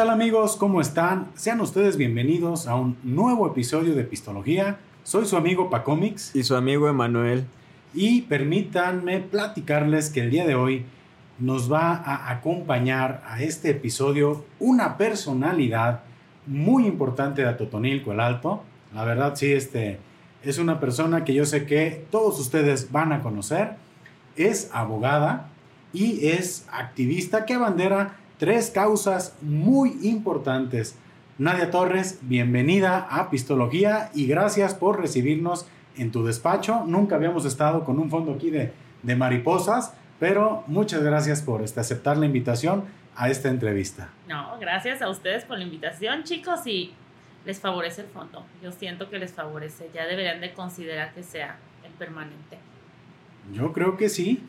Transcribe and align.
tal 0.00 0.08
amigos? 0.08 0.56
¿Cómo 0.56 0.80
están? 0.80 1.28
Sean 1.34 1.60
ustedes 1.60 1.98
bienvenidos 1.98 2.66
a 2.66 2.74
un 2.74 2.96
nuevo 3.02 3.46
episodio 3.46 3.94
de 3.94 4.02
Pistología. 4.02 4.78
Soy 5.02 5.26
su 5.26 5.36
amigo 5.36 5.68
Pacomix 5.68 6.34
Y 6.34 6.42
su 6.42 6.56
amigo 6.56 6.88
Emanuel. 6.88 7.44
y 7.92 8.22
permítanme 8.22 9.20
platicarles 9.20 10.08
que 10.08 10.22
el 10.22 10.30
día 10.30 10.46
de 10.46 10.54
hoy 10.54 10.86
nos 11.38 11.70
va 11.70 11.92
a 11.96 12.30
acompañar 12.30 13.22
a 13.26 13.42
este 13.42 13.68
episodio 13.68 14.46
una 14.58 14.96
personalidad 14.96 16.00
muy 16.46 16.86
importante 16.86 17.42
de 17.42 17.48
Atotonilco 17.48 18.12
el 18.12 18.20
Alto. 18.20 18.62
La 18.94 19.04
verdad 19.04 19.36
sí, 19.36 19.52
este 19.52 19.98
es 20.42 20.56
una 20.56 20.80
persona 20.80 21.24
que 21.26 21.34
yo 21.34 21.44
sé 21.44 21.66
que 21.66 22.06
todos 22.10 22.40
ustedes 22.40 22.90
van 22.90 23.12
a 23.12 23.20
conocer. 23.20 23.74
Es 24.34 24.70
abogada 24.72 25.50
y 25.92 26.26
es 26.26 26.66
activista 26.72 27.44
que 27.44 27.52
abandera 27.52 28.16
tres 28.40 28.70
causas 28.70 29.36
muy 29.42 29.98
importantes. 30.02 30.96
Nadia 31.36 31.70
Torres, 31.70 32.20
bienvenida 32.22 33.06
a 33.10 33.28
Pistología 33.28 34.10
y 34.14 34.26
gracias 34.26 34.72
por 34.74 34.98
recibirnos 34.98 35.66
en 35.98 36.10
tu 36.10 36.24
despacho. 36.24 36.84
Nunca 36.86 37.16
habíamos 37.16 37.44
estado 37.44 37.84
con 37.84 37.98
un 37.98 38.08
fondo 38.08 38.32
aquí 38.32 38.48
de, 38.48 38.72
de 39.02 39.14
mariposas, 39.14 39.92
pero 40.18 40.64
muchas 40.68 41.02
gracias 41.02 41.42
por 41.42 41.60
este, 41.60 41.80
aceptar 41.80 42.16
la 42.16 42.24
invitación 42.24 42.84
a 43.14 43.28
esta 43.28 43.50
entrevista. 43.50 44.08
No, 44.26 44.58
gracias 44.58 45.02
a 45.02 45.10
ustedes 45.10 45.44
por 45.44 45.58
la 45.58 45.64
invitación, 45.64 46.24
chicos, 46.24 46.66
y 46.66 46.94
les 47.44 47.60
favorece 47.60 48.00
el 48.00 48.08
fondo. 48.08 48.46
Yo 48.62 48.72
siento 48.72 49.10
que 49.10 49.18
les 49.18 49.34
favorece. 49.34 49.90
Ya 49.92 50.06
deberían 50.06 50.40
de 50.40 50.54
considerar 50.54 51.12
que 51.12 51.22
sea 51.22 51.58
el 51.84 51.92
permanente. 51.92 52.56
Yo 53.52 53.74
creo 53.74 53.98
que 53.98 54.08
sí. 54.08 54.42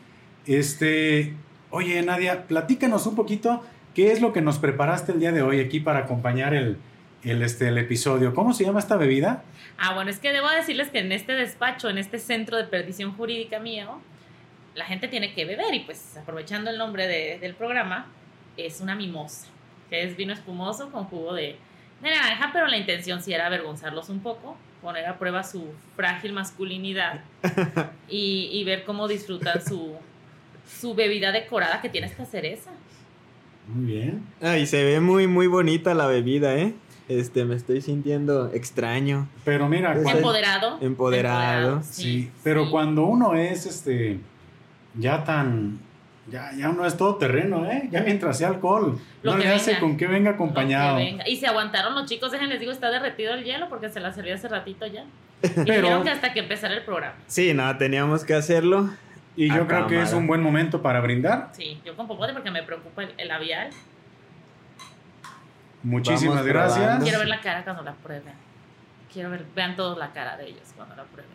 Este, 0.45 1.35
oye 1.71 2.01
Nadia, 2.01 2.47
platícanos 2.47 3.05
un 3.05 3.15
poquito 3.15 3.61
qué 3.95 4.11
es 4.11 4.21
lo 4.21 4.33
que 4.33 4.41
nos 4.41 4.57
preparaste 4.59 5.11
el 5.11 5.19
día 5.19 5.31
de 5.31 5.41
hoy 5.41 5.59
aquí 5.59 5.79
para 5.79 5.99
acompañar 5.99 6.53
el, 6.53 6.77
el, 7.23 7.41
este, 7.41 7.67
el 7.67 7.77
episodio. 7.77 8.33
¿Cómo 8.33 8.53
se 8.53 8.63
llama 8.65 8.79
esta 8.79 8.97
bebida? 8.97 9.43
Ah, 9.77 9.93
bueno, 9.93 10.09
es 10.09 10.19
que 10.19 10.31
debo 10.31 10.49
decirles 10.49 10.89
que 10.89 10.99
en 10.99 11.11
este 11.11 11.33
despacho, 11.33 11.89
en 11.89 11.97
este 11.97 12.19
centro 12.19 12.57
de 12.57 12.63
perdición 12.65 13.13
jurídica 13.15 13.59
mío, 13.59 13.99
la 14.75 14.85
gente 14.85 15.07
tiene 15.07 15.33
que 15.33 15.45
beber 15.45 15.73
y 15.73 15.79
pues 15.81 16.15
aprovechando 16.17 16.69
el 16.69 16.77
nombre 16.77 17.07
de- 17.07 17.37
del 17.39 17.53
programa, 17.55 18.07
es 18.57 18.79
una 18.81 18.95
mimosa, 18.95 19.47
que 19.89 20.03
es 20.03 20.15
vino 20.15 20.33
espumoso 20.33 20.91
con 20.91 21.05
jugo 21.05 21.33
de, 21.33 21.57
de 22.01 22.09
naranja, 22.09 22.51
pero 22.53 22.67
la 22.67 22.77
intención 22.77 23.21
sí 23.21 23.33
era 23.33 23.47
avergonzarlos 23.47 24.09
un 24.09 24.21
poco, 24.21 24.55
poner 24.81 25.05
a 25.05 25.17
prueba 25.19 25.43
su 25.43 25.73
frágil 25.95 26.33
masculinidad 26.33 27.21
y, 28.09 28.49
y 28.51 28.63
ver 28.63 28.83
cómo 28.85 29.07
disfrutan 29.07 29.63
su, 29.63 29.95
su 30.67 30.95
bebida 30.95 31.31
decorada 31.31 31.81
que 31.81 31.89
tiene 31.89 32.07
esta 32.07 32.25
cereza. 32.25 32.71
Muy 33.73 33.85
bien. 33.93 34.23
Ay, 34.41 34.65
se 34.65 34.83
ve 34.83 34.99
muy, 34.99 35.27
muy 35.27 35.47
bonita 35.47 35.93
la 35.93 36.07
bebida, 36.07 36.55
¿eh? 36.55 36.73
Este, 37.07 37.43
me 37.45 37.55
estoy 37.55 37.81
sintiendo 37.81 38.51
extraño, 38.53 39.27
Pero 39.43 39.67
mira, 39.67 39.91
Pues, 39.93 40.03
cuando- 40.03 40.19
Empoderado. 40.19 40.77
Empoderado. 40.81 41.81
sí, 41.83 42.31
pero 42.43 42.65
sí. 42.65 42.71
cuando 42.71 43.03
uno 43.05 43.33
es 43.35 43.65
este 43.65 44.19
ya 44.95 45.23
tan 45.23 45.79
ya, 46.29 46.51
ya 46.55 46.69
uno 46.69 46.85
es 46.85 46.95
todo 46.95 47.15
terreno, 47.15 47.69
¿eh? 47.69 47.89
Ya 47.91 48.01
mientras 48.03 48.37
sea 48.37 48.49
alcohol, 48.49 48.97
Lo 49.23 49.31
no 49.33 49.37
que 49.39 49.43
le 49.45 49.53
hace 49.53 49.71
venga. 49.71 49.79
con 49.81 49.97
que 49.97 50.07
venga 50.07 50.31
Lo 50.31 50.37
que 50.37 50.43
acompañado. 50.43 50.95
venga. 50.97 51.27
Y 51.27 51.35
se 51.35 51.47
aguantaron 51.47 51.95
los 51.95 52.05
chicos, 52.05 52.31
déjenles 52.31 52.59
digo, 52.59 52.71
está 52.71 52.89
derretido 52.89 53.33
el 53.33 53.43
hielo 53.43 53.67
porque 53.67 53.89
se 53.89 53.99
la 53.99 54.13
serví 54.13 54.31
hace 54.31 54.47
ratito 54.47 54.85
ya. 54.85 55.03
Y 55.43 55.47
Pero- 55.49 55.65
dijeron 55.81 56.03
que 56.03 56.09
hasta 56.11 56.31
que 56.31 56.39
empezara 56.41 56.75
el 56.75 56.83
programa. 56.83 57.15
Sí, 57.27 57.53
no, 57.53 57.75
teníamos 57.77 58.23
que 58.23 58.35
hacerlo. 58.35 58.89
Y 59.35 59.47
yo 59.47 59.63
A 59.63 59.67
creo 59.67 59.87
que 59.87 60.01
es 60.01 60.13
un 60.13 60.27
buen 60.27 60.41
momento 60.41 60.81
para 60.81 60.99
brindar. 60.99 61.51
Sí, 61.53 61.79
yo 61.85 61.95
con 61.95 62.07
popote 62.07 62.33
porque 62.33 62.51
me 62.51 62.63
preocupa 62.63 63.03
el, 63.03 63.13
el 63.17 63.27
labial. 63.27 63.69
Muchísimas 65.83 66.35
Vamos 66.35 66.47
gracias. 66.47 66.77
probando. 66.79 67.03
Quiero 67.03 67.19
ver 67.19 67.27
la 67.27 67.41
cara 67.41 67.63
cuando 67.63 67.83
la 67.83 67.93
prueben. 67.93 68.33
Quiero 69.11 69.29
ver, 69.29 69.45
vean 69.55 69.75
todos 69.75 69.97
la 69.97 70.11
cara 70.11 70.37
de 70.37 70.47
ellos 70.49 70.73
cuando 70.75 70.95
la 70.95 71.03
prueben. 71.05 71.31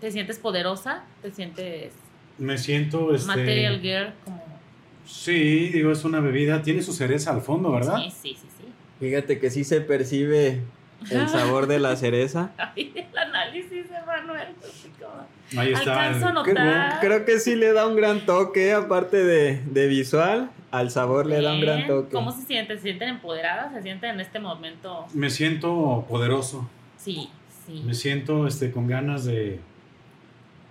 ¿Te 0.00 0.10
sientes 0.10 0.38
poderosa? 0.38 1.04
¿Te 1.22 1.30
sientes 1.30 1.92
Me 2.38 2.56
siento 2.58 3.14
este 3.14 3.28
material 3.28 3.80
girl? 3.80 4.14
Como... 4.24 4.42
Sí, 5.06 5.68
digo, 5.68 5.92
es 5.92 6.04
una 6.04 6.20
bebida, 6.20 6.62
tiene 6.62 6.82
su 6.82 6.92
cereza 6.92 7.30
al 7.32 7.42
fondo, 7.42 7.70
¿verdad? 7.72 7.98
Sí, 7.98 8.10
sí, 8.10 8.38
sí, 8.40 8.48
sí. 8.58 8.64
Fíjate 8.98 9.38
que 9.38 9.50
sí 9.50 9.64
se 9.64 9.80
percibe 9.80 10.62
el 11.10 11.28
sabor 11.28 11.66
de 11.66 11.78
la 11.78 11.96
cereza. 11.96 12.50
Ay, 12.58 12.92
el 12.94 13.18
análisis 13.18 13.88
de 13.90 14.00
Manuel. 14.06 14.48
como- 14.98 15.60
Ahí 15.60 15.72
está. 15.72 16.04
Alcanzo 16.06 16.26
a 16.26 16.28
el- 16.28 16.34
notar. 16.34 17.00
Creo 17.00 17.24
que 17.24 17.38
sí 17.40 17.56
le 17.56 17.72
da 17.72 17.86
un 17.86 17.96
gran 17.96 18.20
toque, 18.26 18.72
aparte 18.72 19.16
de, 19.24 19.60
de 19.64 19.86
visual, 19.88 20.50
al 20.70 20.90
sabor 20.90 21.26
le 21.26 21.40
da 21.42 21.52
un 21.54 21.60
gran 21.60 21.86
toque. 21.86 22.12
¿Cómo 22.12 22.30
se 22.32 22.42
sienten? 22.42 22.76
¿Se 22.76 22.82
sienten 22.84 23.08
empoderadas? 23.08 23.72
¿Se 23.74 23.82
sienten 23.82 24.10
en 24.10 24.20
este 24.20 24.38
momento? 24.38 25.06
Me 25.14 25.28
siento 25.30 26.04
poderoso. 26.08 26.68
Sí, 26.96 27.30
sí. 27.66 27.82
Me 27.84 27.94
siento 27.94 28.46
este, 28.46 28.70
con 28.70 28.86
ganas 28.86 29.24
de. 29.24 29.58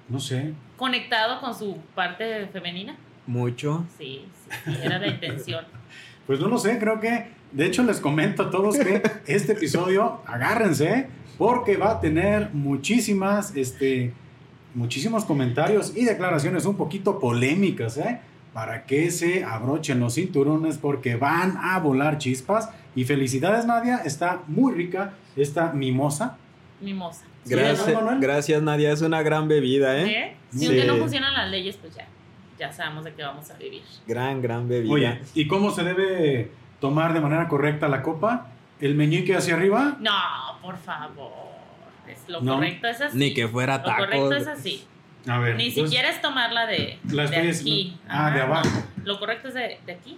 No 0.07 0.19
sé. 0.19 0.53
¿Conectado 0.77 1.41
con 1.41 1.53
su 1.53 1.77
parte 1.93 2.47
femenina? 2.47 2.95
Mucho. 3.27 3.85
Sí, 3.97 4.25
sí, 4.33 4.49
sí, 4.73 4.77
era 4.83 4.97
la 4.99 5.07
intención. 5.07 5.65
Pues 6.25 6.39
no 6.39 6.47
lo 6.47 6.59
sé, 6.59 6.77
creo 6.77 6.99
que. 6.99 7.27
De 7.51 7.65
hecho, 7.65 7.83
les 7.83 7.99
comento 7.99 8.43
a 8.43 8.51
todos 8.51 8.77
que 8.77 9.01
este 9.27 9.53
episodio, 9.53 10.21
agárrense, 10.25 11.07
porque 11.37 11.77
va 11.77 11.91
a 11.91 11.99
tener 11.99 12.49
muchísimas, 12.53 13.55
este, 13.55 14.13
muchísimos 14.75 15.25
comentarios 15.25 15.95
y 15.95 16.05
declaraciones 16.05 16.65
un 16.65 16.75
poquito 16.75 17.19
polémicas, 17.19 17.97
¿eh? 17.97 18.19
Para 18.53 18.85
que 18.85 19.09
se 19.11 19.43
abrochen 19.43 19.99
los 19.99 20.15
cinturones, 20.15 20.77
porque 20.77 21.15
van 21.15 21.57
a 21.57 21.79
volar 21.79 22.17
chispas. 22.17 22.69
Y 22.95 23.05
felicidades, 23.05 23.65
Nadia, 23.65 23.97
está 24.03 24.41
muy 24.47 24.73
rica 24.73 25.13
esta 25.35 25.71
mimosa. 25.71 26.37
Mimosa. 26.81 27.23
Sí, 27.45 27.51
Gracias, 27.55 27.97
gracias 28.19 28.61
Nadia, 28.61 28.91
es 28.91 29.01
una 29.01 29.21
gran 29.23 29.47
bebida, 29.47 29.97
¿eh? 29.97 30.11
¿Eh? 30.11 30.35
Si 30.51 30.67
Sí. 30.67 30.73
día 30.73 30.85
no 30.85 30.97
funcionan 30.97 31.33
las 31.33 31.49
leyes, 31.49 31.77
pues 31.77 31.95
ya. 31.95 32.05
Ya 32.59 32.71
sabemos 32.73 33.05
de 33.05 33.13
qué 33.13 33.23
vamos 33.23 33.49
a 33.49 33.53
vivir. 33.55 33.81
Gran, 34.05 34.41
gran 34.41 34.67
bebida. 34.67 34.91
Oye, 34.93 35.19
¿y 35.33 35.47
cómo 35.47 35.71
se 35.71 35.83
debe 35.83 36.51
tomar 36.79 37.13
de 37.13 37.19
manera 37.21 37.47
correcta 37.47 37.87
la 37.87 38.01
copa? 38.01 38.47
¿El 38.79 38.95
meñique 38.95 39.35
hacia 39.35 39.55
arriba? 39.55 39.97
No, 39.99 40.11
por 40.61 40.77
favor. 40.77 41.31
Es, 42.07 42.27
lo 42.27 42.41
No. 42.41 42.55
correcto 42.55 42.87
es 42.87 43.01
así. 43.01 43.17
Ni 43.17 43.33
que 43.33 43.47
fuera 43.47 43.77
Lo 43.79 43.83
taco. 43.83 43.97
correcto 43.99 44.33
es 44.33 44.47
así. 44.47 44.85
A 45.27 45.37
ver. 45.39 45.55
Ni 45.57 45.67
entonces- 45.67 45.89
siquiera 45.89 46.09
es 46.09 46.21
tomarla 46.21 46.65
de, 46.65 46.97
La 47.11 47.27
de 47.27 47.49
aquí. 47.51 47.97
Ah, 48.07 48.31
de 48.31 48.41
abajo. 48.41 48.69
no. 48.97 49.03
Lo 49.05 49.19
correcto 49.19 49.49
es 49.49 49.53
de, 49.53 49.79
de 49.85 49.91
aquí. 49.93 50.17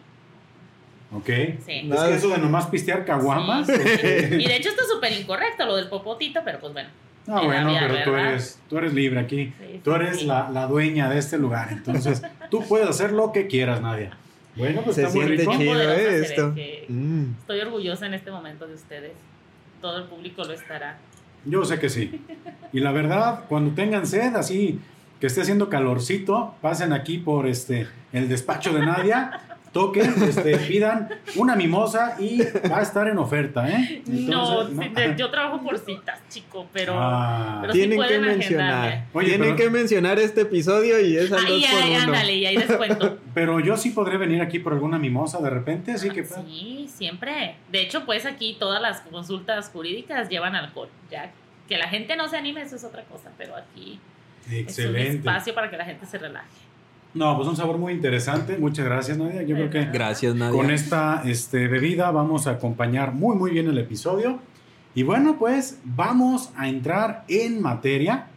Ok. 1.13 1.29
Sí. 1.65 1.83
No. 1.83 1.95
Es 1.95 2.01
que 2.03 2.15
eso 2.15 2.29
de 2.29 2.37
nomás 2.37 2.67
pistear 2.67 3.03
caguamas. 3.03 3.67
Sí. 3.67 3.73
Y 3.73 4.47
de 4.47 4.55
hecho 4.55 4.69
esto 4.69 4.83
es 4.83 4.89
súper 4.89 5.11
incorrecto, 5.13 5.65
lo 5.65 5.75
del 5.75 5.89
popotito, 5.89 6.41
pero 6.45 6.59
pues 6.59 6.71
bueno. 6.73 6.89
Ah, 7.27 7.39
En 7.41 7.47
bueno, 7.47 7.73
pero 7.79 8.03
tú 8.03 8.15
eres, 8.15 8.59
tú 8.69 8.77
eres 8.77 8.93
libre 8.93 9.19
aquí. 9.19 9.53
Sí, 9.59 9.81
Tú 9.83 9.93
eres 9.93 10.19
sí. 10.19 10.25
la, 10.25 10.49
la 10.49 10.65
dueña 10.67 11.09
de 11.09 11.19
este 11.19 11.37
lugar. 11.37 11.67
Entonces, 11.71 12.21
tú 12.49 12.63
puedes 12.67 12.87
hacer 12.87 13.11
lo 13.11 13.31
que 13.31 13.47
quieras, 13.47 13.81
Nadia. 13.81 14.11
Bueno, 14.55 14.81
pues 14.83 14.95
Se 14.95 15.03
está 15.03 15.13
muy 15.15 15.25
siente 15.25 15.43
rico. 15.43 15.57
chido, 15.57 15.91
¿eh? 15.91 16.21
Esto. 16.21 16.55
Mm. 16.89 17.31
Estoy 17.39 17.59
orgullosa 17.61 18.05
en 18.05 18.13
este 18.13 18.31
momento 18.31 18.67
de 18.67 18.75
ustedes. 18.75 19.13
Todo 19.81 19.97
el 19.99 20.03
público 20.05 20.43
lo 20.43 20.53
estará. 20.53 20.97
Yo 21.45 21.65
sé 21.65 21.79
que 21.79 21.89
sí. 21.89 22.21
Y 22.71 22.79
la 22.81 22.91
verdad, 22.91 23.45
cuando 23.49 23.73
tengan 23.73 24.05
sed, 24.05 24.35
así 24.35 24.79
que 25.19 25.27
esté 25.27 25.41
haciendo 25.41 25.69
calorcito, 25.69 26.55
pasen 26.61 26.93
aquí 26.93 27.17
por 27.17 27.47
este 27.47 27.87
el 28.13 28.27
despacho 28.29 28.73
de 28.73 28.85
Nadia, 28.85 29.50
toquen, 29.71 30.13
este, 30.23 30.57
pidan 30.67 31.09
una 31.35 31.55
mimosa 31.55 32.15
y 32.19 32.41
va 32.69 32.79
a 32.79 32.81
estar 32.81 33.07
en 33.07 33.17
oferta, 33.17 33.69
¿eh? 33.69 34.01
no, 34.05 34.63
Entonces, 34.63 34.87
sí, 34.87 34.93
de- 34.93 35.15
yo 35.17 35.31
trabajo 35.31 35.61
por 35.61 35.77
citas, 35.79 36.19
chico, 36.29 36.67
pero. 36.73 36.93
Ah. 36.97 37.59
pero 37.61 37.73
sí 37.73 37.79
Tienen 37.79 38.01
que 38.07 38.19
mencionar. 38.19 39.05
Oye, 39.13 39.27
Tienen 39.29 39.55
pero- 39.55 39.57
que 39.57 39.69
mencionar 39.69 40.19
este 40.19 40.41
episodio 40.41 40.99
y 40.99 41.15
es 41.17 41.31
al 41.31 41.45
Ahí, 41.45 41.61
2 41.61 41.71
por 41.71 41.83
ahí, 41.83 41.89
1 41.95 41.99
ándale, 42.03 42.35
y 42.35 42.45
ahí 42.45 42.57
descuento. 42.57 43.17
Pero 43.33 43.61
yo 43.61 43.77
sí 43.77 43.91
podré 43.91 44.17
venir 44.17 44.41
aquí 44.41 44.59
por 44.59 44.73
alguna 44.73 44.99
mimosa 44.99 45.39
de 45.39 45.49
repente, 45.49 45.93
así 45.93 46.09
que... 46.09 46.21
Ah, 46.21 46.41
Sí, 46.45 46.89
siempre. 46.93 47.55
De 47.71 47.81
hecho, 47.81 48.05
pues 48.05 48.25
aquí 48.25 48.57
todas 48.59 48.81
las 48.81 48.99
consultas 49.01 49.69
jurídicas 49.69 50.27
llevan 50.27 50.53
alcohol. 50.55 50.89
Ya 51.09 51.31
que 51.69 51.77
la 51.77 51.87
gente 51.87 52.17
no 52.17 52.27
se 52.27 52.35
anime, 52.35 52.61
eso 52.63 52.75
es 52.75 52.83
otra 52.83 53.03
cosa, 53.05 53.31
pero 53.37 53.55
aquí 53.55 53.99
es 54.47 54.51
un 54.51 54.57
Excelente. 54.59 55.17
espacio 55.19 55.55
para 55.55 55.69
que 55.69 55.77
la 55.77 55.85
gente 55.85 56.05
se 56.05 56.17
relaje. 56.17 56.47
No, 57.13 57.35
pues 57.35 57.47
un 57.47 57.57
sabor 57.57 57.77
muy 57.77 57.93
interesante. 57.93 58.57
Muchas 58.57 58.85
gracias, 58.85 59.17
Nadia. 59.17 59.43
Yo 59.43 59.55
creo 59.55 59.69
que 59.69 59.85
Gracias, 59.85 60.33
Nadia. 60.33 60.57
con 60.57 60.71
esta 60.71 61.23
este, 61.25 61.67
bebida 61.67 62.09
vamos 62.11 62.47
a 62.47 62.51
acompañar 62.51 63.13
muy, 63.13 63.35
muy 63.35 63.51
bien 63.51 63.67
el 63.67 63.77
episodio. 63.77 64.39
Y 64.95 65.03
bueno, 65.03 65.37
pues 65.37 65.79
vamos 65.83 66.51
a 66.55 66.69
entrar 66.69 67.25
en 67.27 67.61
materia. 67.61 68.27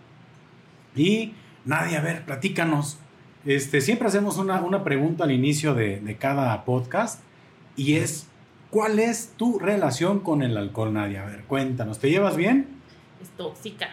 Y 0.97 1.35
Nadia, 1.65 1.99
a 1.99 2.03
ver, 2.03 2.25
platícanos. 2.25 2.99
Este, 3.45 3.81
siempre 3.81 4.09
hacemos 4.09 4.39
una, 4.39 4.61
una 4.61 4.83
pregunta 4.83 5.25
al 5.25 5.31
inicio 5.31 5.75
de, 5.75 6.01
de 6.01 6.17
cada 6.17 6.65
podcast 6.65 7.21
y 7.77 7.97
es, 7.97 8.27
¿cuál 8.71 8.99
es 8.99 9.35
tu 9.37 9.59
relación 9.59 10.21
con 10.21 10.43
el 10.43 10.57
alcohol, 10.57 10.95
Nadia? 10.95 11.23
A 11.23 11.27
ver, 11.27 11.45
cuéntanos, 11.45 11.99
¿te 11.99 12.11
llevas 12.11 12.37
bien? 12.37 12.69
Es 13.21 13.29
tóxica. 13.31 13.89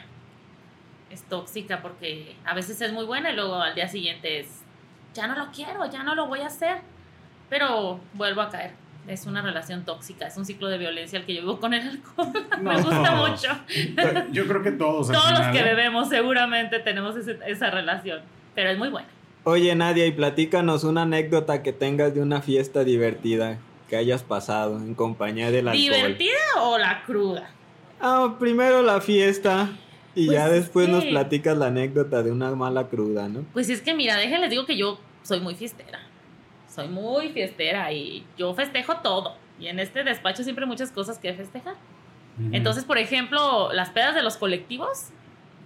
Es 1.10 1.24
tóxica 1.24 1.82
porque 1.82 2.36
a 2.46 2.54
veces 2.56 2.80
es 2.80 2.94
muy 2.94 3.06
buena 3.06 3.32
y 3.32 3.36
luego 3.36 3.56
al 3.56 3.76
día 3.76 3.88
siguiente 3.90 4.40
es, 4.40 4.61
ya 5.14 5.28
no 5.28 5.36
lo 5.36 5.52
quiero, 5.52 5.86
ya 5.90 6.04
no 6.04 6.16
lo 6.16 6.28
voy 6.28 6.42
a 6.42 6.48
hacer. 6.48 6.78
pero 7.50 8.00
vuelvo 8.14 8.42
a 8.42 8.50
caer. 8.50 8.72
Es 9.08 9.26
una 9.26 9.42
relación 9.42 9.84
tóxica, 9.84 10.28
es 10.28 10.38
un 10.38 10.46
ciclo 10.46 10.70
de 10.70 10.78
violencia 10.78 11.20
el 11.20 11.26
que 11.26 11.34
yo 11.34 11.42
vivo 11.42 11.60
con 11.60 11.74
el 11.74 11.86
alcohol. 11.90 12.32
Me 12.62 12.76
No. 12.76 12.84
gusta 12.84 13.12
mucho. 13.16 13.48
Yo 14.32 14.48
creo 14.48 14.62
que 14.64 14.72
todos. 14.72 15.08
Todos 15.12 15.32
los 15.32 15.40
final, 15.40 15.52
que 15.52 15.60
¿eh? 15.60 15.64
bebemos 15.64 16.08
seguramente 16.08 16.80
tenemos 16.80 17.16
ese- 17.18 17.40
esa 17.48 17.70
relación, 17.72 18.22
pero 18.56 18.70
es 18.70 18.78
muy 18.78 18.88
buena. 18.90 19.08
Oye, 19.44 19.74
Nadia, 19.76 20.06
y 20.06 20.12
platícanos 20.12 20.84
una 20.86 21.02
anécdota 21.02 21.62
que 21.64 21.74
tengas 21.74 22.14
de 22.14 22.22
una 22.22 22.42
fiesta 22.42 22.84
divertida 22.86 23.58
que 23.90 23.98
hayas 23.98 24.22
pasado 24.24 24.78
en 24.78 24.94
compañía 24.96 25.52
del 25.52 25.68
alcohol. 25.68 25.82
¿Divertida 25.82 26.38
o 26.62 26.78
la 26.78 27.04
cruda? 27.04 27.50
Ah, 28.00 28.36
primero 28.40 28.82
la 28.84 29.02
fiesta 29.02 29.70
y 30.16 30.26
Pues 30.26 30.38
ya 30.38 30.48
es 30.48 30.54
después 30.54 30.90
nos 30.90 31.06
platicas 31.06 31.58
la 31.58 31.68
anécdota 31.68 32.24
de 32.24 32.32
una 32.32 32.54
mala 32.56 32.88
cruda, 32.88 33.30
¿no? 33.30 33.44
Pues 33.54 33.70
es 33.70 33.82
que 33.82 33.94
mira, 33.94 34.18
déjenles 34.18 34.50
digo 34.50 34.66
que 34.66 34.76
yo 34.78 35.00
soy 35.24 35.40
muy 35.40 35.56
fiestera. 35.56 36.00
Soy 36.74 36.88
muy 36.88 37.30
fiestera 37.30 37.92
y 37.92 38.26
yo 38.38 38.54
festejo 38.54 38.98
todo. 38.98 39.36
Y 39.60 39.68
en 39.68 39.80
este 39.80 40.04
despacho 40.04 40.44
siempre 40.44 40.66
hay 40.66 40.70
muchas 40.70 40.92
cosas 40.92 41.18
que 41.18 41.34
festejar. 41.34 41.76
Ujú. 42.40 42.50
Entonces, 42.54 42.84
por 42.86 42.98
ejemplo, 42.98 43.72
las 43.74 43.90
pedas 43.90 44.16
de 44.16 44.24
los 44.24 44.38
colectivos, 44.38 45.10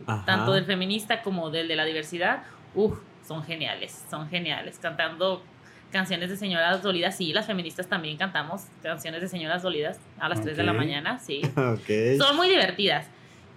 Ajá. 0.06 0.25
tanto 0.25 0.53
del 0.53 0.65
feminista 0.65 1.21
como 1.21 1.50
del 1.50 1.68
de 1.68 1.75
la 1.75 1.86
diversidad, 1.86 2.44
uff, 2.74 2.97
son 3.25 3.44
geniales, 3.44 4.03
son 4.09 4.30
geniales. 4.30 4.80
Cantando 4.80 5.42
canciones 5.92 6.30
de 6.30 6.38
señoras 6.38 6.83
dolidas, 6.83 7.15
sí, 7.15 7.31
las 7.31 7.45
feministas 7.45 7.88
también 7.88 8.18
cantamos 8.18 8.63
canciones 8.83 9.21
de 9.21 9.30
señoras 9.30 9.63
dolidas 9.63 10.00
a 10.19 10.27
las 10.27 10.42
3 10.42 10.57
de 10.57 10.63
la 10.63 10.74
mañana, 10.74 11.19
sí. 11.19 11.42
Ok. 11.56 12.18
Son 12.19 12.36
muy 12.36 12.50
divertidas. 12.50 13.07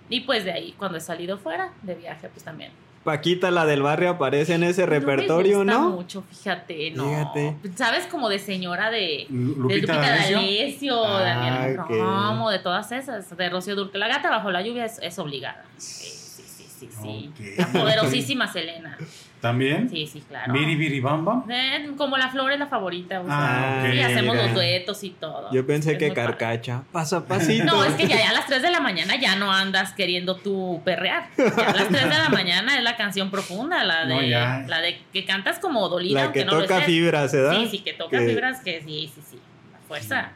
Y 0.09 0.21
pues 0.21 0.45
de 0.45 0.53
ahí, 0.53 0.75
cuando 0.79 0.99
he 0.99 1.01
salido 1.01 1.39
fuera 1.39 1.71
de 1.83 1.95
viaje, 1.95 2.29
pues 2.29 2.45
también. 2.45 2.71
Paquita, 3.05 3.51
la 3.51 3.65
del 3.65 3.81
barrio, 3.83 4.11
aparece 4.11 4.55
en 4.55 4.65
ese 4.65 4.85
repertorio, 4.85 5.65
no? 5.65 5.65
Me 5.65 5.73
gusta 5.73 5.81
¿no? 5.91 5.91
mucho, 5.97 6.25
fíjate, 6.31 6.91
no. 6.91 7.09
Fíjate. 7.09 7.57
¿Sabes? 7.77 8.07
Como 8.07 8.29
de 8.29 8.39
señora 8.39 8.91
de... 8.91 9.27
Lu- 9.31 9.55
De 9.55 9.77
Lupita, 9.77 9.95
Lupita 9.95 10.01
D'Alessio. 10.01 11.05
Ah, 11.07 11.21
Daniela 11.23 11.85
ok. 11.85 11.91
Romo, 11.91 12.51
de 12.51 12.59
todas 12.59 12.91
esas, 12.93 13.35
de 13.35 13.49
Rocío 13.49 13.77
Durque. 13.77 13.97
La 13.99 14.09
gata 14.09 14.31
bajo 14.31 14.51
la 14.51 14.63
lluvia 14.63 14.85
es, 14.85 14.99
es 15.01 15.19
obligada. 15.19 15.65
Sí, 15.79 16.11
sí, 16.11 16.43
sí, 16.45 16.67
sí, 16.69 16.89
sí. 17.37 17.55
La 17.57 17.67
poderosísima 17.69 18.47
Selena. 18.53 18.99
¿También? 19.40 19.88
Sí, 19.88 20.06
sí, 20.06 20.20
claro. 20.29 20.52
Biri 20.52 20.75
Biri 20.75 20.99
Bamba. 20.99 21.44
Eh, 21.49 21.90
como 21.96 22.17
la 22.19 22.29
flor 22.29 22.50
es 22.50 22.58
la 22.58 22.67
favorita. 22.67 23.20
o 23.20 23.25
sea, 23.25 23.35
Ah, 23.37 23.82
ok. 23.87 23.93
sí, 23.93 24.00
hacemos 24.00 24.35
mira. 24.35 24.46
los 24.46 24.55
duetos 24.55 25.05
y 25.05 25.11
todo. 25.11 25.52
Yo 25.52 25.64
pensé 25.64 25.93
Es 25.93 25.99
que 25.99 26.12
carcacha. 26.12 26.82
Paso 26.90 27.19
a 27.19 27.25
pasito. 27.25 27.64
No, 27.64 27.85
es 27.85 27.94
que 27.94 28.08
ya, 28.08 28.17
ya 28.19 28.31
a 28.31 28.32
las 28.32 28.46
3 28.46 28.62
de 28.62 28.70
la 28.73 28.81
mañana 28.81 29.14
ya 29.17 29.37
no 29.37 29.52
andas 29.52 29.93
queriendo 29.93 30.35
tú 30.37 30.81
perrear. 30.85 31.29
Ya 31.37 31.44
a 31.69 31.73
las 31.73 31.88
3 31.88 32.02
de 32.08 32.19
la 32.19 32.29
mañana 32.31 32.76
es 32.76 32.82
la 32.82 32.96
canción 32.96 33.31
profunda, 33.31 33.85
la 33.85 34.06
de, 34.06 34.14
No, 34.14 34.23
ya. 34.23 34.64
la 34.67 34.81
de 34.81 34.99
que 35.12 35.25
cantas 35.25 35.61
como 35.61 35.88
dolida, 35.88 36.25
La 36.26 36.32
que 36.32 36.44
no 36.44 36.58
toca 36.58 36.81
fibras, 36.81 37.32
¿verdad? 37.32 37.58
Sí, 37.61 37.69
sí, 37.70 37.79
que 37.79 37.93
toca 37.93 38.19
Que- 38.19 38.26
fibras, 38.26 38.61
que 38.61 38.82
sí, 38.82 39.12
sí, 39.14 39.23
sí. 39.31 39.38
La 39.73 39.79
fuerza. 39.87 40.31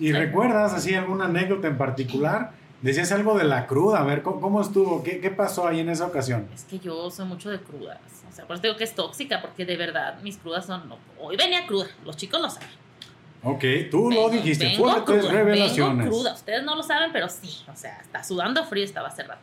¿Y 0.00 0.06
Sí. 0.06 0.12
recuerdas 0.12 0.72
así 0.72 0.94
alguna 0.94 1.26
anécdota 1.26 1.68
en 1.68 1.76
particular? 1.76 2.52
Decías 2.82 3.10
algo 3.10 3.36
de 3.36 3.44
la 3.44 3.66
cruda, 3.66 4.00
a 4.00 4.04
ver, 4.04 4.22
¿cómo, 4.22 4.40
cómo 4.40 4.60
estuvo? 4.60 5.02
¿Qué, 5.02 5.20
¿Qué 5.20 5.30
pasó 5.30 5.66
ahí 5.66 5.80
en 5.80 5.88
esa 5.88 6.06
ocasión? 6.06 6.48
Es 6.54 6.64
que 6.64 6.78
yo 6.78 7.10
soy 7.10 7.26
mucho 7.26 7.50
de 7.50 7.60
crudas. 7.60 7.98
O 8.28 8.32
sea, 8.32 8.46
por 8.46 8.54
eso 8.54 8.62
digo 8.62 8.76
que 8.76 8.84
es 8.84 8.94
tóxica, 8.94 9.40
porque 9.40 9.64
de 9.64 9.76
verdad 9.76 10.20
mis 10.22 10.36
crudas 10.38 10.66
son. 10.66 10.88
no, 10.88 10.96
hoy 11.18 11.36
venía 11.36 11.66
cruda, 11.66 11.88
los 12.04 12.16
chicos 12.16 12.40
lo 12.40 12.48
saben. 12.48 12.68
Ok, 13.42 13.64
tú 13.90 14.10
lo 14.10 14.16
Vengo- 14.16 14.30
dijiste, 14.30 14.64
vengo 14.66 14.84
fuertes 14.90 15.18
cruda, 15.24 15.32
revelaciones. 15.32 16.04
Vengo 16.04 16.10
cruda, 16.16 16.34
ustedes 16.34 16.62
no 16.62 16.76
lo 16.76 16.82
saben, 16.84 17.10
pero 17.12 17.28
sí. 17.28 17.50
O 17.72 17.74
sea, 17.76 17.98
está 18.00 18.22
sudando 18.22 18.64
frío, 18.64 18.84
estaba 18.84 19.08
hace 19.08 19.24
rato. 19.24 19.40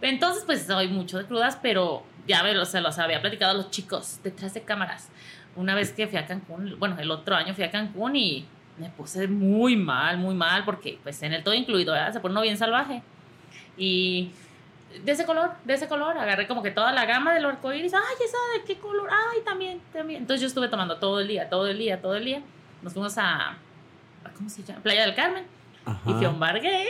Entonces, 0.00 0.44
pues 0.44 0.62
soy 0.66 0.88
mucho 0.88 1.18
de 1.18 1.24
crudas, 1.26 1.58
pero 1.60 2.02
ya 2.26 2.42
me 2.42 2.54
lo- 2.54 2.64
se 2.64 2.80
los 2.80 2.98
había 2.98 3.20
platicado 3.20 3.52
a 3.52 3.54
los 3.54 3.70
chicos 3.70 4.20
detrás 4.22 4.54
de 4.54 4.62
cámaras. 4.62 5.08
Una 5.56 5.74
vez 5.74 5.92
que 5.92 6.06
fui 6.08 6.18
a 6.18 6.26
Cancún, 6.26 6.76
bueno, 6.78 6.96
el 6.98 7.10
otro 7.10 7.34
año 7.36 7.54
fui 7.54 7.64
a 7.64 7.70
Cancún 7.70 8.16
y 8.16 8.46
me 8.78 8.88
puse 8.90 9.28
muy 9.28 9.76
mal, 9.76 10.18
muy 10.18 10.34
mal, 10.34 10.64
porque 10.64 10.98
pues 11.02 11.22
en 11.22 11.32
el 11.32 11.42
todo 11.44 11.54
incluido, 11.54 11.92
¿verdad? 11.92 12.12
Se 12.12 12.20
pone 12.20 12.32
uno 12.32 12.42
bien 12.42 12.58
salvaje. 12.58 13.02
Y 13.76 14.30
de 15.04 15.12
ese 15.12 15.24
color, 15.24 15.52
de 15.64 15.74
ese 15.74 15.88
color, 15.88 16.16
agarré 16.18 16.46
como 16.46 16.62
que 16.62 16.70
toda 16.70 16.92
la 16.92 17.04
gama 17.06 17.34
del 17.34 17.44
arco 17.44 17.72
iris. 17.72 17.94
Ay, 17.94 18.00
esa 18.24 18.36
de 18.58 18.64
qué 18.64 18.80
color, 18.80 19.08
ay, 19.10 19.40
también, 19.44 19.80
también. 19.92 20.20
Entonces 20.22 20.40
yo 20.40 20.46
estuve 20.48 20.68
tomando 20.68 20.96
todo 20.98 21.20
el 21.20 21.28
día, 21.28 21.48
todo 21.48 21.66
el 21.66 21.78
día, 21.78 22.00
todo 22.00 22.14
el 22.16 22.24
día. 22.24 22.42
Nos 22.82 22.92
fuimos 22.92 23.16
a, 23.18 23.50
a- 23.50 23.56
¿cómo 24.36 24.48
se 24.48 24.62
llama? 24.62 24.80
Playa 24.82 25.06
del 25.06 25.14
Carmen. 25.14 25.44
Ajá. 25.86 26.00
Y 26.06 26.12
fui 26.14 26.24
a 26.24 26.30
un 26.30 26.40
bar 26.40 26.60
gay. 26.60 26.86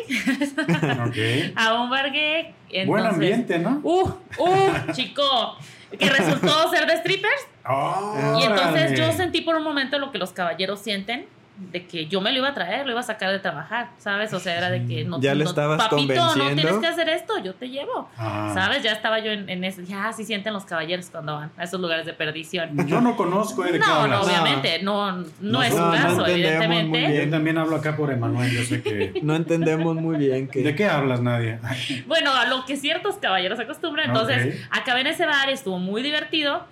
Ok. 1.09 1.53
a 1.57 1.75
un 1.83 1.91
bar 1.91 2.13
gay. 2.13 2.55
Buen 2.87 3.05
Entonces, 3.05 3.13
ambiente, 3.13 3.59
¿no? 3.59 3.81
Uh, 3.83 4.09
uh, 4.39 4.93
chico. 4.93 5.59
Que 5.99 6.09
resultó 6.09 6.71
ser 6.71 6.87
de 6.87 6.97
strippers. 6.99 7.47
¡Órale! 7.67 8.41
Y 8.41 8.45
entonces 8.45 8.99
yo 8.99 9.13
sentí 9.13 9.41
por 9.41 9.57
un 9.57 9.63
momento 9.65 9.99
lo 9.99 10.11
que 10.13 10.19
los 10.19 10.33
caballeros 10.33 10.81
sienten. 10.81 11.27
De 11.57 11.87
que 11.87 12.07
yo 12.07 12.21
me 12.21 12.33
lo 12.33 12.39
iba 12.39 12.49
a 12.49 12.55
traer, 12.55 12.85
lo 12.85 12.91
iba 12.91 13.01
a 13.01 13.05
sacar 13.05 13.31
de 13.31 13.39
trabajar, 13.39 13.91
¿sabes? 13.99 14.33
O 14.33 14.41
sea, 14.41 14.59
era 14.59 14.71
de 14.71 14.87
que 14.87 15.05
no 15.05 15.21
Ya 15.21 15.37
le 15.37 15.45
no- 15.45 15.51
estabas 15.51 15.79
Papito, 15.89 16.35
no 16.35 16.47
tienes 16.53 16.79
que 16.79 16.87
hacer 16.89 17.09
esto, 17.09 17.39
yo 17.39 17.55
te 17.55 17.69
llevo. 17.69 18.11
Ah. 18.19 18.51
¿Sabes? 18.53 18.83
Ya 18.83 18.91
estaba 18.91 19.21
yo 19.21 19.31
en, 19.31 19.49
en 19.49 19.63
eso. 19.63 19.81
Ya 19.83 20.09
así 20.09 20.25
sienten 20.25 20.53
los 20.53 20.65
caballeros 20.65 21.11
cuando 21.11 21.37
van 21.37 21.53
a 21.57 21.63
esos 21.63 21.81
lugares 21.81 22.07
de 22.07 22.13
perdición. 22.13 22.77
Yo 22.89 23.01
no 23.01 23.17
conozco 23.17 23.65
¿eh? 23.65 23.71
de 23.71 23.79
No, 23.79 24.09
no, 24.09 24.23
obviamente, 24.23 24.83
no, 24.83 25.13
no, 25.13 25.27
No, 25.41 25.63
es 25.63 25.73
no 25.77 25.93
caso, 25.93 26.27
entendemos 26.27 26.27
muy 26.27 26.33
evidentemente. 26.33 27.25
Yo 27.25 27.31
también 27.31 27.59
hablo 27.59 27.77
acá 27.77 27.97
por 27.97 28.11
Emanuel, 28.11 28.51
yo 28.51 28.65
sé 28.65 28.83
que... 28.83 29.13
No 29.23 29.37
entendemos 29.37 29.95
muy 29.95 30.17
bien 30.19 30.49
que. 30.49 30.61
¿De 30.63 30.75
qué 30.75 30.87
hablas, 30.87 31.21
Nadia? 31.21 31.61
Bueno, 32.09 32.33
a 32.35 32.47
lo 32.47 32.65
que 32.65 32.77
ciertos 32.77 33.15
caballeros 33.19 33.61
acostumbran. 33.61 34.09
Entonces, 34.09 34.57
Ok. 34.57 34.77
acabé 34.77 35.03
en 35.03 35.07
ese 35.07 35.25
bar, 35.25 35.49
estuvo 35.51 35.79
muy 35.79 36.03
divertido, 36.03 36.67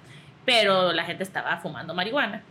pero 0.44 0.92
la 0.92 1.04
gente 1.04 1.22
estaba 1.22 1.56
fumando 1.58 1.94
marihuana. 1.94 2.42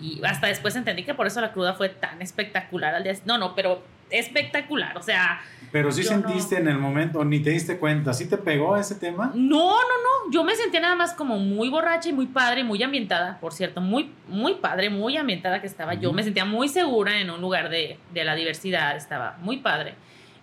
Y 0.00 0.20
hasta 0.24 0.46
después 0.46 0.74
entendí 0.76 1.04
que 1.04 1.14
por 1.14 1.26
eso 1.26 1.40
la 1.40 1.52
cruda 1.52 1.74
fue 1.74 1.88
tan 1.88 2.20
espectacular 2.22 2.94
al 2.94 3.04
día. 3.04 3.14
No, 3.24 3.38
no, 3.38 3.54
pero 3.54 3.82
espectacular. 4.10 4.96
O 4.98 5.02
sea, 5.02 5.40
Pero 5.70 5.90
sí 5.90 6.02
Yo 6.02 6.10
sentiste 6.10 6.56
en 6.58 6.68
el 6.68 6.78
momento, 6.78 7.24
ni 7.24 7.40
te 7.40 7.50
diste 7.50 7.78
cuenta, 7.78 8.12
¿sí 8.12 8.28
te 8.28 8.36
pegó 8.36 8.76
ese 8.76 8.94
tema? 8.96 9.32
no, 9.34 9.70
no, 9.70 9.78
no. 9.78 10.30
Yo 10.30 10.44
me 10.44 10.54
sentía 10.54 10.80
nada 10.80 10.94
más 10.94 11.14
como 11.14 11.38
muy 11.38 11.68
borracha 11.68 12.08
y 12.08 12.12
muy 12.12 12.26
padre, 12.26 12.62
muy 12.64 12.82
ambientada, 12.82 13.38
por 13.40 13.52
cierto. 13.52 13.80
Muy, 13.80 14.10
muy 14.28 14.54
padre, 14.54 14.88
muy 14.90 15.16
ambientada 15.16 15.60
que 15.60 15.66
estaba. 15.66 15.94
Yo 15.94 16.08
Ujú. 16.10 16.16
me 16.16 16.22
sentía 16.22 16.44
muy 16.44 16.68
segura 16.68 17.18
en 17.20 17.30
un 17.30 17.40
lugar 17.40 17.68
de, 17.70 17.98
de 18.12 18.24
la 18.24 18.34
diversidad. 18.34 18.96
Estaba 18.96 19.36
muy 19.40 19.58
padre. 19.58 19.94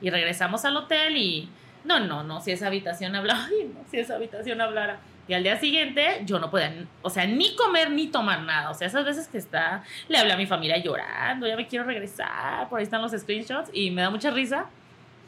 Y 0.02 0.10
regresamos 0.10 0.66
al 0.66 0.76
hotel 0.78 1.18
y. 1.18 1.50
No, 1.86 2.00
no, 2.00 2.24
no. 2.24 2.42
Si 2.42 2.52
esa 2.52 2.68
habitación 2.68 3.16
hablara. 3.16 3.46
Ay, 3.50 3.72
no, 3.74 3.80
si 3.90 3.98
esa 4.00 4.16
habitación 4.16 4.60
hablara. 4.62 5.00
Y 5.30 5.34
al 5.36 5.44
día 5.44 5.60
siguiente 5.60 6.24
yo 6.26 6.40
no 6.40 6.50
podía, 6.50 6.74
o 7.04 7.10
sea, 7.12 7.28
ni 7.28 7.56
comer 7.56 7.92
ni 7.92 8.08
tomar 8.08 8.42
nada. 8.42 8.72
O 8.72 8.74
sea, 8.74 8.88
esas 8.88 9.06
veces 9.06 9.28
que 9.28 9.38
está, 9.38 9.84
le 10.08 10.18
hablé 10.18 10.34
a 10.34 10.38
mi 10.38 10.48
familia 10.48 10.78
llorando, 10.80 11.46
ya 11.46 11.56
me 11.56 11.68
quiero 11.68 11.86
regresar, 11.86 12.68
por 12.68 12.80
ahí 12.80 12.84
están 12.84 13.00
los 13.00 13.12
screenshots 13.12 13.70
y 13.72 13.92
me 13.92 14.02
da 14.02 14.10
mucha 14.10 14.32
risa 14.32 14.66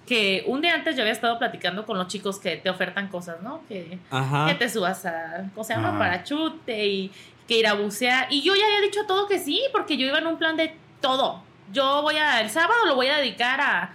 que 0.08 0.44
un 0.48 0.60
día 0.60 0.74
antes 0.74 0.96
yo 0.96 1.04
había 1.04 1.14
estado 1.14 1.38
platicando 1.38 1.86
con 1.86 2.00
los 2.00 2.08
chicos 2.08 2.40
que 2.40 2.58
te 2.58 2.72
ofertan 2.72 3.10
cosas, 3.10 3.44
¿no? 3.44 3.62
Que, 3.68 4.00
Ajá. 4.10 4.48
que 4.48 4.56
te 4.56 4.68
subas 4.70 5.06
a, 5.06 5.46
¿cómo 5.54 5.64
se 5.64 5.76
llama? 5.76 6.00
Parachute 6.00 6.88
y 6.88 7.12
que 7.48 7.60
ir 7.60 7.68
a 7.68 7.74
bucear. 7.74 8.26
Y 8.32 8.42
yo 8.42 8.56
ya 8.56 8.66
había 8.66 8.82
dicho 8.82 9.06
todo 9.06 9.28
que 9.28 9.38
sí, 9.38 9.62
porque 9.72 9.98
yo 9.98 10.08
iba 10.08 10.18
en 10.18 10.26
un 10.26 10.40
plan 10.40 10.58
de 10.58 10.76
todo. 11.00 11.44
Yo 11.72 12.02
voy 12.02 12.16
a, 12.16 12.42
el 12.42 12.50
sábado 12.50 12.88
lo 12.88 12.96
voy 12.96 13.08
a 13.08 13.18
dedicar 13.18 13.62
a, 13.62 13.94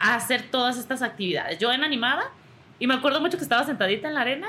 a 0.00 0.14
hacer 0.16 0.50
todas 0.50 0.76
estas 0.78 1.00
actividades. 1.00 1.60
Yo 1.60 1.72
en 1.72 1.84
animada 1.84 2.24
y 2.80 2.88
me 2.88 2.94
acuerdo 2.94 3.20
mucho 3.20 3.38
que 3.38 3.44
estaba 3.44 3.62
sentadita 3.62 4.08
en 4.08 4.14
la 4.14 4.22
arena 4.22 4.48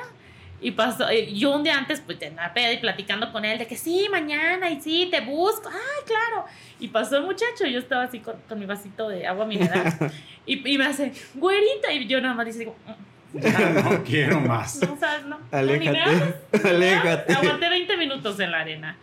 y 0.62 0.72
pasó, 0.72 1.10
eh, 1.10 1.34
yo 1.34 1.51
un 1.56 1.63
día 1.63 1.78
antes, 1.78 2.01
pues 2.01 2.22
en 2.22 2.36
la 2.36 2.54
peda 2.54 2.74
y 2.74 2.78
platicando 2.78 3.32
con 3.32 3.46
él 3.46 3.58
de 3.58 3.66
que 3.68 3.78
sí, 3.78 4.08
mañana 4.12 4.70
y 4.70 4.82
sí, 4.82 5.08
te 5.10 5.22
busco, 5.22 5.70
ay, 5.70 6.04
claro. 6.06 6.46
Y 6.80 6.89
pasó 6.89 7.18
el 7.18 7.24
muchacho 7.24 7.66
yo 7.66 7.80
estaba 7.80 8.04
así 8.04 8.20
con, 8.20 8.36
con 8.48 8.60
mi 8.60 8.66
vasito 8.66 9.08
de 9.10 9.25
agua 9.25 9.46
mineral 9.46 9.94
y, 10.46 10.74
y 10.74 10.78
me 10.78 10.86
hace, 10.86 11.13
güerita, 11.36 11.92
y 11.94 12.06
yo 12.08 12.20
nada 12.22 12.34
más 12.34 12.46
dice, 12.46 12.66
"Mm, 12.66 13.39
Ya 13.39 13.70
no 13.84 14.04
quiero 14.04 14.39
más. 14.42 14.82
no 14.88 14.98
sabes, 14.98 15.24
no. 15.25 15.38
no, 15.39 15.62
ni 15.62 15.80
me 15.80 15.89
Aléjate. 15.89 16.00
hables". 16.01 16.36
Aléjate. 16.66 17.34
Aguanté 17.34 17.70
20 17.70 17.98
minutos 17.98 18.39
en 18.39 18.51
la 18.51 18.60
arena 18.62 18.98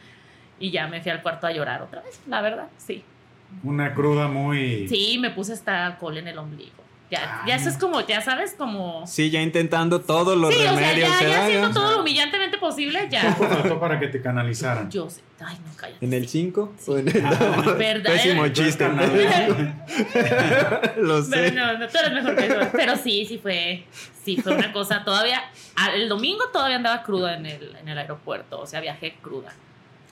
y 0.58 0.70
ya 0.70 0.86
me 0.88 1.00
fui 1.00 1.10
al 1.10 1.22
cuarto 1.22 1.46
a 1.46 1.52
llorar 1.52 1.82
otra 1.82 2.02
vez, 2.02 2.20
la 2.26 2.40
verdad, 2.42 2.68
sí. 2.76 3.02
Una 3.62 3.94
cruda 3.94 4.26
muy... 4.28 4.88
Sí, 4.88 5.18
me 5.20 5.30
puse 5.30 5.52
hasta 5.52 5.86
alcohol 5.86 6.18
en 6.18 6.26
el 6.28 6.36
ombligo. 6.36 6.84
Ya, 7.08 7.42
Ay, 7.42 7.50
ya 7.50 7.54
eso 7.54 7.66
no. 7.66 7.70
es 7.70 7.76
como, 7.78 8.00
ya 8.00 8.20
sabes, 8.20 8.54
como... 8.58 9.06
Sí, 9.06 9.30
ya 9.30 9.40
intentando 9.40 10.00
todos 10.00 10.36
los 10.36 10.52
Sí, 10.52 10.58
o 10.60 10.64
sea, 10.64 10.72
remedios. 10.72 11.08
ya, 11.08 11.20
ya 11.20 11.26
¿verdad? 11.28 11.44
haciendo 11.44 11.70
todo 11.70 11.92
lo 11.92 12.00
humillantemente 12.00 12.58
posible, 12.58 13.06
ya. 13.08 13.32
Faltó 13.34 13.78
para 13.78 14.00
que 14.00 14.08
te 14.08 14.20
canalizaran. 14.20 14.90
Yo 14.90 15.08
sé. 15.08 15.20
Ay, 15.38 15.56
no, 15.64 15.70
cállate. 15.76 16.04
¿En 16.04 16.12
el 16.12 16.26
5? 16.28 16.72
Sí. 16.78 16.90
¿O 16.90 16.98
en 16.98 17.06
el 17.08 17.75
Verdad. 17.78 18.12
Pésimo 18.12 18.48
chiste. 18.48 18.88
Lo 20.96 21.22
sé. 21.22 21.30
Pero 21.30 21.66
no, 21.66 21.78
no, 21.78 21.88
tú 21.88 21.98
eres 21.98 22.12
mejor 22.12 22.36
que 22.36 22.48
yo. 22.48 22.54
Pero 22.72 22.96
sí, 22.96 23.25
sí 23.26 23.38
fue, 23.38 23.84
sí 24.25 24.36
fue 24.38 24.54
una 24.54 24.72
cosa. 24.72 25.04
Todavía, 25.04 25.42
a- 25.76 25.94
el 25.94 26.08
domingo 26.08 26.44
todavía 26.52 26.76
andaba 26.76 27.02
cruda 27.02 27.36
en 27.36 27.46
el, 27.46 27.76
en 27.80 27.88
el 27.88 27.98
aeropuerto. 27.98 28.60
O 28.60 28.66
sea, 28.66 28.80
viajé 28.80 29.14
cruda. 29.22 29.52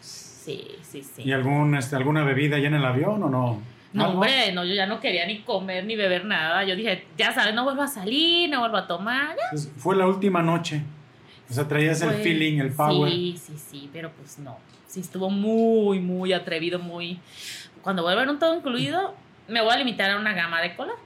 Sí, 0.01 0.69
sí, 0.83 1.03
sí. 1.03 1.23
¿Y 1.23 1.33
algún, 1.33 1.75
este, 1.75 1.97
alguna 1.97 2.23
bebida 2.23 2.59
ya 2.59 2.69
en 2.69 2.75
el 2.75 2.85
avión 2.85 3.23
o 3.23 3.29
no? 3.31 3.63
No, 3.95 4.05
¿Algo? 4.07 4.15
hombre, 4.21 4.53
no, 4.53 4.65
yo 4.65 4.75
ya 4.75 4.87
no 4.87 5.01
quería 5.01 5.25
ni 5.25 5.41
comer 5.43 5.85
ni 5.87 5.95
beber 5.97 6.25
nada. 6.27 6.65
Yo 6.65 6.75
dije, 6.77 7.07
ya 7.17 7.33
sabes, 7.33 7.55
no 7.55 7.65
vuelvo 7.65 7.81
a 7.83 7.87
salir, 7.89 8.51
no 8.51 8.61
vuelvo 8.61 8.77
a 8.77 8.87
tomar. 8.87 9.37
Pues, 9.51 9.71
Fue 9.79 9.95
la 9.97 10.07
última 10.07 10.43
noche. 10.43 10.83
O 11.49 11.55
sea, 11.55 11.67
traías 11.69 12.03
el 12.03 12.11
feeling, 12.15 12.59
el 12.59 12.73
power. 12.73 13.11
Sí, 13.11 13.39
sí, 13.41 13.53
sí, 13.71 13.91
pero 13.93 14.11
pues 14.11 14.39
no. 14.41 14.59
Sí, 14.89 15.01
estuvo 15.01 15.31
muy, 15.31 16.01
muy 16.01 16.33
atrevido, 16.33 16.79
muy... 16.79 17.21
Cuando 17.83 18.03
vuelva 18.03 18.23
a 18.23 18.25
ver 18.25 18.33
un 18.33 18.39
todo 18.41 18.55
incluido, 18.57 19.15
me 19.49 19.63
voy 19.63 19.73
a 19.73 19.77
limitar 19.77 20.11
a 20.11 20.17
una 20.17 20.35
gama 20.35 20.61
de 20.61 20.75
color. 20.75 20.97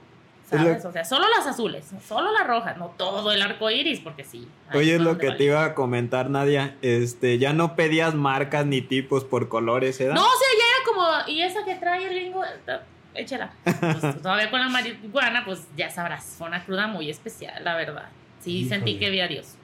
Es 0.45 0.53
lo- 0.53 0.65
¿Sabes? 0.65 0.85
O 0.85 0.91
sea, 0.91 1.05
solo 1.05 1.25
las 1.29 1.45
azules, 1.45 1.85
solo 2.07 2.31
las 2.31 2.47
rojas, 2.47 2.75
no 2.77 2.87
todo 2.97 3.31
el 3.31 3.41
arco 3.41 3.69
iris, 3.69 3.99
porque 3.99 4.23
sí. 4.23 4.47
Oye, 4.73 4.95
es 4.95 5.01
lo 5.01 5.19
que 5.19 5.29
te 5.31 5.43
iba 5.43 5.63
a 5.63 5.75
comentar, 5.75 6.29
Nadia. 6.31 6.75
Este, 6.81 7.37
ya 7.37 7.53
no 7.53 7.75
pedías 7.75 8.15
marcas 8.15 8.65
ni 8.65 8.81
tipos 8.81 9.25
por 9.25 9.47
colores, 9.47 9.99
¿eh? 10.01 10.07
No, 10.07 10.21
o 10.21 10.25
sea, 10.25 10.47
ya 10.57 10.68
como, 10.85 11.05
¿y 11.27 11.41
esa 11.41 11.63
que 11.65 11.75
trae 11.75 12.07
el 12.07 12.09
gringo? 12.09 12.43
Échala. 13.13 13.51
Pues, 13.63 13.99
todavía 14.21 14.49
con 14.49 14.59
la 14.59 14.69
marihuana, 14.69 15.43
pues 15.45 15.67
ya 15.75 15.89
sabrás, 15.89 16.35
fue 16.37 16.47
una 16.47 16.63
cruda 16.63 16.87
muy 16.87 17.09
especial, 17.09 17.63
la 17.63 17.75
verdad. 17.75 18.09
Sí, 18.39 18.67
sentí 18.67 18.97
que 18.97 19.09
vi 19.09 19.19
a 19.19 19.27
Dios. 19.27 19.55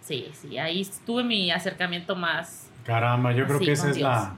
Sí, 0.00 0.30
sí, 0.34 0.58
ahí 0.58 0.88
tuve 1.04 1.24
mi 1.24 1.50
acercamiento 1.50 2.14
más. 2.14 2.70
Caramba, 2.84 3.32
yo 3.32 3.46
creo 3.46 3.58
que 3.58 3.72
esa 3.72 3.90
es 3.90 3.98
la, 3.98 4.36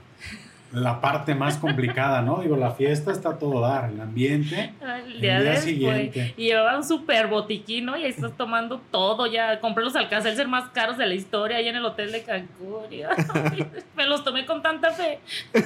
la 0.73 1.01
parte 1.01 1.35
más 1.35 1.57
complicada, 1.59 2.23
¿no? 2.23 2.41
Digo, 2.43 2.57
la 2.57 2.73
fiesta 2.73 3.11
está 3.13 3.31
a 3.31 3.39
todo 3.39 3.61
dar, 3.61 3.91
el 3.91 4.01
ambiente. 4.01 4.73
El 4.83 5.13
El 5.15 5.21
día, 5.21 5.41
día 5.41 5.51
después. 5.51 5.65
siguiente. 5.65 6.35
Y 6.37 6.45
llevaba 6.47 6.77
un 6.77 6.85
super 6.85 7.27
botiquín, 7.29 7.87
¿no? 7.87 7.97
Y 7.97 8.05
ahí 8.05 8.11
estás 8.11 8.33
tomando 8.37 8.81
todo. 8.91 9.27
Ya 9.27 9.61
compré 9.61 9.85
los 9.85 9.97
alcances 9.97 10.47
más 10.47 10.69
caros 10.71 10.99
de 10.99 11.07
la 11.07 11.15
historia 11.15 11.57
ahí 11.59 11.69
en 11.69 11.77
el 11.77 11.85
hotel 11.85 12.13
de 12.13 12.23
Cancún. 12.23 12.85
y, 12.91 13.03
ay, 13.03 13.67
me 13.97 14.07
los 14.07 14.23
tomé 14.25 14.45
con 14.47 14.63
tanta 14.63 14.91
fe. 14.93 15.21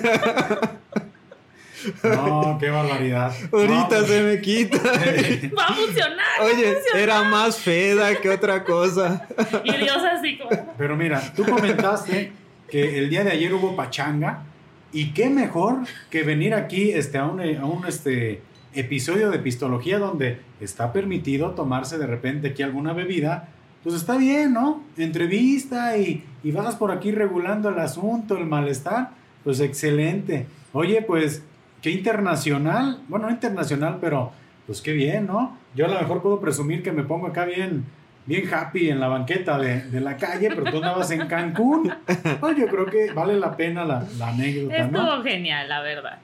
No, 2.05 2.57
qué 2.61 2.71
barbaridad. 2.71 3.33
Ahorita 3.53 4.01
No, 4.01 4.07
se 4.07 4.23
me 4.23 4.41
quita. 4.41 4.79
Va 4.79 5.65
a 5.67 5.73
funcionar. 5.73 6.19
va 6.41 6.43
a 6.43 6.45
Oye, 6.45 6.75
funcionar. 6.75 7.03
era 7.03 7.23
más 7.25 7.57
feda 7.59 8.15
que 8.21 8.31
otra 8.31 8.63
cosa. 8.63 9.27
Y 9.65 9.73
Dios 9.79 9.99
así 10.05 10.39
como. 10.39 10.75
Pero 10.79 10.97
mira, 10.97 11.21
tú 11.35 11.45
comentaste 11.45 12.33
que 12.71 12.99
el 12.99 13.11
día 13.11 13.25
de 13.25 13.33
ayer 13.33 13.53
hubo 13.53 13.75
pachanga 13.75 14.45
y 14.93 15.13
qué 15.13 15.31
mejor 15.31 15.81
que 16.11 16.23
venir 16.23 16.55
aquí 16.55 16.91
este, 16.91 17.19
a 17.19 17.27
un, 17.27 17.41
a 17.41 17.65
un 17.65 17.87
este, 17.87 18.43
episodio 18.75 19.31
de 19.31 19.39
Pistología 19.39 19.99
donde 19.99 20.41
está 20.61 20.93
permitido 20.93 21.51
tomarse 21.51 21.99
de 21.99 22.07
repente 22.07 22.49
aquí 22.49 22.63
alguna 22.63 22.93
bebida. 22.93 23.49
Pues 23.83 23.97
está 23.97 24.17
bien, 24.17 24.53
¿no? 24.53 24.83
Entrevista 24.97 25.97
y, 25.97 26.25
y 26.45 26.53
vas 26.53 26.77
por 26.77 26.93
aquí 26.93 27.11
regulando 27.11 27.69
el 27.71 27.79
asunto, 27.79 28.37
el 28.37 28.47
malestar. 28.47 29.11
Pues 29.43 29.61
excelente. 29.61 30.47
Oye, 30.73 31.03
pues 31.03 31.43
qué 31.81 31.91
internacional. 31.91 33.03
Bueno, 33.09 33.27
no 33.27 33.33
internacional, 33.33 33.99
pero 34.01 34.33
pues 34.67 34.81
qué 34.81 34.93
bien, 34.93 35.27
¿no? 35.27 35.57
Yo 35.75 35.87
a 35.87 35.89
lo 35.89 35.99
mejor 35.99 36.23
puedo 36.23 36.41
presumir 36.41 36.83
que 36.83 36.93
me 36.93 37.03
pongo 37.03 37.27
acá 37.27 37.45
bien, 37.45 37.85
bien 38.27 38.53
happy 38.53 38.91
en 38.91 39.01
la 39.01 39.09
banqueta 39.09 39.59
de, 39.59 39.83
de 39.83 40.01
la 40.01 40.17
calle, 40.17 40.49
pero 40.49 40.71
tú 40.71 40.77
andabas 40.77 41.11
en 41.11 41.27
Cancún. 41.27 41.93
Pues 42.41 42.57
yo 42.57 42.67
creo 42.67 42.87
que 42.87 43.13
vale 43.13 43.39
la 43.39 43.57
pena 43.57 43.85
la, 43.85 44.07
la 44.19 44.29
anécdota, 44.29 44.87
¿no? 44.87 44.99
Estuvo 44.99 45.23
genial, 45.23 45.69
la 45.69 45.81
verdad. 45.81 46.19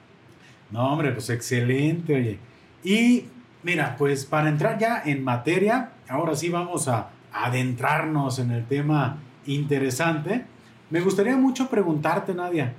No, 0.71 0.93
hombre, 0.93 1.11
pues 1.11 1.29
excelente, 1.29 2.15
oye. 2.15 2.39
Y 2.83 3.25
mira, 3.63 3.95
pues 3.97 4.25
para 4.25 4.49
entrar 4.49 4.77
ya 4.77 5.01
en 5.05 5.23
materia, 5.23 5.91
ahora 6.07 6.35
sí 6.35 6.49
vamos 6.49 6.87
a 6.87 7.09
adentrarnos 7.33 8.39
en 8.39 8.51
el 8.51 8.65
tema 8.65 9.17
interesante. 9.45 10.45
Me 10.89 11.01
gustaría 11.01 11.35
mucho 11.35 11.69
preguntarte, 11.69 12.33
Nadia, 12.33 12.73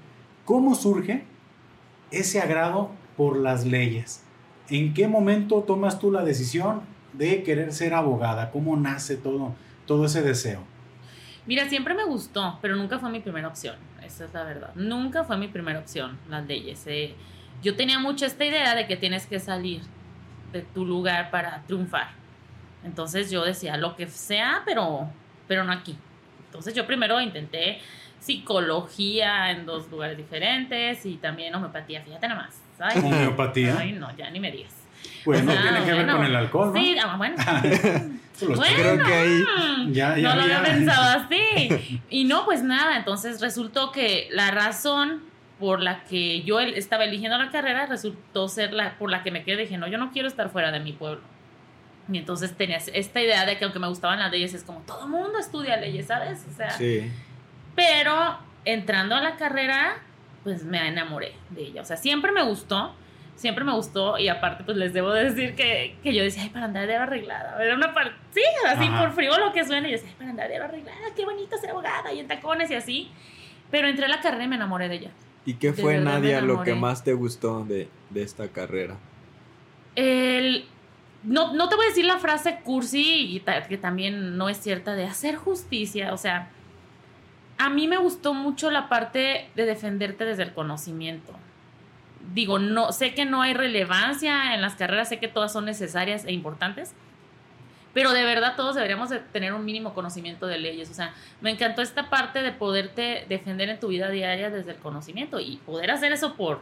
¿cómo 0.44 0.74
surge 0.74 1.24
ese 2.10 2.40
agrado 2.40 2.90
por 3.16 3.36
las 3.36 3.66
leyes? 3.66 4.24
¿En 4.68 4.94
qué 4.94 5.08
momento 5.08 5.62
tomas 5.62 5.98
tú 5.98 6.10
la 6.10 6.22
decisión 6.22 6.80
de 7.20 7.42
querer 7.42 7.72
ser 7.72 7.92
abogada? 7.92 8.50
¿Cómo 8.50 8.76
nace 8.76 9.16
todo, 9.16 9.54
todo 9.86 10.06
ese 10.06 10.22
deseo? 10.22 10.64
Mira, 11.46 11.68
siempre 11.68 11.94
me 11.94 12.04
gustó, 12.04 12.58
pero 12.62 12.76
nunca 12.76 12.98
fue 12.98 13.10
mi 13.10 13.20
primera 13.20 13.46
opción. 13.46 13.76
Esa 14.02 14.24
es 14.24 14.32
la 14.32 14.42
verdad. 14.44 14.70
Nunca 14.74 15.24
fue 15.24 15.36
mi 15.36 15.46
primera 15.46 15.78
opción, 15.78 16.18
las 16.30 16.46
leyes. 16.46 16.82
Eh, 16.86 17.14
yo 17.62 17.76
tenía 17.76 17.98
mucho 17.98 18.24
esta 18.24 18.44
idea 18.44 18.74
de 18.74 18.86
que 18.86 18.96
tienes 18.96 19.26
que 19.26 19.38
salir 19.38 19.82
de 20.52 20.62
tu 20.62 20.86
lugar 20.86 21.30
para 21.30 21.62
triunfar. 21.66 22.08
Entonces 22.84 23.30
yo 23.30 23.44
decía, 23.44 23.76
lo 23.76 23.96
que 23.96 24.06
sea, 24.06 24.62
pero, 24.64 25.06
pero 25.46 25.64
no 25.64 25.72
aquí. 25.72 25.96
Entonces 26.46 26.72
yo 26.72 26.86
primero 26.86 27.20
intenté 27.20 27.80
psicología 28.18 29.50
en 29.50 29.66
dos 29.66 29.90
lugares 29.90 30.16
diferentes 30.16 31.04
y 31.04 31.16
también 31.16 31.54
homeopatía, 31.54 32.00
fíjate 32.02 32.28
nada 32.28 32.42
más. 32.42 32.62
Ay, 32.78 32.98
Homeopatía. 33.04 33.76
Ay, 33.78 33.92
no, 33.92 34.16
ya 34.16 34.30
ni 34.30 34.40
me 34.40 34.50
digas. 34.50 34.79
Pues 35.24 35.42
no 35.44 35.52
Ah, 35.52 35.58
tiene 35.62 35.78
que 35.84 35.92
ver 35.92 35.94
bueno. 36.04 36.16
con 36.16 36.26
el 36.26 36.36
alcohol, 36.36 36.72
¿no? 36.74 36.80
Sí, 36.80 36.96
ah, 37.02 37.16
bueno. 37.16 37.36
Bueno. 38.40 38.62
Creo 38.74 38.96
que 39.04 39.12
ahí. 39.12 39.44
Ya, 39.92 40.16
ya, 40.16 40.30
no 40.30 40.36
lo 40.36 40.42
había 40.42 40.62
pensado 40.62 41.20
así. 41.26 42.00
Y 42.08 42.24
no, 42.24 42.46
pues 42.46 42.62
nada, 42.62 42.96
entonces 42.96 43.38
resultó 43.42 43.92
que 43.92 44.28
la 44.32 44.50
razón 44.50 45.22
por 45.58 45.82
la 45.82 46.04
que 46.04 46.40
yo 46.42 46.58
estaba 46.58 47.04
eligiendo 47.04 47.36
la 47.36 47.50
carrera 47.50 47.84
resultó 47.84 48.48
ser 48.48 48.72
la 48.72 48.96
por 48.98 49.10
la 49.10 49.22
que 49.22 49.30
me 49.30 49.44
quedé. 49.44 49.58
Dije, 49.62 49.76
no, 49.76 49.88
yo 49.88 49.98
no 49.98 50.10
quiero 50.10 50.26
estar 50.26 50.48
fuera 50.48 50.72
de 50.72 50.80
mi 50.80 50.92
pueblo. 50.94 51.20
Y 52.10 52.16
entonces 52.16 52.56
tenías 52.56 52.90
esta 52.94 53.20
idea 53.20 53.44
de 53.44 53.58
que 53.58 53.64
aunque 53.64 53.78
me 53.78 53.88
gustaban 53.88 54.18
las 54.20 54.30
leyes, 54.30 54.54
es 54.54 54.64
como 54.64 54.80
todo 54.86 55.06
mundo 55.06 55.38
estudia 55.38 55.76
leyes, 55.76 56.06
¿sabes? 56.06 56.46
O 56.50 56.56
sea, 56.56 56.70
Sí. 56.70 57.12
pero 57.76 58.38
entrando 58.64 59.14
a 59.16 59.20
la 59.20 59.36
carrera, 59.36 59.98
pues 60.44 60.64
me 60.64 60.88
enamoré 60.88 61.34
de 61.50 61.64
ella. 61.64 61.82
O 61.82 61.84
sea, 61.84 61.98
siempre 61.98 62.32
me 62.32 62.42
gustó, 62.42 62.94
siempre 63.40 63.64
me 63.64 63.72
gustó. 63.72 64.18
Y 64.18 64.28
aparte, 64.28 64.62
pues 64.64 64.76
les 64.76 64.92
debo 64.92 65.10
decir 65.12 65.54
que, 65.54 65.96
que 66.02 66.14
yo 66.14 66.22
decía, 66.22 66.42
ay, 66.42 66.50
para 66.50 66.66
andar 66.66 66.86
de 66.86 66.94
arreglada. 66.96 67.62
Era 67.64 67.74
una 67.74 67.92
parte, 67.94 68.12
sí, 68.32 68.42
así 68.68 68.84
Ajá. 68.84 69.00
por 69.00 69.12
frío 69.12 69.36
lo 69.38 69.52
que 69.52 69.64
suena. 69.64 69.88
Y 69.88 69.92
yo 69.92 69.96
decía, 69.96 70.10
ay, 70.10 70.16
para 70.18 70.30
andar 70.30 70.48
de 70.48 70.56
arreglada, 70.56 70.98
qué 71.16 71.24
bonito 71.24 71.56
ser 71.56 71.70
abogada 71.70 72.12
y 72.12 72.20
en 72.20 72.28
tacones 72.28 72.70
y 72.70 72.74
así. 72.74 73.10
Pero 73.70 73.88
entré 73.88 74.04
a 74.04 74.08
la 74.08 74.20
carrera 74.20 74.44
y 74.44 74.48
me 74.48 74.56
enamoré 74.56 74.88
de 74.88 74.96
ella. 74.96 75.10
¿Y 75.46 75.54
qué 75.54 75.72
fue, 75.72 75.98
Nadia, 75.98 76.40
lo 76.42 76.62
que 76.62 76.74
más 76.74 77.02
te 77.02 77.14
gustó 77.14 77.64
de, 77.64 77.88
de 78.10 78.22
esta 78.22 78.48
carrera? 78.48 78.96
El, 79.96 80.66
no, 81.24 81.54
no 81.54 81.68
te 81.68 81.76
voy 81.76 81.86
a 81.86 81.88
decir 81.88 82.04
la 82.04 82.18
frase 82.18 82.60
cursi, 82.62 83.34
y 83.34 83.40
ta- 83.40 83.62
que 83.66 83.78
también 83.78 84.36
no 84.36 84.48
es 84.48 84.58
cierta, 84.58 84.94
de 84.94 85.04
hacer 85.04 85.36
justicia. 85.36 86.12
O 86.12 86.16
sea, 86.16 86.48
a 87.58 87.70
mí 87.70 87.88
me 87.88 87.96
gustó 87.96 88.34
mucho 88.34 88.70
la 88.70 88.88
parte 88.88 89.48
de 89.54 89.64
defenderte 89.66 90.24
desde 90.24 90.42
el 90.42 90.52
conocimiento. 90.52 91.32
Digo, 92.34 92.58
no, 92.58 92.92
sé 92.92 93.14
que 93.14 93.24
no 93.24 93.42
hay 93.42 93.54
relevancia 93.54 94.54
en 94.54 94.60
las 94.60 94.74
carreras, 94.74 95.08
sé 95.08 95.18
que 95.18 95.28
todas 95.28 95.52
son 95.52 95.64
necesarias 95.64 96.24
e 96.24 96.32
importantes, 96.32 96.94
pero 97.92 98.12
de 98.12 98.24
verdad 98.24 98.54
todos 98.56 98.74
deberíamos 98.74 99.10
de 99.10 99.18
tener 99.18 99.52
un 99.52 99.64
mínimo 99.64 99.94
conocimiento 99.94 100.46
de 100.46 100.58
leyes. 100.58 100.90
O 100.90 100.94
sea, 100.94 101.12
me 101.40 101.50
encantó 101.50 101.82
esta 101.82 102.08
parte 102.08 102.42
de 102.42 102.52
poderte 102.52 103.24
defender 103.28 103.68
en 103.68 103.80
tu 103.80 103.88
vida 103.88 104.10
diaria 104.10 104.50
desde 104.50 104.72
el 104.72 104.78
conocimiento 104.78 105.40
y 105.40 105.56
poder 105.66 105.90
hacer 105.90 106.12
eso 106.12 106.36
por, 106.36 106.60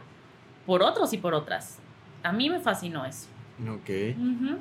por 0.65 0.81
otros 0.81 1.13
y 1.13 1.17
por 1.17 1.33
otras. 1.33 1.77
A 2.23 2.31
mí 2.31 2.49
me 2.49 2.59
fascinó 2.59 3.05
eso. 3.05 3.27
Ok. 3.61 4.17
Ujú. 4.17 4.57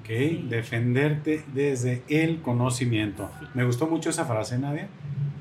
Ok, 0.00 0.08
defenderte 0.48 1.44
desde 1.52 2.02
el 2.08 2.40
conocimiento. 2.42 3.30
Me 3.54 3.64
gustó 3.64 3.86
mucho 3.86 4.10
esa 4.10 4.24
frase, 4.24 4.58
Nadia. 4.58 4.88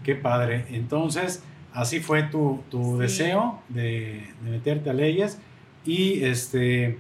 Qué 0.04 0.16
padre. 0.16 0.66
Entonces, 0.70 1.44
así 1.78 2.00
fue 2.00 2.24
tu, 2.24 2.62
tu 2.70 2.96
Sí. 2.96 3.00
deseo 3.00 3.60
de, 3.70 4.24
de 4.44 4.50
meterte 4.52 4.90
a 4.90 4.94
leyes. 4.94 5.38
Y 5.86 6.24
este, 6.24 6.98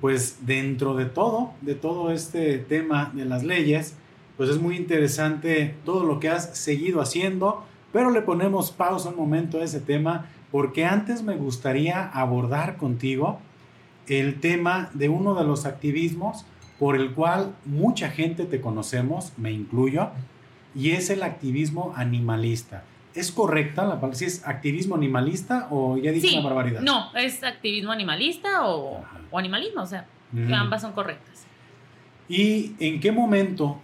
pues 0.00 0.38
dentro 0.46 0.94
de 0.94 1.04
todo, 1.04 1.52
de 1.60 1.74
todo 1.74 2.10
este 2.10 2.58
tema 2.58 3.12
de 3.14 3.24
las 3.24 3.44
leyes, 3.44 3.94
pues 4.36 4.50
es 4.50 4.58
muy 4.60 4.76
interesante 4.76 5.74
todo 5.84 6.04
lo 6.04 6.18
que 6.18 6.28
has 6.28 6.56
seguido 6.58 7.00
haciendo. 7.00 7.64
Pero 7.92 8.10
le 8.10 8.22
ponemos 8.22 8.72
pausa 8.72 9.10
un 9.10 9.16
momento 9.16 9.58
a 9.60 9.64
ese 9.64 9.80
tema 9.80 10.26
porque 10.50 10.84
antes 10.84 11.22
me 11.22 11.36
gustaría 11.36 12.08
abordar 12.08 12.76
contigo 12.76 13.38
el 14.08 14.40
tema 14.40 14.90
de 14.94 15.08
uno 15.08 15.34
de 15.34 15.44
los 15.44 15.64
activismos 15.64 16.44
por 16.78 16.96
el 16.96 17.12
cual 17.12 17.54
mucha 17.64 18.10
gente 18.10 18.44
te 18.44 18.60
conocemos, 18.60 19.32
me 19.36 19.52
incluyo, 19.52 20.08
y 20.74 20.90
es 20.90 21.08
el 21.10 21.22
activismo 21.22 21.92
animalista. 21.96 22.82
¿Es 23.14 23.30
correcta 23.30 23.82
la 23.84 23.94
palabra? 24.00 24.16
¿Si 24.16 24.24
es 24.24 24.46
activismo 24.46 24.96
animalista 24.96 25.68
o 25.70 25.96
ya 25.96 26.10
dije 26.10 26.28
Sí, 26.28 26.34
una 26.38 26.48
barbaridad? 26.48 26.80
No, 26.80 27.14
es 27.14 27.42
activismo 27.44 27.92
animalista 27.92 28.66
o, 28.66 29.04
o 29.30 29.38
animalismo, 29.38 29.82
o 29.82 29.86
sea, 29.86 30.06
Ujú. 30.32 30.52
ambas 30.54 30.82
son 30.82 30.92
correctas. 30.92 31.46
¿Y 32.28 32.72
en 32.80 33.00
qué 33.00 33.12
momento 33.12 33.78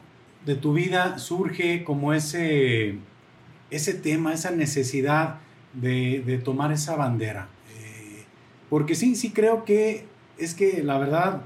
de 0.46 0.56
tu 0.56 0.72
vida 0.72 1.18
surge 1.18 1.84
como 1.84 2.12
ese, 2.12 2.96
ese 3.70 3.94
tema, 3.94 4.32
esa 4.32 4.50
necesidad 4.50 5.36
de, 5.74 6.22
de 6.26 6.38
tomar 6.38 6.72
esa 6.72 6.96
bandera? 6.96 7.48
Eh, 7.78 8.24
porque 8.68 8.94
sí, 8.94 9.14
sí 9.14 9.30
creo 9.30 9.64
que 9.64 10.06
es 10.38 10.54
que 10.54 10.82
la 10.82 10.98
verdad, 10.98 11.42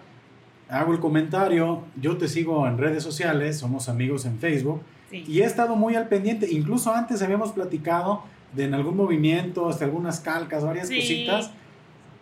hago 0.71 0.93
el 0.95 1.01
comentario, 1.01 1.85
yo 2.01 2.17
te 2.17 2.29
sigo 2.29 2.67
en 2.67 2.79
redes 2.79 3.03
sociales, 3.03 3.59
somos 3.59 3.89
amigos 3.89 4.25
en 4.25 4.39
Facebook, 4.39 4.81
Sí. 5.11 5.25
y 5.29 5.41
he 5.41 5.45
estado 5.45 5.77
muy 5.77 5.95
al 5.97 6.09
pendiente, 6.09 6.51
incluso 6.51 6.95
antes 6.95 7.23
habíamos 7.23 7.53
platicado 7.53 8.23
de 8.53 8.65
en 8.65 8.75
algún 8.75 8.97
movimiento, 8.97 9.69
hasta 9.69 9.85
algunas 9.85 10.21
calcas, 10.21 10.65
varias 10.65 10.89
Sí. 10.89 10.97
cositas, 11.01 11.51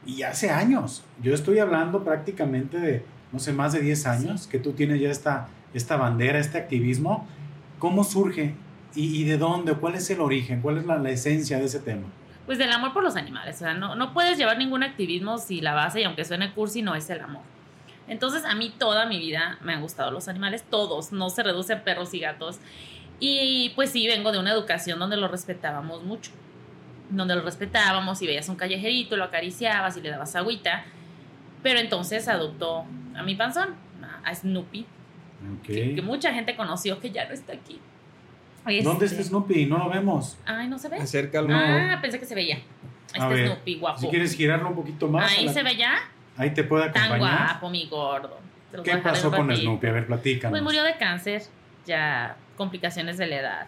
y 0.04 0.22
hace 0.22 0.50
años, 0.50 1.04
yo 1.22 1.32
estoy 1.34 1.58
hablando 1.60 2.02
prácticamente 2.04 2.78
de, 2.80 3.04
no 3.32 3.38
sé, 3.38 3.52
más 3.52 3.72
de 3.72 3.80
10 3.80 4.06
años 4.06 4.46
que 4.46 4.58
tú 4.58 4.72
tienes 4.72 5.00
ya 5.00 5.10
esta, 5.10 5.48
esta 5.74 5.96
bandera, 5.96 6.38
este 6.38 6.58
activismo. 6.58 7.26
¿cómo 7.78 8.04
surge? 8.04 8.54
¿Y, 8.94 9.20
y 9.20 9.24
de 9.24 9.38
dónde? 9.38 9.74
¿Cuál 9.74 9.96
es 9.96 10.08
el 10.10 10.20
origen? 10.20 10.60
¿Cuál 10.60 10.78
es 10.78 10.86
la, 10.86 10.98
la 10.98 11.10
esencia 11.10 11.58
de 11.58 11.64
ese 11.64 11.80
tema? 11.80 12.06
Pues 12.46 12.56
del 12.58 12.70
amor 12.70 12.92
por 12.92 13.02
los 13.02 13.16
animales. 13.16 13.56
O 13.56 13.58
sea, 13.60 13.74
no, 13.74 13.96
no 13.96 14.12
puedes 14.14 14.38
llevar 14.38 14.56
ningún 14.58 14.82
activismo 14.84 15.38
si 15.38 15.60
la 15.60 15.74
base, 15.74 16.00
y 16.00 16.04
aunque 16.04 16.24
suene 16.24 16.52
cursi, 16.52 16.80
no 16.82 16.94
es 16.94 17.10
el 17.10 17.20
amor. 17.20 17.42
Entonces, 18.12 18.44
a 18.44 18.54
mí 18.54 18.70
toda 18.78 19.06
mi 19.06 19.18
vida 19.18 19.58
me 19.62 19.72
han 19.72 19.80
gustado 19.80 20.10
los 20.10 20.28
animales, 20.28 20.64
todos, 20.68 21.12
no 21.12 21.30
se 21.30 21.42
reduce 21.42 21.72
a 21.72 21.82
perros 21.82 22.12
y 22.12 22.20
gatos. 22.20 22.58
Y 23.20 23.70
pues 23.74 23.90
sí, 23.90 24.06
vengo 24.06 24.32
de 24.32 24.38
una 24.38 24.52
educación 24.52 24.98
donde 24.98 25.16
los 25.16 25.30
respetábamos 25.30 26.02
mucho. 26.04 26.30
Donde 27.08 27.34
los 27.34 27.44
respetábamos 27.44 28.20
y 28.20 28.26
veías 28.26 28.48
un 28.50 28.56
callejerito, 28.56 29.16
lo 29.16 29.24
acariciabas 29.24 29.96
y 29.96 30.02
le 30.02 30.10
dabas 30.10 30.36
agüita. 30.36 30.84
Pero 31.62 31.78
entonces 31.80 32.28
adoptó 32.28 32.84
a 33.16 33.22
mi 33.22 33.34
panzón, 33.34 33.70
a 34.24 34.34
Snoopy, 34.34 34.80
Ok. 35.58 35.66
que, 35.66 35.94
que 35.94 36.02
mucha 36.02 36.34
gente 36.34 36.54
conoció 36.54 37.00
que 37.00 37.10
ya 37.10 37.26
no 37.26 37.32
está 37.32 37.54
aquí. 37.54 37.80
¿Dónde 38.84 39.06
Este- 39.06 39.16
está 39.22 39.22
Snoopy? 39.30 39.66
No 39.66 39.78
lo 39.78 39.88
vemos. 39.88 40.36
Ay, 40.44 40.68
no 40.68 40.78
se 40.78 40.88
ve. 40.90 40.96
Acércalo. 40.98 41.48
Ah, 41.52 41.98
pensé 42.02 42.20
que 42.20 42.26
se 42.26 42.34
veía. 42.34 42.56
Ahí 42.56 42.62
A 43.14 43.16
está 43.24 43.28
ver, 43.28 43.46
Snoopy, 43.46 43.74
guapo. 43.76 43.98
Si 44.00 44.08
quieres 44.08 44.34
girarlo 44.34 44.68
un 44.68 44.74
poquito 44.76 45.08
más. 45.08 45.32
Ahí 45.32 45.46
la- 45.46 45.52
se 45.52 45.62
ve 45.62 45.76
ya. 45.76 45.94
Ahí 46.36 46.50
te 46.54 46.64
puede 46.64 46.88
Tan 46.90 47.04
acompañar. 47.04 47.46
guapo, 47.50 47.70
mi 47.70 47.86
gordo. 47.86 48.38
¿Qué 48.84 48.96
pasó 48.98 49.30
con. 49.30 49.54
Snoopy? 49.54 49.86
A 49.86 49.92
ver, 49.92 50.06
platícanos. 50.06 50.50
Pues 50.50 50.62
murió 50.62 50.82
de 50.82 50.96
cáncer, 50.96 51.42
ya 51.84 52.36
complicaciones 52.56 53.18
de 53.18 53.26
la 53.26 53.36
edad. 53.36 53.66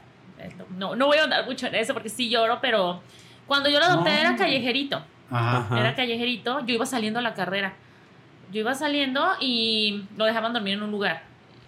No, 0.76 0.96
no 0.96 1.06
voy 1.06 1.18
a 1.18 1.24
andar 1.24 1.44
mucho 1.46 1.66
en 1.66 1.74
eso 1.74 1.92
porque 1.94 2.08
sí 2.08 2.28
lloro, 2.28 2.58
pero 2.60 3.00
cuando 3.46 3.68
yo 3.68 3.78
lo 3.78 3.84
adopté 3.86 4.10
No. 4.10 4.16
era 4.16 4.36
callejerito. 4.36 5.02
Ajá. 5.30 5.78
Era 5.78 5.94
callejerito, 5.94 6.60
yo 6.66 6.74
iba 6.74 6.86
saliendo 6.86 7.18
a 7.18 7.22
la 7.22 7.34
carrera. 7.34 7.74
Yo 8.52 8.60
iba 8.60 8.74
saliendo 8.74 9.26
y 9.40 10.04
lo 10.16 10.24
dejaban 10.26 10.52
dormir 10.52 10.74
en 10.74 10.82
un 10.82 10.90
lugar. 10.90 11.22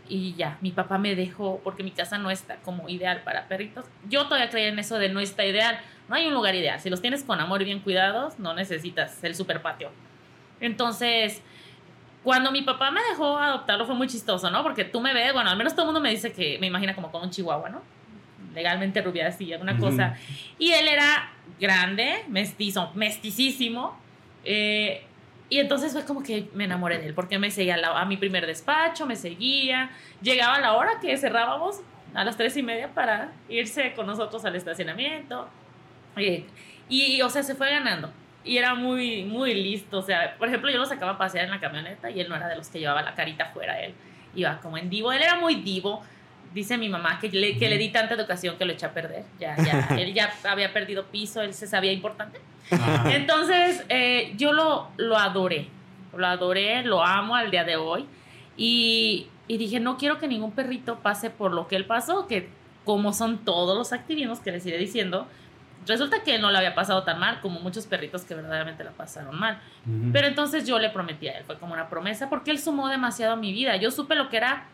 Y 0.08 0.34
ya, 0.34 0.56
mi 0.60 0.70
papá 0.70 0.98
me 0.98 1.14
dejó 1.16 1.60
porque 1.64 1.82
mi 1.82 1.90
casa 1.90 2.16
no 2.18 2.30
está 2.30 2.56
como 2.56 2.88
ideal 2.88 3.22
para 3.24 3.48
perritos. 3.48 3.84
Yo 4.08 4.24
todavía 4.26 4.50
creía 4.50 4.68
en 4.68 4.78
eso 4.78 4.98
de 4.98 5.08
no 5.08 5.20
está 5.20 5.44
ideal. 5.44 5.80
No 6.08 6.14
hay 6.14 6.26
un 6.28 6.34
lugar 6.34 6.54
ideal. 6.54 6.78
Si 6.80 6.90
los 6.90 7.00
tienes 7.02 7.24
con 7.24 7.40
amor 7.40 7.60
y 7.62 7.64
bien 7.64 7.80
cuidados, 7.80 8.38
no 8.38 8.54
necesitas 8.54 9.22
el 9.24 9.34
super 9.34 9.62
patio. 9.62 9.90
Entonces, 10.60 11.42
cuando 12.22 12.50
mi 12.50 12.62
papá 12.62 12.90
me 12.90 13.00
dejó 13.10 13.38
adoptarlo 13.38 13.86
fue 13.86 13.94
muy 13.94 14.08
chistoso, 14.08 14.50
¿no? 14.50 14.62
Porque 14.62 14.84
tú 14.84 15.00
me 15.00 15.14
ves, 15.14 15.32
bueno, 15.32 15.50
al 15.50 15.56
menos 15.56 15.74
todo 15.74 15.82
el 15.82 15.86
mundo 15.86 16.00
me 16.00 16.10
dice 16.10 16.32
que 16.32 16.58
me 16.58 16.66
imagina 16.66 16.94
como 16.94 17.10
con 17.10 17.22
un 17.22 17.30
chihuahua, 17.30 17.68
¿no? 17.68 17.82
Legalmente 18.52 19.00
rubia 19.02 19.28
así, 19.28 19.52
alguna 19.52 19.72
Ujú. 19.72 19.82
cosa. 19.82 20.16
Y 20.58 20.72
él 20.72 20.88
era 20.88 21.30
grande, 21.60 22.24
mestizo, 22.28 22.90
mesticísimo. 22.94 23.96
eh, 24.44 25.02
y 25.48 25.60
entonces 25.60 25.92
fue 25.92 26.04
como 26.04 26.24
que 26.24 26.48
me 26.54 26.64
enamoré 26.64 26.98
de 26.98 27.06
él, 27.06 27.14
porque 27.14 27.38
me 27.38 27.52
seguía 27.52 27.76
a, 27.76 28.00
a 28.00 28.04
mi 28.04 28.16
primer 28.16 28.46
despacho, 28.46 29.06
me 29.06 29.14
seguía. 29.14 29.90
Llegaba 30.20 30.58
la 30.60 30.72
hora 30.72 30.98
que 31.00 31.16
cerrábamos 31.16 31.76
a 32.14 32.24
las 32.24 32.36
tres 32.36 32.56
y 32.56 32.64
media 32.64 32.92
para 32.92 33.32
irse 33.48 33.94
con 33.94 34.06
nosotros 34.06 34.44
al 34.44 34.56
estacionamiento. 34.56 35.48
Eh, 36.16 36.44
y, 36.88 37.22
o 37.22 37.30
sea, 37.30 37.44
se 37.44 37.54
fue 37.54 37.70
ganando. 37.70 38.10
Y 38.46 38.58
era 38.58 38.74
muy, 38.74 39.24
muy 39.24 39.54
listo. 39.54 39.98
O 39.98 40.02
sea, 40.02 40.36
por 40.38 40.48
ejemplo, 40.48 40.70
yo 40.70 40.78
lo 40.78 40.86
sacaba 40.86 41.12
a 41.12 41.18
pasear 41.18 41.44
en 41.44 41.50
la 41.50 41.60
camioneta 41.60 42.10
y 42.10 42.20
él 42.20 42.28
no 42.28 42.36
era 42.36 42.48
de 42.48 42.56
los 42.56 42.68
que 42.68 42.78
llevaba 42.78 43.02
la 43.02 43.14
carita 43.14 43.44
afuera. 43.44 43.80
Él 43.80 43.94
iba 44.34 44.58
como 44.60 44.78
en 44.78 44.88
divo. 44.88 45.12
Él 45.12 45.22
era 45.22 45.36
muy 45.36 45.56
divo. 45.56 46.02
Dice 46.54 46.78
mi 46.78 46.88
mamá 46.88 47.18
que 47.18 47.28
le, 47.28 47.58
que 47.58 47.68
le 47.68 47.76
di 47.76 47.90
tanta 47.90 48.14
educación 48.14 48.56
que 48.56 48.64
lo 48.64 48.72
eché 48.72 48.86
a 48.86 48.94
perder. 48.94 49.24
Ya, 49.38 49.56
ya, 49.56 49.88
él 49.98 50.14
ya 50.14 50.32
había 50.48 50.72
perdido 50.72 51.06
piso, 51.06 51.42
él 51.42 51.52
se 51.52 51.66
sabía 51.66 51.92
importante. 51.92 52.40
Entonces, 53.10 53.84
eh, 53.88 54.32
yo 54.36 54.52
lo, 54.52 54.88
lo 54.96 55.18
adoré. 55.18 55.68
Lo 56.16 56.26
adoré, 56.26 56.82
lo 56.82 57.04
amo 57.04 57.34
al 57.34 57.50
día 57.50 57.64
de 57.64 57.76
hoy. 57.76 58.06
Y, 58.56 59.26
y 59.48 59.58
dije, 59.58 59.80
no 59.80 59.98
quiero 59.98 60.18
que 60.18 60.28
ningún 60.28 60.52
perrito 60.52 61.00
pase 61.00 61.30
por 61.30 61.52
lo 61.52 61.68
que 61.68 61.76
él 61.76 61.84
pasó, 61.84 62.26
que 62.26 62.48
como 62.84 63.12
son 63.12 63.44
todos 63.44 63.76
los 63.76 63.92
activismos 63.92 64.40
que 64.40 64.52
les 64.52 64.64
iré 64.64 64.78
diciendo, 64.78 65.26
resulta 65.86 66.22
que 66.22 66.34
él 66.34 66.42
no 66.42 66.50
le 66.50 66.58
había 66.58 66.74
pasado 66.74 67.02
tan 67.04 67.18
mal 67.18 67.40
como 67.40 67.60
muchos 67.60 67.86
perritos 67.86 68.24
que 68.24 68.34
verdaderamente 68.34 68.82
la 68.84 68.90
pasaron 68.90 69.38
mal. 69.38 69.60
Pero 70.12 70.26
entonces 70.26 70.66
yo 70.66 70.78
le 70.78 70.90
prometí 70.90 71.28
a 71.28 71.38
él, 71.38 71.44
fue 71.44 71.58
como 71.58 71.74
una 71.74 71.88
promesa, 71.88 72.28
porque 72.28 72.50
él 72.50 72.58
sumó 72.58 72.88
demasiado 72.88 73.34
a 73.34 73.36
mi 73.36 73.52
vida. 73.52 73.76
Yo 73.76 73.90
supe 73.90 74.14
lo 74.14 74.28
que 74.28 74.38
era 74.38 74.64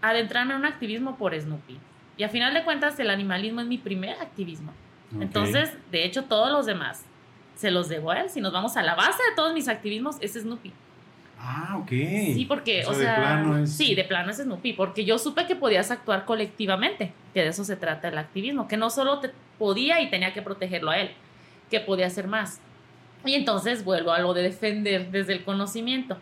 adentrarme 0.00 0.54
en 0.54 0.60
un 0.60 0.66
activismo 0.66 1.16
por 1.16 1.38
Snoopy. 1.38 1.78
Y 2.16 2.24
a 2.24 2.28
final 2.28 2.54
de 2.54 2.64
cuentas, 2.64 2.98
el 2.98 3.10
animalismo 3.10 3.60
es 3.60 3.66
mi 3.66 3.78
primer 3.78 4.20
activismo. 4.20 4.72
Entonces, 5.20 5.76
de 5.90 6.04
hecho, 6.04 6.24
todos 6.24 6.50
los 6.50 6.66
demás 6.66 7.04
se 7.54 7.70
los 7.70 7.88
debo 7.88 8.10
a 8.10 8.20
él. 8.20 8.30
Si 8.30 8.40
nos 8.40 8.52
vamos 8.52 8.76
a 8.76 8.82
la 8.82 8.94
base 8.94 9.22
de 9.30 9.34
todos 9.36 9.54
mis 9.54 9.68
activismos, 9.68 10.16
es 10.20 10.34
Snoopy. 10.34 10.72
Ah, 11.40 11.78
ok. 11.80 11.88
Sí, 11.88 12.44
porque, 12.48 12.84
O 12.84 12.90
o 12.90 12.94
sea, 12.94 13.00
sea, 13.02 13.14
de 13.14 13.20
plano 13.20 13.58
es- 13.58 13.72
sí, 13.76 13.94
de 13.94 14.04
plano 14.04 14.30
es 14.30 14.38
Snoopy, 14.38 14.72
porque 14.72 15.04
yo 15.04 15.18
supe 15.18 15.46
que 15.46 15.54
podías 15.56 15.90
actuar 15.90 16.24
colectivamente, 16.24 17.12
que 17.32 17.42
de 17.42 17.48
eso 17.48 17.64
se 17.64 17.76
trata 17.76 18.08
el 18.08 18.18
activismo, 18.18 18.66
que 18.68 18.76
no 18.76 18.90
solo 18.90 19.20
te 19.20 19.30
podía 19.58 20.00
y 20.00 20.10
tenía 20.10 20.32
que 20.34 20.42
protegerlo 20.42 20.90
a 20.90 20.98
él, 20.98 21.10
que 21.70 21.80
podía 21.80 22.06
hacer 22.06 22.26
más. 22.26 22.60
Y 23.24 23.34
entonces 23.34 23.84
vuelvo 23.84 24.12
a 24.12 24.18
lo 24.20 24.34
de 24.34 24.42
defender 24.42 25.10
desde 25.10 25.32
el 25.32 25.44
conocimiento. 25.44 26.16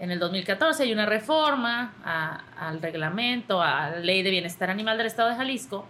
En 0.00 0.10
el 0.10 0.18
2014 0.18 0.82
hay 0.82 0.92
una 0.92 1.06
reforma 1.06 1.94
a- 2.04 2.42
al 2.68 2.80
reglamento, 2.82 3.62
a 3.62 3.90
la 3.90 3.98
ley 3.98 4.22
de 4.22 4.30
bienestar 4.30 4.70
animal 4.70 4.96
del 4.98 5.06
Estado 5.06 5.28
de 5.30 5.36
Jalisco, 5.36 5.86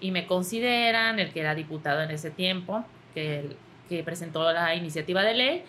y 0.00 0.10
me 0.10 0.26
consideran 0.26 1.18
el 1.18 1.32
que 1.32 1.40
era 1.40 1.54
diputado 1.54 2.02
en 2.02 2.10
ese 2.10 2.30
tiempo, 2.30 2.84
que, 3.14 3.56
que 3.88 4.02
presentó 4.02 4.52
la 4.52 4.74
iniciativa 4.74 5.22
de 5.22 5.34
ley, 5.34 5.64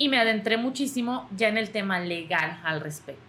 y 0.00 0.08
me 0.08 0.18
adentré 0.18 0.56
muchísimo 0.56 1.28
ya 1.36 1.48
en 1.48 1.58
el 1.58 1.70
tema 1.70 2.00
legal 2.00 2.58
al 2.64 2.80
respecto. 2.80 3.22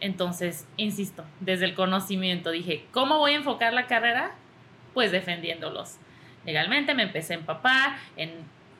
Entonces, 0.00 0.66
insisto, 0.78 1.24
desde 1.40 1.66
el 1.66 1.74
conocimiento 1.74 2.50
dije, 2.50 2.86
¿cómo 2.90 3.18
voy 3.18 3.32
a 3.32 3.36
enfocar 3.36 3.74
la 3.74 3.86
carrera? 3.86 4.32
Pues 4.94 5.12
defendiéndolos. 5.12 5.96
Legalmente 6.46 6.94
me 6.94 7.02
empecé 7.02 7.34
a 7.34 7.36
empapar, 7.36 7.96
en, 8.16 8.30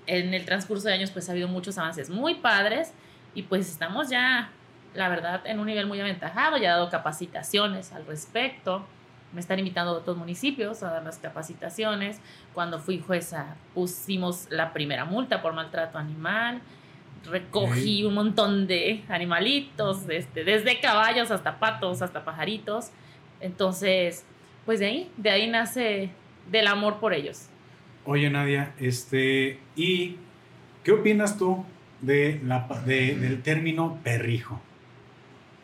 en 0.07 0.33
el 0.33 0.47
transcurso 0.47 0.89
de 0.89 0.95
años 0.95 1.11
pues 1.11 1.29
ha 1.29 1.33
habido 1.33 1.47
muchos 1.47 1.77
avances 1.77 2.09
muy 2.09 2.37
padres 2.37 2.95
y 3.35 3.43
pues 3.43 3.69
estamos 3.69 4.09
ya, 4.09 4.49
la 4.95 5.11
verdad, 5.11 5.43
en 5.45 5.61
un 5.61 5.67
nivel 5.67 5.87
muy 5.87 6.01
aventajado, 6.01 6.57
ya 6.57 6.69
he 6.69 6.71
dado 6.71 6.89
capacitaciones 6.89 7.93
al 7.93 8.07
respecto, 8.07 8.87
me 9.35 9.41
están 9.41 9.59
invitando 9.59 9.93
de 9.93 10.01
otros 10.01 10.17
municipios 10.17 10.83
a 10.83 10.91
dar 10.91 11.05
las 11.05 11.19
capacitaciones, 11.19 12.19
cuando 12.55 12.79
fui 12.79 12.99
jueza 12.99 13.57
pusimos 13.75 14.47
la 14.49 14.73
primera 14.73 15.05
multa 15.05 15.43
por 15.43 15.53
maltrato 15.53 15.99
animal, 15.99 16.63
recogí 17.25 18.05
un 18.05 18.15
montón 18.15 18.67
de 18.67 19.05
animalitos, 19.09 20.09
este, 20.09 20.45
desde 20.45 20.81
caballos 20.81 21.31
hasta 21.31 21.59
patos, 21.59 22.03
hasta 22.03 22.25
pajaritos. 22.25 22.91
Entonces, 23.41 24.25
pues 24.65 24.81
de 24.81 24.87
ahí, 24.87 25.11
de 25.17 25.31
ahí 25.31 25.47
nace 25.49 26.11
del 26.51 26.67
amor 26.67 26.99
por 27.01 27.13
ellos. 27.15 27.47
Oye, 28.05 28.31
Nadia, 28.31 28.73
este, 28.79 29.59
¿y 29.77 30.17
qué 30.85 30.93
opinas 30.93 31.37
tú 31.39 31.65
de 32.01 32.41
la, 32.45 32.67
de- 32.87 33.17
del 33.17 33.43
término 33.43 33.99
perrijo? 34.03 34.61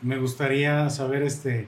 Me 0.02 0.18
gustaría 0.18 0.90
saber, 0.90 1.22
este, 1.22 1.66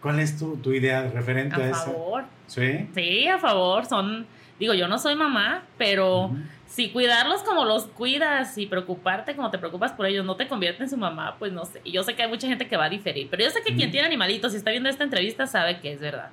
¿cuál 0.00 0.20
es 0.20 0.38
tu, 0.38 0.56
tu 0.56 0.72
idea 0.72 1.02
referente 1.10 1.56
a, 1.56 1.66
A 1.66 1.70
eso? 1.70 1.84
favor. 1.84 2.24
¿Sí? 2.46 2.88
Sí, 2.94 3.28
a 3.28 3.38
favor. 3.38 3.84
Son, 3.86 4.26
digo, 4.58 4.74
yo 4.74 4.88
no 4.88 4.98
soy 4.98 5.14
mamá, 5.16 5.64
pero. 5.78 6.30
Si 6.72 6.88
cuidarlos 6.88 7.42
como 7.42 7.66
los 7.66 7.84
cuidas 7.84 8.56
y 8.56 8.64
preocuparte 8.64 9.36
como 9.36 9.50
te 9.50 9.58
preocupas 9.58 9.92
por 9.92 10.06
ellos 10.06 10.24
no 10.24 10.36
te 10.36 10.48
convierte 10.48 10.82
en 10.84 10.88
su 10.88 10.96
mamá, 10.96 11.36
pues 11.38 11.52
no 11.52 11.66
sé. 11.66 11.82
Y 11.84 11.92
yo 11.92 12.02
sé 12.02 12.14
que 12.14 12.22
hay 12.22 12.30
mucha 12.30 12.48
gente 12.48 12.66
que 12.66 12.78
va 12.78 12.86
a 12.86 12.88
diferir, 12.88 13.28
pero 13.30 13.44
yo 13.44 13.50
sé 13.50 13.60
que 13.62 13.76
quien 13.76 13.90
tiene 13.90 14.06
animalitos 14.06 14.54
y 14.54 14.56
está 14.56 14.70
viendo 14.70 14.88
esta 14.88 15.04
entrevista 15.04 15.46
sabe 15.46 15.80
que 15.80 15.92
es 15.92 16.00
verdad. 16.00 16.30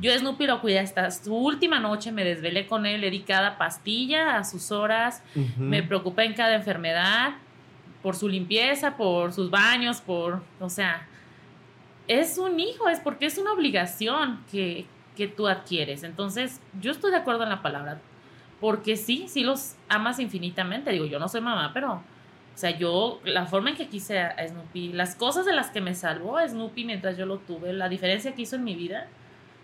Yo 0.00 0.16
Snoopy 0.16 0.46
lo 0.46 0.60
cuidé 0.60 0.78
hasta 0.78 1.10
su 1.10 1.34
última 1.34 1.80
noche, 1.80 2.12
me 2.12 2.22
desvelé 2.22 2.68
con 2.68 2.86
él, 2.86 3.00
le 3.00 3.10
di 3.10 3.22
cada 3.22 3.58
pastilla 3.58 4.36
a 4.36 4.44
sus 4.44 4.70
horas, 4.70 5.24
me 5.56 5.82
preocupé 5.82 6.26
en 6.26 6.34
cada 6.34 6.54
enfermedad, 6.54 7.34
por 8.04 8.14
su 8.14 8.28
limpieza, 8.28 8.96
por 8.96 9.32
sus 9.32 9.50
baños, 9.50 10.00
por, 10.00 10.44
o 10.60 10.70
sea, 10.70 11.08
es 12.06 12.38
un 12.38 12.60
hijo, 12.60 12.88
es 12.88 13.00
porque 13.00 13.26
es 13.26 13.36
una 13.36 13.52
obligación 13.52 14.44
que, 14.52 14.86
que 15.16 15.26
tú 15.26 15.48
adquieres. 15.48 16.04
Entonces, 16.04 16.60
yo 16.80 16.92
estoy 16.92 17.10
de 17.10 17.16
acuerdo 17.16 17.42
en 17.42 17.48
la 17.48 17.62
palabra, 17.62 18.00
porque 18.62 18.96
sí, 18.96 19.26
sí 19.28 19.42
los 19.42 19.74
amas 19.90 20.18
infinitamente. 20.20 20.90
Digo, 20.92 21.04
yo 21.04 21.18
no 21.18 21.28
soy 21.28 21.40
mamá, 21.42 21.72
pero, 21.74 21.94
o 21.94 22.00
sea, 22.54 22.70
yo, 22.78 23.20
la 23.24 23.44
forma 23.44 23.70
en 23.70 23.76
que 23.76 23.88
quise 23.88 24.20
a 24.20 24.34
Snoopy, 24.48 24.92
las 24.94 25.16
cosas 25.16 25.44
de 25.44 25.52
las 25.52 25.68
que 25.70 25.80
me 25.82 25.94
salvó 25.94 26.38
a 26.38 26.48
Snoopy 26.48 26.84
mientras 26.84 27.18
yo 27.18 27.26
lo 27.26 27.38
tuve, 27.38 27.72
la 27.74 27.88
diferencia 27.90 28.34
que 28.34 28.42
hizo 28.42 28.56
en 28.56 28.64
mi 28.64 28.74
vida, 28.76 29.08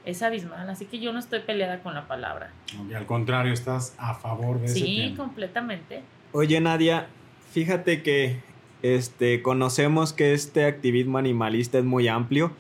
es 0.04 0.22
abismal. 0.22 0.68
Así 0.68 0.84
que 0.86 0.98
yo 0.98 1.12
no 1.12 1.18
estoy 1.18 1.40
peleada 1.40 1.80
con 1.80 1.94
la 1.94 2.08
palabra. 2.08 2.50
Y 2.90 2.92
al 2.94 3.06
contrario, 3.06 3.52
estás 3.52 3.94
a 3.98 4.14
favor 4.14 4.58
de 4.58 4.66
ese 4.66 4.74
Sí, 4.80 4.96
tema. 5.10 5.16
completamente. 5.16 6.02
Oye, 6.32 6.60
Nadia, 6.60 7.06
fíjate 7.52 8.02
que 8.02 8.40
este, 8.82 9.42
conocemos 9.42 10.12
que 10.12 10.32
este 10.32 10.64
activismo 10.64 11.18
animalista 11.18 11.78
es 11.78 11.84
muy 11.84 12.08
amplio. 12.08 12.52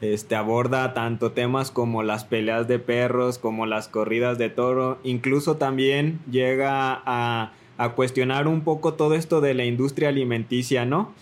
Este, 0.00 0.36
aborda 0.36 0.92
tanto 0.92 1.32
temas 1.32 1.70
como 1.70 2.02
las 2.02 2.24
peleas 2.24 2.68
de 2.68 2.78
perros, 2.78 3.38
como 3.38 3.66
las 3.66 3.88
corridas 3.88 4.36
de 4.38 4.50
toro. 4.50 4.98
Incluso 5.04 5.56
también 5.56 6.20
llega 6.30 7.02
a, 7.06 7.52
a 7.78 7.88
cuestionar 7.90 8.46
un 8.46 8.60
poco 8.60 8.94
todo 8.94 9.14
esto 9.14 9.40
de 9.40 9.54
la 9.54 9.64
industria 9.64 10.10
alimenticia, 10.10 10.84
¿no? 10.84 11.12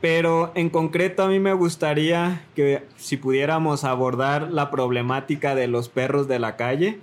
pero 0.00 0.50
en 0.54 0.70
concreto 0.70 1.22
a 1.22 1.28
mí 1.28 1.38
me 1.38 1.52
gustaría 1.52 2.42
que 2.56 2.82
si 2.96 3.16
pudiéramos 3.16 3.84
abordar 3.84 4.50
la 4.50 4.70
problemática 4.70 5.54
de 5.54 5.68
los 5.68 5.88
perros 5.88 6.26
de 6.26 6.38
la 6.38 6.56
calle, 6.56 6.98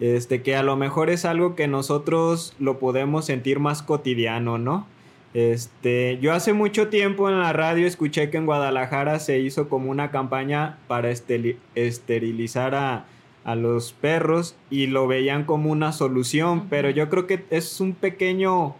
este, 0.00 0.42
que 0.42 0.56
a 0.56 0.62
lo 0.62 0.76
mejor 0.76 1.10
es 1.10 1.24
algo 1.24 1.54
que 1.54 1.68
nosotros 1.68 2.54
lo 2.58 2.78
podemos 2.78 3.26
sentir 3.26 3.60
más 3.60 3.82
cotidiano, 3.82 4.58
¿no? 4.58 4.86
Este, 5.32 6.18
yo 6.20 6.32
hace 6.32 6.52
mucho 6.52 6.88
tiempo 6.88 7.28
en 7.28 7.38
la 7.38 7.52
radio 7.52 7.86
escuché 7.86 8.30
que 8.30 8.38
en 8.38 8.46
Guadalajara 8.46 9.20
se 9.20 9.38
hizo 9.38 9.68
como 9.68 9.90
una 9.90 10.10
campaña 10.10 10.78
para 10.88 11.08
esterilizar 11.10 12.74
a, 12.74 13.06
a 13.44 13.54
los 13.54 13.92
perros 13.92 14.56
y 14.70 14.86
lo 14.88 15.06
veían 15.06 15.44
como 15.44 15.70
una 15.70 15.92
solución, 15.92 16.66
pero 16.68 16.90
yo 16.90 17.08
creo 17.08 17.26
que 17.26 17.44
es 17.50 17.80
un 17.80 17.92
pequeño 17.94 18.74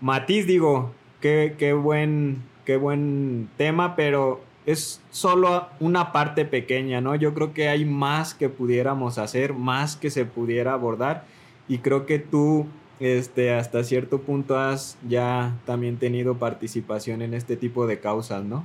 matiz, 0.00 0.46
digo, 0.46 0.92
qué, 1.20 1.54
qué, 1.56 1.72
buen, 1.72 2.42
qué 2.64 2.76
buen 2.76 3.48
tema, 3.56 3.94
pero 3.94 4.40
es 4.66 5.00
solo 5.10 5.68
una 5.80 6.12
parte 6.12 6.44
pequeña, 6.44 7.00
¿no? 7.00 7.14
Yo 7.14 7.34
creo 7.34 7.52
que 7.52 7.68
hay 7.68 7.84
más 7.84 8.34
que 8.34 8.48
pudiéramos 8.48 9.18
hacer, 9.18 9.54
más 9.54 9.96
que 9.96 10.10
se 10.10 10.24
pudiera 10.24 10.72
abordar 10.72 11.24
y 11.68 11.78
creo 11.78 12.06
que 12.06 12.18
tú 12.18 12.66
este, 13.02 13.52
hasta 13.52 13.84
cierto 13.84 14.22
punto 14.22 14.58
has 14.58 14.96
ya 15.08 15.54
también 15.66 15.98
tenido 15.98 16.38
participación 16.38 17.20
en 17.22 17.34
este 17.34 17.56
tipo 17.56 17.86
de 17.86 18.00
causas, 18.00 18.44
¿no? 18.44 18.64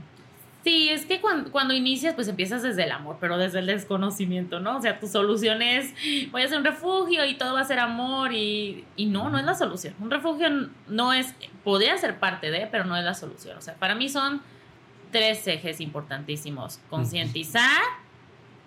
Sí, 0.63 0.89
es 0.89 1.05
que 1.05 1.21
cuando, 1.21 1.73
inicias, 1.73 2.13
pues 2.13 2.27
empiezas 2.27 2.61
desde 2.61 2.83
el 2.83 2.91
amor, 2.91 3.17
pero 3.21 3.37
desde 3.37 3.59
el 3.59 3.67
desconocimiento, 3.67 4.59
¿no? 4.59 4.77
O 4.77 4.81
sea, 4.81 4.99
tu 4.99 5.07
solución 5.07 5.61
es, 5.61 5.93
voy 6.29 6.41
a 6.41 6.45
hacer 6.45 6.57
un 6.57 6.65
refugio 6.65 7.25
y 7.25 7.35
todo 7.35 7.53
va 7.53 7.61
a 7.61 7.65
ser 7.65 7.79
amor 7.79 8.33
y, 8.33 8.83
y 8.97 9.05
no, 9.05 9.29
no 9.29 9.39
es 9.39 9.45
la 9.45 9.55
solución. 9.55 9.93
Un 10.01 10.11
refugio 10.11 10.49
no 10.89 11.13
es, 11.13 11.33
podría 11.63 11.97
ser 11.97 12.19
parte 12.19 12.51
de, 12.51 12.67
pero 12.69 12.83
no 12.83 12.97
es 12.97 13.05
la 13.05 13.13
solución. 13.13 13.57
O 13.57 13.61
sea, 13.61 13.75
para 13.75 13.95
mí 13.95 14.09
son 14.09 14.41
tres 15.11 15.47
ejes 15.47 15.79
importantísimos. 15.79 16.81
Concientizar, 16.89 17.81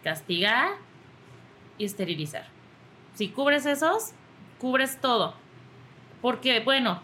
castigar 0.03 0.71
y 1.77 1.85
esterilizar. 1.85 2.47
Si 3.15 3.29
cubres 3.29 3.67
esos, 3.67 4.13
cubres 4.59 5.01
todo. 5.01 5.35
Porque, 6.21 6.61
bueno, 6.61 7.03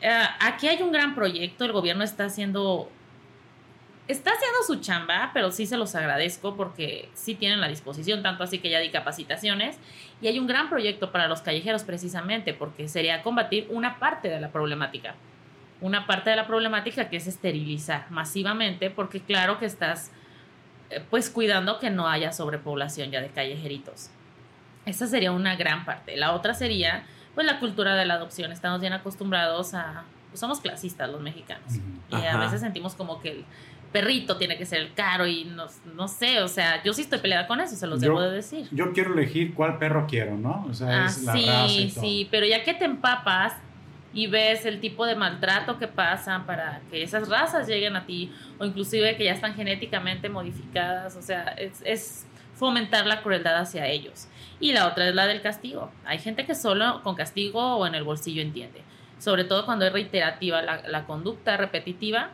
eh, 0.00 0.22
aquí 0.40 0.68
hay 0.68 0.82
un 0.82 0.92
gran 0.92 1.14
proyecto, 1.14 1.64
el 1.64 1.72
gobierno 1.72 2.04
está 2.04 2.24
haciendo 2.26 2.90
está 4.08 4.30
haciendo 4.30 4.62
su 4.66 4.76
chamba, 4.76 5.30
pero 5.34 5.50
sí 5.50 5.66
se 5.66 5.76
los 5.76 5.94
agradezco 5.94 6.56
porque 6.56 7.08
sí 7.14 7.34
tienen 7.34 7.60
la 7.60 7.68
disposición, 7.68 8.22
tanto 8.22 8.44
así 8.44 8.58
que 8.58 8.70
ya 8.70 8.78
di 8.78 8.90
capacitaciones. 8.90 9.78
Y 10.20 10.28
hay 10.28 10.38
un 10.38 10.46
gran 10.46 10.68
proyecto 10.68 11.10
para 11.10 11.28
los 11.28 11.42
callejeros 11.42 11.84
precisamente, 11.84 12.54
porque 12.54 12.88
sería 12.88 13.22
combatir 13.22 13.66
una 13.70 13.98
parte 13.98 14.28
de 14.28 14.40
la 14.40 14.50
problemática. 14.50 15.14
Una 15.80 16.06
parte 16.06 16.30
de 16.30 16.36
la 16.36 16.46
problemática 16.46 17.10
que 17.10 17.16
es 17.16 17.26
esterilizar 17.26 18.10
masivamente, 18.10 18.90
porque 18.90 19.20
claro 19.20 19.58
que 19.58 19.66
estás 19.66 20.10
eh, 20.90 21.02
pues 21.10 21.28
cuidando 21.28 21.78
que 21.78 21.90
no 21.90 22.08
haya 22.08 22.32
sobrepoblación 22.32 23.10
ya 23.10 23.20
de 23.20 23.28
callejeritos. 23.28 24.10
Esa 24.86 25.06
sería 25.06 25.32
una 25.32 25.56
gran 25.56 25.84
parte. 25.84 26.16
La 26.16 26.32
otra 26.32 26.54
sería 26.54 27.04
pues 27.36 27.46
la 27.46 27.60
cultura 27.60 27.94
de 27.94 28.04
la 28.04 28.14
adopción. 28.14 28.50
Estamos 28.50 28.80
bien 28.80 28.92
acostumbrados 28.92 29.74
a... 29.74 30.02
Pues 30.30 30.40
somos 30.40 30.60
clasistas 30.60 31.08
los 31.08 31.20
mexicanos. 31.20 31.74
Y 32.10 32.16
a 32.16 32.36
veces 32.36 32.60
sentimos 32.60 32.96
como 32.96 33.20
que 33.20 33.30
el, 33.30 33.44
perrito 33.96 34.36
tiene 34.36 34.58
que 34.58 34.66
ser 34.66 34.80
el 34.80 34.92
caro 34.92 35.26
y 35.26 35.44
no, 35.44 35.66
no 35.94 36.06
sé, 36.06 36.42
o 36.42 36.48
sea, 36.48 36.82
yo 36.82 36.92
sí 36.92 37.00
estoy 37.00 37.18
peleada 37.18 37.46
con 37.46 37.60
eso, 37.60 37.76
se 37.76 37.86
los 37.86 37.98
debo 38.00 38.20
de 38.20 38.30
decir. 38.30 38.68
Yo 38.70 38.92
quiero 38.92 39.14
elegir 39.14 39.54
cuál 39.54 39.78
perro 39.78 40.06
quiero, 40.06 40.36
¿no? 40.36 40.66
O 40.68 40.74
sea, 40.74 41.04
ah, 41.04 41.06
es 41.06 41.22
la 41.22 41.32
sí, 41.32 41.46
raza 41.46 41.66
y 41.72 41.90
todo. 41.90 42.00
sí, 42.02 42.28
pero 42.30 42.46
ya 42.46 42.62
que 42.62 42.74
te 42.74 42.84
empapas 42.84 43.54
y 44.12 44.26
ves 44.26 44.66
el 44.66 44.80
tipo 44.80 45.06
de 45.06 45.14
maltrato 45.14 45.78
que 45.78 45.88
pasa 45.88 46.42
para 46.46 46.80
que 46.90 47.02
esas 47.02 47.28
razas 47.28 47.66
lleguen 47.66 47.96
a 47.96 48.04
ti, 48.04 48.32
o 48.58 48.64
inclusive 48.64 49.16
que 49.16 49.24
ya 49.24 49.32
están 49.32 49.54
genéticamente 49.54 50.28
modificadas, 50.28 51.16
o 51.16 51.22
sea, 51.22 51.44
es, 51.56 51.80
es 51.84 52.26
fomentar 52.54 53.06
la 53.06 53.22
crueldad 53.22 53.56
hacia 53.56 53.86
ellos. 53.86 54.28
Y 54.58 54.72
la 54.72 54.86
otra 54.88 55.08
es 55.08 55.14
la 55.14 55.26
del 55.26 55.42
castigo. 55.42 55.90
Hay 56.04 56.18
gente 56.18 56.46
que 56.46 56.54
solo 56.54 57.02
con 57.02 57.14
castigo 57.14 57.76
o 57.76 57.86
en 57.86 57.94
el 57.94 58.04
bolsillo 58.04 58.42
entiende. 58.42 58.82
Sobre 59.18 59.44
todo 59.44 59.64
cuando 59.64 59.86
es 59.86 59.92
reiterativa 59.92 60.62
la, 60.62 60.82
la 60.88 61.04
conducta 61.04 61.56
repetitiva, 61.56 62.30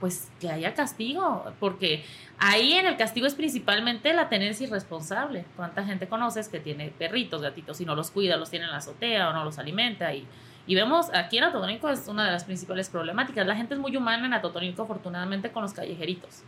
pues 0.00 0.30
que 0.40 0.50
haya 0.50 0.74
castigo, 0.74 1.44
porque 1.60 2.04
ahí 2.38 2.74
en 2.74 2.86
el 2.86 2.96
castigo 2.96 3.26
es 3.26 3.34
principalmente 3.34 4.12
la 4.12 4.28
tenencia 4.28 4.66
irresponsable. 4.66 5.44
¿Cuánta 5.56 5.84
gente 5.84 6.08
conoces 6.08 6.48
que 6.48 6.60
tiene 6.60 6.88
perritos, 6.90 7.40
gatitos 7.40 7.80
y 7.80 7.84
no 7.86 7.94
los 7.94 8.10
cuida, 8.10 8.36
los 8.36 8.50
tiene 8.50 8.66
en 8.66 8.72
la 8.72 8.78
azotea 8.78 9.30
o 9.30 9.32
no 9.32 9.44
los 9.44 9.58
alimenta? 9.58 10.12
Y, 10.12 10.26
y 10.66 10.74
vemos 10.74 11.06
aquí 11.14 11.38
en 11.38 11.44
Atotónico 11.44 11.88
es 11.88 12.06
una 12.08 12.26
de 12.26 12.32
las 12.32 12.44
principales 12.44 12.88
problemáticas. 12.90 13.46
La 13.46 13.56
gente 13.56 13.74
es 13.74 13.80
muy 13.80 13.96
humana 13.96 14.26
en 14.26 14.34
Atotónico, 14.34 14.82
afortunadamente, 14.82 15.52
con 15.52 15.62
los 15.62 15.72
callejeritos. 15.72 16.42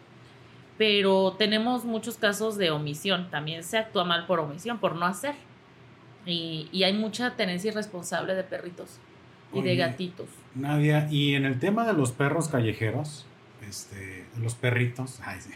Pero 0.79 1.35
tenemos 1.39 1.85
muchos 1.85 2.17
casos 2.17 2.57
de 2.57 2.71
omisión. 2.71 3.31
También 3.31 3.65
se 3.65 3.79
actúa 3.79 4.05
mal 4.05 4.27
por 4.27 4.41
omisión, 4.41 4.79
por 4.79 4.95
no 4.95 5.07
hacer. 5.07 5.35
Y, 6.27 6.69
y 6.73 6.83
hay 6.83 6.93
mucha 6.93 7.37
tenencia 7.37 7.71
irresponsable 7.71 8.35
de 8.35 8.43
perritos 8.43 8.99
y 9.53 9.63
de 9.63 9.77
gatitos. 9.77 10.27
Nadia, 10.55 11.09
y 11.11 11.35
en 11.35 11.45
el 11.45 11.59
tema 11.59 11.87
de 11.87 11.93
los 11.93 12.13
perros 12.13 12.49
callejeros, 12.49 13.27
este, 13.69 14.25
los 14.41 14.55
perritos. 14.55 15.21
Ay, 15.25 15.41
sí. 15.41 15.51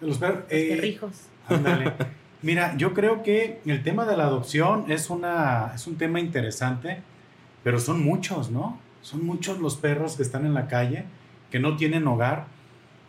los, 0.00 0.20
eh, 0.50 0.68
perrijos. 0.76 1.22
Ándale. 1.48 1.92
Mira, 2.42 2.76
yo 2.76 2.92
creo 2.92 3.22
que 3.22 3.60
el 3.66 3.82
tema 3.82 4.04
de 4.04 4.16
la 4.16 4.24
adopción 4.24 4.90
es, 4.90 5.10
una, 5.10 5.72
es 5.74 5.86
un 5.86 5.96
tema 5.96 6.20
interesante, 6.20 7.00
pero 7.64 7.80
son 7.80 8.04
muchos, 8.04 8.50
¿no? 8.50 8.78
Son 9.02 9.24
muchos 9.24 9.58
los 9.58 9.76
perros 9.76 10.16
que 10.16 10.22
están 10.22 10.44
en 10.46 10.54
la 10.54 10.68
calle, 10.68 11.04
que 11.50 11.58
no 11.58 11.76
tienen 11.76 12.06
hogar. 12.06 12.46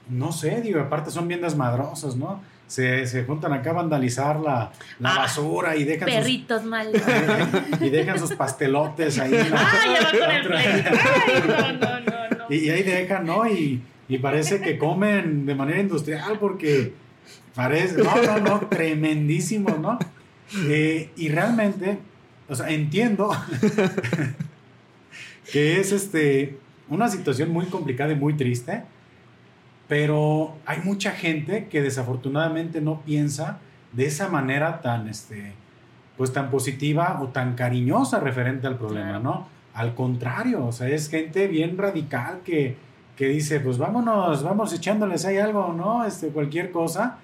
No 0.09 0.31
sé, 0.31 0.61
digo, 0.61 0.79
aparte 0.79 1.11
son 1.11 1.27
bien 1.27 1.41
desmadrosos, 1.41 2.15
¿no? 2.15 2.41
Se, 2.67 3.05
se 3.07 3.23
juntan 3.23 3.53
acá 3.53 3.69
a 3.69 3.73
vandalizar 3.73 4.39
la, 4.39 4.71
la 4.99 5.15
ah, 5.15 5.19
basura 5.19 5.77
y 5.77 5.85
dejan 5.85 6.09
perritos 6.09 6.61
sus, 6.61 6.69
mal 6.69 6.91
y 7.81 7.89
dejan 7.89 8.19
sus 8.19 8.33
pastelotes 8.33 9.19
ahí. 9.19 9.33
ah, 9.53 9.85
ya 9.85 10.03
va 10.03 10.11
con 10.11 10.35
el 10.35 10.53
Ay, 10.53 10.83
no, 11.47 11.71
no, 11.73 11.99
no, 12.01 12.29
no. 12.37 12.45
Y, 12.49 12.57
y 12.57 12.69
ahí 12.69 12.83
dejan, 12.83 13.25
¿no? 13.25 13.49
Y, 13.49 13.81
y 14.09 14.17
parece 14.19 14.61
que 14.61 14.77
comen 14.77 15.45
de 15.45 15.55
manera 15.55 15.79
industrial 15.79 16.37
porque 16.39 16.93
parece, 17.55 18.03
no, 18.03 18.15
no, 18.21 18.39
no, 18.39 18.59
tremendísimo, 18.67 19.77
¿no? 19.81 19.97
Eh, 20.69 21.09
y 21.17 21.29
realmente, 21.29 21.99
o 22.47 22.55
sea, 22.55 22.69
entiendo 22.69 23.29
que 25.51 25.79
es 25.79 25.91
este, 25.91 26.57
una 26.87 27.09
situación 27.09 27.49
muy 27.49 27.65
complicada 27.65 28.13
y 28.13 28.15
muy 28.15 28.35
triste, 28.35 28.83
pero 29.87 30.55
hay 30.65 30.79
mucha 30.83 31.11
gente 31.11 31.67
que 31.67 31.81
desafortunadamente 31.81 32.81
no 32.81 33.01
piensa 33.01 33.59
de 33.93 34.05
esa 34.05 34.29
manera 34.29 34.81
tan, 34.81 35.07
este, 35.07 35.53
pues 36.17 36.33
tan 36.33 36.49
positiva 36.49 37.19
o 37.21 37.27
tan 37.27 37.55
cariñosa 37.55 38.19
referente 38.19 38.67
al 38.67 38.77
problema, 38.77 39.19
¿no? 39.19 39.47
Al 39.73 39.95
contrario, 39.95 40.65
o 40.65 40.71
sea, 40.71 40.87
es 40.89 41.09
gente 41.09 41.47
bien 41.47 41.77
radical 41.77 42.41
que 42.43 42.75
que 43.17 43.27
dice, 43.27 43.59
pues 43.59 43.79
vámonos, 43.79 44.43
vamos 44.43 44.71
echándoles 44.73 45.25
ahí 45.25 45.37
algo, 45.37 45.73
¿no? 45.73 46.05
Este, 46.05 46.27
cualquier 46.27 46.71
cosa. 46.71 47.17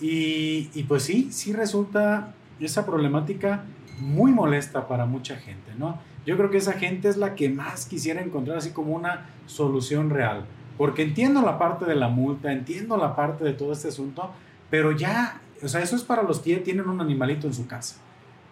Y, 0.00 0.70
y, 0.74 0.84
pues 0.84 1.02
sí, 1.02 1.28
sí 1.30 1.52
resulta 1.52 2.34
esa 2.58 2.86
problemática 2.86 3.64
muy 4.00 4.32
molesta 4.32 4.88
para 4.88 5.04
mucha 5.04 5.36
gente, 5.36 5.72
¿no? 5.76 5.98
Yo 6.24 6.36
creo 6.38 6.50
que 6.50 6.56
esa 6.56 6.72
gente 6.72 7.08
es 7.08 7.18
la 7.18 7.34
que 7.34 7.50
más 7.50 7.84
quisiera 7.84 8.22
encontrar 8.22 8.56
así 8.56 8.70
como 8.70 8.94
una 8.94 9.26
solución 9.46 10.08
real. 10.08 10.46
Porque 10.78 11.02
entiendo 11.02 11.42
la 11.42 11.58
parte 11.58 11.84
de 11.84 11.96
la 11.96 12.08
multa, 12.08 12.52
entiendo 12.52 12.96
la 12.96 13.14
parte 13.14 13.44
de 13.44 13.52
todo 13.52 13.72
este 13.72 13.88
asunto, 13.88 14.30
pero 14.70 14.92
ya, 14.92 15.42
o 15.62 15.68
sea, 15.68 15.82
eso 15.82 15.96
es 15.96 16.02
para 16.02 16.22
los 16.22 16.40
que 16.40 16.56
tienen 16.56 16.88
un 16.88 17.00
animalito 17.00 17.46
en 17.46 17.52
su 17.52 17.66
casa. 17.66 17.96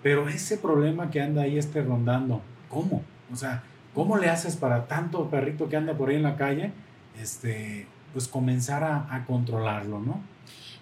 Pero 0.02 0.28
ese 0.28 0.58
problema 0.58 1.08
que 1.10 1.22
anda 1.22 1.42
ahí 1.42 1.56
este 1.56 1.82
rondando, 1.82 2.42
¿cómo? 2.68 3.02
O 3.32 3.36
sea, 3.36 3.62
¿Cómo 3.96 4.18
le 4.18 4.28
haces 4.28 4.56
para 4.56 4.86
tanto 4.88 5.30
perrito 5.30 5.70
que 5.70 5.76
anda 5.76 5.94
por 5.94 6.10
ahí 6.10 6.16
en 6.16 6.22
la 6.22 6.36
calle? 6.36 6.70
Este, 7.18 7.86
pues 8.12 8.28
comenzar 8.28 8.84
a, 8.84 9.24
controlarlo, 9.26 10.00
¿no? 10.00 10.20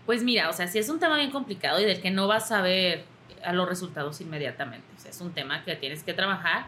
Pues 0.04 0.24
mira, 0.24 0.50
o 0.50 0.52
sea, 0.52 0.66
sí 0.66 0.80
es 0.80 0.88
un 0.88 0.98
tema 0.98 1.14
bien 1.14 1.30
complicado 1.30 1.80
y 1.80 1.84
del 1.84 2.02
que 2.02 2.10
no 2.10 2.26
vas 2.26 2.50
a 2.50 2.60
ver 2.60 3.04
a 3.44 3.52
los 3.52 3.68
resultados 3.68 4.20
inmediatamente. 4.20 4.84
O 4.96 5.00
sea, 5.00 5.12
es 5.12 5.20
un 5.20 5.30
tema 5.30 5.64
que 5.64 5.76
tienes 5.76 6.02
que 6.02 6.12
trabajar. 6.12 6.66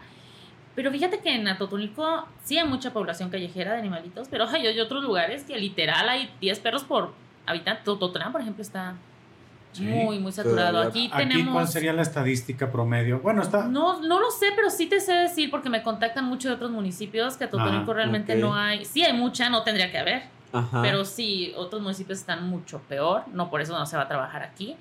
Pero 0.77 0.93
fíjate 0.93 1.21
que 1.21 1.35
en 1.35 1.49
Atotónico 1.49 2.29
sí 2.45 2.59
hay 2.59 2.69
mucha 2.69 2.93
población 2.93 3.31
callejera 3.31 3.73
de 3.73 3.79
animalitos, 3.79 4.29
pero 4.29 4.47
hay 4.47 4.79
otros 4.79 5.03
lugares 5.03 5.43
que 5.43 5.59
literal 5.59 6.07
hay 6.09 6.31
10 6.41 6.61
perros 6.61 6.85
por 6.85 7.15
habitante. 7.47 7.83
Tototlán, 7.83 8.31
por 8.31 8.43
ejemplo, 8.43 8.63
está 8.63 8.95
muy, 9.81 10.19
muy 10.19 10.33
saturado. 10.33 10.81
Aquí, 10.81 11.11
tenemos... 11.17 11.55
¿Cuál 11.55 11.69
sería 11.69 11.95
la 11.95 12.03
estadística 12.03 12.71
promedio? 12.71 13.21
Bueno, 13.21 13.43
está... 13.43 13.67
No, 13.67 14.03
no 14.03 14.21
lo 14.21 14.31
sé, 14.31 14.49
pero 14.55 14.69
sí 14.69 14.87
te 14.87 15.01
sé 15.01 15.15
decir 15.15 15.51
porque 15.51 15.71
me 15.71 15.83
contactan 15.83 16.27
mucho 16.27 16.49
de 16.49 16.55
otros 16.55 16.71
municipios 16.71 17.39
que 17.39 17.45
a 17.45 17.51
Totónico 17.51 17.93
ah, 17.93 17.95
realmente 17.95 18.37
no 18.37 18.55
hay... 18.55 18.85
Sí 18.85 19.03
hay 19.03 19.15
mucha, 19.15 19.49
no 19.49 19.63
tendría 19.63 19.91
que 19.91 19.99
haber. 19.99 20.23
Pero 20.83 21.07
sí, 21.07 21.55
otros 21.57 21.81
municipios 21.81 22.19
están 22.19 22.49
mucho 22.49 22.81
peor. 22.89 23.23
No, 23.33 23.49
por 23.51 23.63
eso 23.63 23.79
no 23.79 23.87
se 23.87 23.97
va 23.97 24.05
a 24.05 24.09
trabajar 24.09 24.43
aquí. 24.43 24.77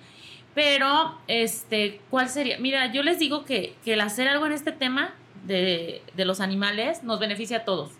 Pero, 0.53 1.17
este, 1.27 2.01
¿cuál 2.09 2.29
sería? 2.29 2.57
Mira, 2.59 2.91
yo 2.91 3.01
les 3.01 3.17
digo 3.19 3.43
que, 3.43 3.75
que 3.83 3.93
el 3.93 4.01
hacer 4.01 4.27
algo 4.27 4.45
en 4.45 4.53
este 4.53 4.71
tema 4.71 5.13
de, 5.45 6.03
de 6.13 6.25
los 6.25 6.39
animales 6.41 7.03
nos 7.03 7.19
beneficia 7.19 7.57
a 7.57 7.65
todos. 7.65 7.91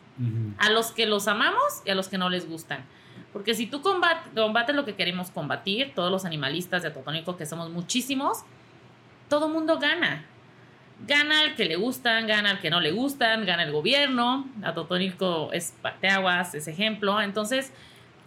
A 0.59 0.69
los 0.69 0.91
que 0.91 1.05
los 1.05 1.27
amamos 1.27 1.81
y 1.85 1.89
a 1.89 1.95
los 1.95 2.07
que 2.07 2.17
no 2.17 2.29
les 2.29 2.47
gustan. 2.47 2.85
Porque 3.33 3.53
si 3.53 3.67
tú 3.67 3.81
combates 3.81 4.75
lo 4.75 4.85
que 4.85 4.95
queremos 4.95 5.29
combatir, 5.29 5.91
todos 5.93 6.09
los 6.09 6.23
animalistas 6.23 6.83
de 6.83 6.87
Atotónico, 6.87 7.35
que 7.35 7.45
somos 7.45 7.69
muchísimos, 7.69 8.45
todo 9.27 9.49
mundo 9.49 9.77
gana. 9.77 10.23
Gana 11.05 11.43
el 11.43 11.55
que 11.55 11.65
le 11.65 11.75
gustan, 11.75 12.27
gana 12.27 12.51
el 12.51 12.59
que 12.59 12.69
no 12.69 12.79
le 12.79 12.93
gustan, 12.93 13.45
gana 13.45 13.63
el 13.63 13.73
gobierno. 13.73 14.47
Atotónico 14.63 15.51
es 15.51 15.73
parteaguas, 15.81 16.55
es 16.55 16.69
ejemplo. 16.69 17.21
Entonces, 17.21 17.73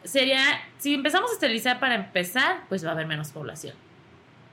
sería, 0.04 0.42
si 0.76 0.92
empezamos 0.92 1.30
a 1.30 1.34
esterilizar 1.34 1.80
para 1.80 1.94
empezar, 1.94 2.64
pues 2.68 2.84
va 2.84 2.90
a 2.90 2.92
haber 2.92 3.06
menos 3.06 3.30
población. 3.30 3.74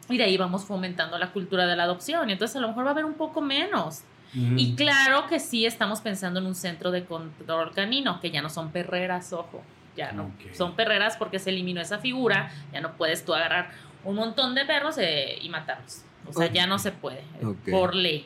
Y 0.08 0.18
de 0.18 0.24
ahí 0.24 0.38
vamos 0.38 0.64
fomentando 0.64 1.18
la 1.18 1.32
cultura 1.32 1.66
de 1.66 1.76
la 1.76 1.84
adopción. 1.84 2.30
Y 2.30 2.32
entonces 2.32 2.56
a 2.56 2.62
lo 2.62 2.70
mejor 2.70 2.86
va 2.86 2.90
a 2.90 2.92
haber 2.94 3.04
un 3.04 3.16
poco 3.16 3.42
menos. 3.42 4.04
Y 4.34 4.76
claro 4.76 5.28
que 5.28 5.40
sí 5.40 5.66
estamos 5.66 6.02
pensando 6.02 6.40
en 6.40 6.46
un 6.46 6.56
centro 6.56 6.92
de 6.92 7.06
control 7.06 7.72
canino, 7.74 8.20
que 8.20 8.32
ya 8.32 8.42
no 8.42 8.50
son 8.50 8.72
perreras, 8.72 9.32
ojo 9.32 9.64
ya 9.96 10.12
no. 10.12 10.32
Son 10.54 10.76
perreras 10.76 11.18
porque 11.18 11.40
se 11.40 11.50
eliminó 11.50 11.82
esa 11.82 12.00
figura, 12.00 12.52
ya 12.74 12.82
no 12.82 12.94
puedes 12.94 13.24
tú 13.26 13.34
agarrar 13.34 13.72
un 14.04 14.16
montón 14.16 14.56
de 14.56 14.66
perros 14.66 14.98
eh, 14.98 15.38
y 15.42 15.50
matarlos. 15.50 16.04
O 16.28 16.34
sea, 16.34 16.52
ya 16.52 16.68
no 16.68 16.80
se 16.80 16.92
puede, 16.92 17.22
por 17.70 17.96
ley. 17.96 18.26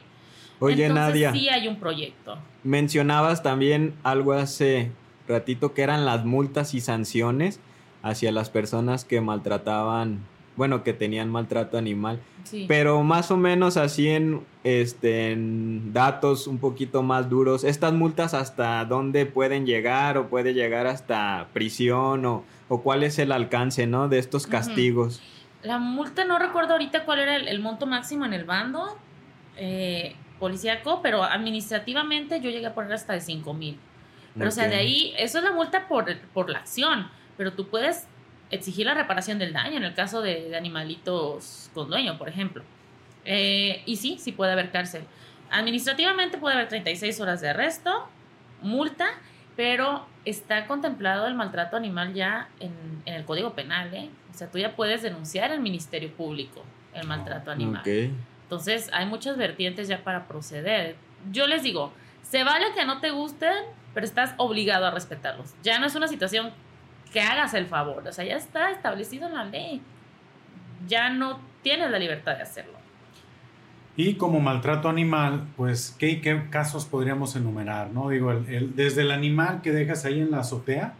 Oye, 0.59 0.85
Entonces, 0.85 1.07
Nadia. 1.07 1.31
Sí 1.31 1.49
hay 1.49 1.67
un 1.67 1.77
proyecto. 1.77 2.37
Mencionabas 2.63 3.43
también 3.43 3.93
algo 4.03 4.33
hace 4.33 4.91
ratito 5.27 5.73
que 5.73 5.83
eran 5.83 6.05
las 6.05 6.25
multas 6.25 6.73
y 6.73 6.81
sanciones 6.81 7.59
hacia 8.01 8.31
las 8.31 8.49
personas 8.49 9.05
que 9.05 9.21
maltrataban 9.21 10.25
bueno, 10.55 10.83
que 10.83 10.91
tenían 10.91 11.29
maltrato 11.29 11.77
animal. 11.77 12.19
Pero 12.67 13.03
más 13.03 13.31
o 13.31 13.37
menos 13.37 13.77
así 13.77 14.09
en, 14.09 14.45
este, 14.63 15.31
en 15.31 15.93
datos 15.93 16.47
un 16.47 16.57
poquito 16.57 17.03
más 17.03 17.29
duros, 17.29 17.63
¿estas 17.63 17.93
multas 17.93 18.33
hasta 18.33 18.83
dónde 18.85 19.25
pueden 19.25 19.65
llegar 19.65 20.17
o 20.17 20.27
puede 20.29 20.53
llegar 20.53 20.87
hasta 20.87 21.47
prisión 21.53 22.25
o, 22.25 22.43
cuál 22.83 23.03
es 23.03 23.17
el 23.19 23.31
alcance, 23.31 23.87
¿no? 23.87 24.07
De 24.09 24.19
estos 24.19 24.45
castigos. 24.45 25.21
La 25.63 25.79
multa, 25.79 26.23
no 26.23 26.37
recuerdo 26.39 26.73
ahorita 26.73 27.03
cuál 27.05 27.19
era 27.19 27.35
el, 27.35 27.59
monto 27.59 27.85
máximo 27.85 28.25
en 28.25 28.33
el 28.33 28.45
bando 28.45 28.97
eh, 29.57 30.15
policíaco, 30.39 31.01
pero 31.01 31.23
administrativamente 31.23 32.39
yo 32.41 32.49
llegué 32.49 32.67
a 32.67 32.73
poner 32.73 32.93
hasta 32.93 33.13
de 33.13 33.21
5 33.21 33.53
mil. 33.53 33.77
Pero 34.35 34.49
o 34.49 34.51
sea, 34.51 34.67
de 34.67 34.75
ahí, 34.75 35.13
eso 35.17 35.39
es 35.39 35.43
la 35.43 35.51
multa 35.51 35.87
por, 35.87 36.05
por 36.33 36.49
la 36.49 36.59
acción, 36.59 37.07
pero 37.35 37.53
tú 37.53 37.67
puedes 37.67 38.05
exigir 38.51 38.85
la 38.85 38.93
reparación 38.93 39.39
del 39.39 39.53
daño 39.53 39.77
en 39.77 39.83
el 39.83 39.93
caso 39.93 40.21
de, 40.21 40.55
animalitos 40.55 41.69
con 41.73 41.89
dueño, 41.89 42.17
por 42.17 42.29
ejemplo. 42.29 42.63
Eh, 43.25 43.83
y 43.85 43.97
sí, 43.97 44.17
sí 44.19 44.31
puede 44.31 44.53
haber 44.53 44.71
cárcel. 44.71 45.03
Administrativamente 45.51 46.37
puede 46.37 46.55
haber 46.55 46.69
36 46.69 47.19
horas 47.21 47.41
de 47.41 47.49
arresto, 47.49 48.07
multa, 48.61 49.07
pero 49.55 50.05
está 50.25 50.67
contemplado 50.67 51.27
el 51.27 51.35
maltrato 51.35 51.75
animal 51.75 52.13
ya 52.13 52.49
en, 52.59 52.73
el 53.05 53.25
Código 53.25 53.53
Penal. 53.53 53.93
¿eh? 53.93 54.09
O 54.33 54.37
sea, 54.37 54.49
tú 54.49 54.57
ya 54.57 54.75
puedes 54.75 55.01
denunciar 55.01 55.51
al 55.51 55.59
Ministerio 55.59 56.11
Público 56.11 56.63
el 56.93 57.07
maltrato 57.07 57.51
animal. 57.51 57.83
Entonces, 57.85 58.89
hay 58.93 59.05
muchas 59.05 59.37
vertientes 59.37 59.87
ya 59.87 60.03
para 60.03 60.27
proceder. 60.27 60.95
Yo 61.31 61.45
les 61.45 61.61
digo, 61.63 61.93
se 62.23 62.43
vale 62.43 62.67
que 62.73 62.85
no 62.85 62.99
te 62.99 63.11
gusten, 63.11 63.53
pero 63.93 64.05
estás 64.05 64.33
obligado 64.37 64.85
a 64.85 64.91
respetarlos. 64.91 65.53
Ya 65.63 65.79
no 65.79 65.85
es 65.85 65.95
una 65.95 66.07
situación 66.07 66.51
que 67.11 67.21
hagas 67.21 67.53
el 67.53 67.65
favor. 67.65 68.07
O 68.07 68.11
sea, 68.11 68.25
ya 68.25 68.35
está 68.35 68.71
establecido 68.71 69.27
en 69.27 69.33
la 69.33 69.45
ley. 69.45 69.81
Ya 70.87 71.09
no 71.09 71.39
tienes 71.61 71.89
la 71.89 71.99
libertad 71.99 72.35
de 72.35 72.43
hacerlo. 72.43 72.79
Y 73.95 74.13
como 74.13 74.39
maltrato 74.39 74.87
animal, 74.87 75.47
pues, 75.57 75.95
¿qué, 75.99 76.21
qué 76.21 76.49
casos 76.49 76.85
podríamos 76.85 77.35
enumerar? 77.35 77.89
¿no? 77.89 78.09
Digo, 78.09 78.31
el, 78.31 78.75
desde 78.75 79.01
el 79.01 79.11
animal 79.11 79.61
que 79.61 79.71
dejas 79.71 80.05
ahí 80.05 80.21
en 80.21 80.31
la 80.31 80.39
azotea, 80.39 80.93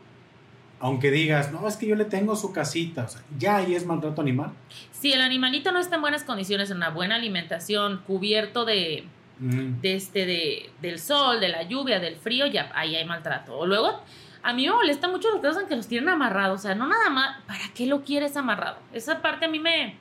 aunque 0.82 1.12
digas, 1.12 1.52
no, 1.52 1.65
es 1.67 1.78
que 1.78 1.88
yo 1.88 1.95
le 1.95 2.06
tengo 2.06 2.36
su 2.36 2.52
casita, 2.52 3.06
o 3.06 3.08
sea, 3.08 3.22
ya 3.38 3.58
ahí 3.58 3.76
es 3.76 3.86
maltrato 3.86 4.22
animal. 4.22 4.52
Si 4.91 5.13
el 5.13 5.22
animalito 5.22 5.72
no 5.72 5.80
está 5.80 5.95
en 5.95 6.02
buenas 6.02 6.24
condiciones, 6.24 6.72
en 6.72 6.78
una 6.78 6.89
buena 6.89 7.15
alimentación, 7.15 8.02
cubierto 8.06 8.65
de, 8.65 9.06
de 9.39 9.95
este, 9.95 10.26
de, 10.26 10.69
del 10.82 11.00
sol, 11.00 11.39
de 11.39 11.50
la 11.50 11.63
lluvia, 11.63 12.00
del 12.00 12.15
frío, 12.15 12.48
ya 12.48 12.69
ahí 12.76 12.95
hay 12.95 13.06
maltrato. 13.06 13.58
O 13.58 13.65
luego 13.65 14.02
a 14.41 14.54
mí 14.54 14.65
me 14.65 14.73
molesta 14.73 15.08
mucho 15.08 15.28
los 15.41 15.58
en 15.58 15.67
que 15.67 15.75
los 15.75 15.88
tienen 15.88 16.10
amarrados. 16.10 16.60
O 16.60 16.63
sea, 16.63 16.75
no 16.75 16.88
nada 16.88 17.10
más. 17.10 17.38
¿Para 17.45 17.69
qué 17.73 17.86
lo 17.88 18.04
quieres 18.04 18.38
amarrado? 18.38 18.78
Esa 18.93 19.21
parte 19.21 19.45
a 19.45 19.49
mí 19.49 19.60
me. 19.60 19.95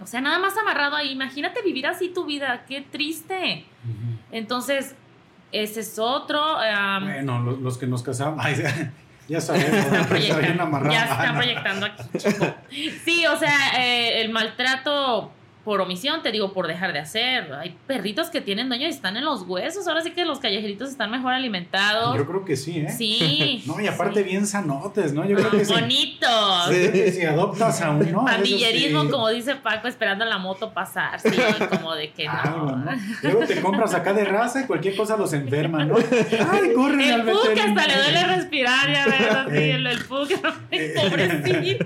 O 0.00 0.06
sea, 0.06 0.20
nada 0.20 0.38
más 0.38 0.56
amarrado 0.56 0.96
ahí. 0.96 1.12
Imagínate 1.12 1.62
vivir 1.62 1.86
así 1.86 2.10
tu 2.10 2.26
vida. 2.26 2.64
Qué 2.68 2.82
triste. 2.82 3.64
Entonces, 4.30 4.94
ese 5.52 5.80
es 5.80 5.98
otro. 5.98 6.56
bueno, 7.02 7.40
los, 7.40 7.78
que 7.78 7.86
nos 7.86 8.02
casamos. 8.02 8.44
ya 9.28 9.40
sabemos. 9.40 9.90
ya 10.90 11.04
están 11.04 11.36
proyectando 11.36 11.86
aquí. 11.86 12.02
Sí, 13.04 13.26
o 13.26 13.36
sea, 13.38 13.82
eh, 13.82 14.20
el 14.20 14.32
maltrato 14.32 15.32
por 15.66 15.80
omisión, 15.80 16.22
te 16.22 16.30
digo, 16.30 16.52
por 16.52 16.68
dejar 16.68 16.92
de 16.92 17.00
hacer. 17.00 17.52
Hay 17.52 17.76
perritos 17.88 18.30
que 18.30 18.40
tienen 18.40 18.68
dueño 18.68 18.86
y 18.86 18.90
están 18.90 19.16
en 19.16 19.24
los 19.24 19.42
huesos. 19.42 19.88
Ahora 19.88 20.00
sí 20.00 20.12
que 20.12 20.24
los 20.24 20.38
callejeritos 20.38 20.88
están 20.90 21.10
mejor 21.10 21.32
alimentados. 21.32 22.16
Yo 22.16 22.24
creo 22.24 22.44
que 22.44 22.56
sí, 22.56 22.78
¿eh? 22.78 22.88
Sí. 22.88 23.64
no, 23.66 23.80
y 23.80 23.88
aparte 23.88 24.22
bien 24.22 24.46
sanotes, 24.46 25.12
¿no? 25.12 25.24
Yo 25.24 25.36
creo 25.36 25.50
que 25.50 25.64
Bonitos. 25.64 26.68
Sí. 26.70 27.10
Si 27.10 27.24
adoptas 27.24 27.82
a 27.82 27.90
uno. 27.90 28.24
Pandillerismo, 28.24 29.10
como 29.10 29.28
dice 29.30 29.56
Paco, 29.56 29.88
esperando 29.88 30.24
a 30.24 30.28
la 30.28 30.38
moto 30.38 30.72
pasar. 30.72 31.18
Sí, 31.18 31.30
como 31.68 31.96
de 31.96 32.12
que 32.12 32.26
no. 32.26 32.84
Luego 33.22 33.40
te 33.40 33.60
compras 33.60 33.92
acá 33.92 34.12
de 34.12 34.24
raza 34.24 34.60
y 34.60 34.66
cualquier 34.66 34.94
cosa 34.94 35.16
los 35.16 35.32
enferma, 35.32 35.84
¿no? 35.84 35.96
Ay, 35.96 36.74
corre 36.74 37.12
al 37.12 37.28
El 37.28 37.54
que 37.54 37.60
hasta 37.60 37.86
le 37.88 37.96
duele 37.96 38.26
respirar, 38.36 38.88
ya 38.88 39.06
ves, 39.06 39.34
así, 39.34 39.70
el, 39.70 39.86
el 39.88 40.04
pobrecito. 40.94 41.84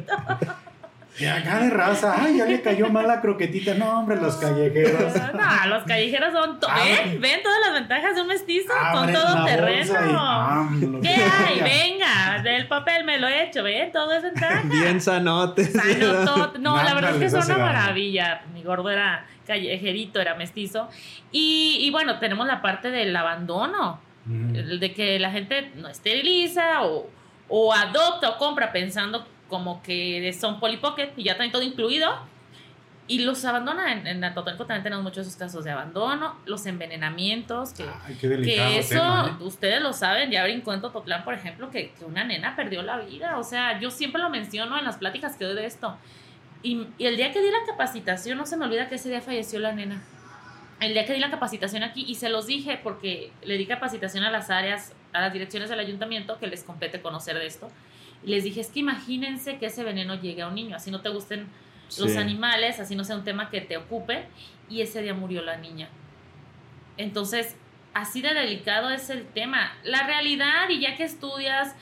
Y 1.21 1.27
acá 1.27 1.61
de 1.61 1.69
raza, 1.69 2.15
ay, 2.19 2.39
ya 2.39 2.47
le 2.47 2.63
cayó 2.63 2.89
mal 2.89 3.07
la 3.07 3.21
croquetita. 3.21 3.75
No, 3.75 3.99
hombre, 3.99 4.17
los 4.17 4.37
callejeros. 4.37 5.15
No, 5.35 5.67
los 5.69 5.85
callejeros 5.85 6.33
son. 6.33 6.59
¿Ven? 6.61 7.21
¿Ven 7.21 7.43
todas 7.43 7.61
las 7.61 7.75
ventajas 7.75 8.15
de 8.15 8.23
un 8.23 8.29
mestizo? 8.29 8.73
con 8.93 9.13
todo 9.13 9.45
terreno. 9.45 9.93
¿Qué 11.03 11.09
hay? 11.09 11.61
Venga, 12.01 12.43
del 12.43 12.67
papel 12.69 13.05
me 13.05 13.19
lo 13.19 13.29
he 13.29 13.45
hecho, 13.45 13.63
¿ven? 13.63 13.93
Todo 13.93 14.13
es 14.13 14.23
ventaja. 14.23 14.63
Bien 14.65 15.01
sanotes. 15.01 15.75
No, 16.59 16.83
la 16.83 16.95
verdad 16.95 17.15
es 17.15 17.19
que 17.19 17.31
son 17.31 17.45
una 17.45 17.59
maravilla. 17.59 18.43
Mi 18.55 18.63
gordo 18.63 18.91
era 18.91 19.27
callejerito, 19.47 20.21
era 20.21 20.35
mestizo. 20.35 20.89
Y, 21.33 21.79
y 21.81 21.91
bueno, 21.91 22.19
tenemos 22.19 22.47
la 22.47 22.63
parte 22.63 22.91
del 22.91 23.15
abandono. 23.15 24.01
De 24.25 24.93
que 24.95 25.19
la 25.19 25.31
gente 25.33 25.73
no 25.77 25.89
esteriliza 25.89 26.85
o, 26.85 27.09
o 27.49 27.73
adopta 27.73 28.31
o 28.31 28.39
compra 28.39 28.71
pensando 28.71 29.27
como 29.51 29.83
que 29.83 30.33
son 30.33 30.61
polipocket 30.61 31.13
y 31.19 31.25
ya 31.25 31.35
tienen 31.35 31.53
todo 31.53 31.63
incluido. 31.63 32.09
Y 33.09 33.19
los 33.25 33.45
abandona. 33.45 33.93
En, 33.93 34.07
en 34.07 34.21
también 34.21 34.83
tenemos 34.85 35.03
muchos 35.03 35.27
esos 35.27 35.37
casos 35.37 35.65
de 35.65 35.73
abandono, 35.73 36.37
los 36.47 36.65
envenenamientos, 36.67 37.73
que, 37.73 37.85
que 38.21 38.79
eso 38.79 39.03
¿eh? 39.27 39.33
ustedes 39.41 39.83
lo 39.83 39.93
saben. 39.93 40.31
Ya 40.31 40.45
brincó 40.45 40.73
en 40.73 40.81
Tototlán, 40.81 41.25
por 41.25 41.35
ejemplo, 41.35 41.71
que, 41.71 41.91
que, 41.91 42.05
una 42.05 42.23
nena 42.23 42.55
perdió 42.55 42.83
la 42.83 42.99
vida. 43.01 43.37
O 43.39 43.43
sea, 43.43 43.81
yo 43.81 43.91
siempre 43.91 44.23
lo 44.23 44.31
menciono 44.31 44.79
en 44.79 44.85
las 44.85 44.99
pláticas 44.99 45.37
que 45.37 45.45
doy 45.45 45.57
de 45.57 45.67
esto. 45.67 45.99
Y, 46.63 46.87
y 46.99 47.07
el 47.07 47.17
día 47.17 47.33
que 47.33 47.43
di 47.43 47.51
la 47.51 47.67
capacitación, 47.67 48.39
no 48.39 48.47
se 48.47 48.57
me 48.57 48.67
olvida 48.67 48.89
que 48.89 48.95
ese 48.95 49.09
día 49.09 49.21
falleció 49.21 49.59
la 49.59 49.73
nena. 49.73 50.01
El 50.79 50.95
día 50.95 51.05
que 51.05 51.13
di 51.13 51.19
la 51.19 51.31
capacitación 51.31 51.83
aquí, 51.83 52.05
y 52.07 52.15
se 52.15 52.29
los 52.29 52.47
dije 52.47 52.79
porque 52.81 53.33
le 53.43 53.59
di 53.59 53.67
capacitación 53.67 54.23
a 54.23 54.31
las 54.31 54.51
áreas, 54.51 54.95
a 55.13 55.21
las 55.21 55.33
direcciones 55.33 55.69
del 55.69 55.81
ayuntamiento 55.81 56.39
que 56.39 56.47
les 56.47 56.63
compete 56.63 57.03
conocer 57.03 57.37
de 57.37 57.47
esto 57.47 57.71
les 58.23 58.45
dije, 58.45 58.61
es 58.61 58.69
que 58.69 58.81
imagínense 58.81 59.59
que 59.59 59.67
ese 59.67 59.85
veneno 59.85 60.21
llegue 60.21 60.43
a 60.43 60.49
un 60.49 60.55
niño, 60.55 60.77
así 60.77 60.91
no 60.91 61.01
te 61.01 61.09
gusten 61.09 61.49
los 61.99 62.17
animales, 62.17 62.79
así 62.79 62.95
no 62.95 63.05
sea 63.05 63.17
un 63.17 63.25
tema 63.25 63.51
que 63.51 63.61
te 63.61 63.77
ocupe, 63.77 64.27
y 64.69 64.83
ese 64.83 65.03
día 65.03 65.15
murió 65.15 65.43
la 65.43 65.57
niña. 65.57 65.89
Entonces, 66.97 67.57
así 67.95 68.23
de 68.23 68.35
delicado 68.35 68.91
es 68.91 69.11
el 69.11 69.27
tema. 69.27 69.73
La 69.85 70.07
realidad, 70.07 70.69
y 70.69 70.81
ya 70.81 70.97
que 70.97 71.05
estudias, 71.05 71.75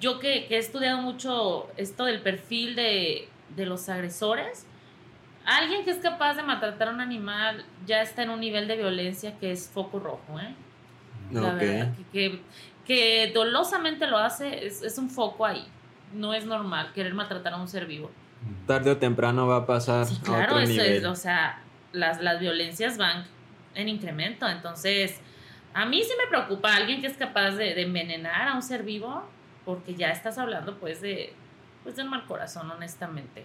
yo 0.00 0.18
que, 0.18 0.46
he 0.50 0.56
estudiado 0.56 1.00
mucho 1.00 1.68
esto 1.76 2.04
del 2.04 2.20
perfil 2.20 2.74
de, 2.74 3.28
los 3.56 3.88
agresores, 3.88 4.66
alguien 5.44 5.84
que 5.84 5.90
es 5.90 5.98
capaz 5.98 6.34
de 6.34 6.42
maltratar 6.42 6.88
a 6.88 6.90
un 6.90 7.00
animal 7.00 7.64
ya 7.86 8.02
está 8.02 8.24
en 8.24 8.30
un 8.30 8.40
nivel 8.40 8.66
de 8.66 8.76
violencia 8.76 9.38
que 9.38 9.52
es 9.52 9.70
foco 9.72 10.00
rojo, 10.00 10.40
¿eh? 10.40 10.54
La 11.30 11.54
verdad, 11.54 11.94
que, 12.12 12.30
que 12.30 12.40
dolosamente 13.34 14.06
lo 14.06 14.18
hace, 14.18 14.66
es, 14.66 14.98
un 14.98 15.10
foco 15.10 15.44
ahí. 15.44 15.66
No 16.14 16.34
es 16.34 16.46
normal 16.46 16.92
querer 16.94 17.14
maltratar 17.14 17.54
a 17.54 17.56
un 17.56 17.68
ser 17.68 17.86
vivo. 17.86 18.10
Tarde 18.66 18.90
o 18.92 18.96
temprano 18.96 19.46
va 19.46 19.56
a 19.56 19.66
pasar. 19.66 20.06
claro, 20.22 20.58
eso 20.58 20.80
es, 20.82 21.04
o 21.04 21.16
sea, 21.16 21.60
las, 21.92 22.20
las 22.20 22.38
violencias 22.38 22.96
van 22.96 23.24
en 23.74 23.88
incremento. 23.88 24.48
Entonces, 24.48 25.20
a 25.74 25.84
mí 25.84 26.02
sí 26.02 26.12
me 26.18 26.26
preocupa 26.28 26.74
alguien 26.74 27.00
que 27.00 27.06
es 27.06 27.16
capaz 27.16 27.52
de, 27.52 27.80
envenenar 27.82 28.48
a 28.48 28.54
un 28.54 28.62
ser 28.62 28.82
vivo, 28.82 29.22
porque 29.64 29.94
ya 29.94 30.10
estás 30.10 30.38
hablando 30.38 30.78
pues 30.78 31.00
de, 31.00 31.34
pues 31.82 31.96
de 31.96 32.02
un 32.02 32.08
mal 32.08 32.24
corazón, 32.24 32.70
honestamente. 32.70 33.44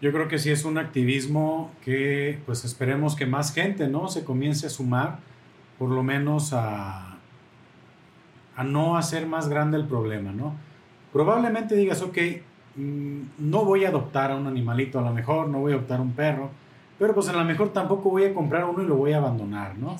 Yo 0.00 0.12
creo 0.12 0.28
que 0.28 0.38
sí 0.38 0.50
es 0.50 0.64
un 0.64 0.78
activismo 0.78 1.74
que 1.84 2.40
pues 2.46 2.64
esperemos 2.64 3.16
que 3.16 3.26
más 3.26 3.52
gente, 3.52 3.88
¿no? 3.88 4.08
Se 4.08 4.24
comience 4.24 4.66
a 4.66 4.70
sumar, 4.70 5.18
por 5.78 5.90
lo 5.90 6.02
menos 6.02 6.52
a 6.52 7.17
a 8.58 8.64
no 8.64 8.96
hacer 8.96 9.24
más 9.24 9.48
grande 9.48 9.76
el 9.76 9.84
problema, 9.84 10.32
¿no? 10.32 10.52
Probablemente 11.12 11.76
digas, 11.76 12.02
ok, 12.02 12.18
mm, 12.74 13.20
no 13.38 13.64
voy 13.64 13.84
a 13.84 13.88
adoptar 13.88 14.32
a 14.32 14.36
un 14.36 14.48
animalito 14.48 14.98
a 14.98 15.02
lo 15.02 15.12
mejor, 15.12 15.48
no 15.48 15.60
voy 15.60 15.72
a 15.72 15.76
adoptar 15.76 16.00
un 16.00 16.10
perro, 16.10 16.50
pero 16.98 17.14
pues 17.14 17.28
a 17.28 17.32
lo 17.32 17.44
mejor 17.44 17.72
tampoco 17.72 18.10
voy 18.10 18.24
a 18.24 18.34
comprar 18.34 18.64
uno 18.64 18.82
y 18.82 18.86
lo 18.86 18.96
voy 18.96 19.12
a 19.12 19.18
abandonar, 19.18 19.78
¿no? 19.78 19.96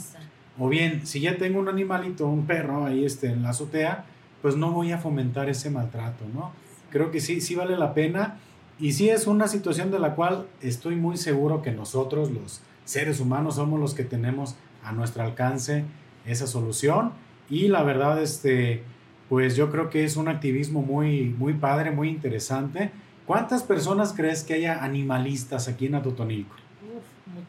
O 0.59 0.69
bien, 0.69 1.07
si 1.07 1.21
ya 1.21 1.39
tengo 1.39 1.61
un 1.61 1.69
animalito, 1.69 2.27
un 2.27 2.47
perro 2.47 2.85
ahí 2.85 3.05
este, 3.05 3.29
en 3.29 3.45
la 3.45 3.51
azotea, 3.51 4.07
pues 4.43 4.57
no 4.57 4.73
voy 4.73 4.91
a 4.91 4.99
fomentar 4.99 5.49
ese 5.49 5.71
maltrato, 5.71 6.25
¿no? 6.35 6.51
Creo 6.91 7.13
que 7.13 7.21
sí, 7.21 7.41
sí 7.41 7.55
vale 7.55 7.77
la 7.77 7.95
pena 7.95 8.39
y 8.81 8.91
sí 8.91 9.09
es 9.09 9.29
una 9.29 9.47
situación 9.47 9.93
de 9.93 10.01
la 10.01 10.17
cual 10.17 10.49
estoy 10.63 10.97
muy 10.97 11.17
seguro 11.17 11.63
que 11.63 11.71
nosotros, 11.71 12.33
los 12.33 12.61
seres 12.85 13.21
humanos, 13.21 13.55
somos 13.55 13.79
los 13.79 13.95
que 13.95 14.03
tenemos 14.03 14.57
a 14.83 14.91
nuestro 14.91 15.23
alcance 15.23 15.85
esa 16.27 16.49
solución 16.49 17.13
y 17.51 17.69
la 17.69 17.83
verdad, 17.83 18.23
este, 18.23 18.83
pues 19.29 19.57
yo 19.57 19.71
creo 19.71 19.91
que 19.91 20.05
es 20.05 20.17
un 20.17 20.29
activismo 20.29 20.83
muy, 20.83 21.35
muy 21.39 21.55
padre, 21.55 21.91
muy 21.91 22.09
interesante. 22.09 22.91
¿Cuántas 23.27 23.63
personas 23.63 24.13
crees 24.15 24.43
que 24.43 24.55
haya 24.55 24.83
animalistas 24.83 25.69
aquí 25.69 25.87
en 25.87 25.97
Atotonilco? 25.97 26.57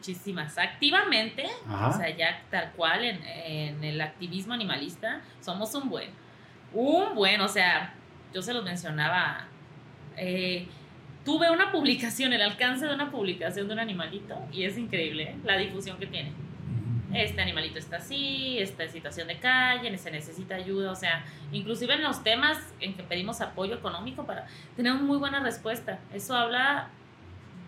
muchísimas. 0.00 0.56
Activamente, 0.56 1.44
o 1.66 1.92
sea, 1.92 2.14
ya 2.16 2.42
tal 2.50 2.72
cual 2.72 3.04
en, 3.04 3.20
en, 3.24 3.84
el 3.84 4.00
activismo 4.00 4.54
animalista, 4.54 5.20
somos 5.40 5.74
un 5.74 5.88
buen. 5.88 6.10
Un 6.72 7.14
buen, 7.14 7.40
o 7.40 7.48
sea, 7.48 7.94
yo 8.32 8.42
se 8.42 8.54
los 8.54 8.64
mencionaba. 8.64 9.46
Eh, 10.16 10.66
tuve 11.24 11.50
una 11.50 11.70
publicación, 11.70 12.32
el 12.32 12.42
alcance 12.42 12.86
de 12.86 12.94
una 12.94 13.10
publicación 13.10 13.66
de 13.68 13.74
un 13.74 13.80
animalito, 13.80 14.36
y 14.52 14.64
es 14.64 14.78
increíble 14.78 15.22
¿eh? 15.24 15.36
la 15.44 15.56
difusión 15.56 15.98
que 15.98 16.06
tiene. 16.06 16.32
Este 17.12 17.40
animalito 17.40 17.78
está 17.78 17.96
así, 17.96 18.58
está 18.58 18.84
en 18.84 18.90
situación 18.90 19.28
de 19.28 19.38
calle, 19.38 19.96
se 19.98 20.10
necesita 20.10 20.54
ayuda, 20.54 20.92
o 20.92 20.96
sea, 20.96 21.24
inclusive 21.52 21.94
en 21.94 22.02
los 22.02 22.22
temas 22.22 22.58
en 22.80 22.94
que 22.94 23.02
pedimos 23.02 23.40
apoyo 23.40 23.74
económico 23.74 24.24
para 24.24 24.46
tener 24.76 24.92
una 24.92 25.02
muy 25.02 25.18
buena 25.18 25.40
respuesta. 25.40 25.98
Eso 26.12 26.34
habla 26.34 26.90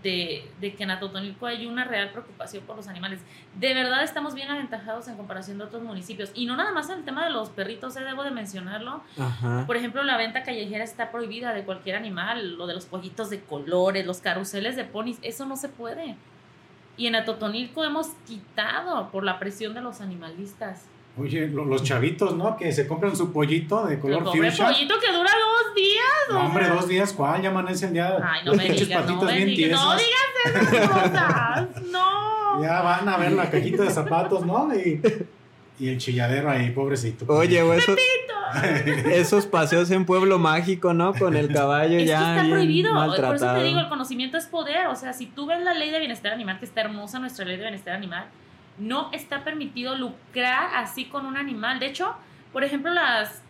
de, 0.03 0.75
que 0.77 0.83
en 0.83 0.91
Atotonilco 0.91 1.47
hay 1.47 1.67
una 1.67 1.85
real 1.85 2.11
preocupación 2.11 2.65
por 2.65 2.77
los 2.77 2.89
animales. 2.89 3.21
De 3.55 3.75
verdad 3.75 4.03
estamos 4.03 4.35
bien 4.35 4.51
aventajados 4.51 5.09
en 5.09 5.17
comparación 5.17 5.59
de 5.59 5.65
otros 5.65 5.83
municipios. 5.83 6.31
Y 6.35 6.47
no 6.47 6.57
nada 6.57 6.73
más 6.73 6.91
en 6.91 6.99
el 6.99 7.05
tema 7.05 7.25
de 7.25 7.31
los 7.31 7.51
perritos, 7.51 7.97
eh, 7.97 8.01
debo 8.01 8.25
de 8.25 8.31
mencionarlo. 8.31 9.03
Por 9.67 9.77
ejemplo, 9.77 10.03
la 10.03 10.17
venta 10.17 10.43
callejera 10.43 10.85
está 10.85 11.11
prohibida 11.11 11.53
de 11.53 11.65
cualquier 11.65 11.97
animal. 11.97 12.57
Lo 12.57 12.67
de 12.67 12.75
los 12.75 12.87
pollitos 12.87 13.31
de 13.31 13.41
colores, 13.41 14.05
los 14.05 14.21
carruseles 14.21 14.77
de 14.77 14.85
ponis, 14.85 15.19
eso 15.23 15.47
no 15.47 15.57
se 15.57 15.69
puede. 15.69 16.17
Y 16.97 17.07
en 17.07 17.15
Atotonilco 17.15 17.85
hemos 17.85 18.09
quitado 18.27 19.11
por 19.11 19.25
la 19.25 19.39
presión 19.39 19.75
de 19.75 19.81
los 19.81 20.01
animalistas. 20.01 20.87
Oye, 21.19 21.47
los 21.49 21.83
chavitos, 21.83 22.37
¿no? 22.37 22.57
Que 22.57 22.73
se 22.73 22.87
compran 22.87 23.15
su 23.15 23.33
pollito 23.33 23.85
de 23.87 23.99
color 23.99 24.25
fuchsia. 24.25 24.67
pollito 24.67 24.95
que 24.99 25.13
dura 25.13 25.31
dos 25.31 25.75
días. 25.75 26.05
No, 26.31 26.47
hombre, 26.47 26.69
dos 26.69 26.89
días, 26.89 27.13
¿cuál? 27.13 27.43
Ya 27.43 27.51
amanece 27.51 27.87
el 27.87 27.93
día. 27.93 28.17
Ay, 28.23 28.41
no 28.47 28.55
me 28.55 28.65
digas, 28.65 29.07
no 29.07 29.23
me 29.23 29.45
digas. 29.45 29.81
No 29.81 29.97
digas 29.97 30.73
esas 30.73 30.89
cosas, 30.89 31.83
no. 31.91 32.33
Ya 32.63 32.83
van 32.83 33.09
a 33.09 33.17
ver 33.17 33.33
la 33.33 33.51
cajita 33.51 33.83
de 33.83 33.91
zapatos, 33.91 34.45
¿no? 34.45 34.75
Y, 34.75 35.01
y 35.79 35.89
el 35.89 35.99
chilladero 35.99 36.51
ahí, 36.51 36.71
pobrecito. 36.71 37.25
Oye, 37.29 37.63
o 37.63 37.73
esos, 37.73 37.99
esos 39.07 39.47
paseos 39.47 39.91
en 39.91 40.05
Pueblo 40.05 40.39
Mágico, 40.39 40.95
¿no? 40.95 41.15
Con 41.15 41.37
el 41.37 41.53
caballo 41.53 41.99
es 41.99 42.07
ya 42.07 42.19
que 42.19 42.41
está 42.41 42.51
prohibido. 42.51 42.95
Por 42.95 43.35
eso 43.35 43.55
te 43.55 43.63
digo, 43.65 43.81
el 43.81 43.89
conocimiento 43.89 44.37
es 44.37 44.47
poder. 44.47 44.87
O 44.89 44.97
sea, 44.97 45.13
si 45.13 45.27
tú 45.27 45.47
ves 45.47 45.63
la 45.63 45.75
ley 45.75 45.91
de 45.91 45.99
bienestar 45.99 46.33
animal, 46.33 46.59
que 46.59 46.67
está 46.67 46.83
hermosa 46.83 47.19
nuestra 47.19 47.45
ley 47.45 47.57
de 47.57 47.63
bienestar 47.63 47.95
animal, 47.95 48.27
no 48.79 49.11
está 49.13 49.45
permitido 49.45 49.97
lucrar 49.97 50.71
así 50.75 51.07
con 51.07 51.27
un 51.27 51.37
animal. 51.37 51.79
De 51.79 51.87
hecho, 51.87 52.15
por 52.53 52.65
ejemplo, 52.65 52.93
las, 52.93 53.43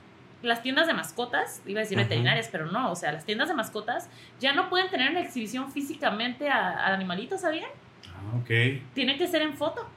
las 0.42 0.62
tiendas 0.62 0.86
de 0.86 0.94
mascotas, 0.94 1.62
iba 1.66 1.80
a 1.80 1.82
decir 1.82 1.98
veterinarias, 1.98 2.48
pero 2.50 2.66
no, 2.66 2.92
o 2.92 2.96
sea, 2.96 3.12
las 3.12 3.24
tiendas 3.24 3.48
de 3.48 3.54
mascotas 3.54 4.08
ya 4.40 4.52
no 4.52 4.68
pueden 4.68 4.88
tener 4.90 5.10
en 5.10 5.18
exhibición 5.18 5.70
físicamente 5.72 6.48
al 6.48 6.94
animalito, 6.94 7.38
¿sabían? 7.38 7.70
Ah, 8.08 8.36
ok. 8.40 8.82
Tiene 8.94 9.18
que 9.18 9.26
ser 9.26 9.42
en 9.42 9.54
foto. 9.54 9.88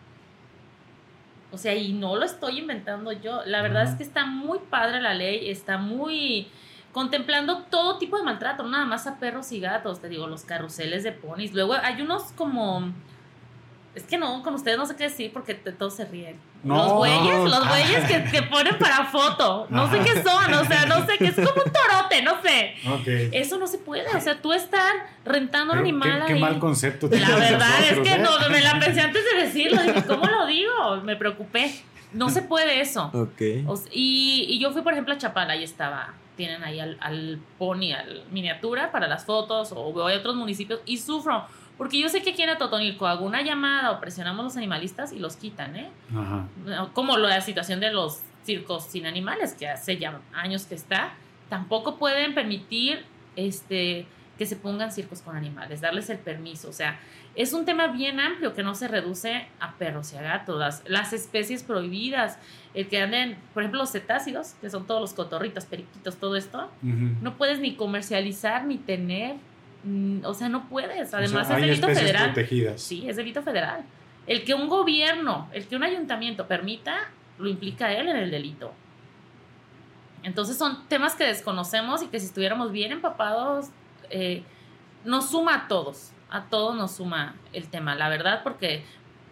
O 1.55 1.57
sea, 1.57 1.73
y 1.73 1.93
no 1.93 2.15
lo 2.15 2.25
estoy 2.25 2.59
inventando 2.59 3.11
yo. 3.11 3.43
La 3.45 3.61
verdad 3.61 3.83
es 3.83 3.95
que 3.95 4.03
está 4.03 4.25
muy 4.25 4.59
padre 4.69 5.01
la 5.01 5.13
ley, 5.13 5.49
está 5.49 5.77
muy 5.77 6.47
contemplando 6.91 7.63
todo 7.63 7.97
tipo 7.97 8.17
de 8.17 8.23
maltrato, 8.23 8.63
no 8.63 8.69
nada 8.69 8.85
más 8.85 9.07
a 9.07 9.19
perros 9.19 9.51
y 9.51 9.59
gatos, 9.59 10.01
te 10.01 10.09
digo, 10.09 10.27
los 10.27 10.43
carruseles 10.43 11.03
de 11.03 11.11
ponis. 11.11 11.53
Luego 11.53 11.73
hay 11.73 12.01
unos 12.01 12.31
como 12.33 12.93
es 13.95 14.03
que 14.03 14.17
no, 14.17 14.43
con 14.43 14.53
ustedes 14.53 14.77
no 14.77 14.85
sé 14.85 14.95
qué 14.97 15.05
decir 15.05 15.31
porque 15.31 15.55
todos 15.55 15.95
se 15.95 16.05
ríen. 16.05 16.37
Los 16.65 16.93
güeyes, 16.93 17.43
los 17.43 17.67
güeyes 17.67 18.03
que, 18.05 18.23
que, 18.31 18.41
ponen 18.43 18.77
para 18.77 19.05
foto. 19.05 19.67
No 19.69 19.89
sé 19.89 19.99
qué 19.99 20.23
son, 20.23 20.53
o 20.53 20.65
sea, 20.65 20.85
no 20.85 21.05
sé, 21.05 21.17
qué 21.17 21.27
es 21.27 21.35
como 21.35 21.61
un 21.63 21.71
torote, 21.71 22.21
no 22.23 22.41
sé. 22.41 23.29
Eso 23.31 23.57
no 23.57 23.67
se 23.67 23.77
puede, 23.77 24.07
o 24.15 24.21
sea, 24.21 24.41
tú 24.41 24.51
estar 24.51 24.93
rentando 25.23 25.73
un 25.73 25.79
animal 25.79 26.23
qué, 26.25 26.33
Qué 26.33 26.39
mal 26.39 26.59
concepto 26.59 27.07
La 27.11 27.35
verdad 27.35 27.69
es 27.89 27.99
que 27.99 28.13
¿eh? 28.13 28.17
no, 28.17 28.31
me 28.49 28.61
la 28.61 28.79
pensé 28.79 29.01
antes 29.01 29.23
de 29.31 29.43
decirlo, 29.45 29.81
dije, 29.83 30.03
¿cómo 30.07 30.25
lo 30.25 30.45
digo? 30.47 31.01
Me 31.03 31.15
preocupé. 31.15 31.71
No 32.13 32.29
se 32.29 32.41
puede 32.41 32.79
eso. 32.79 33.11
Ok. 33.13 33.41
y, 33.91 34.45
y 34.49 34.59
yo 34.59 34.71
fui, 34.71 34.81
por 34.81 34.93
ejemplo, 34.93 35.13
a 35.13 35.17
Chapala 35.17 35.55
y 35.55 35.63
estaba 35.63 36.13
tienen 36.35 36.63
ahí 36.63 36.79
al, 36.79 36.97
al 36.99 37.39
pony, 37.57 37.93
al 37.93 38.25
miniatura 38.31 38.91
para 38.91 39.07
las 39.07 39.25
fotos, 39.25 39.71
o 39.71 39.91
voy 39.91 40.13
a 40.13 40.17
otros 40.17 40.35
municipios 40.35 40.81
y 40.85 40.97
sufro 40.97 41.45
porque 41.77 41.99
yo 41.99 42.09
sé 42.09 42.21
que 42.21 42.31
aquí 42.31 42.41
en 42.41 42.57
Totonilco 42.57 43.07
hago 43.07 43.25
una 43.25 43.41
llamada 43.41 43.91
o 43.91 43.99
presionamos 43.99 44.39
a 44.39 44.43
los 44.43 44.57
animalistas 44.57 45.11
y 45.11 45.19
los 45.19 45.35
quitan, 45.35 45.75
¿eh? 45.75 45.89
Ajá. 46.15 46.47
Como 46.93 47.17
la 47.17 47.41
situación 47.41 47.79
de 47.79 47.91
los 47.91 48.21
circos 48.45 48.85
sin 48.85 49.05
animales, 49.05 49.53
que 49.53 49.67
hace 49.67 49.97
ya 49.97 50.21
años 50.33 50.65
que 50.65 50.75
está, 50.75 51.13
tampoco 51.49 51.97
pueden 51.97 52.33
permitir 52.33 53.03
este, 53.35 54.05
que 54.37 54.45
se 54.45 54.55
pongan 54.55 54.91
circos 54.91 55.21
con 55.21 55.35
animales, 55.35 55.81
darles 55.81 56.09
el 56.09 56.19
permiso. 56.19 56.69
O 56.69 56.73
sea, 56.73 56.99
es 57.35 57.53
un 57.53 57.65
tema 57.65 57.87
bien 57.87 58.19
amplio 58.19 58.53
que 58.53 58.63
no 58.63 58.75
se 58.75 58.87
reduce 58.87 59.47
a 59.59 59.73
perros 59.73 60.13
y 60.13 60.17
a 60.17 60.21
gatos, 60.21 60.81
las, 60.87 61.13
especies 61.13 61.63
prohibidas, 61.63 62.37
el 62.73 62.87
que 62.87 63.01
anden, 63.01 63.37
por 63.53 63.63
ejemplo, 63.63 63.81
los 63.81 63.91
cetáceos, 63.91 64.53
que 64.61 64.69
son 64.69 64.87
todos 64.87 65.01
los 65.01 65.13
cotorritos, 65.13 65.65
periquitos, 65.65 66.15
todo 66.15 66.35
esto, 66.35 66.69
no 66.81 67.35
puedes 67.35 67.59
ni 67.59 67.75
comercializar 67.75 68.65
ni 68.65 68.77
tener 68.77 69.35
o 70.23 70.33
sea, 70.33 70.49
no 70.49 70.67
puedes. 70.67 71.13
Además, 71.13 71.49
es 71.49 71.57
delito 71.57 71.87
federal. 71.87 72.33
Sí, 72.77 73.07
es 73.07 73.15
delito 73.15 73.41
federal. 73.43 73.85
El 74.27 74.43
que 74.43 74.53
un 74.53 74.67
gobierno, 74.67 75.49
el 75.53 75.67
que 75.67 75.75
un 75.75 75.83
ayuntamiento 75.83 76.47
permita, 76.47 77.09
lo 77.37 77.47
implica 77.47 77.93
él 77.93 78.09
en 78.09 78.17
el 78.17 78.31
delito. 78.31 78.73
Entonces 80.23 80.57
son 80.57 80.87
temas 80.87 81.15
que 81.15 81.25
desconocemos 81.25 82.01
y 82.01 82.07
que 82.07 82.19
si 82.19 82.25
estuviéramos 82.25 82.71
bien 82.71 82.91
empapados, 82.91 83.67
eh, 84.09 84.43
nos 85.03 85.29
suma 85.29 85.55
a 85.55 85.67
todos. 85.67 86.11
A 86.29 86.45
todos 86.45 86.75
nos 86.75 86.95
suma 86.95 87.35
el 87.53 87.69
tema, 87.69 87.93
la 87.93 88.09
verdad, 88.09 88.41
porque 88.43 88.83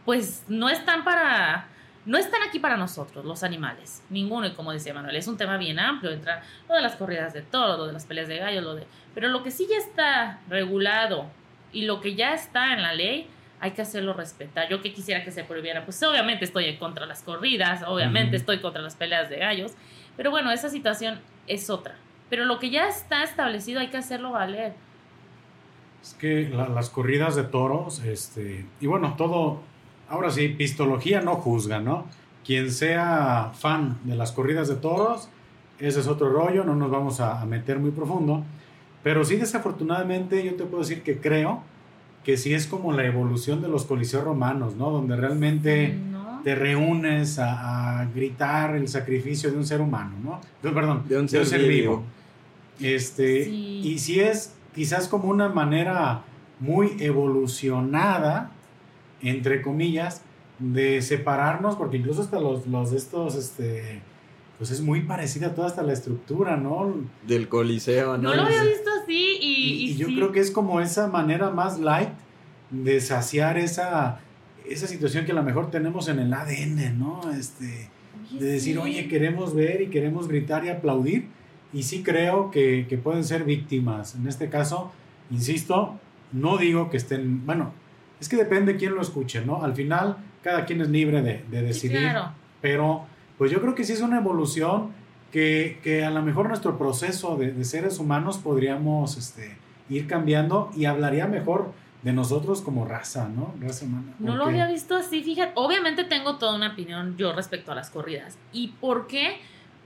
pues 0.06 0.44
no 0.48 0.70
están 0.70 1.04
para 1.04 1.68
no 2.06 2.18
están 2.18 2.42
aquí 2.44 2.60
para 2.60 2.78
nosotros, 2.78 3.24
los 3.24 3.44
animales, 3.44 4.04
ninguno, 4.10 4.48
y 4.48 4.52
como 4.52 4.72
decía 4.72 4.94
Manuel, 4.94 5.16
es 5.16 5.28
un 5.28 5.38
tema 5.38 5.58
bien 5.58 5.80
amplio, 5.80 6.12
entra 6.12 6.44
lo 6.68 6.76
de 6.76 6.82
las 6.82 6.96
corridas 6.96 7.34
de 7.34 7.42
toros, 7.42 7.78
lo 7.78 7.88
de 7.88 7.94
las 7.94 8.06
peleas 8.06 8.28
de 8.28 8.38
gallos, 8.38 8.64
lo 8.64 8.76
de... 8.76 8.86
Pero 9.14 9.30
lo 9.30 9.44
que 9.44 9.52
sí 9.52 9.68
ya 9.70 9.78
está 9.78 10.40
regulado 10.50 11.28
y 11.72 11.86
lo 11.86 12.02
que 12.02 12.16
ya 12.16 12.34
está 12.34 12.74
en 12.74 12.82
la 12.82 12.94
ley, 12.94 13.28
hay 13.60 13.72
que 13.72 13.82
hacerlo 13.82 14.14
respetar. 14.14 14.68
Yo 14.68 14.82
que 14.82 14.94
quisiera 14.94 15.24
que 15.24 15.32
se 15.32 15.46
prohibiera, 15.46 15.86
pues 15.86 16.04
obviamente 16.04 16.44
estoy 16.44 16.66
en 16.66 16.78
contra 16.78 17.06
de 17.06 17.08
las 17.08 17.24
corridas, 17.24 17.84
obviamente 17.88 18.36
estoy 18.36 18.60
contra 18.60 18.82
las 18.82 18.96
peleas 18.96 19.30
de 19.30 19.38
gallos, 19.38 19.72
pero 20.18 20.32
bueno, 20.32 20.52
esa 20.52 20.70
situación 20.70 21.22
es 21.48 21.70
otra. 21.70 21.96
Pero 22.30 22.44
lo 22.44 22.60
que 22.60 22.70
ya 22.70 22.90
está 22.90 23.24
establecido 23.24 23.80
hay 23.80 23.88
que 23.88 23.98
hacerlo 23.98 24.32
valer. 24.32 24.74
Es 26.02 26.14
que 26.16 26.50
las 26.50 26.90
corridas 26.90 27.36
de 27.36 27.44
toros, 27.44 28.00
este, 28.04 28.66
y 28.82 28.88
bueno, 28.88 29.16
todo, 29.18 29.62
ahora 30.14 30.30
sí, 30.30 30.48
pistología 30.48 31.22
no 31.22 31.36
juzga, 31.36 31.80
¿no? 31.80 32.06
Quien 32.46 32.72
sea 32.72 33.52
fan 33.56 33.98
de 34.04 34.16
las 34.16 34.32
corridas 34.32 34.68
de 34.68 34.76
toros, 34.76 35.28
ese 35.80 36.02
es 36.02 36.08
otro 36.08 36.32
rollo, 36.32 36.64
no 36.64 36.76
nos 36.76 36.92
vamos 36.92 37.20
a, 37.20 37.44
meter 37.46 37.80
muy 37.80 37.92
profundo. 37.92 38.44
Pero 39.02 39.26
sí, 39.26 39.38
desafortunadamente, 39.38 40.44
yo 40.46 40.54
te 40.54 40.66
puedo 40.66 40.84
decir 40.84 41.02
que 41.02 41.18
creo 41.18 41.64
que 42.24 42.38
sí 42.38 42.54
es 42.54 42.68
como 42.68 42.94
la 42.94 43.06
evolución 43.06 43.62
de 43.62 43.68
los 43.68 43.86
coliseos 43.86 44.24
romanos, 44.24 44.76
¿no? 44.76 44.92
Donde 44.92 45.16
realmente 45.16 45.98
te 46.44 46.56
reúnes 46.56 47.40
a, 47.40 48.08
gritar 48.14 48.76
el 48.76 48.88
sacrificio 48.88 49.50
de 49.50 49.58
un 49.58 49.66
ser 49.66 49.82
humano, 49.82 50.12
¿no? 50.24 50.40
perdón, 50.74 51.04
de 51.08 51.18
un 51.18 51.28
ser, 51.28 51.68
vivo. 51.68 52.04
Este, 52.80 53.50
Y 53.50 53.98
sí 53.98 54.20
es 54.20 54.54
quizás 54.76 55.08
como 55.08 55.30
una 55.30 55.50
manera 55.50 56.22
muy 56.60 56.98
evolucionada 57.00 58.52
entre 59.24 59.62
comillas, 59.62 60.22
de 60.60 61.02
separarnos, 61.02 61.76
porque 61.76 61.98
incluso 61.98 62.22
hasta 62.22 62.40
los, 62.40 62.68
los 62.68 62.92
de 62.92 62.98
estos, 62.98 63.36
este, 63.36 64.02
pues 64.58 64.72
es 64.72 64.82
muy 64.82 65.02
parecida 65.02 65.54
toda 65.56 65.68
hasta 65.68 65.84
la 65.84 65.94
estructura, 65.94 66.58
¿no? 66.58 66.94
Del 67.26 67.50
coliseo, 67.50 68.18
¿no? 68.18 68.30
No 68.30 68.36
lo 68.36 68.44
había 68.44 68.64
visto 68.64 68.90
así 69.02 69.38
y... 69.42 69.92
Y, 69.92 69.96
yo 69.96 70.08
creo 70.08 70.32
que 70.32 70.40
es 70.40 70.52
como 70.52 70.80
esa 70.80 71.08
manera 71.08 71.50
más 71.50 71.80
light 71.80 72.10
de 72.70 73.02
saciar 73.02 73.58
esa, 73.58 74.20
esa 74.66 74.88
situación 74.88 75.26
que 75.26 75.32
a 75.32 75.36
lo 75.36 75.44
mejor 75.44 75.72
tenemos 75.72 76.08
en 76.08 76.20
el 76.20 76.34
ADN, 76.34 76.98
¿no? 77.00 77.32
Este, 77.32 77.90
Oye, 78.32 78.40
de 78.40 78.46
decir, 78.54 78.76
sí. 78.76 78.80
oye, 78.82 79.08
queremos 79.08 79.54
ver 79.56 79.82
y 79.82 79.88
queremos 79.88 80.28
gritar 80.28 80.66
y 80.66 80.70
aplaudir. 80.70 81.28
Y 81.74 81.84
sí 81.84 82.04
creo 82.04 82.52
que, 82.52 82.86
que 82.88 82.98
pueden 82.98 83.24
ser 83.24 83.44
víctimas. 83.46 84.16
En 84.16 84.28
este 84.28 84.50
caso, 84.50 84.92
insisto, 85.32 86.00
no 86.32 86.58
digo 86.58 86.90
que 86.90 86.98
estén, 86.98 87.46
bueno, 87.46 87.74
es 88.24 88.30
que 88.30 88.36
depende 88.38 88.76
quién 88.78 88.96
lo 88.96 89.02
escuche, 89.02 89.46
¿no? 89.46 89.64
Al 89.64 89.74
final, 89.76 90.18
cada 90.42 90.66
quien 90.66 90.82
es 90.82 90.90
libre 90.90 91.22
de, 91.22 91.44
de 91.50 91.60
Sí, 91.60 91.88
decidir. 91.88 92.00
claro. 92.00 92.32
Pero, 92.62 93.06
pues 93.38 93.52
yo 93.52 93.62
creo 93.62 93.76
que 93.76 93.84
sí 93.84 93.94
es 93.94 94.02
una 94.02 94.18
evolución 94.18 94.92
que, 95.32 95.80
que 95.84 96.04
a 96.06 96.10
lo 96.12 96.22
mejor 96.22 96.48
nuestro 96.48 96.78
proceso 96.78 97.36
de, 97.38 97.52
de 97.52 97.66
seres 97.66 98.00
humanos 98.00 98.38
podríamos 98.38 99.18
este, 99.18 99.58
ir 99.90 100.08
cambiando 100.08 100.72
y 100.76 100.86
hablaría 100.86 101.28
mejor 101.28 101.74
de 102.04 102.14
nosotros 102.14 102.62
como 102.62 102.86
raza, 102.86 103.30
¿no? 103.30 103.54
Raza 103.60 103.86
humana. 103.86 104.14
No 104.20 104.36
lo 104.36 104.46
había 104.46 104.68
visto 104.68 104.96
así, 104.96 105.24
fíjate. 105.24 105.54
Obviamente 105.56 106.04
tengo 106.04 106.38
toda 106.38 106.56
una 106.56 106.70
opinión 106.74 107.16
yo 107.18 107.34
respecto 107.34 107.72
a 107.72 107.76
las 107.76 107.90
corridas. 107.90 108.38
¿Y 108.52 108.70
por 108.80 109.08
qué? 109.08 109.38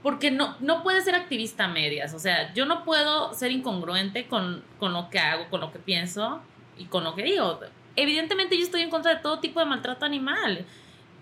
Porque 0.02 0.30
no, 0.30 0.56
no 0.60 0.82
puedes 0.82 1.04
ser 1.04 1.14
activista 1.14 1.64
a 1.64 1.68
medias. 1.68 2.14
O 2.14 2.18
sea, 2.18 2.52
yo 2.54 2.66
no 2.66 2.84
puedo 2.84 3.34
ser 3.34 3.50
incongruente 3.52 4.26
con, 4.26 4.62
con 4.78 4.92
lo 4.92 5.10
que 5.10 5.18
hago, 5.18 5.48
con 5.50 5.60
lo 5.60 5.72
que 5.72 5.78
pienso 5.78 6.40
y 6.76 6.84
con 6.84 7.02
lo 7.04 7.14
que 7.14 7.22
digo. 7.24 7.58
Evidentemente 8.00 8.56
yo 8.56 8.62
estoy 8.64 8.82
en 8.82 8.90
contra 8.90 9.14
de 9.14 9.20
todo 9.20 9.40
tipo 9.40 9.60
de 9.60 9.66
maltrato 9.66 10.04
animal. 10.04 10.64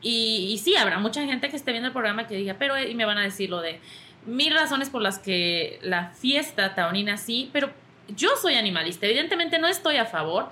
Y, 0.03 0.51
y 0.53 0.59
sí, 0.59 0.77
habrá 0.77 0.99
mucha 0.99 1.25
gente 1.25 1.49
que 1.49 1.57
esté 1.57 1.73
viendo 1.73 1.89
el 1.89 1.93
programa 1.93 2.27
que 2.27 2.37
diga, 2.37 2.57
pero, 2.59 2.79
y 2.79 2.95
me 2.95 3.05
van 3.05 3.19
a 3.19 3.23
decir 3.23 3.51
lo 3.51 3.61
de 3.61 3.81
mil 4.27 4.53
razones 4.55 4.91
por 4.91 5.03
las 5.03 5.19
que 5.19 5.79
la 5.83 6.11
fiesta 6.11 6.75
taurina 6.75 7.17
sí, 7.17 7.49
pero 7.53 7.71
yo 8.15 8.31
soy 8.41 8.55
animalista. 8.55 9.07
Evidentemente 9.07 9.59
no 9.59 9.69
estoy 9.69 9.97
a 9.97 10.05
favor. 10.05 10.51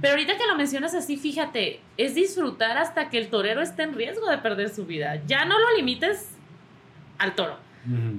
Pero 0.00 0.12
ahorita 0.12 0.36
que 0.36 0.46
lo 0.46 0.56
mencionas 0.56 0.94
así, 0.94 1.16
fíjate, 1.16 1.80
es 1.96 2.14
disfrutar 2.14 2.78
hasta 2.78 3.08
que 3.08 3.18
el 3.18 3.28
torero 3.28 3.60
esté 3.60 3.82
en 3.82 3.94
riesgo 3.94 4.28
de 4.28 4.38
perder 4.38 4.68
su 4.68 4.86
vida. 4.86 5.20
Ya 5.26 5.44
no 5.44 5.58
lo 5.58 5.76
limites 5.76 6.36
al 7.18 7.34
toro. 7.34 7.56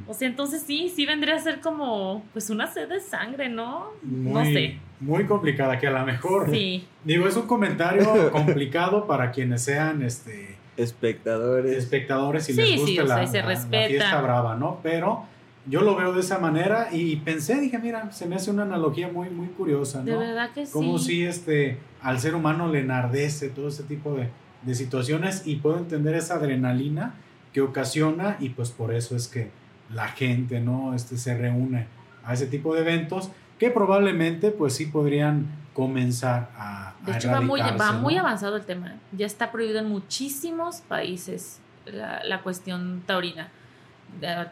O 0.08 0.14
sea, 0.14 0.28
entonces 0.28 0.64
sí, 0.64 0.91
sí 0.93 1.06
vendría 1.06 1.36
a 1.36 1.39
ser 1.39 1.62
como, 1.62 2.26
pues 2.34 2.49
una 2.49 2.68
sed 2.68 2.89
de 2.89 2.99
sangre, 2.99 3.47
¿no? 3.47 3.93
no 4.01 4.43
sé. 4.43 4.80
Muy 5.04 5.26
complicada, 5.26 5.78
que 5.80 5.88
a 5.88 5.91
lo 5.91 6.06
mejor. 6.06 6.49
Sí, 6.51 6.86
Digo, 7.04 7.28
es 7.28 7.36
un 7.36 7.47
comentario 7.47 8.32
complicado 8.32 9.06
para 9.08 9.32
quienes 9.32 9.62
sean 9.64 10.01
este, 10.01 10.56
Espectadores. 10.78 11.78
espectadores 11.78 12.49
y 12.49 12.54
Sí, 12.54 12.62
les 12.62 12.70
sí, 12.72 12.78
guste 12.78 13.01
o 13.01 13.08
sea, 13.08 13.18
la, 13.18 13.24
y 13.24 13.28
se 13.28 13.41
la- 13.41 13.49
la 13.49 13.88
fiesta 13.88 14.22
brava, 14.22 14.56
¿no? 14.56 14.80
Pero 14.82 15.24
yo 15.66 15.82
lo 15.82 15.95
veo 15.95 16.14
de 16.14 16.22
esa 16.22 16.39
manera 16.39 16.89
y 16.91 17.18
pensé, 17.18 17.60
dije, 17.60 17.78
mira, 17.80 18.12
se 18.12 18.26
me 18.26 18.36
hace 18.36 18.51
una 18.51 18.64
analogía 18.64 19.08
muy, 19.10 19.30
muy 19.30 19.47
curiosa, 19.47 19.99
¿no? 19.99 20.06
de 20.06 20.18
verdad 20.18 20.51
que 20.54 20.66
sí. 20.66 20.72
Como 20.72 20.97
si 20.99 21.24
este, 21.26 21.78
al 22.01 22.20
ser 22.20 22.36
humano 22.36 22.68
le 22.70 22.80
enardece 22.80 23.49
todo 23.49 23.68
ese 23.70 23.84
tipo 23.84 24.14
de, 24.14 24.30
de 24.64 24.76
situaciones 24.76 25.43
y 25.45 25.58
puedo 25.58 25.78
entender 25.78 26.16
esa 26.16 26.36
adrenalina 26.36 27.16
que 27.54 27.62
ocasiona 27.62 28.38
y 28.39 28.49
pues 28.49 28.72
por 28.72 28.93
eso 28.93 29.16
es 29.16 29.28
que 29.28 29.51
la 29.93 30.08
gente, 30.08 30.60
¿no? 30.60 30.93
Este, 30.95 31.18
se 31.18 31.38
reúne 31.38 31.88
a 32.26 32.34
ese 32.34 32.47
tipo 32.47 32.74
de 32.74 32.82
eventos 32.82 33.30
que 33.64 33.72
probablemente 33.72 34.51
pues 34.51 34.76
sí 34.76 34.88
podrían 34.88 35.47
comenzar 35.74 36.49
a... 36.57 36.93
De 37.05 37.14
a 37.14 37.18
hecho, 37.18 37.30
va 37.32 37.39
muy, 37.39 38.18
avanzado 38.18 38.57
el 38.57 38.66
tema. 38.66 38.95
Ya 39.14 39.26
está 39.26 39.51
prohibido 39.51 39.80
en 39.80 39.88
muchísimos 39.88 40.82
países 40.82 41.61
la, 41.86 42.22
la 42.26 42.41
cuestión 42.41 43.03
taurina. 43.05 43.49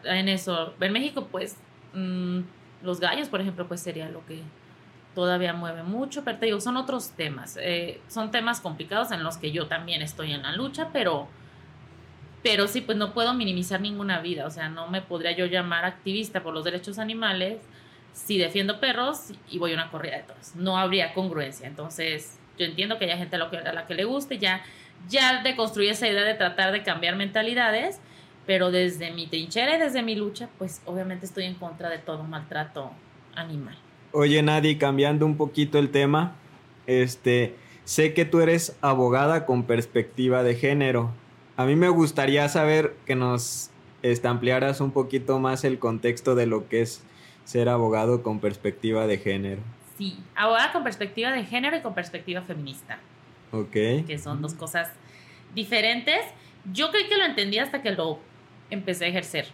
En 0.04 0.30
eso, 0.30 0.72
en 0.80 0.92
México, 0.92 1.28
pues, 1.30 1.56
mm, 1.92 2.40
los 2.82 3.00
gallos, 3.00 3.28
por 3.28 3.42
ejemplo, 3.42 3.68
pues 3.68 3.80
sería 3.80 4.08
lo 4.08 4.24
que 4.24 4.42
todavía 5.14 5.52
mueve 5.52 5.82
mucho, 5.82 6.24
pero 6.24 6.38
te 6.38 6.46
digo, 6.46 6.60
son 6.60 6.78
otros 6.78 7.10
temas. 7.10 7.58
Eh, 7.60 8.00
son 8.08 8.30
temas 8.30 8.60
complicados 8.60 9.12
en 9.12 9.22
los 9.22 9.36
que 9.36 9.52
yo 9.52 9.66
también 9.66 10.00
estoy 10.00 10.32
en 10.32 10.42
la 10.42 10.52
lucha, 10.52 10.88
pero, 10.90 11.28
pero 12.42 12.66
sí, 12.66 12.80
pues 12.80 12.96
no 12.96 13.12
puedo 13.12 13.34
minimizar 13.34 13.80
ninguna 13.80 14.20
vida. 14.20 14.46
O 14.46 14.50
sea, 14.50 14.70
no 14.70 14.88
me 14.88 15.02
podría 15.02 15.32
yo 15.32 15.44
llamar 15.44 15.84
activista 15.84 16.42
por 16.42 16.54
los 16.54 16.64
derechos 16.64 16.98
animales 16.98 17.58
si 18.12 18.38
defiendo 18.38 18.80
perros 18.80 19.32
y 19.50 19.58
voy 19.58 19.72
a 19.72 19.74
una 19.74 19.90
corrida 19.90 20.18
de 20.18 20.22
toros. 20.24 20.54
No 20.54 20.76
habría 20.76 21.14
congruencia. 21.14 21.66
Entonces, 21.66 22.38
yo 22.58 22.66
entiendo 22.66 22.98
que 22.98 23.06
haya 23.06 23.16
gente 23.16 23.36
a, 23.36 23.50
que, 23.50 23.56
la 23.56 23.86
que 23.86 23.94
le 23.94 24.04
guste, 24.04 24.38
ya, 24.38 24.62
ya 25.08 25.42
deconstruí 25.42 25.88
esa 25.88 26.08
idea 26.08 26.22
de 26.22 26.34
tratar 26.34 26.72
de 26.72 26.82
cambiar 26.82 27.16
mentalidades, 27.16 28.00
pero 28.46 28.70
desde 28.70 29.10
mi 29.12 29.26
trinchera 29.26 29.76
y 29.76 29.78
desde 29.78 30.02
mi 30.02 30.14
lucha, 30.14 30.48
pues 30.58 30.82
obviamente 30.84 31.26
estoy 31.26 31.44
en 31.44 31.54
contra 31.54 31.88
de 31.88 31.98
todo 31.98 32.24
maltrato 32.24 32.92
animal. 33.34 33.76
Oye, 34.12 34.42
Nadie, 34.42 34.76
cambiando 34.76 35.24
un 35.24 35.36
poquito 35.36 35.78
el 35.78 35.90
tema, 35.90 36.36
este, 36.86 37.56
sé 37.84 38.12
que 38.12 38.24
tú 38.24 38.40
eres 38.40 38.76
abogada 38.82 39.46
con 39.46 39.62
perspectiva 39.62 40.42
de 40.42 40.54
género. 40.54 41.10
A 41.56 41.64
mí 41.64 41.76
me 41.76 41.88
gustaría 41.88 42.48
saber 42.48 42.94
que 43.06 43.14
nos 43.14 43.70
este, 44.02 44.28
ampliaras 44.28 44.80
un 44.80 44.90
poquito 44.90 45.38
más 45.38 45.64
el 45.64 45.78
contexto 45.78 46.34
de 46.34 46.46
lo 46.46 46.68
que 46.68 46.82
es 46.82 47.02
ser 47.44 47.68
abogado 47.68 48.22
con 48.22 48.40
perspectiva 48.40 49.06
de 49.06 49.18
género. 49.18 49.62
Sí, 49.98 50.18
abogada 50.34 50.72
con 50.72 50.84
perspectiva 50.84 51.30
de 51.30 51.44
género 51.44 51.76
y 51.76 51.80
con 51.80 51.94
perspectiva 51.94 52.42
feminista, 52.42 52.98
¿Ok? 53.52 53.72
que 54.06 54.18
son 54.18 54.40
dos 54.42 54.54
cosas 54.54 54.90
diferentes. 55.54 56.24
Yo 56.72 56.90
creí 56.90 57.08
que 57.08 57.16
lo 57.16 57.24
entendí 57.24 57.58
hasta 57.58 57.82
que 57.82 57.90
lo 57.90 58.18
empecé 58.70 59.06
a 59.06 59.08
ejercer. 59.08 59.46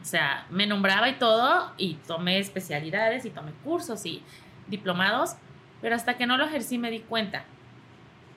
O 0.00 0.04
sea, 0.04 0.46
me 0.50 0.66
nombraba 0.66 1.08
y 1.08 1.14
todo, 1.14 1.72
y 1.76 1.94
tomé 2.06 2.38
especialidades 2.38 3.24
y 3.24 3.30
tomé 3.30 3.52
cursos 3.64 4.04
y 4.06 4.22
diplomados, 4.66 5.36
pero 5.80 5.94
hasta 5.94 6.16
que 6.16 6.26
no 6.26 6.36
lo 6.36 6.44
ejercí 6.44 6.78
me 6.78 6.90
di 6.90 7.00
cuenta 7.00 7.44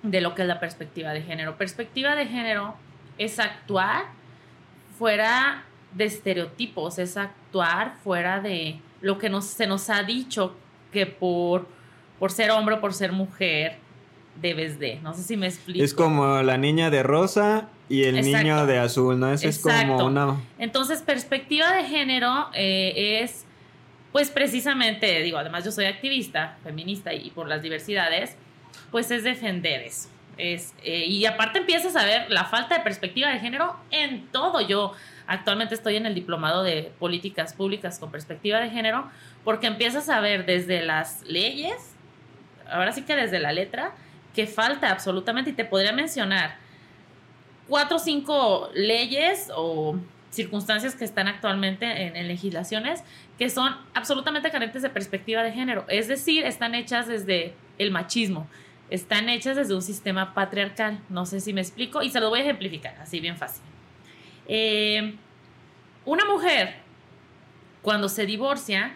de 0.03 0.22
lo 0.22 0.36
que 0.36 0.43
es 0.43 0.47
la 0.47 0.60
perspectiva 0.60 1.12
de 1.14 1.22
género. 1.22 1.58
Perspectiva 1.58 2.16
de 2.16 2.26
género 2.26 2.76
es 3.18 3.39
actuar 3.39 4.05
fuera 4.97 5.64
de 5.93 6.05
estereotipos, 6.05 6.99
es 6.99 7.18
actuar 7.18 7.47
fuera 8.03 8.39
de 8.39 8.80
lo 9.01 9.18
que 9.18 9.30
nos, 9.30 9.45
se 9.45 9.68
nos 9.68 9.89
ha 9.89 10.03
dicho 10.03 10.55
que 10.91 11.05
por, 11.05 11.68
por 12.20 12.32
ser 12.32 12.51
hombre 12.51 12.76
o 12.76 12.82
por 12.82 12.93
ser 12.93 13.12
mujer 13.12 13.78
debes 14.41 14.80
de. 14.80 14.99
No 15.01 15.14
sé 15.14 15.24
si 15.24 15.38
me 15.38 15.47
explico. 15.47 15.84
Es 15.84 15.93
como 15.93 16.41
la 16.41 16.58
niña 16.58 16.89
de 16.89 17.03
rosa 17.03 17.70
y 17.89 18.03
el 18.03 18.18
Exacto. 18.18 18.38
niño 18.38 18.66
de 18.66 18.80
azul, 18.80 19.20
¿no? 19.20 19.32
Eso 19.32 19.47
es 19.47 19.60
como 19.60 20.05
una... 20.05 20.38
Entonces, 20.60 21.01
perspectiva 21.01 21.72
de 21.74 21.84
género 21.84 22.47
eh, 22.53 23.22
es, 23.24 23.45
pues 24.12 24.30
precisamente, 24.30 25.22
digo, 25.22 25.38
además 25.38 25.64
yo 25.64 25.72
soy 25.72 25.86
activista, 25.86 26.58
feminista 26.64 27.14
y, 27.14 27.30
por 27.32 27.47
las 27.47 27.62
diversidades, 27.62 28.36
pues 28.91 29.10
es 29.12 29.24
defender 29.24 29.82
eso. 29.82 30.10
Es, 30.38 30.76
eh, 30.84 31.05
y 31.05 31.26
aparte 31.26 31.60
empiezas 31.60 31.95
a 31.95 32.05
ver 32.05 32.30
la 32.30 32.45
falta 32.45 32.78
de 32.78 32.84
perspectiva 32.84 33.30
de 33.30 33.39
género 33.39 33.76
en 33.89 34.28
todo. 34.28 34.62
Yo 34.62 34.93
actualmente 35.28 35.75
estoy 35.75 35.97
en 35.97 36.05
el 36.05 36.15
diplomado 36.15 36.63
de 36.63 36.91
políticas 36.99 37.53
públicas 37.53 37.99
con 37.99 38.11
perspectiva 38.11 38.59
de 38.59 38.69
género, 38.69 39.09
porque 39.43 39.67
empiezas 39.67 40.09
a 40.09 40.19
ver 40.19 40.45
desde 40.45 40.82
las 40.82 41.21
leyes, 41.23 41.93
ahora 42.69 42.91
sí 42.93 43.03
que 43.03 43.15
desde 43.15 43.39
la 43.39 43.51
letra, 43.51 43.91
que 44.34 44.47
falta 44.47 44.91
absolutamente, 44.91 45.51
y 45.51 45.53
te 45.53 45.65
podría 45.65 45.91
mencionar 45.91 46.55
cuatro 47.67 47.97
o 47.97 47.99
cinco 47.99 48.69
leyes 48.73 49.51
o 49.55 49.99
circunstancias 50.30 50.95
que 50.95 51.05
están 51.05 51.28
actualmente 51.28 52.17
en, 52.17 52.28
legislaciones 52.28 53.03
que 53.38 53.49
son 53.49 53.75
absolutamente 53.93 54.51
carentes 54.51 54.82
de 54.82 54.89
perspectiva 54.89 55.43
de 55.43 55.51
género. 55.51 55.86
Es 55.88 56.07
decir, 56.07 56.45
están 56.45 56.75
hechas 56.75 57.07
desde 57.07 57.53
el 57.78 57.91
machismo, 57.91 58.47
están 58.89 59.30
hechas 59.30 59.55
desde 59.55 59.73
un 59.73 59.82
sistema 59.82 60.34
patriarcal. 60.34 60.99
No 61.09 61.25
sé 61.25 61.39
si 61.39 61.53
me 61.53 61.61
explico 61.61 62.01
y 62.01 62.09
se 62.09 62.19
lo 62.19 62.30
voy 62.30 62.39
a 62.39 62.43
ejemplificar, 62.43 62.95
así 62.99 63.19
bien 63.19 63.38
fácil. 63.38 63.63
Eh, 64.48 65.16
una 66.06 66.26
mujer, 66.26 66.76
cuando 67.82 68.10
se 68.10 68.26
divorcia, 68.26 68.95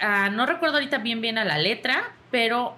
ah, 0.00 0.30
no 0.30 0.46
recuerdo 0.46 0.76
ahorita 0.76 0.98
bien 0.98 1.20
bien 1.20 1.38
a 1.38 1.44
la 1.44 1.58
letra, 1.58 2.12
pero 2.30 2.74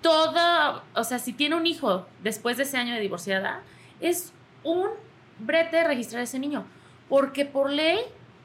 todo, 0.00 0.82
o 0.94 1.04
sea, 1.04 1.18
si 1.18 1.32
tiene 1.32 1.56
un 1.56 1.66
hijo 1.66 2.06
después 2.22 2.56
de 2.56 2.64
ese 2.64 2.76
año 2.76 2.94
de 2.94 3.00
divorciada, 3.00 3.62
es 4.00 4.32
un 4.62 4.88
brete 5.38 5.82
registrar 5.84 6.20
a 6.20 6.24
ese 6.24 6.38
niño, 6.38 6.66
porque 7.08 7.44
por 7.44 7.70
ley 7.70 7.98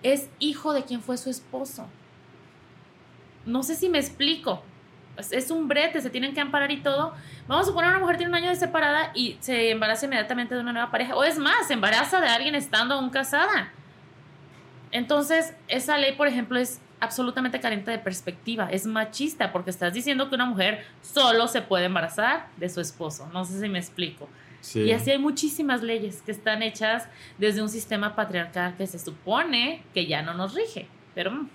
es 0.04 0.30
hijo 0.40 0.74
de 0.74 0.84
quien 0.84 1.02
fue 1.02 1.18
su 1.18 1.30
esposo. 1.30 1.88
No 3.46 3.64
sé 3.64 3.76
si 3.76 3.90
me 3.90 4.00
explico. 4.00 4.64
Es, 5.20 5.52
un 5.52 5.68
brete, 5.68 6.02
se 6.02 6.10
tienen 6.10 6.34
que 6.34 6.42
amparar 6.42 6.72
y 6.72 6.78
todo. 6.78 7.14
Vamos 7.48 7.66
a 7.66 7.70
suponer 7.70 7.90
una 7.90 8.00
mujer 8.00 8.18
tiene 8.18 8.30
un 8.30 8.36
año 8.36 8.50
de 8.50 8.56
separada 8.56 9.12
y 9.14 9.38
se 9.40 9.72
embaraza 9.72 10.06
inmediatamente 10.06 10.56
de 10.56 10.62
una 10.62 10.74
nueva 10.74 10.92
pareja. 10.92 11.16
O 11.16 11.24
es 11.24 11.38
más, 11.38 11.68
se 11.68 11.74
embaraza 11.74 12.22
de 12.22 12.28
alguien 12.28 12.56
estando 12.56 12.96
aún 12.96 13.10
casada. 13.10 13.72
Entonces, 14.92 15.54
esa 15.68 15.98
ley, 15.98 16.14
por 16.14 16.28
ejemplo, 16.28 16.58
es 16.58 16.82
absolutamente 17.00 17.60
carente 17.60 17.92
de 17.92 18.00
perspectiva. 18.00 18.70
Es 18.72 18.86
machista 18.86 19.52
porque 19.52 19.70
estás 19.70 19.94
diciendo 19.94 20.30
que 20.30 20.36
una 20.36 20.46
mujer 20.46 20.86
solo 21.02 21.48
se 21.48 21.62
puede 21.62 21.86
embarazar 21.86 22.48
de 22.58 22.70
su 22.70 22.82
esposo. 22.82 23.30
No 23.34 23.46
sé 23.46 23.60
si 23.60 23.70
me 23.70 23.80
explico. 23.80 24.30
Sí. 24.62 24.82
Y 24.82 24.92
así 24.92 25.12
hay 25.12 25.20
muchísimas 25.20 25.84
leyes 25.84 26.22
que 26.22 26.32
están 26.32 26.62
hechas 26.64 27.08
desde 27.38 27.62
un 27.62 27.70
sistema 27.70 28.16
patriarcal 28.16 28.76
que 28.76 28.88
se 28.88 29.00
supone 29.00 29.84
que 29.94 30.06
ya 30.06 30.22
no 30.22 30.34
nos 30.34 30.54
rige. 30.54 30.88
Pero 31.16 31.32
mm, 31.32 31.50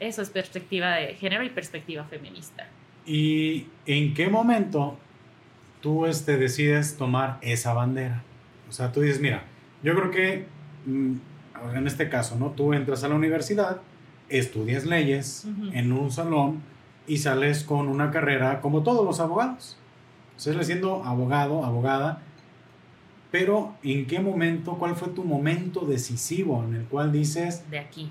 eso 0.00 0.22
es 0.22 0.30
perspectiva 0.30 0.96
de 0.96 1.14
género 1.14 1.44
y 1.44 1.50
perspectiva 1.50 2.04
feminista. 2.04 2.66
¿Y 3.06 3.66
en 3.86 4.14
qué 4.14 4.28
momento 4.28 4.98
tú 5.80 6.06
este, 6.06 6.36
decides 6.36 6.96
tomar 6.96 7.38
esa 7.40 7.72
bandera? 7.72 8.22
O 8.68 8.72
sea, 8.72 8.92
tú 8.92 9.00
dices, 9.00 9.20
mira, 9.20 9.44
Yo 9.82 9.94
creo 9.94 10.10
que 10.10 10.46
mm, 10.86 11.14
en 11.74 11.86
este 11.86 12.08
caso, 12.08 12.36
¿no? 12.36 12.50
Tú 12.50 12.72
entras 12.72 13.04
a 13.04 13.08
la 13.08 13.14
universidad, 13.14 13.80
estudias 14.28 14.84
leyes 14.84 15.46
en 15.72 15.92
un 15.92 16.10
salón 16.10 16.62
y 17.06 17.18
sales 17.18 17.62
con 17.62 17.88
una 17.88 18.10
carrera 18.10 18.60
como 18.60 18.82
todos 18.82 19.04
los 19.04 19.20
abogados. 19.20 19.76
Sales 20.36 20.66
siendo 20.66 21.04
abogado, 21.04 21.64
abogada, 21.64 22.22
pero 23.30 23.74
¿en 23.82 24.06
qué 24.06 24.20
momento, 24.20 24.74
cuál 24.74 24.96
fue 24.96 25.08
tu 25.08 25.24
momento 25.24 25.80
decisivo 25.86 26.64
en 26.64 26.74
el 26.74 26.84
cual 26.84 27.12
dices, 27.12 27.68
De 27.70 27.78
aquí. 27.78 28.10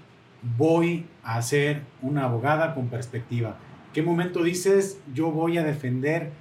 Voy 0.58 1.06
a 1.24 1.42
ser 1.42 1.82
una 2.02 2.24
abogada 2.26 2.74
con 2.74 2.88
perspectiva? 2.88 3.58
¿Qué 3.94 4.02
momento 4.02 4.44
dices, 4.44 5.00
yo 5.14 5.32
voy 5.32 5.58
a 5.58 5.64
defender 5.64 6.32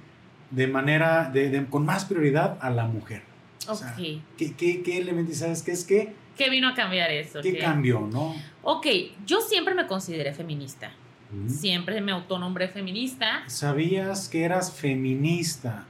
de 0.51 0.67
manera, 0.67 1.29
de, 1.31 1.49
de- 1.49 1.65
con 1.65 1.85
más 1.85 2.05
prioridad 2.05 2.57
a 2.61 2.69
la 2.69 2.85
mujer? 2.85 3.23
O 3.67 3.71
Ok. 3.71 3.77
sea, 3.79 3.95
¿Qué, 4.37 4.53
qué, 4.53 4.83
qué 4.83 4.97
elemento, 4.99 5.33
sabes 5.33 5.63
qué 5.63 5.71
es 5.71 5.83
qué? 5.85 6.13
¿Qué 6.37 6.49
vino 6.49 6.67
a 6.67 6.73
cambiar 6.75 7.09
eso? 7.11 7.41
¿Qué 7.41 7.53
¿Qué? 7.53 7.59
cambió, 7.59 8.01
no? 8.11 8.35
Ok, 8.61 8.85
yo 9.25 9.39
siempre 9.41 9.73
me 9.73 9.87
consideré 9.87 10.33
feminista. 10.33 10.91
Mm. 11.31 11.49
Siempre 11.49 12.01
me 12.01 12.11
autonombré 12.11 12.67
feminista. 12.67 13.43
¿Sabías 13.47 14.27
que 14.29 14.43
eras 14.43 14.71
feminista 14.71 15.85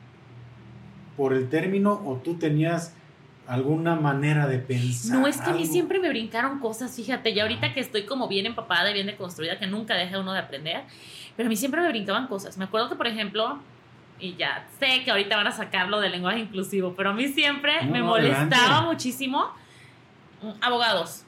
por 1.18 1.34
el 1.34 1.50
término 1.50 1.94
o 2.06 2.18
tú 2.18 2.36
tenías 2.36 2.94
alguna 3.48 3.96
manera 3.96 4.48
de 4.48 4.60
pensar? 4.60 5.18
No, 5.20 5.28
es 5.28 5.38
que 5.38 5.50
a 5.50 5.54
mí 5.54 5.62
algo? 5.62 5.72
siempre 5.72 6.00
me 6.00 6.10
brincaron 6.10 6.60
cosas, 6.60 6.96
fíjate, 6.96 7.34
ya 7.34 7.44
ahorita 7.44 7.74
que 7.74 7.80
estoy 7.80 8.06
como 8.06 8.28
bien 8.28 8.46
empapada 8.46 8.90
y 8.92 8.94
bien 8.94 9.08
deconstruida, 9.08 9.58
que 9.60 9.68
nunca 9.68 9.96
deja 9.96 10.20
uno 10.20 10.34
de 10.34 10.40
aprender, 10.40 10.84
pero 11.36 11.48
a 11.48 11.50
mí 11.50 11.56
siempre 11.56 11.82
me 11.82 11.90
brincaban 11.90 12.28
cosas. 12.28 12.58
Me 12.58 12.66
acuerdo 12.66 12.90
que, 12.90 12.96
por 12.96 13.08
ejemplo, 13.08 13.60
y 14.20 14.36
ya 14.36 14.66
sé 14.80 15.04
que 15.04 15.12
ahorita 15.12 15.36
van 15.36 15.48
a 15.48 15.52
sacarlo 15.52 16.00
del 16.00 16.12
lenguaje 16.14 16.40
inclusivo, 16.40 16.94
pero 16.96 17.10
a 17.10 17.14
mí 17.14 17.28
siempre 17.28 17.84
No, 17.86 17.92
me 17.92 18.00
no, 18.00 18.06
molestaba 18.06 18.64
adelante. 18.64 18.88
muchísimo 18.88 19.52
mm, 20.42 20.50
abogados. 20.62 21.24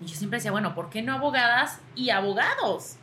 Y 0.00 0.06
yo 0.06 0.14
siempre 0.14 0.38
decía, 0.38 0.50
bueno, 0.52 0.74
¿por 0.74 0.90
qué 0.90 1.02
no 1.02 1.12
abogadas 1.14 1.80
y 1.94 2.10
abogados? 2.10 2.96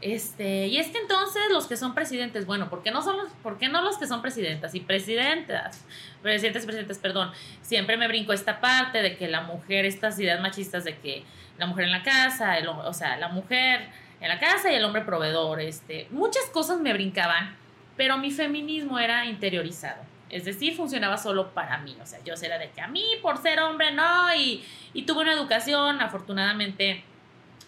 Este, 0.00 0.66
y 0.68 0.78
es 0.78 0.88
que 0.88 0.98
entonces 0.98 1.42
los 1.50 1.66
que 1.66 1.76
son 1.76 1.94
presidentes, 1.94 2.46
bueno, 2.46 2.70
¿por 2.70 2.82
qué 2.82 2.90
no 2.90 3.02
son 3.02 3.18
los, 3.18 3.28
por 3.42 3.62
no 3.62 3.82
los 3.82 3.98
que 3.98 4.06
son 4.06 4.22
presidentas 4.22 4.74
y 4.74 4.80
presidentas? 4.80 5.84
Presidentes 6.22 6.64
presidentes, 6.64 6.98
perdón. 6.98 7.30
Siempre 7.60 7.98
me 7.98 8.08
brinco 8.08 8.32
esta 8.32 8.60
parte 8.60 9.02
de 9.02 9.16
que 9.16 9.28
la 9.28 9.42
mujer, 9.42 9.84
estas 9.84 10.18
ideas 10.18 10.40
machistas 10.40 10.84
de 10.84 10.96
que 10.96 11.24
la 11.58 11.66
mujer 11.66 11.84
en 11.84 11.92
la 11.92 12.02
casa, 12.02 12.56
o 12.84 12.94
sea, 12.94 13.18
la 13.18 13.28
mujer 13.28 13.88
en 14.20 14.28
la 14.28 14.38
casa 14.38 14.72
y 14.72 14.74
el 14.74 14.84
hombre 14.84 15.02
proveedor, 15.02 15.60
este, 15.60 16.08
muchas 16.10 16.44
cosas 16.46 16.80
me 16.80 16.94
brincaban, 16.94 17.56
pero 17.96 18.16
mi 18.16 18.30
feminismo 18.30 18.98
era 18.98 19.26
interiorizado. 19.26 20.02
Es 20.30 20.44
decir, 20.44 20.76
funcionaba 20.76 21.18
solo 21.18 21.50
para 21.50 21.78
mí. 21.78 21.96
O 22.00 22.06
sea, 22.06 22.20
yo 22.24 22.34
era 22.40 22.56
de 22.56 22.70
que 22.70 22.80
a 22.80 22.86
mí, 22.86 23.04
por 23.20 23.42
ser 23.42 23.60
hombre, 23.60 23.90
no. 23.92 24.32
Y, 24.34 24.64
y 24.94 25.02
tuve 25.02 25.22
una 25.22 25.32
educación, 25.32 26.00
afortunadamente, 26.00 27.02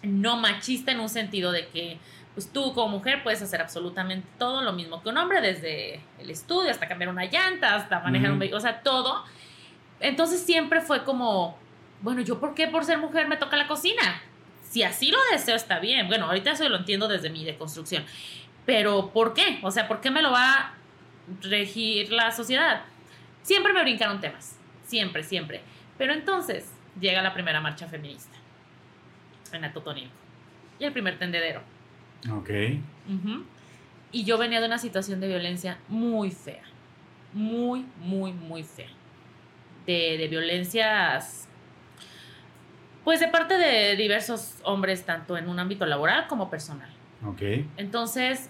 no 0.01 0.37
machista 0.37 0.91
en 0.91 1.01
un 1.01 1.09
sentido 1.09 1.51
de 1.51 1.67
que 1.67 1.97
pues 2.33 2.51
tú 2.51 2.73
como 2.73 2.97
mujer 2.97 3.21
puedes 3.23 3.41
hacer 3.41 3.61
absolutamente 3.61 4.27
todo 4.39 4.61
lo 4.61 4.73
mismo 4.73 5.01
que 5.01 5.09
un 5.09 5.17
hombre, 5.17 5.41
desde 5.41 6.01
el 6.19 6.29
estudio 6.29 6.71
hasta 6.71 6.87
cambiar 6.87 7.09
una 7.09 7.25
llanta, 7.25 7.75
hasta 7.75 7.99
manejar 7.99 8.31
un 8.31 8.39
vehículo, 8.39 8.57
o 8.57 8.61
sea, 8.61 8.81
todo. 8.81 9.23
Entonces 9.99 10.41
siempre 10.41 10.81
fue 10.81 11.03
como, 11.03 11.57
bueno, 12.01 12.21
¿yo 12.21 12.39
por 12.39 12.55
qué 12.55 12.67
por 12.67 12.85
ser 12.85 12.97
mujer 12.97 13.27
me 13.27 13.37
toca 13.37 13.55
la 13.55 13.67
cocina? 13.67 14.21
Si 14.63 14.81
así 14.81 15.11
lo 15.11 15.19
deseo 15.31 15.55
está 15.55 15.79
bien. 15.79 16.07
Bueno, 16.07 16.25
ahorita 16.25 16.51
eso 16.51 16.67
lo 16.67 16.77
entiendo 16.77 17.07
desde 17.07 17.29
mi 17.29 17.45
deconstrucción. 17.45 18.03
Pero 18.65 19.11
¿por 19.11 19.33
qué? 19.33 19.59
O 19.61 19.69
sea, 19.69 19.87
¿por 19.87 20.01
qué 20.01 20.09
me 20.09 20.21
lo 20.23 20.31
va 20.31 20.53
a 20.53 20.73
regir 21.41 22.11
la 22.11 22.31
sociedad? 22.31 22.81
Siempre 23.43 23.73
me 23.73 23.83
brincaron 23.83 24.19
temas. 24.19 24.57
Siempre, 24.85 25.23
siempre. 25.23 25.61
Pero 25.97 26.13
entonces 26.13 26.71
llega 26.99 27.21
la 27.21 27.33
primera 27.33 27.61
marcha 27.61 27.87
feminista 27.87 28.35
en 29.51 29.63
Atotonilco. 29.65 30.15
Y 30.79 30.85
el 30.85 30.91
primer 30.91 31.19
tendedero. 31.19 31.61
Ok. 32.31 32.49
Y 34.11 34.23
yo 34.23 34.37
venía 34.37 34.59
de 34.59 34.67
una 34.67 34.77
situación 34.77 35.19
de 35.19 35.27
violencia 35.27 35.79
muy 35.87 36.31
fea. 36.31 36.63
Muy, 37.33 37.85
muy, 37.99 38.31
muy 38.31 38.63
fea. 38.63 38.89
De, 39.85 40.17
de 40.17 40.27
violencias, 40.27 41.47
pues 43.03 43.19
de 43.19 43.27
parte 43.27 43.57
de 43.57 43.95
diversos 43.95 44.55
hombres, 44.63 45.05
tanto 45.05 45.35
en 45.37 45.49
un 45.49 45.59
ámbito 45.59 45.85
laboral 45.85 46.27
como 46.27 46.49
personal. 46.49 46.89
Ok. 47.25 47.41
Entonces, 47.77 48.49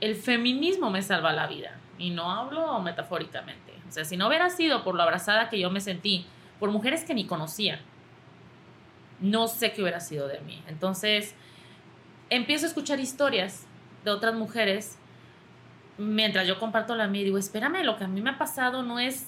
el 0.00 0.14
feminismo 0.14 0.90
me 0.90 1.02
salva 1.02 1.32
la 1.32 1.46
vida. 1.46 1.76
Y 1.98 2.10
no 2.10 2.30
hablo 2.30 2.78
metafóricamente. 2.80 3.72
O 3.88 3.90
sea, 3.90 4.04
si 4.04 4.16
no 4.16 4.28
hubiera 4.28 4.50
sido 4.50 4.84
por 4.84 4.94
lo 4.94 5.02
abrazada 5.02 5.48
que 5.48 5.58
yo 5.58 5.70
me 5.70 5.80
sentí, 5.80 6.26
por 6.60 6.70
mujeres 6.70 7.04
que 7.04 7.14
ni 7.14 7.26
conocía, 7.26 7.80
no 9.20 9.48
sé 9.48 9.72
qué 9.72 9.82
hubiera 9.82 9.98
sido 9.98 10.28
de 10.28 10.40
mí. 10.40 10.62
Entonces, 10.68 11.34
empiezo 12.30 12.66
a 12.66 12.68
escuchar 12.68 13.00
historias 13.00 13.66
de 14.04 14.10
otras 14.10 14.34
mujeres 14.34 14.96
mientras 15.98 16.46
yo 16.46 16.58
comparto 16.58 16.94
la 16.94 17.08
mía 17.08 17.22
y 17.22 17.24
digo, 17.24 17.38
espérame, 17.38 17.82
lo 17.84 17.96
que 17.96 18.04
a 18.04 18.08
mí 18.08 18.20
me 18.20 18.30
ha 18.30 18.38
pasado 18.38 18.82
no 18.82 18.98
es 18.98 19.26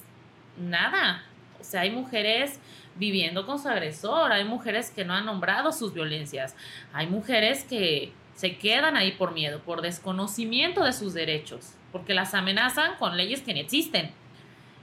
nada. 0.57 1.25
O 1.61 1.65
sea, 1.65 1.83
hay 1.83 1.91
mujeres 1.91 2.61
viviendo 2.97 3.47
con 3.47 3.59
su 3.59 3.69
agresor, 3.69 4.33
hay 4.33 4.45
mujeres 4.45 4.91
que 4.91 5.05
no 5.05 5.15
han 5.15 5.27
nombrado 5.27 5.73
sus 5.73 5.93
violencias, 5.93 6.55
hay 6.93 7.07
mujeres 7.07 7.65
que 7.65 8.13
se 8.35 8.57
quedan 8.57 8.97
ahí 8.97 9.13
por 9.13 9.33
miedo, 9.33 9.61
por 9.61 9.83
desconocimiento 9.83 10.85
de 10.85 10.93
sus 10.93 11.13
derechos, 11.13 11.75
porque 11.93 12.15
las 12.15 12.35
amenazan 12.35 12.97
con 12.97 13.17
leyes 13.17 13.43
que 13.43 13.53
ni 13.53 13.61
existen. 13.61 14.13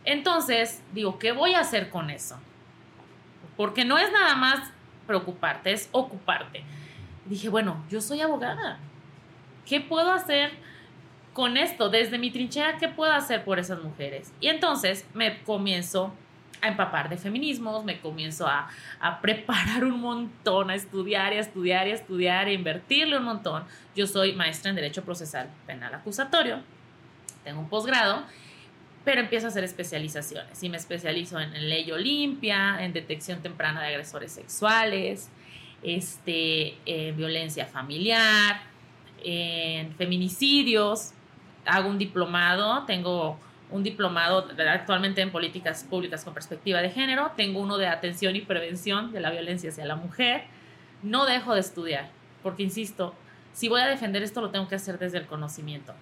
Entonces, 0.06 0.82
digo, 0.94 1.20
¿qué 1.20 1.32
voy 1.32 1.54
a 1.54 1.62
hacer 1.62 1.90
con 1.90 2.10
eso? 2.10 2.40
Porque 3.56 3.84
no 3.84 3.98
es 3.98 4.12
nada 4.12 4.36
más 4.36 4.70
preocuparte, 5.06 5.72
es 5.72 5.90
ocuparte. 5.92 6.64
Dije, 7.28 7.50
bueno, 7.50 7.84
yo 7.90 8.02
soy 8.02 8.22
abogada. 8.22 8.80
¿Qué 9.66 9.82
puedo 9.82 10.12
hacer 10.12 10.52
con 11.34 11.58
esto? 11.58 11.90
Desde 11.90 12.18
mi 12.18 12.32
trinchera, 12.32 12.78
¿qué 12.78 12.88
puedo 12.88 13.12
hacer 13.12 13.44
por 13.44 13.60
esas 13.60 13.82
mujeres? 13.84 14.32
Y 14.40 14.48
entonces 14.48 15.06
me 15.14 15.42
comienzo 15.44 16.14
a 16.62 16.70
empapar 16.70 17.10
de 17.10 17.18
feminismos, 17.18 17.84
me 17.84 18.00
comienzo 18.00 18.48
a, 18.48 18.70
a 19.00 19.22
preparar 19.22 19.84
un 19.84 20.00
montón, 20.00 20.70
a 20.70 20.76
estudiar 20.76 21.34
y 21.34 21.38
a 21.38 21.40
estudiar 21.42 21.88
y 21.88 21.92
a 21.92 21.96
estudiar, 21.96 22.48
a 22.48 22.52
invertirle 22.52 23.18
un 23.18 23.26
montón. 23.26 23.64
Yo 23.96 24.08
soy 24.08 24.34
maestra 24.34 24.70
en 24.70 24.76
Derecho 24.76 25.04
Procesal 25.04 25.50
Penal 25.68 25.94
Acusatorio, 25.94 26.62
tengo 27.44 27.60
un 27.60 27.70
posgrado, 27.70 28.24
pero 29.06 29.22
empiezo 29.22 29.46
a 29.46 29.50
hacer 29.50 29.64
especializaciones 29.64 30.64
y 30.64 30.70
me 30.70 30.78
especializo 30.78 31.40
en, 31.40 31.56
en 31.56 31.70
ley 31.70 31.92
Olimpia, 31.92 32.84
en 32.84 32.92
detección 32.92 33.42
temprana 33.42 33.82
de 33.82 33.88
agresores 33.90 34.32
sexuales, 34.32 35.30
este, 35.88 36.76
en 36.86 37.16
violencia 37.16 37.66
familiar, 37.66 38.62
en 39.24 39.94
feminicidios, 39.96 41.14
hago 41.66 41.90
un 41.90 41.98
diplomado, 41.98 42.84
tengo 42.86 43.40
un 43.72 43.84
diplomado 43.84 44.50
actualmente 44.70 45.22
en 45.22 45.32
políticas 45.32 45.86
públicas 45.86 46.24
con 46.26 46.34
perspectiva 46.34 46.82
de 46.82 46.90
género, 46.90 47.32
tengo 47.38 47.62
uno 47.62 47.78
de 47.78 47.88
atención 47.88 48.36
y 48.36 48.42
prevención 48.42 49.14
de 49.14 49.22
la 49.22 49.32
violencia 49.32 49.70
hacia 49.70 49.86
la 49.86 49.96
mujer, 49.96 50.44
no 51.04 51.26
dejo 51.26 51.54
de 51.54 51.62
estudiar, 51.62 52.10
porque 52.44 52.64
insisto, 52.64 53.14
si 53.54 53.70
voy 53.70 53.82
a 53.82 53.88
defender 53.88 54.24
esto 54.24 54.42
lo 54.42 54.50
tengo 54.52 54.68
que 54.68 54.76
hacer 54.76 55.00
desde 55.00 55.18
el 55.18 55.26
conocimiento. 55.26 55.94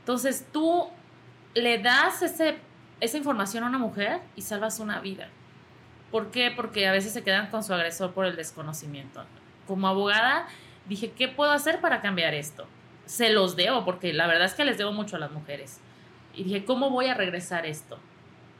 Entonces 0.00 0.46
tú 0.52 0.88
le 1.54 1.78
das 1.78 2.22
ese, 2.22 2.56
esa 3.00 3.16
información 3.16 3.62
a 3.64 3.68
una 3.68 3.78
mujer 3.78 4.20
y 4.34 4.42
salvas 4.42 4.80
una 4.80 5.00
vida. 5.00 5.28
¿Por 6.10 6.30
qué? 6.30 6.50
Porque 6.54 6.86
a 6.86 6.92
veces 6.92 7.12
se 7.12 7.22
quedan 7.22 7.50
con 7.50 7.62
su 7.62 7.74
agresor 7.74 8.12
por 8.12 8.24
el 8.26 8.36
desconocimiento. 8.36 9.24
Como 9.66 9.88
abogada 9.88 10.46
dije, 10.88 11.10
¿qué 11.10 11.28
puedo 11.28 11.50
hacer 11.52 11.80
para 11.80 12.00
cambiar 12.00 12.34
esto? 12.34 12.66
Se 13.06 13.30
los 13.30 13.56
debo, 13.56 13.84
porque 13.84 14.12
la 14.12 14.26
verdad 14.26 14.46
es 14.46 14.54
que 14.54 14.64
les 14.64 14.78
debo 14.78 14.92
mucho 14.92 15.16
a 15.16 15.18
las 15.18 15.30
mujeres. 15.30 15.80
Y 16.34 16.44
dije, 16.44 16.64
¿cómo 16.64 16.90
voy 16.90 17.06
a 17.06 17.14
regresar 17.14 17.66
esto? 17.66 17.98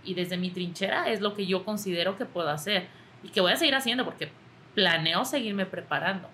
Y 0.05 0.15
desde 0.15 0.37
mi 0.37 0.51
trinchera 0.51 1.11
es 1.11 1.21
lo 1.21 1.35
que 1.35 1.47
yo 1.47 1.65
considero 1.65 2.17
que 2.17 2.25
puedo 2.25 2.49
hacer 2.51 2.87
y 3.23 3.29
que 3.29 3.41
voy 3.41 3.53
a 3.53 3.57
seguir 3.57 3.75
haciendo 3.75 4.05
porque 4.05 4.31
planeo 4.75 5.25
seguirme 5.25 5.67
preparando. 5.67 6.29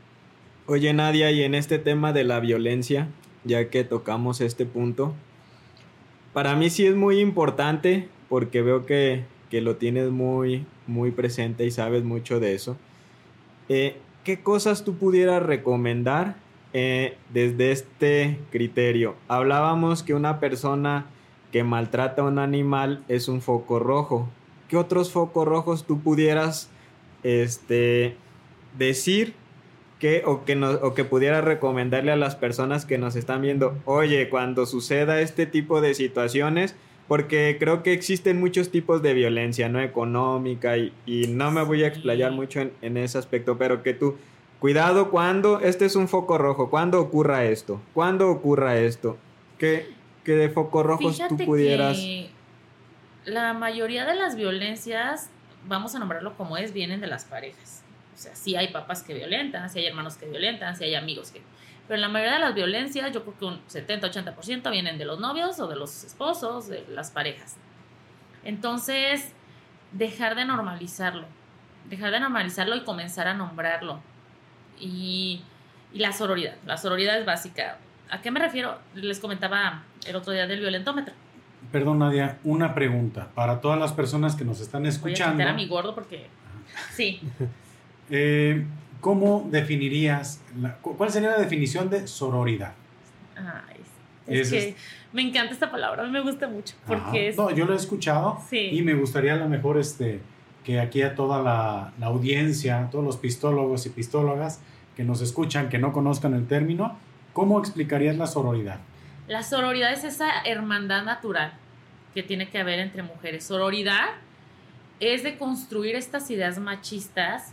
Oye 0.66 0.92
Nadia, 0.92 1.30
y 1.30 1.42
en 1.42 1.54
este 1.54 1.78
tema 1.78 2.12
de 2.12 2.24
la 2.24 2.40
violencia, 2.40 3.08
ya 3.44 3.68
que 3.68 3.84
tocamos 3.84 4.40
este 4.40 4.64
punto, 4.64 5.14
para 6.32 6.56
mí 6.56 6.70
sí 6.70 6.86
es 6.86 6.94
muy 6.94 7.20
importante 7.20 8.08
porque 8.28 8.62
veo 8.62 8.86
que, 8.86 9.24
que 9.55 9.61
lo 9.61 9.76
tienes 9.76 10.11
muy, 10.11 10.66
muy 10.88 11.12
presente 11.12 11.64
y 11.64 11.70
sabes 11.70 12.02
mucho 12.02 12.40
de 12.40 12.57
eso. 12.57 12.76
Eh, 13.68 13.98
¿Qué 14.24 14.40
cosas 14.40 14.82
tú 14.82 14.96
pudieras 14.96 15.44
recomendar 15.44 16.34
eh, 16.72 17.16
desde 17.32 17.70
este 17.70 18.40
criterio? 18.50 19.14
Hablábamos 19.28 20.02
que 20.02 20.12
una 20.12 20.40
persona 20.40 21.07
que 21.52 21.62
maltrata 21.62 22.22
a 22.22 22.24
un 22.24 22.40
animal 22.40 23.05
es 23.07 23.28
un 23.28 23.42
foco 23.42 23.78
rojo. 23.78 24.28
¿Qué 24.66 24.76
otros 24.76 25.12
focos 25.12 25.46
rojos 25.46 25.84
tú 25.86 26.00
pudieras 26.00 26.68
este, 27.22 28.16
decir 28.76 29.34
que, 30.00 30.24
o, 30.26 30.44
que 30.44 30.57
no, 30.57 30.72
o 30.72 30.94
que 30.94 31.05
pudieras 31.05 31.44
recomendarle 31.44 32.11
a 32.11 32.16
las 32.16 32.34
personas 32.34 32.86
que 32.86 32.98
nos 32.98 33.14
están 33.14 33.40
viendo? 33.40 33.78
Oye, 33.84 34.28
cuando 34.28 34.66
suceda 34.66 35.20
este 35.20 35.46
tipo 35.46 35.80
de 35.80 35.94
situaciones, 35.94 36.74
porque 37.09 37.57
creo 37.59 37.82
que 37.82 37.92
existen 37.92 38.40
muchos 38.40 38.70
tipos 38.70 39.02
de 39.02 39.14
violencia, 39.14 39.68
¿no? 39.68 39.80
Económica 39.80 40.76
y, 40.76 40.92
y 41.07 41.26
no 41.28 41.50
me 41.50 41.62
voy 41.62 41.84
a 41.84 41.88
explayar 41.88 42.32
mucho 42.32 42.61
en, 42.61 42.72
en 42.82 42.96
ese 42.96 43.18
aspecto, 43.18 43.59
pero 43.59 43.82
que 43.82 43.94
tú, 43.94 44.16
cuidado 44.59 45.11
cuando, 45.11 45.61
este 45.61 45.84
es 45.84 45.96
un 45.96 46.09
foco 46.09 46.38
rojo, 46.38 46.70
cuando 46.70 47.00
ocurra 47.00 47.44
esto, 47.44 47.80
cuando 47.92 48.30
ocurra 48.30 48.78
esto, 48.78 49.18
que, 49.59 49.88
que 50.24 50.32
de 50.32 50.48
foco 50.48 50.82
rojos 50.82 51.18
tú 51.18 51.24
Fíjate 51.24 51.44
pudieras... 51.44 51.98
que 51.98 52.30
la 53.26 53.52
mayoría 53.52 54.05
de 54.05 54.14
las 54.14 54.36
violencias, 54.36 55.30
vamos 55.66 55.94
a 55.94 55.98
nombrarlo 55.98 56.36
como 56.36 56.57
es, 56.57 56.72
vienen 56.72 57.00
de 57.00 57.07
las 57.07 57.24
parejas. 57.24 57.82
O 58.14 58.18
sea, 58.18 58.36
sí 58.36 58.55
hay 58.55 58.68
papás 58.68 59.02
que 59.02 59.12
violentan, 59.14 59.68
sí 59.70 59.80
hay 59.80 59.86
hermanos 59.86 60.16
que 60.16 60.26
violentan, 60.26 60.76
sí 60.76 60.84
hay 60.84 60.94
amigos 60.94 61.30
que... 61.30 61.42
Pero 61.89 62.01
la 62.01 62.09
mayoría 62.09 62.35
de 62.35 62.41
las 62.41 62.55
violencias, 62.55 63.12
yo 63.12 63.22
creo 63.24 63.39
que 63.39 63.45
un 63.45 63.61
70-80% 63.66 64.70
vienen 64.70 64.97
de 64.97 65.05
los 65.05 65.20
novios 65.20 65.59
o 65.61 65.68
de 65.68 65.76
los 65.76 66.05
esposos, 66.05 66.68
de 66.68 66.85
las 66.89 67.11
parejas. 67.11 67.57
Entonces, 68.45 69.32
dejar 69.93 70.35
de 70.35 70.45
normalizarlo. 70.45 71.26
Dejar 71.89 72.11
de 72.11 72.20
normalizarlo 72.20 72.76
y 72.76 72.85
comenzar 72.85 73.28
a 73.28 73.35
nombrarlo. 73.35 74.01
Y, 74.80 75.43
y 75.93 75.99
la 75.99 76.12
sororidad. 76.12 76.55
La 76.66 76.76
sororidad 76.78 77.18
es 77.18 77.26
básica. 77.26 77.78
¿A 78.11 78.20
qué 78.22 78.30
me 78.30 78.41
refiero? 78.41 78.78
Les 78.95 79.20
comentaba 79.20 79.82
el 80.07 80.16
otro 80.16 80.32
día 80.32 80.47
del 80.47 80.61
violentómetro. 80.61 81.14
Perdón, 81.72 81.99
Nadia, 81.99 82.39
una 82.45 82.74
pregunta 82.74 83.28
para 83.35 83.61
todas 83.61 83.78
las 83.78 83.93
personas 83.93 84.37
que 84.37 84.45
nos 84.45 84.61
están 84.61 84.82
Voy 84.82 84.89
a 84.89 84.91
escuchando. 84.91 85.43
a 85.49 85.53
mi 85.53 85.66
gordo 85.66 85.95
porque... 85.95 86.28
Sí, 86.93 87.20
Eh, 88.11 88.66
¿Cómo 89.05 89.46
definirías, 89.50 90.40
la- 90.59 90.76
cuál 90.78 91.11
sería 91.11 91.28
la 91.32 91.36
definición 91.38 91.90
de 91.90 92.09
sororidad? 92.09 92.72
Ay, 93.36 93.76
es, 94.26 94.50
Es 94.50 94.64
que 94.64 94.76
me 95.12 95.20
encanta 95.20 95.52
esta 95.52 95.70
palabra, 95.70 96.05
a 96.05 96.07
mí 96.07 96.11
me 96.11 96.22
gusta 96.22 96.48
mucho. 96.48 96.74
Porque 96.86 97.02
Ajá. 97.02 97.16
es... 97.18 97.36
No, 97.36 97.50
yo 97.50 97.66
lo 97.66 97.74
he 97.74 97.76
escuchado 97.76 98.40
Sí. 98.48 98.70
y 98.72 98.80
me 98.80 98.94
gustaría 98.94 99.34
a 99.34 99.36
lo 99.36 99.46
mejor 99.46 99.76
este, 99.76 100.22
que 100.64 100.80
aquí 100.80 101.02
a 101.02 101.14
toda 101.14 101.42
la, 101.42 101.92
la 102.00 102.07
audiencia, 102.07 102.88
todos 102.90 103.05
los 103.05 103.18
pistólogos 103.18 103.84
y 103.84 103.90
pistólogas 103.90 104.61
que 104.96 105.05
nos 105.05 105.20
escuchan, 105.20 105.68
que 105.68 105.76
no 105.78 105.92
conozcan 105.92 106.32
el 106.32 106.46
término, 106.46 106.96
¿cómo 107.34 107.59
explicarías 107.59 108.16
la 108.16 108.26
sororidad? 108.26 108.78
La 109.28 109.42
sororidad 109.42 109.92
es 109.92 110.05
esa 110.05 110.30
hermandad 110.46 111.05
natural 111.05 111.52
que 112.14 112.22
tiene 112.22 112.48
que 112.48 112.57
haber 112.59 112.78
entre 112.78 113.02
mujeres. 113.02 113.44
Sororidad 113.44 114.07
es 114.98 115.22
de 115.24 115.36
construir 115.36 115.94
estas 115.94 116.30
ideas 116.30 116.59
machistas 116.59 117.52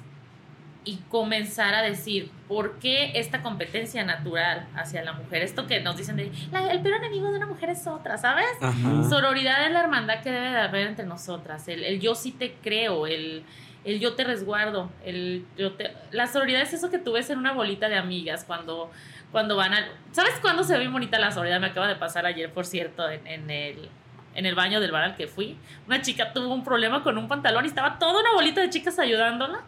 y 0.84 0.98
comenzar 1.10 1.76
a 1.76 1.82
decir 1.84 2.32
por 2.48 2.80
qué 2.80 3.12
esta 3.20 3.42
competencia 3.44 4.04
natural 4.04 4.68
hacia 4.76 5.04
la 5.04 5.14
mujer. 5.14 5.44
Esto 5.44 5.68
que 5.68 5.80
nos 5.80 5.96
dicen 5.96 6.16
de 6.16 6.32
"La- 6.52 6.72
el 6.72 6.82
peor 6.82 6.96
enemigo 6.96 7.30
de 7.32 7.38
una 7.38 7.46
mujer 7.46 7.70
es 7.70 7.86
otra, 7.86 8.18
¿sabes? 8.18 8.48
Ajá. 8.62 9.04
Sororidad 9.08 9.66
es 9.68 9.72
la 9.72 9.82
hermandad 9.82 10.22
que 10.24 10.32
debe 10.32 10.50
de 10.50 10.60
haber 10.60 10.88
entre 10.88 11.06
nosotras. 11.06 11.68
El, 11.68 11.84
el 11.84 12.00
yo 12.00 12.16
sí 12.16 12.32
te 12.32 12.54
creo, 12.64 13.06
el, 13.06 13.44
el 13.84 14.00
yo 14.00 14.14
te 14.16 14.24
resguardo. 14.24 14.90
El 15.06 15.46
yo 15.56 15.74
te... 15.74 15.94
La 16.10 16.26
sororidad 16.26 16.62
es 16.64 16.74
eso 16.74 16.90
que 16.90 16.98
tú 16.98 17.12
ves 17.14 17.30
en 17.30 17.38
una 17.38 17.52
bolita 17.52 17.88
de 17.88 17.98
amigas 17.98 18.44
cuando, 18.44 18.90
cuando 19.32 19.56
van 19.56 19.74
al... 19.76 19.86
¿Sabes 20.12 20.34
cuándo 20.42 20.64
se 20.64 20.78
ve 20.80 20.88
bonita 20.88 21.20
la 21.20 21.32
sororidad? 21.32 21.60
Me 21.60 21.68
acaba 21.68 21.88
de 21.88 21.96
pasar 21.96 22.26
ayer, 22.26 22.52
por 22.52 22.66
cierto, 22.66 23.08
en, 23.08 23.28
en 23.28 23.52
el, 23.52 23.88
en 24.34 24.46
el 24.48 24.56
baño 24.56 24.80
del 24.82 24.92
bar 24.92 25.04
al 25.04 25.16
que 25.16 25.28
fui. 25.28 25.58
Una 25.86 26.02
chica 26.02 26.34
tuvo 26.34 26.52
un 26.56 26.64
problema 26.64 27.04
con 27.04 27.20
un 27.20 27.28
pantalón 27.28 27.66
y 27.66 27.68
estaba 27.68 28.00
toda 28.00 28.20
una 28.22 28.34
bolita 28.34 28.62
de 28.62 28.72
chicas 28.72 28.98
ayudándola. 28.98 29.60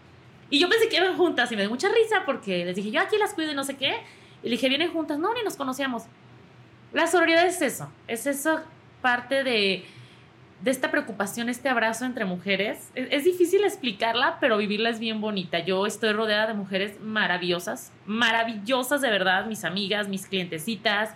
Y 0.53 0.59
yo 0.59 0.69
pensé 0.69 0.87
que 0.87 0.97
iban 0.97 1.17
juntas 1.17 1.51
y 1.51 1.55
me 1.55 1.63
dio 1.63 1.71
mucha 1.71 1.89
risa 1.89 2.25
porque 2.27 2.63
les 2.63 2.75
dije, 2.75 2.91
yo 2.91 3.01
aquí 3.01 3.17
las 3.17 3.33
cuido 3.33 3.51
y 3.51 3.55
no 3.55 3.63
sé 3.63 3.75
qué. 3.75 4.01
Y 4.43 4.49
le 4.49 4.51
dije, 4.51 4.69
vienen 4.69 4.91
juntas. 4.91 5.17
No, 5.17 5.33
ni 5.33 5.41
nos 5.41 5.55
conocíamos. 5.55 6.03
La 6.91 7.07
sororidad 7.07 7.47
es 7.47 7.63
eso. 7.63 7.91
Es 8.07 8.27
eso 8.27 8.61
parte 9.01 9.43
de, 9.43 9.83
de 10.61 10.69
esta 10.69 10.91
preocupación, 10.91 11.49
este 11.49 11.69
abrazo 11.69 12.05
entre 12.05 12.25
mujeres. 12.25 12.91
Es, 12.93 13.07
es 13.09 13.23
difícil 13.23 13.63
explicarla, 13.63 14.37
pero 14.39 14.57
vivirla 14.57 14.91
es 14.91 14.99
bien 14.99 15.21
bonita. 15.21 15.57
Yo 15.57 15.87
estoy 15.87 16.11
rodeada 16.11 16.45
de 16.45 16.53
mujeres 16.53 17.01
maravillosas, 17.01 17.91
maravillosas 18.05 19.01
de 19.01 19.09
verdad, 19.09 19.47
mis 19.47 19.63
amigas, 19.63 20.07
mis 20.07 20.27
clientecitas. 20.27 21.15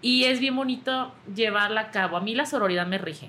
Y 0.00 0.24
es 0.24 0.40
bien 0.40 0.56
bonito 0.56 1.12
llevarla 1.34 1.82
a 1.82 1.90
cabo. 1.90 2.16
A 2.16 2.22
mí 2.22 2.34
la 2.34 2.46
sororidad 2.46 2.86
me 2.86 2.96
rige. 2.96 3.28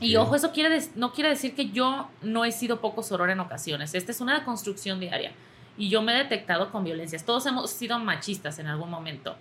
Y 0.00 0.16
Ok. 0.16 0.22
ojo, 0.26 0.36
eso 0.36 0.52
quiere 0.52 0.78
no 0.94 1.12
quiere 1.12 1.30
decir 1.30 1.54
que 1.54 1.70
yo 1.70 2.08
no 2.22 2.44
he 2.44 2.52
sido 2.52 2.80
poco 2.80 3.02
sorora 3.02 3.32
en 3.32 3.40
ocasiones. 3.40 3.94
Esta 3.94 4.12
es 4.12 4.20
una 4.20 4.44
construcción 4.44 5.00
diaria. 5.00 5.32
Y 5.76 5.88
yo 5.88 6.02
me 6.02 6.14
he 6.14 6.18
detectado 6.18 6.70
con 6.70 6.84
violencias. 6.84 7.24
Todos 7.24 7.46
hemos 7.46 7.70
sido 7.70 7.98
machistas 7.98 8.58
en 8.58 8.66
algún 8.66 8.90
momento. 8.90 9.36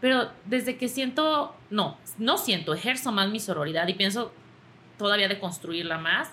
Pero 0.00 0.30
desde 0.44 0.76
que 0.76 0.88
siento, 0.88 1.54
no, 1.70 1.96
no 2.18 2.36
siento, 2.38 2.74
ejerzo 2.74 3.10
más 3.12 3.28
mi 3.30 3.40
sororidad 3.40 3.88
y 3.88 3.94
pienso 3.94 4.32
todavía 4.98 5.28
de 5.28 5.38
construirla 5.38 5.98
más, 5.98 6.28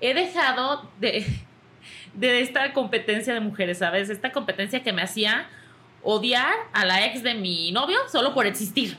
he 0.00 0.14
dejado 0.14 0.88
de, 1.00 1.26
de 2.14 2.40
esta 2.40 2.72
competencia 2.72 3.34
de 3.34 3.40
mujeres, 3.40 3.78
¿sabes? 3.78 4.08
Esta 4.10 4.32
competencia 4.32 4.82
que 4.82 4.92
me 4.92 5.02
hacía 5.02 5.48
odiar 6.02 6.54
a 6.72 6.84
la 6.84 7.04
ex 7.06 7.22
de 7.22 7.34
mi 7.34 7.72
novio 7.72 7.98
solo 8.10 8.34
por 8.34 8.46
existir. 8.46 8.96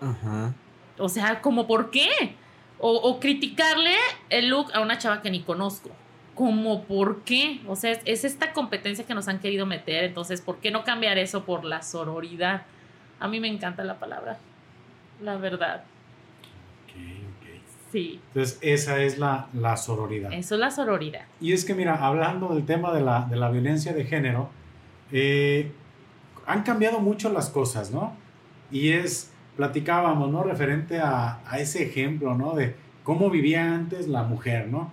Ajá. 0.00 0.52
O 0.98 1.08
sea, 1.08 1.40
como 1.40 1.66
por 1.66 1.90
qué? 1.90 2.34
O, 2.80 2.92
o 2.92 3.20
criticarle 3.20 3.94
el 4.30 4.48
look 4.48 4.70
a 4.72 4.80
una 4.80 4.98
chava 4.98 5.22
que 5.22 5.30
ni 5.30 5.42
conozco. 5.42 5.90
Como 6.34 6.84
por 6.84 7.22
qué? 7.22 7.60
O 7.66 7.76
sea, 7.76 7.92
es, 7.92 8.00
es 8.06 8.24
esta 8.24 8.52
competencia 8.52 9.04
que 9.04 9.14
nos 9.14 9.28
han 9.28 9.38
querido 9.38 9.66
meter. 9.66 10.04
Entonces, 10.04 10.40
¿por 10.40 10.58
qué 10.58 10.70
no 10.70 10.84
cambiar 10.84 11.18
eso 11.18 11.44
por 11.44 11.64
la 11.64 11.82
sororidad? 11.82 12.62
A 13.18 13.28
mí 13.28 13.38
me 13.38 13.48
encanta 13.48 13.84
la 13.84 13.98
palabra. 13.98 14.38
La 15.20 15.36
verdad. 15.36 15.84
Ok, 16.84 16.94
ok. 16.96 17.62
Sí. 17.92 18.20
Entonces, 18.28 18.58
esa 18.62 19.02
es 19.02 19.18
la, 19.18 19.48
la 19.52 19.76
sororidad. 19.76 20.32
Eso 20.32 20.54
es 20.54 20.60
la 20.60 20.70
sororidad. 20.70 21.26
Y 21.40 21.52
es 21.52 21.66
que, 21.66 21.74
mira, 21.74 21.96
hablando 21.96 22.54
del 22.54 22.64
tema 22.64 22.94
de 22.94 23.02
la, 23.02 23.26
de 23.28 23.36
la 23.36 23.50
violencia 23.50 23.92
de 23.92 24.06
género, 24.06 24.48
eh, 25.12 25.70
han 26.46 26.62
cambiado 26.62 27.00
mucho 27.00 27.30
las 27.30 27.50
cosas, 27.50 27.90
¿no? 27.90 28.16
Y 28.70 28.92
es, 28.92 29.29
platicábamos, 29.56 30.30
¿no? 30.30 30.42
Referente 30.42 30.98
a, 31.00 31.40
ese 31.58 31.82
ejemplo, 31.82 32.34
¿no? 32.34 32.54
De 32.54 32.74
cómo 33.04 33.30
vivía 33.30 33.74
antes 33.74 34.08
la 34.08 34.22
mujer, 34.22 34.68
¿no? 34.68 34.90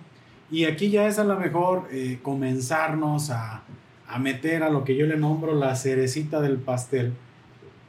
Y 0.50 0.64
aquí 0.64 0.90
ya 0.90 1.06
es 1.06 1.18
a 1.18 1.24
lo 1.24 1.38
mejor 1.38 1.88
eh, 1.90 2.18
comenzarnos 2.22 3.30
a, 3.30 3.62
a 4.08 4.18
meter 4.18 4.62
a 4.62 4.70
lo 4.70 4.84
que 4.84 4.96
yo 4.96 5.06
le 5.06 5.16
nombro 5.16 5.54
la 5.54 5.76
cerecita 5.76 6.40
del 6.40 6.56
pastel, 6.56 7.12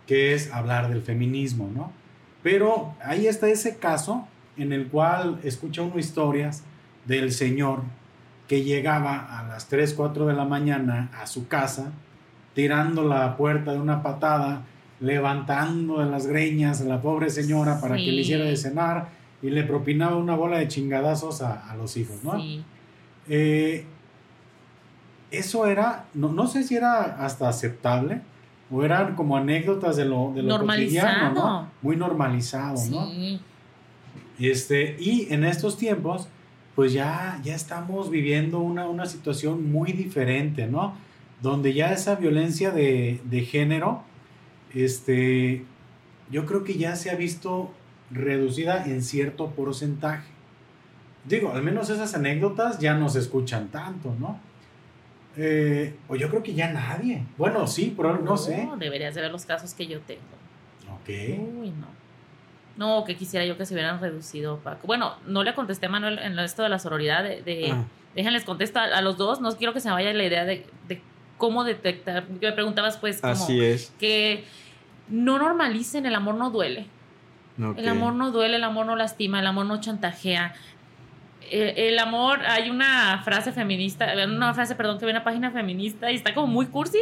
que 0.08 0.34
es 0.34 0.52
hablar 0.52 0.90
del 0.90 1.02
feminismo, 1.02 1.70
¿no? 1.74 1.92
Pero 2.44 2.94
ahí 3.04 3.28
está 3.28 3.48
ese 3.48 3.78
caso 3.78 4.28
en 4.58 4.74
el 4.74 4.88
cual 4.88 5.40
escucha 5.44 5.82
uno 5.82 5.98
historias 6.00 6.64
del 7.06 7.32
señor 7.32 7.82
que 8.48 8.64
llegaba 8.64 9.40
a 9.40 9.48
las 9.48 9.68
3, 9.68 9.94
4 9.94 10.26
de 10.26 10.34
la 10.34 10.46
mañana 10.46 11.12
a 11.22 11.28
su 11.28 11.48
casa, 11.48 11.92
tirando 12.56 13.04
la 13.04 13.38
puerta 13.38 13.72
de 13.72 13.80
una 13.80 14.02
patada, 14.02 14.64
levantando 15.00 16.00
de 16.00 16.10
las 16.10 16.28
greñas 16.28 16.82
a 16.82 16.86
la 16.86 17.02
pobre 17.02 17.30
señora 17.30 17.80
para 17.80 17.96
que 17.96 18.12
le 18.12 18.22
hiciera 18.22 18.46
de 18.46 18.58
cenar 18.58 19.10
y 19.42 19.50
le 19.50 19.64
propinaba 19.64 20.18
una 20.18 20.36
bola 20.36 20.58
de 20.58 20.68
chingadazos 20.68 21.42
a, 21.42 21.70
a 21.70 21.76
los 21.76 21.96
hijos, 21.98 22.24
¿no? 22.24 22.40
Sí. 22.40 22.64
Eh, 23.30 23.86
eso 25.32 25.68
era, 25.68 26.06
no, 26.14 26.32
no 26.32 26.48
sé 26.48 26.64
si 26.64 26.76
era 26.76 27.24
hasta 27.24 27.48
aceptable 27.48 28.22
o 28.72 28.84
eran 28.84 29.16
como 29.16 29.38
anécdotas 29.38 29.96
de 29.96 30.06
lo, 30.06 30.32
de 30.34 30.44
lo 30.44 30.60
cotidiano, 30.60 31.34
¿no? 31.34 31.72
Muy 31.82 31.96
normalizado, 31.96 32.78
¿no? 32.90 33.08
Este, 34.40 34.96
y 35.00 35.28
en 35.32 35.44
estos 35.44 35.78
tiempos, 35.78 36.28
pues 36.76 36.94
ya, 36.94 37.40
ya 37.44 37.56
estamos 37.56 38.10
viviendo 38.10 38.60
una, 38.60 38.88
una 38.88 39.06
situación 39.06 39.72
muy 39.72 39.92
diferente, 39.92 40.68
¿no? 40.68 40.94
Donde 41.42 41.74
ya 41.74 41.92
esa 41.94 42.16
violencia 42.16 42.72
de, 42.72 43.22
de 43.26 43.42
género, 43.42 44.04
este, 44.74 45.66
yo 46.32 46.46
creo 46.46 46.64
que 46.64 46.78
ya 46.78 46.96
se 46.96 47.10
ha 47.12 47.16
visto 47.16 47.72
reducida 48.12 48.86
en 48.86 49.02
cierto 49.04 49.50
porcentaje. 49.52 50.28
Digo, 51.26 51.52
al 51.54 51.62
menos 51.64 51.90
esas 51.90 52.14
anécdotas 52.16 52.80
ya 52.80 52.94
no 52.96 53.10
se 53.10 53.20
escuchan 53.20 53.68
tanto, 53.70 54.16
¿no? 54.20 54.40
Eh, 55.38 55.96
o 56.08 56.16
yo 56.16 56.30
creo 56.30 56.42
que 56.44 56.54
ya 56.54 56.72
nadie. 56.72 57.24
Bueno, 57.38 57.68
sí, 57.68 57.94
pero 57.96 58.18
no 58.18 58.36
sé. 58.38 58.68
Deberías 58.78 59.16
de 59.16 59.22
ver 59.22 59.32
los 59.32 59.46
casos 59.46 59.74
que 59.74 59.86
yo 59.88 60.00
tengo. 60.02 60.22
Ok. 60.94 61.10
Uy, 61.62 61.70
no. 61.72 61.88
No, 62.78 63.04
que 63.04 63.16
quisiera 63.16 63.46
yo 63.46 63.58
que 63.58 63.66
se 63.66 63.74
hubieran 63.74 64.00
reducido, 64.00 64.58
Paco. 64.60 64.88
Bueno, 64.88 65.16
no 65.28 65.44
le 65.44 65.54
contesté 65.54 65.88
a 65.88 65.90
Manuel 65.90 66.18
en 66.20 66.40
esto 66.40 66.64
de 66.64 66.70
la 66.70 66.80
sororidad, 66.80 67.24
de, 67.24 67.42
de- 67.44 67.72
Ah. 67.72 67.84
déjenles 68.16 68.44
contesto 68.46 68.80
a, 68.80 68.84
a 68.86 69.02
los 69.02 69.18
dos, 69.18 69.42
no 69.42 69.52
quiero 69.58 69.74
que 69.74 69.82
se 69.82 69.90
me 69.90 69.94
vaya 69.96 70.14
la 70.14 70.24
idea 70.24 70.46
de, 70.46 70.66
de 70.88 71.02
cómo 71.40 71.64
detectar, 71.64 72.30
me 72.30 72.52
preguntabas 72.52 72.98
pues 72.98 73.22
como 73.22 73.34
Así 73.34 73.60
es. 73.64 73.92
que 73.98 74.44
no 75.08 75.40
normalicen, 75.40 76.06
el 76.06 76.14
amor 76.14 76.36
no 76.36 76.52
duele, 76.52 76.86
el 77.78 77.88
amor 77.88 78.14
no 78.14 78.30
duele, 78.32 78.58
el 78.58 78.64
amor 78.64 78.86
no 78.86 78.96
lastima, 78.96 79.40
el 79.40 79.48
amor 79.48 79.66
no 79.66 79.82
chantajea. 79.82 80.54
Eh, 81.52 81.90
el 81.90 81.98
amor, 81.98 82.42
hay 82.46 82.70
una 82.70 83.22
frase 83.24 83.52
feminista, 83.52 84.14
una 84.28 84.54
frase, 84.54 84.76
perdón, 84.76 85.00
que 85.00 85.06
ve 85.06 85.12
una 85.12 85.24
página 85.24 85.50
feminista 85.50 86.12
y 86.12 86.16
está 86.16 86.34
como 86.36 86.48
muy 86.48 86.68
cursi, 86.68 87.00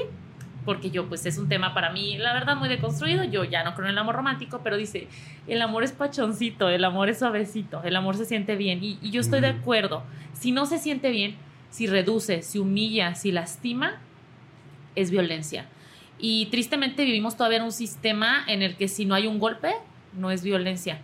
porque 0.63 0.89
yo 0.89 1.07
pues 1.09 1.25
es 1.25 1.38
un 1.38 1.49
tema 1.49 1.73
para 1.73 1.91
mí, 1.91 2.17
la 2.17 2.33
verdad, 2.33 2.55
muy 2.55 2.69
deconstruido, 2.69 3.23
yo 3.23 3.43
ya 3.43 3.63
no 3.63 3.73
creo 3.73 3.88
en 3.88 3.91
el 3.91 3.97
amor 3.97 4.15
romántico, 4.15 4.61
pero 4.63 4.77
dice, 4.77 5.07
el 5.47 5.61
amor 5.61 5.83
es 5.83 5.91
pachoncito, 5.91 6.69
el 6.69 6.83
amor 6.85 7.09
es 7.09 7.19
suavecito, 7.19 7.81
el 7.83 7.95
amor 7.95 8.15
se 8.15 8.25
siente 8.25 8.55
bien, 8.55 8.83
y, 8.83 8.99
y 9.01 9.11
yo 9.11 9.19
estoy 9.19 9.41
de 9.41 9.47
acuerdo, 9.47 10.03
si 10.33 10.51
no 10.51 10.65
se 10.65 10.77
siente 10.77 11.09
bien, 11.09 11.35
si 11.69 11.88
reduce, 11.88 12.41
si 12.41 12.59
humilla, 12.59 13.15
si 13.15 13.31
lastima, 13.31 13.99
es 14.98 15.12
violencia. 15.12 15.68
Y 16.20 16.48
tristemente 16.48 17.06
vivimos 17.06 17.38
todavía 17.38 17.60
en 17.60 17.64
un 17.64 17.72
sistema 17.72 18.43
en 18.48 18.64
el 18.64 18.76
que 18.76 18.88
si 18.88 19.06
no 19.06 19.16
hay 19.16 19.28
un 19.28 19.39
golpe, 19.39 19.74
no 20.14 20.32
es 20.32 20.43
violencia. 20.43 21.00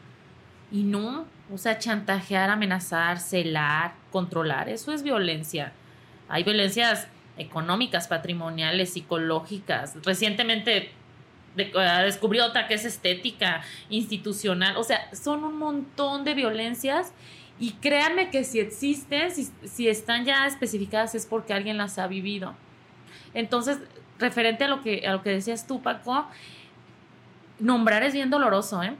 Y 0.71 0.83
no, 0.83 1.25
o 1.53 1.57
sea, 1.57 1.77
chantajear, 1.77 2.49
amenazar, 2.49 3.19
celar, 3.19 3.93
controlar, 4.11 4.69
eso 4.69 4.91
es 4.91 5.03
violencia. 5.03 5.71
Hay 6.29 6.43
violencias 6.43 7.07
económicas, 7.37 8.07
patrimoniales, 8.07 8.93
psicológicas. 8.93 9.95
Recientemente 10.03 10.91
ah, 11.77 12.01
descubrí 12.03 12.39
otra 12.39 12.67
que 12.67 12.73
es 12.73 12.85
estética, 12.85 13.61
institucional. 13.89 14.77
O 14.77 14.83
sea, 14.83 15.13
son 15.13 15.43
un 15.43 15.57
montón 15.59 16.23
de 16.23 16.33
violencias 16.33 17.13
y 17.59 17.73
créanme 17.73 18.31
que 18.31 18.43
si 18.43 18.59
existen, 18.59 19.29
si, 19.29 19.49
si 19.63 19.87
están 19.87 20.25
ya 20.25 20.47
especificadas 20.47 21.13
es 21.13 21.27
porque 21.27 21.53
alguien 21.53 21.77
las 21.77 21.99
ha 21.99 22.07
vivido. 22.07 22.55
Entonces, 23.33 23.79
referente 24.19 24.63
a 24.63 24.67
lo 24.67 24.81
que, 24.81 25.07
a 25.07 25.11
lo 25.11 25.21
que 25.21 25.31
decías 25.31 25.67
tú, 25.67 25.81
Paco, 25.81 26.27
nombrar 27.59 28.03
es 28.03 28.13
bien 28.13 28.29
doloroso, 28.29 28.83
¿eh? 28.83 28.95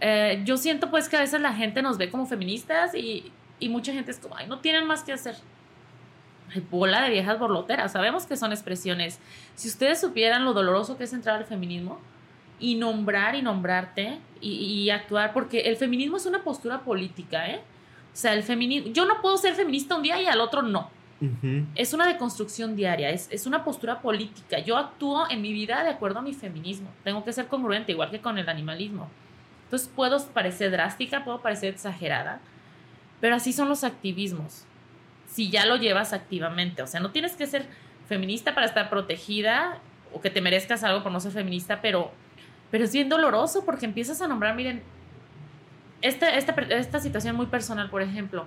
¿eh? 0.00 0.42
yo 0.44 0.56
siento 0.56 0.90
pues 0.90 1.08
que 1.08 1.16
a 1.16 1.20
veces 1.20 1.40
la 1.40 1.52
gente 1.52 1.82
nos 1.82 1.98
ve 1.98 2.10
como 2.10 2.26
feministas 2.26 2.94
y, 2.94 3.32
y 3.58 3.68
mucha 3.68 3.92
gente 3.92 4.10
es 4.10 4.18
como, 4.18 4.36
ay, 4.36 4.46
no 4.46 4.60
tienen 4.60 4.86
más 4.86 5.02
que 5.02 5.12
hacer. 5.12 5.36
Ay, 6.54 6.64
bola 6.70 7.02
de 7.02 7.10
viejas 7.10 7.38
borloteras, 7.38 7.92
sabemos 7.92 8.26
que 8.26 8.36
son 8.36 8.52
expresiones. 8.52 9.18
Si 9.54 9.68
ustedes 9.68 10.00
supieran 10.00 10.44
lo 10.44 10.54
doloroso 10.54 10.96
que 10.96 11.04
es 11.04 11.12
entrar 11.12 11.36
al 11.36 11.44
feminismo 11.44 12.00
y 12.58 12.76
nombrar 12.76 13.34
y 13.34 13.42
nombrarte 13.42 14.18
y, 14.40 14.50
y 14.50 14.90
actuar, 14.90 15.32
porque 15.32 15.60
el 15.60 15.76
feminismo 15.76 16.16
es 16.16 16.26
una 16.26 16.42
postura 16.42 16.80
política, 16.80 17.48
¿eh? 17.48 17.60
O 18.12 18.20
sea, 18.20 18.32
el 18.32 18.42
feminismo, 18.42 18.92
yo 18.92 19.04
no 19.04 19.20
puedo 19.20 19.36
ser 19.36 19.54
feminista 19.54 19.94
un 19.94 20.02
día 20.02 20.20
y 20.20 20.26
al 20.26 20.40
otro 20.40 20.62
no. 20.62 20.90
Es 21.74 21.92
una 21.94 22.06
deconstrucción 22.06 22.76
diaria, 22.76 23.10
es, 23.10 23.28
es, 23.32 23.46
una 23.46 23.64
postura 23.64 24.00
política. 24.00 24.60
Yo 24.60 24.76
actúo 24.76 25.28
en 25.28 25.42
mi 25.42 25.52
vida 25.52 25.82
de 25.82 25.90
acuerdo 25.90 26.20
a 26.20 26.22
mi 26.22 26.32
feminismo. 26.32 26.90
Tengo 27.02 27.24
que 27.24 27.32
ser 27.32 27.48
congruente, 27.48 27.90
igual 27.90 28.10
que 28.10 28.20
con 28.20 28.38
el 28.38 28.48
animalismo. 28.48 29.08
Entonces 29.64 29.90
puedo 29.94 30.24
parecer 30.28 30.70
drástica, 30.70 31.24
puedo 31.24 31.42
parecer 31.42 31.74
exagerada, 31.74 32.40
pero 33.20 33.34
así 33.34 33.52
son 33.52 33.68
los 33.68 33.84
activismos. 33.84 34.64
Si 35.26 35.50
ya 35.50 35.66
lo 35.66 35.76
llevas 35.76 36.12
activamente, 36.12 36.82
o 36.82 36.86
sea, 36.86 37.00
no 37.00 37.10
tienes 37.10 37.36
que 37.36 37.46
ser 37.46 37.66
feminista 38.08 38.54
para 38.54 38.66
estar 38.66 38.88
protegida 38.88 39.78
o 40.14 40.20
que 40.20 40.30
te 40.30 40.40
merezcas 40.40 40.84
algo 40.84 41.02
por 41.02 41.12
no 41.12 41.20
ser 41.20 41.32
feminista, 41.32 41.82
pero, 41.82 42.12
pero 42.70 42.84
es 42.84 42.92
bien 42.92 43.10
doloroso 43.10 43.64
porque 43.66 43.84
empiezas 43.84 44.22
a 44.22 44.28
nombrar, 44.28 44.54
miren, 44.54 44.82
esta, 46.00 46.34
esta, 46.34 46.52
esta 46.52 47.00
situación 47.00 47.36
muy 47.36 47.46
personal, 47.46 47.90
por 47.90 48.00
ejemplo, 48.00 48.46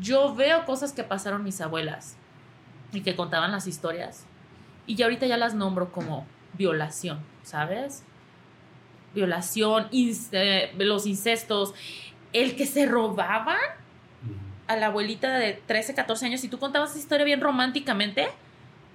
yo 0.00 0.34
veo 0.34 0.64
cosas 0.64 0.92
que 0.92 1.04
pasaron 1.04 1.44
mis 1.44 1.60
abuelas 1.60 2.16
y 2.92 3.02
que 3.02 3.14
contaban 3.14 3.52
las 3.52 3.66
historias 3.66 4.24
y 4.86 4.96
ya 4.96 5.06
ahorita 5.06 5.26
ya 5.26 5.36
las 5.36 5.54
nombro 5.54 5.92
como 5.92 6.26
violación, 6.54 7.20
¿sabes? 7.42 8.02
Violación, 9.14 9.88
eh, 9.92 10.72
los 10.78 11.06
incestos, 11.06 11.74
el 12.32 12.56
que 12.56 12.66
se 12.66 12.86
robaban 12.86 13.58
a 14.66 14.76
la 14.76 14.86
abuelita 14.86 15.36
de 15.38 15.60
13, 15.66 15.94
14 15.94 16.26
años 16.26 16.44
y 16.44 16.48
tú 16.48 16.58
contabas 16.58 16.90
esa 16.90 16.98
historia 16.98 17.24
bien 17.24 17.40
románticamente, 17.40 18.28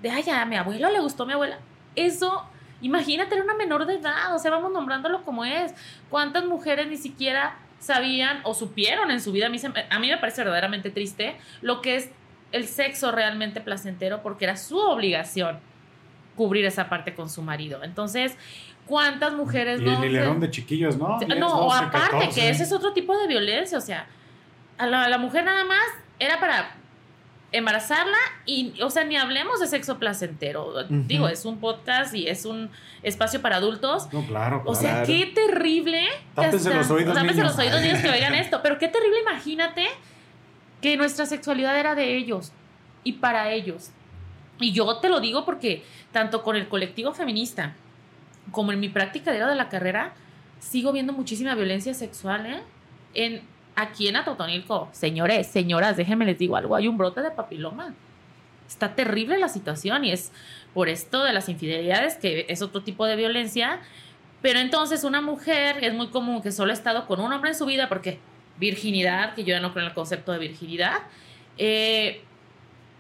de, 0.02 0.10
ay, 0.10 0.30
a 0.30 0.46
mi 0.46 0.56
abuelo 0.56 0.90
le 0.90 1.00
gustó 1.00 1.26
mi 1.26 1.34
abuela. 1.34 1.60
Eso, 1.96 2.46
imagínate, 2.82 3.36
era 3.36 3.44
una 3.44 3.56
menor 3.56 3.86
de 3.86 3.96
edad, 3.96 4.36
o 4.36 4.40
sea, 4.40 4.52
vamos 4.52 4.72
nombrándolo 4.72 5.24
como 5.24 5.46
es. 5.46 5.74
¿Cuántas 6.10 6.46
mujeres 6.46 6.88
ni 6.88 6.98
siquiera 6.98 7.58
sabían 7.86 8.42
o 8.44 8.54
supieron 8.54 9.12
en 9.12 9.22
su 9.22 9.32
vida, 9.32 9.48
a 9.48 9.50
mí, 9.50 9.60
a 9.90 10.00
mí 10.00 10.10
me 10.10 10.18
parece 10.18 10.42
verdaderamente 10.42 10.90
triste, 10.90 11.38
lo 11.62 11.82
que 11.82 11.96
es 11.96 12.10
el 12.52 12.68
sexo 12.68 13.12
realmente 13.12 13.62
placentero 13.62 14.22
porque 14.24 14.46
era 14.46 14.58
su 14.58 14.78
obligación 14.78 15.60
cubrir 16.36 16.66
esa 16.66 16.90
parte 16.90 17.14
con 17.14 17.30
su 17.30 17.42
marido. 17.42 17.84
Entonces, 17.84 18.38
¿cuántas 18.86 19.34
mujeres 19.34 19.82
y 19.82 19.86
no? 19.86 20.04
el 20.04 20.40
de 20.40 20.50
chiquillos, 20.50 20.98
¿no? 20.98 21.20
no, 21.20 21.68
o 21.68 21.74
aparte, 21.74 22.30
que 22.34 22.50
ese 22.50 22.64
es 22.64 22.72
otro 22.72 22.94
tipo 22.94 23.18
de 23.18 23.28
violencia, 23.28 23.78
o 23.78 23.82
sea, 23.82 24.08
a 24.78 24.88
la 24.88 25.18
mujer 25.18 25.46
nada 25.46 25.64
más 25.64 25.86
era 26.20 26.40
para 26.40 26.76
embarazarla 27.58 28.18
y, 28.46 28.74
o 28.82 28.90
sea, 28.90 29.06
ni 29.06 29.16
hablemos 29.16 29.60
de 29.60 29.68
sexo 29.68 29.98
placentero. 29.98 30.74
Digo, 30.90 31.30
es 31.30 31.46
un 31.46 31.60
podcast 31.60 32.14
y 32.14 32.28
es 32.28 32.46
un 32.46 32.70
espacio 33.02 33.42
para 33.42 33.58
adultos. 33.58 34.12
No, 34.12 34.26
claro, 34.26 34.62
O 34.66 34.76
sea, 34.76 35.04
qué 35.04 35.32
terrible. 35.34 36.04
Tápense 36.34 36.74
los 36.74 36.90
oídos, 36.92 37.16
Tápense 37.16 37.42
los 37.44 37.58
oídos, 37.58 37.82
niños, 37.82 38.00
que 38.00 38.10
oigan 38.10 38.36
esto. 38.36 38.60
Pero 38.62 38.78
qué 38.78 38.88
terrible, 38.90 39.22
imagínate 39.22 39.88
que 40.82 40.98
nuestra 40.98 41.26
sexualidad 41.26 41.80
era 41.80 41.96
de 41.96 42.18
ellos 42.18 42.52
y 43.04 43.14
para 43.14 43.52
ellos. 43.52 43.92
Y 44.60 44.74
yo 44.74 44.98
te 44.98 45.08
lo 45.08 45.22
digo 45.22 45.46
porque 45.46 45.84
tanto 46.12 46.44
con 46.44 46.56
el 46.56 46.68
colectivo 46.68 47.14
feminista 47.14 47.74
como 48.52 48.72
en 48.72 48.80
mi 48.80 48.90
práctica 48.90 49.32
de 49.32 49.56
la 49.56 49.70
carrera, 49.70 50.14
sigo 50.60 50.92
viendo 50.92 51.14
muchísima 51.14 51.56
violencia 51.56 51.94
sexual, 51.94 52.46
¿eh? 52.46 52.62
En 53.14 53.42
aquí 53.76 54.08
en 54.08 54.16
Atotonilco, 54.16 54.90
señores, 54.92 55.48
señoras, 55.48 55.98
déjenme 55.98 56.26
les 56.26 56.38
digo 56.38 56.56
algo, 56.56 56.76
hay 56.76 56.88
un 56.88 56.98
brote 56.98 57.22
de 57.22 57.32
papiloma. 57.32 57.94
Está 58.68 58.96
terrible 58.96 59.38
la 59.38 59.50
situación 59.50 60.06
y 60.06 60.12
es 60.12 60.32
por 60.74 60.90
esto 60.90 61.24
de 61.24 61.34
las 61.34 61.50
infidelidades, 61.50 62.16
que 62.16 62.46
es 62.50 62.62
otro 62.62 62.82
tipo 62.82 63.06
de 63.06 63.16
violencia. 63.16 63.80
Pero 64.42 64.60
entonces 64.60 65.04
una 65.04 65.22
mujer, 65.22 65.84
es 65.84 65.94
muy 65.94 66.08
común 66.08 66.42
que 66.42 66.52
solo 66.52 66.72
ha 66.72 66.74
estado 66.74 67.06
con 67.06 67.20
un 67.20 67.32
hombre 67.32 67.52
en 67.52 67.56
su 67.56 67.66
vida, 67.66 67.90
porque 67.90 68.20
virginidad, 68.58 69.36
que 69.36 69.44
yo 69.44 69.50
ya 69.50 69.60
no 69.60 69.72
creo 69.72 69.84
en 69.84 69.90
el 69.90 69.96
concepto 69.96 70.32
de 70.32 70.40
virginidad, 70.40 71.00
eh, 71.58 72.24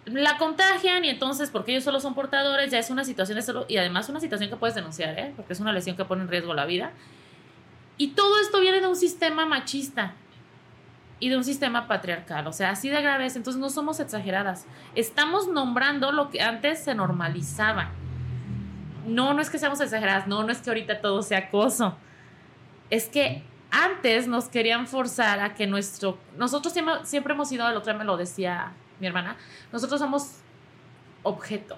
la 0.06 0.38
contagian 0.38 1.04
y 1.04 1.10
entonces, 1.10 1.50
porque 1.50 1.72
ellos 1.72 1.84
solo 1.84 2.00
son 2.00 2.14
portadores, 2.14 2.70
ya 2.72 2.78
es 2.78 2.90
una 2.90 3.04
situación 3.04 3.42
solo, 3.42 3.66
y 3.68 3.78
además 3.78 4.08
una 4.10 4.20
situación 4.20 4.50
que 4.50 4.56
puedes 4.56 4.76
denunciar, 4.76 5.18
¿eh? 5.18 5.34
porque 5.36 5.54
es 5.54 5.60
una 5.60 5.72
lesión 5.72 5.96
que 5.96 6.06
pone 6.06 6.22
en 6.22 6.28
riesgo 6.28 6.54
la 6.54 6.66
vida. 6.66 6.92
Y 7.98 8.10
todo 8.10 8.40
esto 8.40 8.60
viene 8.60 8.82
de 8.82 8.88
un 8.88 8.96
sistema 8.96 9.46
machista 9.46 10.14
y 11.20 11.30
de 11.30 11.38
un 11.38 11.44
sistema 11.44 11.88
patriarcal, 11.88 12.46
o 12.48 12.52
sea, 12.52 12.72
así 12.72 12.90
de 12.90 13.02
graves, 13.02 13.36
entonces 13.36 13.60
no 13.60 13.70
somos 13.70 14.00
exageradas, 14.00 14.66
estamos 14.96 15.48
nombrando 15.48 16.12
lo 16.12 16.30
que 16.30 16.42
antes 16.42 16.84
se 16.84 16.94
normalizaba. 16.94 17.92
No, 19.08 19.34
no 19.34 19.42
es 19.42 19.50
que 19.50 19.60
seamos 19.60 19.80
exageradas, 19.82 20.28
no, 20.28 20.44
no 20.44 20.52
es 20.52 20.60
que 20.60 20.70
ahorita 20.70 21.00
todo 21.00 21.22
sea 21.22 21.38
acoso, 21.38 21.96
es 22.90 23.08
que 23.08 23.44
antes 23.72 24.28
nos 24.28 24.46
querían 24.46 24.88
forzar 24.88 25.40
a 25.40 25.54
que 25.54 25.68
nuestro, 25.68 26.18
nosotros 26.38 26.74
siempre, 26.74 27.06
siempre 27.06 27.34
hemos 27.34 27.50
sido, 27.50 27.68
el 27.68 27.78
otro 27.78 27.94
día 27.94 28.00
me 28.00 28.06
lo 28.06 28.18
decía 28.18 28.74
mi 29.00 29.08
hermana, 29.08 29.38
nosotros 29.72 30.00
somos 30.00 30.40
objeto. 31.24 31.78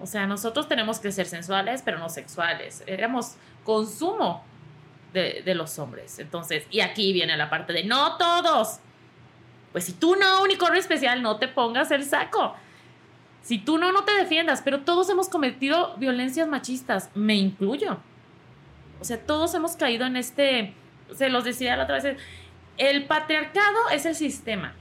O 0.00 0.06
sea, 0.06 0.26
nosotros 0.26 0.68
tenemos 0.68 1.00
que 1.00 1.10
ser 1.10 1.26
sensuales, 1.26 1.82
pero 1.84 1.98
no 1.98 2.08
sexuales. 2.08 2.84
Éramos 2.86 3.34
consumo 3.64 4.44
de, 5.12 5.54
los 5.54 5.78
hombres. 5.78 6.18
Entonces, 6.18 6.66
y 6.70 6.80
aquí 6.80 7.12
viene 7.12 7.36
la 7.36 7.50
parte 7.50 7.72
de 7.72 7.84
no 7.84 8.16
todos. 8.16 8.80
Pues 9.72 9.84
si 9.84 9.92
tú 9.92 10.16
no, 10.16 10.42
unicornio 10.42 10.80
especial, 10.80 11.22
no 11.22 11.38
te 11.38 11.48
pongas 11.48 11.90
el 11.90 12.04
saco. 12.04 12.54
Si 13.42 13.58
tú 13.58 13.78
no, 13.78 13.92
no 13.92 14.04
te 14.04 14.14
defiendas. 14.14 14.62
Pero 14.62 14.80
todos 14.80 15.08
hemos 15.10 15.28
cometido 15.28 15.96
violencias 15.96 16.48
machistas, 16.48 17.10
me 17.14 17.34
incluyo. 17.34 17.98
O 19.00 19.04
sea, 19.04 19.18
todos 19.18 19.54
hemos 19.54 19.76
caído 19.76 20.06
en 20.06 20.16
este, 20.16 20.74
se 21.14 21.28
los 21.28 21.44
decía 21.44 21.76
la 21.76 21.84
otra 21.84 22.00
vez, 22.00 22.16
el 22.76 23.06
patriarcado 23.06 23.88
es 23.92 24.06
el 24.06 24.14
sistema. 24.14 24.74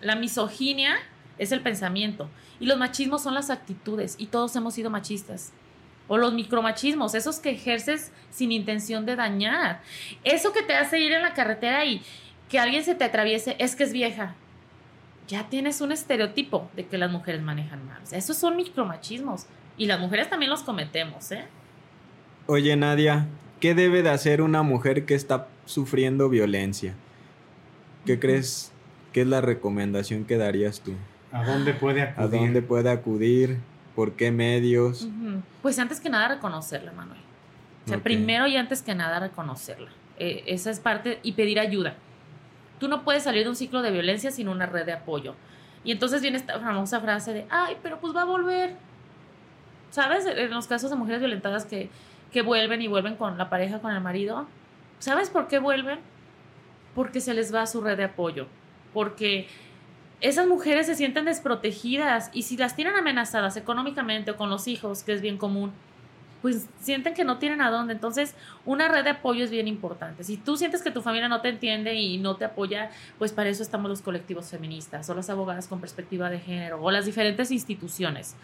La 0.00 0.16
misoginia 0.16 0.96
es 1.38 1.52
el 1.52 1.60
pensamiento. 1.60 2.28
Y 2.60 2.66
los 2.66 2.78
machismos 2.78 3.22
son 3.22 3.34
las 3.34 3.50
actitudes. 3.50 4.16
Y 4.18 4.26
todos 4.26 4.54
hemos 4.56 4.74
sido 4.74 4.90
machistas. 4.90 5.52
O 6.08 6.18
los 6.18 6.34
micromachismos, 6.34 7.14
esos 7.14 7.38
que 7.38 7.50
ejerces 7.50 8.12
sin 8.30 8.52
intención 8.52 9.06
de 9.06 9.16
dañar. 9.16 9.80
Eso 10.24 10.52
que 10.52 10.62
te 10.62 10.74
hace 10.74 10.98
ir 10.98 11.12
en 11.12 11.22
la 11.22 11.34
carretera 11.34 11.84
y 11.84 12.02
que 12.48 12.58
alguien 12.58 12.84
se 12.84 12.94
te 12.94 13.04
atraviese 13.04 13.56
es 13.58 13.76
que 13.76 13.84
es 13.84 13.92
vieja. 13.92 14.34
Ya 15.28 15.48
tienes 15.48 15.80
un 15.80 15.92
estereotipo 15.92 16.68
de 16.74 16.86
que 16.86 16.98
las 16.98 17.10
mujeres 17.10 17.42
manejan 17.42 17.86
mal. 17.86 18.02
esos 18.10 18.36
son 18.36 18.56
micromachismos. 18.56 19.46
Y 19.78 19.86
las 19.86 19.98
mujeres 19.98 20.28
también 20.28 20.50
los 20.50 20.62
cometemos, 20.62 21.32
¿eh? 21.32 21.44
Oye, 22.46 22.76
Nadia, 22.76 23.26
¿qué 23.60 23.74
debe 23.74 24.02
de 24.02 24.10
hacer 24.10 24.42
una 24.42 24.62
mujer 24.62 25.06
que 25.06 25.14
está 25.14 25.48
sufriendo 25.64 26.28
violencia? 26.28 26.94
¿Qué 28.04 28.18
crees 28.18 28.72
que 29.12 29.22
es 29.22 29.26
la 29.26 29.40
recomendación 29.40 30.24
que 30.24 30.36
darías 30.36 30.80
tú? 30.80 30.92
¿A 31.30 31.44
dónde 31.44 31.72
puede 31.72 32.02
acudir? 32.02 32.24
¿A 32.24 32.28
dónde 32.28 32.62
puede 32.62 32.90
acudir? 32.90 33.58
¿Por 33.94 34.12
qué 34.12 34.30
medios? 34.30 35.08
Pues 35.60 35.78
antes 35.78 36.00
que 36.00 36.08
nada 36.08 36.28
reconocerla, 36.28 36.92
Manuel. 36.92 37.20
O 37.84 37.88
sea, 37.88 37.98
primero 37.98 38.46
y 38.46 38.56
antes 38.56 38.82
que 38.82 38.94
nada 38.94 39.20
reconocerla. 39.20 39.90
Eh, 40.18 40.44
esa 40.46 40.70
es 40.70 40.80
parte 40.80 41.18
y 41.22 41.32
pedir 41.32 41.58
ayuda. 41.58 41.96
Tú 42.78 42.88
no 42.88 43.04
puedes 43.04 43.24
salir 43.24 43.44
de 43.44 43.50
un 43.50 43.56
ciclo 43.56 43.82
de 43.82 43.90
violencia 43.90 44.30
sin 44.30 44.48
una 44.48 44.66
red 44.66 44.86
de 44.86 44.92
apoyo. 44.92 45.34
Y 45.84 45.92
entonces 45.92 46.22
viene 46.22 46.36
esta 46.36 46.58
famosa 46.60 47.00
frase 47.00 47.32
de, 47.32 47.46
ay, 47.50 47.76
pero 47.82 47.98
pues 48.00 48.14
va 48.14 48.22
a 48.22 48.26
volver. 48.26 48.76
¿sabes? 49.92 50.24
En 50.26 50.50
los 50.50 50.66
casos 50.66 50.90
de 50.90 50.96
mujeres 50.96 51.20
violentadas 51.20 51.66
que, 51.66 51.90
que 52.32 52.42
vuelven 52.42 52.82
y 52.82 52.88
vuelven 52.88 53.14
con 53.14 53.38
la 53.38 53.48
pareja, 53.48 53.78
con 53.78 53.94
el 53.94 54.00
marido, 54.00 54.46
¿sabes 54.98 55.30
por 55.30 55.46
qué 55.46 55.58
vuelven? 55.58 56.00
Porque 56.94 57.20
se 57.20 57.34
les 57.34 57.54
va 57.54 57.66
su 57.66 57.82
red 57.82 57.98
de 57.98 58.04
apoyo, 58.04 58.46
porque 58.94 59.46
esas 60.22 60.46
mujeres 60.46 60.86
se 60.86 60.94
sienten 60.94 61.24
desprotegidas 61.24 62.30
y 62.32 62.42
si 62.42 62.56
las 62.56 62.76
tienen 62.76 62.94
amenazadas 62.94 63.56
económicamente 63.56 64.30
o 64.30 64.36
con 64.36 64.50
los 64.50 64.68
hijos, 64.68 65.02
que 65.02 65.12
es 65.12 65.20
bien 65.20 65.36
común, 65.36 65.72
pues 66.40 66.68
sienten 66.80 67.12
que 67.14 67.24
no 67.24 67.38
tienen 67.38 67.60
a 67.60 67.70
dónde. 67.70 67.92
Entonces, 67.92 68.36
una 68.64 68.86
red 68.86 69.02
de 69.02 69.10
apoyo 69.10 69.44
es 69.44 69.50
bien 69.50 69.66
importante. 69.66 70.22
Si 70.22 70.36
tú 70.36 70.56
sientes 70.56 70.82
que 70.82 70.92
tu 70.92 71.02
familia 71.02 71.28
no 71.28 71.40
te 71.40 71.48
entiende 71.48 71.94
y 71.94 72.18
no 72.18 72.36
te 72.36 72.44
apoya, 72.44 72.90
pues 73.18 73.32
para 73.32 73.50
eso 73.50 73.64
estamos 73.64 73.88
los 73.88 74.00
colectivos 74.00 74.48
feministas 74.48 75.10
o 75.10 75.14
las 75.14 75.28
abogadas 75.28 75.66
con 75.66 75.80
perspectiva 75.80 76.30
de 76.30 76.38
género 76.38 76.80
o 76.80 76.92
las 76.92 77.04
diferentes 77.04 77.50
instituciones. 77.50 78.36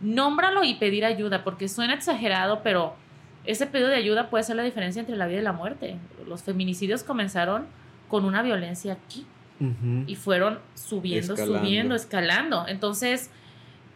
Nómbralo 0.00 0.64
y 0.64 0.76
pedir 0.76 1.04
ayuda, 1.04 1.44
porque 1.44 1.68
suena 1.68 1.92
exagerado, 1.92 2.62
pero 2.62 2.94
ese 3.44 3.66
pedido 3.66 3.88
de 3.88 3.96
ayuda 3.96 4.30
puede 4.30 4.44
ser 4.44 4.56
la 4.56 4.62
diferencia 4.62 5.00
entre 5.00 5.16
la 5.16 5.26
vida 5.26 5.40
y 5.40 5.44
la 5.44 5.52
muerte. 5.52 5.98
Los 6.26 6.44
feminicidios 6.44 7.04
comenzaron 7.04 7.66
con 8.08 8.24
una 8.24 8.40
violencia 8.40 8.94
aquí 8.94 9.26
y 10.06 10.14
fueron 10.16 10.58
subiendo, 10.74 11.36
subiendo, 11.36 11.94
escalando. 11.94 12.64
Entonces, 12.66 13.30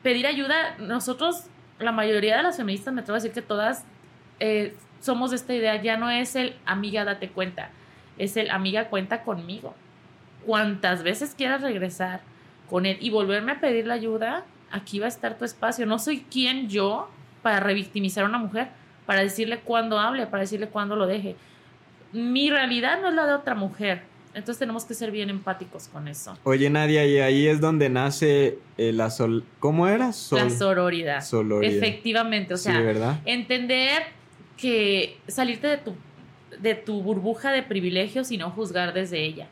pedir 0.03 0.27
ayuda, 0.27 0.77
nosotros 0.79 1.47
la 1.79 1.93
mayoría 1.93 2.37
de 2.37 2.43
las 2.43 2.57
feministas, 2.57 2.93
me 2.93 3.01
atrevo 3.01 3.17
a 3.17 3.21
decir 3.21 3.33
que 3.33 3.43
todas 3.43 3.85
eh, 4.41 4.77
somos 5.01 5.31
de 5.31 5.37
esta 5.37 5.55
idea, 5.55 5.81
ya 5.81 5.97
no 5.97 6.11
es 6.11 6.37
el 6.37 6.55
amiga 6.67 7.05
date 7.05 7.31
cuenta, 7.31 7.71
es 8.19 8.37
el 8.37 8.51
amiga 8.51 8.89
cuenta 8.89 9.23
conmigo. 9.23 9.75
Cuantas 10.45 11.03
veces 11.03 11.35
quieras 11.35 11.63
regresar 11.63 12.21
con 12.69 12.85
él 12.85 12.99
y 13.01 13.11
volverme 13.11 13.53
a 13.53 13.61
pedir 13.61 13.87
la 13.87 13.95
ayuda, 13.95 14.45
aquí 14.71 14.99
va 14.99 15.07
a 15.07 15.09
estar 15.09 15.39
tu 15.39 15.45
espacio. 15.45 15.87
No 15.87 15.99
soy 15.99 16.21
quien 16.31 16.69
yo 16.69 17.09
para 17.43 17.61
revictimizar 17.61 18.25
a 18.25 18.29
una 18.29 18.39
mujer, 18.39 18.69
para 19.07 19.21
decirle 19.21 19.61
cuándo 19.61 19.99
hable, 19.99 20.27
para 20.27 20.43
decirle 20.43 20.69
cuándo 20.69 20.97
lo 20.97 21.07
deje. 21.07 21.37
Mi 22.13 22.51
realidad 22.51 23.01
no 23.01 23.09
es 23.09 23.15
la 23.15 23.27
de 23.27 23.33
otra 23.33 23.55
mujer 23.55 24.03
entonces 24.35 24.59
tenemos 24.59 24.85
que 24.85 24.95
ser 24.95 25.11
bien 25.11 25.31
empáticos 25.31 25.89
con 25.89 26.09
eso. 26.09 26.37
Oye, 26.43 26.69
Nadia, 26.69 27.07
y 27.07 27.19
ahí 27.19 27.47
es 27.47 27.61
donde 27.61 27.89
nace 27.89 28.59
eh, 28.77 28.93
la 28.93 29.11
sol... 29.11 29.45
¿Cómo 29.61 29.87
era? 29.87 30.07
la 30.07 30.51
sororidad. 30.51 31.25
Efectivamente, 31.63 32.55
o 32.55 32.57
sea, 32.57 33.21
entender 33.25 34.03
que 34.57 35.19
salirte 35.29 35.69
de 35.69 35.77
tu, 35.79 35.95
de 36.61 36.75
tu 36.75 37.03
burbuja 37.03 37.53
de 37.53 37.63
privilegios 37.63 38.33
y 38.33 38.37
no 38.37 38.51
juzgar 38.51 38.93
desde 38.93 39.25
ella. 39.25 39.47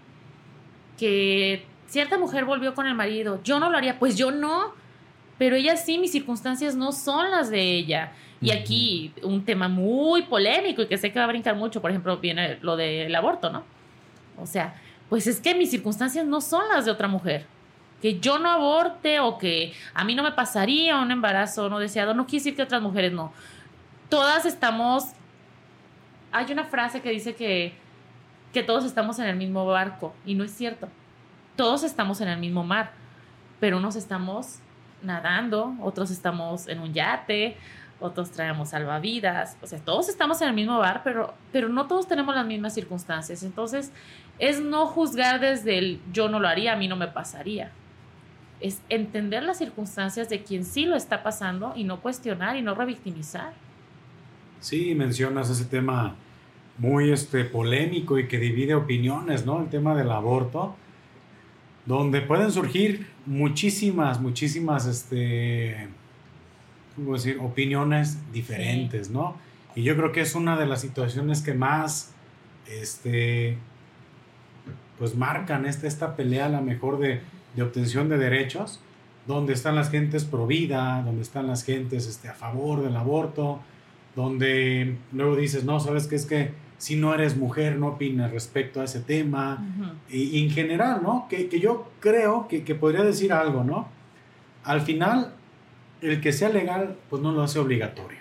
Que 0.99 1.65
cierta 1.87 2.19
mujer 2.19 2.45
volvió 2.45 2.75
con 2.75 2.87
el 2.87 2.95
marido, 2.95 3.41
yo 3.45 3.61
no 3.61 3.71
lo 3.71 3.79
haría, 3.79 3.99
pues 3.99 4.17
yo 4.17 4.33
no, 4.33 4.75
pero 5.39 5.57
ella 5.57 5.77
sí, 5.77 5.99
mis 5.99 6.11
circunstancias 6.11 6.75
no 6.75 6.93
son 6.93 7.31
las 7.31 7.51
de 7.51 7.61
ella. 7.61 8.13
Y 8.41 8.51
aquí 8.51 9.15
un 9.23 9.45
tema 9.45 9.69
muy 9.69 10.23
polémico 10.23 10.83
y 10.83 10.87
que 10.87 10.99
sé 10.99 11.13
que 11.13 11.21
va 11.21 11.27
a 11.27 11.29
brincar 11.29 11.55
mucho, 11.55 11.81
por 11.81 11.91
ejemplo, 11.91 12.19
viene 12.19 12.59
lo 12.61 12.77
del 12.77 13.15
aborto, 13.15 13.51
¿no? 13.51 13.63
O 14.39 14.47
sea, 14.47 14.75
pues 15.09 15.27
es 15.27 15.41
que 15.41 15.55
mis 15.55 15.71
circunstancias 15.71 16.27
no 16.27 16.41
son 16.41 16.69
las 16.69 16.85
de 16.85 16.91
otra 16.91 17.09
mujer. 17.09 17.47
Que 18.01 18.19
yo 18.19 18.39
no 18.39 18.51
aborte 18.51 19.21
o 19.21 19.39
que 19.39 19.75
a 19.95 20.05
mí 20.05 20.15
no 20.15 20.23
me 20.23 20.33
pasaría 20.33 20.99
un 20.99 21.11
embarazo 21.11 21.69
no 21.69 21.79
deseado, 21.79 22.15
no 22.15 22.27
quiere 22.27 22.41
decir 22.41 22.57
que 22.57 22.63
otras 22.63 22.83
mujeres 22.83 23.13
no. 23.13 23.33
Todas 24.09 24.45
estamos... 24.45 25.05
Hay 26.33 26.51
una 26.51 26.65
frase 26.65 27.03
que 27.03 27.11
dice 27.11 27.35
que, 27.35 27.75
que 28.53 28.63
todos 28.63 28.85
estamos 28.85 29.19
en 29.19 29.27
el 29.27 29.37
mismo 29.37 29.67
barco 29.67 30.15
y 30.25 30.35
no 30.35 30.45
es 30.45 30.51
cierto. 30.53 30.89
Todos 31.57 31.83
estamos 31.83 32.21
en 32.23 32.29
el 32.29 32.39
mismo 32.39 32.65
mar, 32.65 32.93
pero 33.61 33.77
unos 33.77 33.97
estamos 33.97 34.61
nadando, 35.03 35.75
otros 35.81 36.11
estamos 36.11 36.69
en 36.69 36.81
un 36.81 36.95
yate, 36.95 37.57
otros 38.03 38.31
traemos 38.31 38.71
salvavidas, 38.71 39.57
o 39.63 39.67
sea, 39.67 39.79
todos 39.79 40.09
estamos 40.09 40.43
en 40.43 40.49
el 40.49 40.55
mismo 40.55 40.79
bar, 40.79 41.03
pero, 41.05 41.35
pero 41.53 41.69
no 41.69 41.87
todos 41.87 42.07
tenemos 42.07 42.35
las 42.35 42.47
mismas 42.47 42.75
circunstancias. 42.75 43.43
Entonces, 43.43 43.93
es 44.39 44.61
no 44.61 44.87
juzgar 44.87 45.41
desde 45.41 45.79
el 45.79 46.01
yo 46.13 46.29
no 46.29 46.41
lo 46.41 46.49
haría, 46.49 46.73
a 46.73 46.77
mí 46.77 46.89
no 46.89 46.97
me 46.97 47.09
pasaría. 47.09 47.71
Es 48.61 48.81
entender 48.89 49.43
las 49.43 49.59
circunstancias 49.59 50.29
de 50.29 50.43
quien 50.43 50.65
sí 50.65 50.85
lo 50.85 50.97
está 50.97 51.23
pasando 51.23 51.73
y 51.77 51.85
no 51.85 52.01
cuestionar 52.01 52.57
y 52.57 52.63
no 52.63 52.75
revictimizar. 52.75 53.53
Sí, 54.61 54.95
mencionas 54.95 55.51
ese 55.51 55.65
tema 55.65 56.15
muy 56.79 57.11
este, 57.11 57.45
polémico 57.45 58.19
y 58.19 58.29
que 58.29 58.39
divide 58.39 58.75
opiniones, 58.75 59.45
¿no? 59.45 59.61
El 59.61 59.69
tema 59.69 59.95
del 59.95 60.11
aborto, 60.11 60.77
donde 61.87 62.21
pueden 62.21 62.51
surgir 62.53 63.07
muchísimas, 63.27 64.21
muchísimas, 64.21 64.87
este, 64.87 65.89
¿cómo 66.95 67.15
decir? 67.15 67.39
Opiniones 67.41 68.19
diferentes, 68.33 69.11
¿no? 69.11 69.37
Y 69.75 69.83
yo 69.83 69.97
creo 69.97 70.13
que 70.13 70.21
es 70.21 70.35
una 70.35 70.57
de 70.57 70.67
las 70.67 70.81
situaciones 70.81 71.41
que 71.41 71.55
más, 71.55 72.13
este, 72.67 73.57
pues 74.99 75.15
marcan 75.17 75.67
esta, 75.67 75.87
esta 75.87 76.17
pelea 76.17 76.47
a 76.47 76.49
la 76.49 76.61
mejor 76.61 76.99
de, 76.99 77.21
de, 77.57 77.63
obtención 77.63 78.09
de 78.09 78.19
derechos, 78.19 78.81
donde 79.27 79.53
están 79.53 79.75
las 79.75 79.91
gentes 79.91 80.25
pro 80.25 80.47
vida, 80.47 81.03
donde 81.05 81.23
están 81.23 81.47
las 81.47 81.65
gentes 81.65 82.07
este, 82.07 82.29
a 82.29 82.35
favor 82.35 82.83
del 82.83 82.97
aborto, 82.97 83.61
donde 84.15 84.97
luego 85.13 85.37
dices, 85.37 85.65
no, 85.65 85.81
sabes 85.81 86.07
qué 86.07 86.17
es 86.17 86.27
que 86.27 86.51
si 86.83 86.97
no 86.97 87.15
eres 87.15 87.37
mujer 87.37 87.77
no 87.77 87.87
opinas 87.87 88.33
respecto 88.33 88.81
a 88.81 88.85
ese 88.85 89.01
tema, 89.01 89.65
y, 90.11 90.43
en 90.43 90.51
general, 90.51 91.01
¿no? 91.01 91.29
Que, 91.31 91.49
que 91.49 91.61
yo 91.61 91.93
creo 92.01 92.49
que, 92.49 92.65
que, 92.65 92.75
podría 92.75 93.05
decir 93.05 93.33
algo, 93.33 93.63
¿no? 93.63 93.87
Al 94.65 94.81
final, 94.81 95.33
el 96.03 96.21
que 96.21 96.33
sea 96.33 96.49
legal, 96.49 96.97
pues 97.09 97.23
no 97.23 97.33
lo 97.33 97.43
hace 97.43 97.59
obligatorio. 97.59 98.21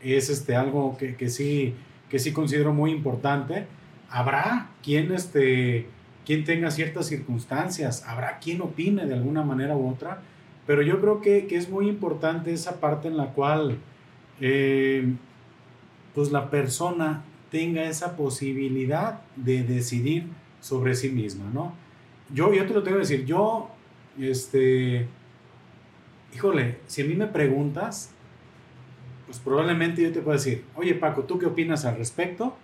Es 0.00 0.30
este, 0.30 0.56
algo 0.56 0.96
que, 0.96 1.16
que 1.16 1.28
sí, 1.28 1.74
que 2.08 2.18
sí 2.18 2.32
considero 2.32 2.72
muy 2.72 2.90
importante 2.90 3.66
habrá 4.14 4.70
quien, 4.80 5.12
este, 5.12 5.86
quien 6.24 6.44
tenga 6.44 6.70
ciertas 6.70 7.06
circunstancias, 7.06 8.04
habrá 8.06 8.38
quien 8.38 8.60
opine 8.60 9.06
de 9.06 9.14
alguna 9.14 9.42
manera 9.42 9.76
u 9.76 9.90
otra, 9.90 10.22
pero 10.68 10.82
yo 10.82 11.00
creo 11.00 11.20
que, 11.20 11.48
es 11.50 11.68
muy 11.68 11.88
importante 11.88 12.52
esa 12.52 12.78
parte 12.78 13.08
en 13.08 13.16
la 13.16 13.30
cual 13.32 13.78
eh, 14.40 15.12
pues 16.14 16.30
la 16.30 16.48
persona 16.48 17.24
tenga 17.50 17.82
esa 17.84 18.16
posibilidad 18.16 19.20
de 19.34 19.64
decidir 19.64 20.28
sobre 20.60 20.94
sí 20.94 21.10
misma, 21.10 21.50
¿no? 21.52 21.74
Yo, 22.32 22.54
yo 22.54 22.66
te 22.66 22.72
lo 22.72 22.84
tengo 22.84 22.98
que 22.98 23.02
decir, 23.02 23.26
yo, 23.26 23.68
este, 24.18 25.08
híjole, 26.34 26.80
si 26.86 27.02
a 27.02 27.04
mí 27.04 27.14
me 27.14 27.26
preguntas, 27.26 28.10
pues 29.26 29.38
probablemente 29.38 30.02
yo 30.02 30.12
te 30.12 30.20
puedo 30.20 30.36
decir, 30.36 30.64
oye 30.74 30.94
Paco, 30.94 31.22
¿tú 31.22 31.38
qué 31.38 31.46
opinas 31.46 31.84
al 31.84 31.96
respecto? 31.96 32.56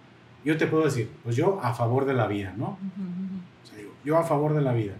yo 0.45 0.57
te 0.57 0.67
puedo 0.67 0.85
decir, 0.85 1.11
pues 1.23 1.37
yo 1.37 1.61
a 1.63 1.75
favor 1.75 2.07
de 2.07 2.15
la 2.15 2.27
vida, 2.27 2.55
¿no? 2.57 2.79
O 3.63 3.67
sea, 3.67 3.77
digo, 3.77 3.93
yo 4.05 4.17
a 4.17 4.25
favor 4.25 4.55
de 4.55 4.63
la 4.63 4.73
vida, 4.73 4.95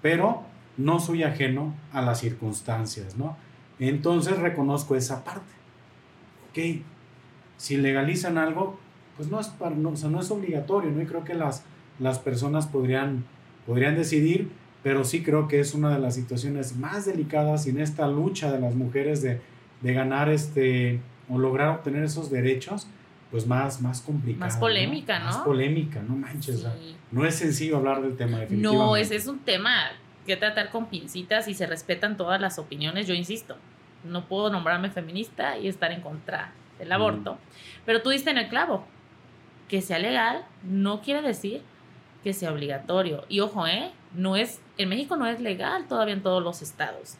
pero 0.00 0.44
no 0.76 1.00
soy 1.00 1.22
ajeno 1.24 1.74
a 1.92 2.02
las 2.02 2.20
circunstancias, 2.20 3.16
¿no? 3.16 3.36
Entonces 3.78 4.38
reconozco 4.38 4.94
esa 4.94 5.24
parte. 5.24 5.52
Ok, 6.50 6.82
si 7.56 7.76
legalizan 7.76 8.38
algo, 8.38 8.78
pues 9.16 9.28
no 9.28 9.40
es, 9.40 9.48
para, 9.48 9.74
no, 9.74 9.90
o 9.90 9.96
sea, 9.96 10.08
no 10.08 10.20
es 10.20 10.30
obligatorio, 10.30 10.90
¿no? 10.90 11.02
Y 11.02 11.06
creo 11.06 11.24
que 11.24 11.34
las, 11.34 11.64
las 11.98 12.18
personas 12.18 12.66
podrían, 12.66 13.24
podrían 13.66 13.96
decidir, 13.96 14.50
pero 14.86 15.02
sí 15.02 15.24
creo 15.24 15.48
que 15.48 15.58
es 15.58 15.74
una 15.74 15.92
de 15.92 15.98
las 15.98 16.14
situaciones 16.14 16.76
más 16.76 17.06
delicadas 17.06 17.66
en 17.66 17.80
esta 17.80 18.06
lucha 18.06 18.52
de 18.52 18.60
las 18.60 18.76
mujeres 18.76 19.20
de, 19.20 19.40
de 19.80 19.92
ganar 19.92 20.28
este, 20.28 21.00
o 21.28 21.40
lograr 21.40 21.70
obtener 21.70 22.04
esos 22.04 22.30
derechos 22.30 22.86
pues 23.32 23.48
más, 23.48 23.82
más 23.82 24.00
complicada. 24.00 24.46
Más 24.46 24.56
polémica, 24.58 25.18
¿no? 25.18 25.24
Más 25.24 25.38
polémica, 25.38 26.00
no 26.02 26.14
manches. 26.14 26.64
no 27.10 27.26
es 27.26 27.34
sencillo 27.34 27.78
hablar 27.78 28.00
del 28.00 28.16
tema 28.16 28.38
definitivamente. 28.38 28.86
No, 28.86 28.96
es, 28.96 29.10
es 29.10 29.26
un 29.26 29.40
tema 29.40 29.90
que 30.24 30.36
tratar 30.36 30.70
con 30.70 30.86
pincitas 30.86 31.48
y 31.48 31.54
se 31.54 31.66
respetan 31.66 32.16
todas 32.16 32.40
las 32.40 32.60
opiniones, 32.60 33.08
yo 33.08 33.14
insisto. 33.14 33.56
No 34.04 34.28
puedo 34.28 34.50
nombrarme 34.52 34.90
feminista 34.90 35.58
y 35.58 35.66
estar 35.66 35.90
en 35.90 36.00
contra 36.00 36.52
del 36.78 36.92
aborto. 36.92 37.38
Pero 37.84 38.02
tú 38.02 38.10
diste 38.10 38.30
en 38.30 38.38
el 38.38 38.48
clavo. 38.48 38.86
Que 39.66 39.82
sea 39.82 39.98
legal 39.98 40.44
no 40.62 41.00
quiere 41.00 41.22
decir 41.22 41.62
que 42.22 42.32
sea 42.32 42.52
obligatorio. 42.52 43.24
Y 43.28 43.40
ojo, 43.40 43.66
¿eh? 43.66 43.90
No 44.16 44.34
es, 44.34 44.60
en 44.78 44.88
México 44.88 45.16
no 45.16 45.26
es 45.26 45.40
legal 45.40 45.86
todavía 45.86 46.14
en 46.14 46.22
todos 46.22 46.42
los 46.42 46.62
estados. 46.62 47.16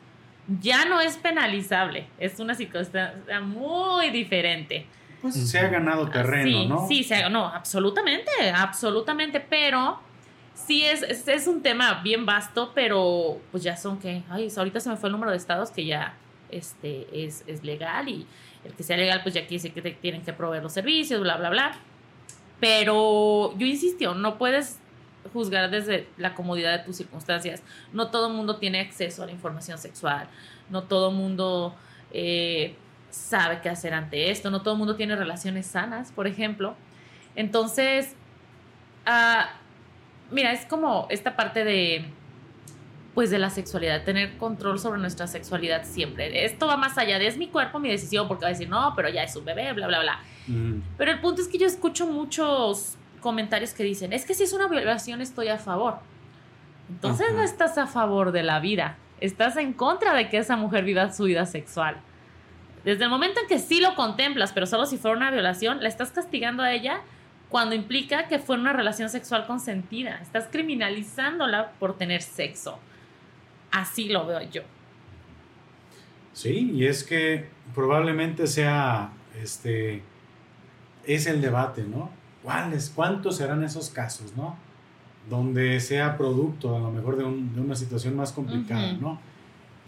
Ya 0.61 0.85
no 0.87 1.01
es 1.01 1.17
penalizable. 1.17 2.07
Es 2.19 2.41
una 2.41 2.55
circunstancia 2.55 3.41
muy 3.41 4.11
diferente. 4.11 4.87
Pues 5.21 5.35
se 5.35 5.59
ha 5.59 5.69
ganado 5.69 6.09
terreno, 6.09 6.65
¿no? 6.69 6.89
Sí, 6.89 7.05
se 7.05 7.17
ha, 7.17 7.29
no, 7.29 7.47
absolutamente, 7.47 8.31
absolutamente, 8.55 9.41
pero 9.41 9.99
sí 10.55 10.85
es, 10.85 11.03
es, 11.03 11.47
un 11.47 11.63
tema 11.63 12.01
bien 12.03 12.27
vasto, 12.27 12.73
pero 12.75 13.39
pues 13.51 13.63
ya 13.63 13.77
son 13.77 13.99
que, 13.99 14.23
ay, 14.31 14.53
ahorita 14.57 14.81
se 14.81 14.89
me 14.89 14.97
fue 14.97 15.09
el 15.09 15.13
número 15.13 15.31
de 15.31 15.37
estados 15.37 15.71
que 15.71 15.85
ya 15.85 16.15
este, 16.51 17.07
es, 17.13 17.45
es 17.47 17.65
legal 17.65 18.09
y 18.09 18.27
el 18.65 18.73
que 18.73 18.83
sea 18.83 18.97
legal 18.97 19.21
pues 19.23 19.35
ya 19.35 19.43
quiere 19.43 19.57
decir 19.57 19.73
que 19.73 19.83
te 19.83 19.91
tienen 19.93 20.23
que 20.23 20.33
proveer 20.33 20.63
los 20.63 20.73
servicios, 20.73 21.21
bla, 21.21 21.37
bla, 21.37 21.51
bla. 21.51 21.79
Pero 22.61 23.57
yo 23.59 23.67
insisto, 23.67 24.15
no 24.15 24.39
puedes 24.39 24.81
juzgar 25.33 25.71
desde 25.71 26.09
la 26.17 26.35
comodidad 26.35 26.79
de 26.79 26.85
tus 26.85 26.97
circunstancias. 26.97 27.63
No 27.93 28.11
todo 28.11 28.31
mundo 28.31 28.57
tiene 28.57 28.81
acceso 28.81 29.23
a 29.23 29.27
la 29.27 29.33
información 29.33 29.79
sexual, 29.79 30.29
no 30.71 30.85
todo 30.85 31.11
mundo 31.11 31.75
eh, 32.13 32.77
sabe 33.11 33.61
qué 33.63 33.69
hacer 33.69 33.95
ante 33.95 34.31
esto. 34.31 34.51
No 34.51 34.63
todo 34.63 34.75
el 34.75 34.79
mundo 34.79 34.97
tiene 34.97 35.17
relaciones 35.17 35.67
sanas, 35.67 36.13
por 36.13 36.27
ejemplo. 36.27 36.75
Entonces, 37.35 38.15
ah, 39.05 39.51
mira, 40.31 40.53
es 40.53 40.67
como 40.67 41.07
esta 41.11 41.37
parte 41.37 41.65
de 41.65 42.07
pues 43.15 43.31
de 43.31 43.39
la 43.39 43.49
sexualidad, 43.49 44.05
tener 44.05 44.37
control 44.37 44.79
sobre 44.79 45.01
nuestra 45.01 45.27
sexualidad 45.27 45.85
siempre. 45.85 46.45
Esto 46.45 46.67
va 46.67 46.77
más 46.77 46.99
allá 46.99 47.19
de 47.19 47.27
es 47.27 47.39
mi 47.39 47.49
cuerpo, 47.49 47.79
mi 47.79 47.89
decisión, 47.89 48.29
porque 48.29 48.43
va 48.43 48.49
a 48.49 48.53
decir, 48.53 48.69
no, 48.69 48.93
pero 48.95 49.09
ya 49.09 49.23
es 49.23 49.35
un 49.35 49.47
bebé, 49.47 49.73
bla, 49.73 49.87
bla, 49.87 50.01
bla. 50.01 50.21
Pero 50.99 51.11
el 51.11 51.21
punto 51.21 51.41
es 51.41 51.49
que 51.49 51.57
yo 51.57 51.67
escucho 51.67 52.07
muchos 52.07 52.99
comentarios 53.27 53.73
que 53.73 53.83
dicen, 53.83 54.13
es 54.13 54.25
que 54.25 54.35
si 54.35 54.45
es 54.45 54.53
una 54.53 54.69
violación 54.69 55.21
estoy 55.21 55.49
a 55.49 55.59
favor. 55.59 55.99
Entonces 56.89 57.35
no 57.35 57.43
estás 57.43 57.77
a 57.77 57.89
favor 57.89 58.31
de 58.31 58.45
la 58.45 58.61
vida, 58.61 58.99
estás 59.21 59.57
en 59.57 59.73
contra 59.73 60.15
de 60.15 60.29
que 60.29 60.39
esa 60.39 60.57
mujer 60.57 60.85
viva 60.85 61.13
su 61.13 61.25
vida 61.25 61.45
sexual. 61.45 61.97
Desde 62.85 63.03
el 63.03 63.11
momento 63.11 63.41
en 63.41 63.49
que 63.49 63.59
sí 63.59 63.81
lo 63.81 63.97
contemplas, 63.97 64.53
pero 64.53 64.65
solo 64.65 64.87
si 64.87 64.97
fuera 64.97 65.17
una 65.17 65.33
violación, 65.33 65.83
la 65.83 65.89
estás 65.89 66.13
castigando 66.13 66.63
a 66.63 66.73
ella 66.73 67.01
cuando 67.49 67.75
implica 67.75 68.29
que 68.29 68.39
fue 68.39 68.57
una 68.57 68.73
relación 68.73 69.09
sexual 69.09 69.45
consentida. 69.45 70.21
Estás 70.23 70.47
criminalizándola 70.53 71.73
por 71.81 71.99
tener 71.99 72.23
sexo. 72.23 72.79
Así 73.73 74.09
lo 74.09 74.25
veo 74.25 74.41
yo. 74.43 74.63
Sí, 76.33 76.71
y 76.77 76.87
es 76.87 77.03
que 77.03 77.49
probablemente 77.75 78.47
sea, 78.47 79.11
este, 79.43 80.05
es 81.05 81.27
el 81.27 81.41
debate, 81.41 81.83
¿no? 81.83 82.09
¿Cuáles, 82.47 82.93
cuántos 82.95 83.39
serán 83.39 83.65
esos 83.65 83.91
casos, 83.91 84.37
¿no? 84.37 84.55
Donde 85.29 85.81
sea 85.81 86.17
producto 86.17 86.77
a 86.77 86.79
lo 86.79 86.93
mejor 86.93 87.17
de, 87.17 87.25
una 87.25 87.75
situación 87.75 88.15
más 88.15 88.31
complicada, 88.31 88.93
¿no? 88.93 89.19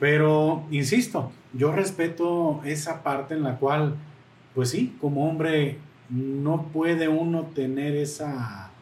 Pero, 0.00 0.64
insisto, 0.72 1.30
yo 1.52 1.70
respeto 1.70 2.61
esa 2.64 3.04
parte 3.04 3.34
en 3.34 3.44
la 3.44 3.59
cual, 3.59 3.94
pues 4.56 4.70
sí, 4.70 4.96
como 5.00 5.30
hombre, 5.30 5.78
no 6.11 6.64
puede 6.72 7.06
uno 7.06 7.42
tener 7.54 7.94
esa... 7.94 8.72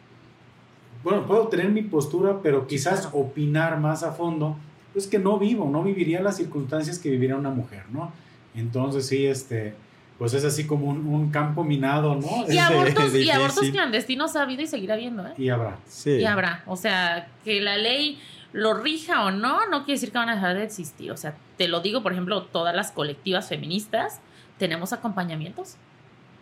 Bueno, 1.03 1.27
puedo 1.27 1.47
tener 1.47 1.69
mi 1.69 1.83
postura, 1.83 2.39
pero 2.41 2.65
quizás 2.65 3.09
opinar 3.13 3.79
más 3.79 4.01
a 4.01 4.11
fondo 4.11 4.57
es 4.95 5.05
que 5.05 5.19
no 5.19 5.37
vivo, 5.37 5.69
no 5.69 5.83
viviría 5.83 6.19
las 6.19 6.37
circunstancias 6.37 6.97
que 6.97 7.11
viviría 7.11 7.35
una 7.35 7.51
mujer, 7.51 7.83
¿no? 7.91 8.11
Entonces 8.55 9.05
sí, 9.05 9.27
este, 9.27 9.75
pues 10.17 10.33
es 10.33 10.43
así 10.43 10.65
como 10.65 10.87
un, 10.87 11.29
campo 11.31 11.63
minado, 11.63 12.15
¿no? 12.15 12.51
Y 12.51 12.57
abortos, 12.57 13.13
y 13.15 13.29
abortos 13.29 13.69
clandestinos 13.69 14.35
ha 14.35 14.41
habido 14.41 14.63
y 14.63 14.67
seguirá 14.67 14.95
habiendo, 14.95 15.25
¿eh? 15.27 15.33
Y 15.37 15.49
habrá. 15.49 15.77
Sí. 15.87 16.11
Y 16.11 16.25
habrá. 16.25 16.63
O 16.65 16.75
sea, 16.75 17.27
que 17.43 17.61
la 17.61 17.77
ley 17.77 18.19
lo 18.51 18.73
rija 18.73 19.25
o 19.25 19.31
no, 19.31 19.67
no 19.67 19.85
quiere 19.85 19.93
decir 19.93 20.11
que 20.11 20.17
van 20.17 20.29
a 20.29 20.35
dejar 20.35 20.55
de 20.55 20.63
existir. 20.63 21.11
O 21.11 21.17
sea, 21.17 21.35
te 21.57 21.67
lo 21.67 21.81
digo, 21.81 22.01
por 22.01 22.13
ejemplo, 22.13 22.43
todas 22.43 22.75
las 22.75 22.91
colectivas 22.91 23.49
feministas 23.49 24.19
tenemos 24.57 24.93
acompañamientos 24.93 25.75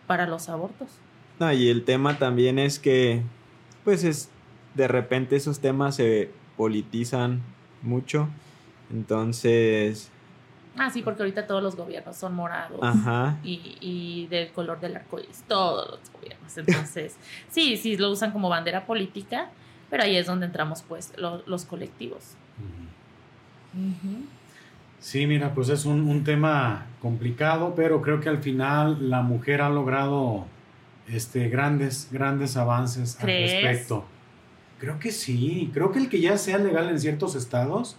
para 0.06 0.26
los 0.26 0.48
abortos. 0.48 0.88
No, 1.38 1.52
y 1.52 1.68
el 1.68 1.84
tema 1.84 2.18
también 2.18 2.58
es 2.58 2.78
que, 2.78 3.22
pues 3.84 4.04
es, 4.04 4.30
de 4.74 4.88
repente 4.88 5.36
esos 5.36 5.60
temas 5.60 5.96
se 5.96 6.30
politizan 6.56 7.42
mucho 7.82 8.28
entonces... 8.90 10.10
Ah, 10.78 10.90
sí, 10.90 11.02
porque 11.02 11.22
ahorita 11.22 11.46
todos 11.46 11.62
los 11.62 11.76
gobiernos 11.76 12.16
son 12.16 12.34
morados 12.34 12.80
Y, 13.42 14.26
del 14.28 14.50
color 14.52 14.80
del 14.80 14.96
arco 14.96 15.18
iris, 15.18 15.44
todos 15.48 15.90
los 15.90 16.12
gobiernos. 16.12 16.56
Entonces, 16.56 17.16
sí, 17.48 17.76
sí, 17.76 17.96
lo 17.96 18.10
usan 18.10 18.32
como 18.32 18.48
bandera 18.48 18.86
política, 18.86 19.48
pero 19.90 20.02
ahí 20.02 20.16
es 20.16 20.26
donde 20.26 20.46
entramos, 20.46 20.82
pues, 20.82 21.12
los 21.16 21.64
colectivos. 21.64 22.36
Sí, 25.00 25.26
mira, 25.26 25.54
pues 25.54 25.68
es 25.68 25.84
un, 25.84 26.24
tema 26.24 26.86
complicado, 27.00 27.74
pero 27.76 28.02
creo 28.02 28.20
que 28.20 28.28
al 28.28 28.38
final 28.38 29.10
la 29.10 29.22
mujer 29.22 29.60
ha 29.60 29.68
logrado 29.68 30.46
este, 31.08 31.48
grandes, 31.48 32.08
grandes 32.10 32.56
avances 32.56 33.18
al 33.20 33.26
respecto. 33.26 34.04
Creo 34.80 34.98
que 34.98 35.12
sí, 35.12 35.70
creo 35.72 35.92
que 35.92 36.00
el 36.00 36.08
que 36.08 36.20
ya 36.20 36.36
sea 36.36 36.58
legal 36.58 36.88
en 36.88 37.00
ciertos 37.00 37.34
estados 37.34 37.96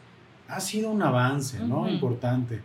ha 0.47 0.59
sido 0.59 0.89
un 0.91 1.01
avance, 1.01 1.59
¿no? 1.59 1.89
Importante. 1.89 2.61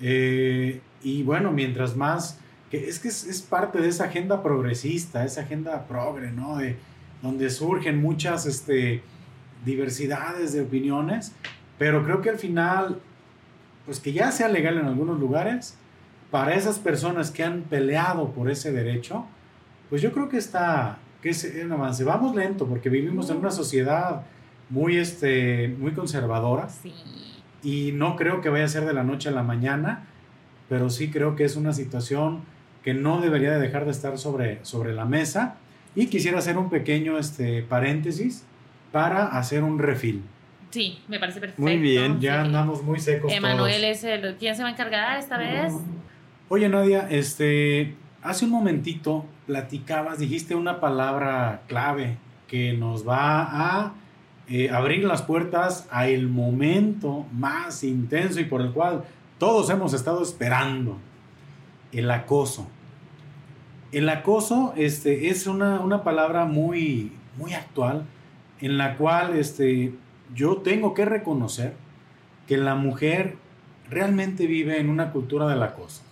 Eh, 0.00 0.80
y 1.02 1.22
bueno, 1.22 1.52
mientras 1.52 1.96
más, 1.96 2.38
que 2.70 2.88
es 2.88 2.98
que 2.98 3.08
es, 3.08 3.46
parte 3.48 3.80
de 3.80 3.88
esa 3.88 4.04
agenda 4.04 4.42
progresista, 4.42 5.24
esa 5.24 5.42
agenda 5.42 5.86
progre, 5.86 6.30
¿no? 6.30 6.56
De, 6.56 6.76
donde 7.22 7.50
surgen 7.50 8.00
muchas 8.00 8.46
este, 8.46 9.02
diversidades 9.64 10.52
de 10.52 10.62
opiniones, 10.62 11.32
pero 11.78 12.04
creo 12.04 12.22
que 12.22 12.30
al 12.30 12.38
final, 12.38 13.00
pues 13.84 14.00
que 14.00 14.12
ya 14.12 14.32
sea 14.32 14.48
legal 14.48 14.78
en 14.78 14.86
algunos 14.86 15.18
lugares, 15.18 15.76
para 16.30 16.54
esas 16.54 16.78
personas 16.78 17.30
que 17.30 17.42
han 17.42 17.62
peleado 17.62 18.30
por 18.30 18.50
ese 18.50 18.72
derecho, 18.72 19.26
pues 19.88 20.00
yo 20.00 20.12
creo 20.12 20.28
que 20.28 20.38
está, 20.38 20.98
que 21.20 21.30
es 21.30 21.52
un 21.62 21.72
avance. 21.72 22.04
Vamos 22.04 22.34
lento, 22.34 22.66
porque 22.66 22.88
vivimos 22.88 23.28
en 23.30 23.38
una 23.38 23.50
sociedad 23.50 24.22
muy, 24.70 24.96
este, 24.96 25.68
muy 25.78 25.92
conservadora. 25.92 26.68
Sí. 26.68 26.92
Y 27.62 27.92
no 27.92 28.16
creo 28.16 28.40
que 28.40 28.48
vaya 28.48 28.64
a 28.64 28.68
ser 28.68 28.86
de 28.86 28.94
la 28.94 29.04
noche 29.04 29.28
a 29.28 29.32
la 29.32 29.42
mañana, 29.42 30.06
pero 30.68 30.88
sí 30.88 31.10
creo 31.10 31.36
que 31.36 31.44
es 31.44 31.56
una 31.56 31.72
situación 31.72 32.40
que 32.82 32.94
no 32.94 33.20
debería 33.20 33.52
de 33.52 33.60
dejar 33.60 33.84
de 33.84 33.90
estar 33.90 34.16
sobre, 34.16 34.64
sobre 34.64 34.94
la 34.94 35.04
mesa. 35.04 35.56
Y 35.94 36.06
quisiera 36.06 36.38
hacer 36.38 36.56
un 36.56 36.70
pequeño 36.70 37.18
este, 37.18 37.62
paréntesis 37.62 38.44
para 38.92 39.26
hacer 39.26 39.62
un 39.62 39.78
refil. 39.78 40.22
Sí, 40.70 41.00
me 41.08 41.18
parece 41.18 41.40
perfecto. 41.40 41.62
Muy 41.62 41.78
bien. 41.78 42.20
Ya 42.20 42.42
andamos 42.42 42.82
muy 42.82 43.00
secos. 43.00 43.32
Emanuel 43.32 43.84
es 43.84 44.04
el. 44.04 44.36
¿Quién 44.36 44.54
se 44.54 44.62
va 44.62 44.68
a 44.68 44.72
encargar 44.72 45.18
esta 45.18 45.36
vez? 45.36 45.74
Oye, 46.48 46.68
Nadia, 46.68 47.08
este. 47.10 47.96
Hace 48.22 48.44
un 48.44 48.50
momentito 48.50 49.24
platicabas, 49.46 50.18
dijiste 50.18 50.54
una 50.54 50.78
palabra 50.78 51.62
clave 51.66 52.18
que 52.46 52.74
nos 52.74 53.08
va 53.08 53.42
a 53.42 53.94
eh, 54.52 54.68
abrir 54.68 55.04
las 55.04 55.22
puertas 55.22 55.86
a 55.92 56.08
el 56.08 56.26
momento 56.26 57.24
más 57.32 57.84
intenso 57.84 58.40
y 58.40 58.44
por 58.44 58.60
el 58.60 58.72
cual 58.72 59.04
todos 59.38 59.70
hemos 59.70 59.94
estado 59.94 60.24
esperando, 60.24 60.98
el 61.92 62.10
acoso. 62.10 62.66
El 63.92 64.08
acoso 64.08 64.74
este, 64.76 65.28
es 65.28 65.46
una, 65.46 66.02
palabra 66.02 66.46
muy, 66.46 67.12
muy 67.38 67.54
actual 67.54 68.06
en 68.60 68.76
la 68.76 68.96
cual 68.96 69.36
este, 69.36 69.94
yo 70.34 70.56
tengo 70.56 70.94
que 70.94 71.04
reconocer 71.04 71.74
que 72.48 72.56
la 72.56 72.74
mujer 72.74 73.36
realmente 73.88 74.48
vive 74.48 74.80
en 74.80 74.90
una 74.90 75.12
cultura 75.12 75.46
del 75.46 75.62
acoso. 75.62 76.02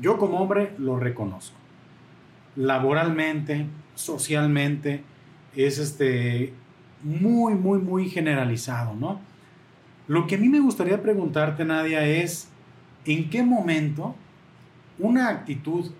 yo 0.00 0.18
como 0.18 0.40
hombre 0.40 0.72
lo 0.78 1.00
reconozco. 1.00 1.56
Laboralmente, 2.54 3.66
socialmente, 3.96 5.02
es 5.56 5.78
este, 5.78 6.54
muy, 7.02 7.54
muy, 7.54 7.78
muy 7.78 8.08
generalizado, 8.08 8.94
¿no? 8.94 9.20
Lo 10.08 10.26
que 10.26 10.34
a 10.34 10.38
mí 10.38 10.48
me 10.48 10.60
gustaría 10.60 11.02
preguntarte, 11.02 11.64
Nadia, 11.64 12.04
es 12.06 12.48
en 13.04 13.30
qué 13.30 13.42
momento 13.42 14.14
una 14.98 15.28
actitud 15.28 15.90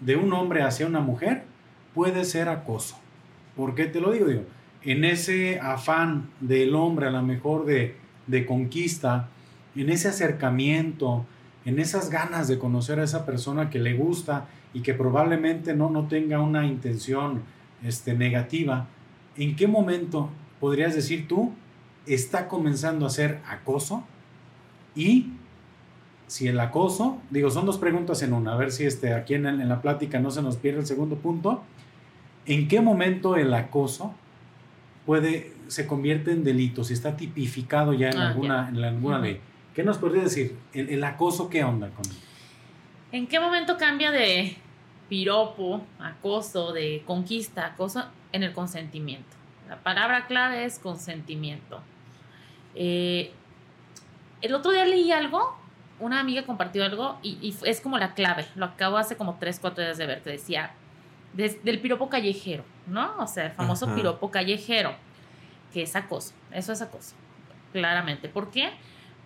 de 0.00 0.16
un 0.16 0.32
hombre 0.32 0.62
hacia 0.62 0.86
una 0.86 1.00
mujer 1.00 1.44
puede 1.94 2.24
ser 2.24 2.48
acoso. 2.48 2.98
¿Por 3.56 3.74
qué 3.74 3.86
te 3.86 4.00
lo 4.00 4.10
digo? 4.10 4.26
digo 4.26 4.42
en 4.84 5.04
ese 5.04 5.58
afán 5.60 6.28
del 6.40 6.74
hombre 6.74 7.06
a 7.06 7.10
lo 7.10 7.22
mejor 7.22 7.64
de, 7.64 7.96
de 8.26 8.46
conquista, 8.46 9.28
en 9.74 9.88
ese 9.90 10.08
acercamiento, 10.08 11.24
en 11.64 11.78
esas 11.78 12.10
ganas 12.10 12.48
de 12.48 12.58
conocer 12.58 13.00
a 13.00 13.04
esa 13.04 13.24
persona 13.24 13.70
que 13.70 13.78
le 13.78 13.94
gusta 13.94 14.46
y 14.74 14.80
que 14.80 14.92
probablemente 14.92 15.74
no, 15.74 15.88
no 15.88 16.06
tenga 16.06 16.40
una 16.40 16.66
intención 16.66 17.42
este, 17.82 18.14
negativa, 18.14 18.86
¿en 19.36 19.56
qué 19.56 19.66
momento 19.66 20.30
podrías 20.60 20.94
decir 20.94 21.28
tú 21.28 21.52
está 22.06 22.48
comenzando 22.48 23.06
a 23.06 23.10
ser 23.10 23.40
acoso? 23.46 24.04
Y 24.94 25.32
si 26.26 26.48
el 26.48 26.58
acoso, 26.60 27.18
digo, 27.30 27.50
son 27.50 27.66
dos 27.66 27.78
preguntas 27.78 28.22
en 28.22 28.32
una, 28.32 28.54
a 28.54 28.56
ver 28.56 28.72
si 28.72 28.84
este, 28.84 29.14
aquí 29.14 29.34
en, 29.34 29.68
la 29.68 29.82
plática 29.82 30.18
no 30.18 30.30
se 30.30 30.42
nos 30.42 30.56
pierde 30.56 30.80
el 30.80 30.86
segundo 30.86 31.16
punto. 31.16 31.62
¿En 32.46 32.68
qué 32.68 32.80
momento 32.80 33.36
el 33.36 33.52
acoso 33.54 34.14
puede, 35.06 35.52
se 35.68 35.86
convierte 35.86 36.32
en 36.32 36.44
delito, 36.44 36.84
si 36.84 36.92
está 36.92 37.16
tipificado 37.16 37.92
ya 37.92 38.10
en 38.10 38.18
ah, 38.18 38.28
alguna, 38.28 38.68
en 38.68 38.84
alguna 38.84 39.18
ley? 39.18 39.40
¿Qué 39.74 39.82
nos 39.82 39.98
podría 39.98 40.22
decir? 40.22 40.56
¿El, 40.72 41.02
acoso 41.02 41.50
qué 41.50 41.64
onda 41.64 41.90
con 41.90 42.04
¿En 43.10 43.26
qué 43.26 43.40
momento 43.40 43.76
cambia 43.76 44.10
de 44.10 44.56
piropo, 45.08 45.82
acoso, 45.98 46.72
de 46.72 47.02
conquista, 47.06 47.66
acoso 47.66 48.04
en 48.34 48.42
el 48.42 48.52
consentimiento. 48.52 49.36
La 49.68 49.76
palabra 49.78 50.26
clave 50.26 50.64
es 50.64 50.80
consentimiento. 50.80 51.80
Eh, 52.74 53.32
el 54.42 54.54
otro 54.54 54.72
día 54.72 54.84
leí 54.84 55.12
algo, 55.12 55.56
una 56.00 56.18
amiga 56.18 56.44
compartió 56.44 56.84
algo 56.84 57.16
y, 57.22 57.54
es 57.64 57.80
como 57.80 57.96
la 57.96 58.12
clave. 58.14 58.44
Lo 58.56 58.66
acabo 58.66 58.98
hace 58.98 59.16
como 59.16 59.36
3, 59.38 59.60
4 59.60 59.84
días 59.84 59.96
de 59.98 60.06
ver, 60.06 60.22
que 60.22 60.30
decía 60.30 60.72
del 61.32 61.80
piropo 61.80 62.08
callejero, 62.08 62.64
¿no? 62.86 63.16
O 63.18 63.26
sea, 63.26 63.46
el 63.46 63.52
famoso 63.52 63.92
piropo 63.94 64.30
callejero, 64.30 64.94
que 65.72 65.82
es 65.82 65.96
acoso. 65.96 66.34
Eso 66.50 66.72
es 66.72 66.82
acoso, 66.82 67.14
claramente. 67.72 68.28
¿Por 68.28 68.50
qué? 68.50 68.70
Porque 68.70 68.74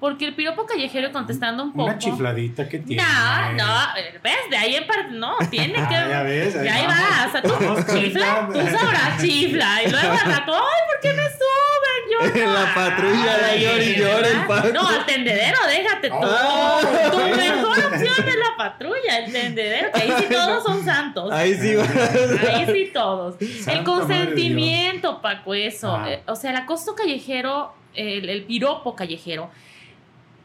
el 0.01 0.35
piropo 0.35 0.65
callejero 0.65 1.11
contestando 1.13 1.63
un 1.65 1.73
poco. 1.73 1.85
Una 1.85 1.99
chifladita 1.99 2.69
que 2.69 2.79
tiene. 2.79 3.03
No, 3.03 3.53
no, 3.55 3.75
¿ves? 4.23 4.37
De 4.51 4.57
ahí 4.57 4.77
en 4.77 4.87
parte, 4.87 5.11
no, 5.13 5.37
tiene 5.51 5.73
que. 5.89 5.95
Ah, 5.97 6.09
ya 6.09 6.23
ves, 6.23 6.57
ahí 6.57 6.67
y 6.67 6.69
ahí 6.69 6.87
va, 6.87 7.27
o 7.27 7.31
sea, 7.33 7.43
tú 7.43 7.53
Vamos 7.61 7.87
chifla, 7.87 8.49
tú 8.53 8.59
sabrás 8.61 9.21
chifla. 9.23 9.83
Y 9.85 9.91
luego 9.91 10.13
al 10.13 10.33
rato, 10.33 10.55
ay, 10.55 10.83
¿por 10.93 11.01
qué 11.03 11.13
me 11.15 11.23
suben? 11.25 12.03
Yo 12.11 12.19
En 12.41 12.47
no. 12.47 12.53
la 12.53 12.75
patrulla, 12.75 13.39
de 13.39 13.61
llore 13.61 13.85
y 13.85 13.95
llore 13.97 14.29
el. 14.31 14.47
Paco. 14.47 14.69
No, 14.73 14.89
al 14.89 15.05
tendedero, 15.07 15.59
déjate 15.67 16.09
tú. 16.09 16.17
Ah, 16.23 16.81
tu 17.11 17.19
mejor 17.19 17.79
opción 17.93 18.29
es 18.29 18.37
la 18.37 18.57
patrulla, 18.57 19.19
el 19.25 19.33
tendedero, 19.33 19.91
que 19.93 20.01
ahí 20.03 20.13
sí 20.19 20.25
todos 20.33 20.65
son 20.65 20.85
santos. 20.85 21.33
Ahí 21.33 21.55
sí. 21.55 21.75
Ahí 21.77 22.67
sí 22.73 22.91
todos. 22.95 23.35
el 23.41 23.85
consentimiento, 23.85 25.21
Paco, 25.21 25.55
eso. 25.55 25.95
Ah. 25.95 26.11
Eh, 26.11 26.23
O 26.27 26.35
sea, 26.37 26.51
el 26.51 26.57
acoso 26.57 26.95
callejero, 26.95 27.73
el, 27.95 28.29
el 28.29 28.45
piropo 28.45 28.95
callejero. 28.95 29.51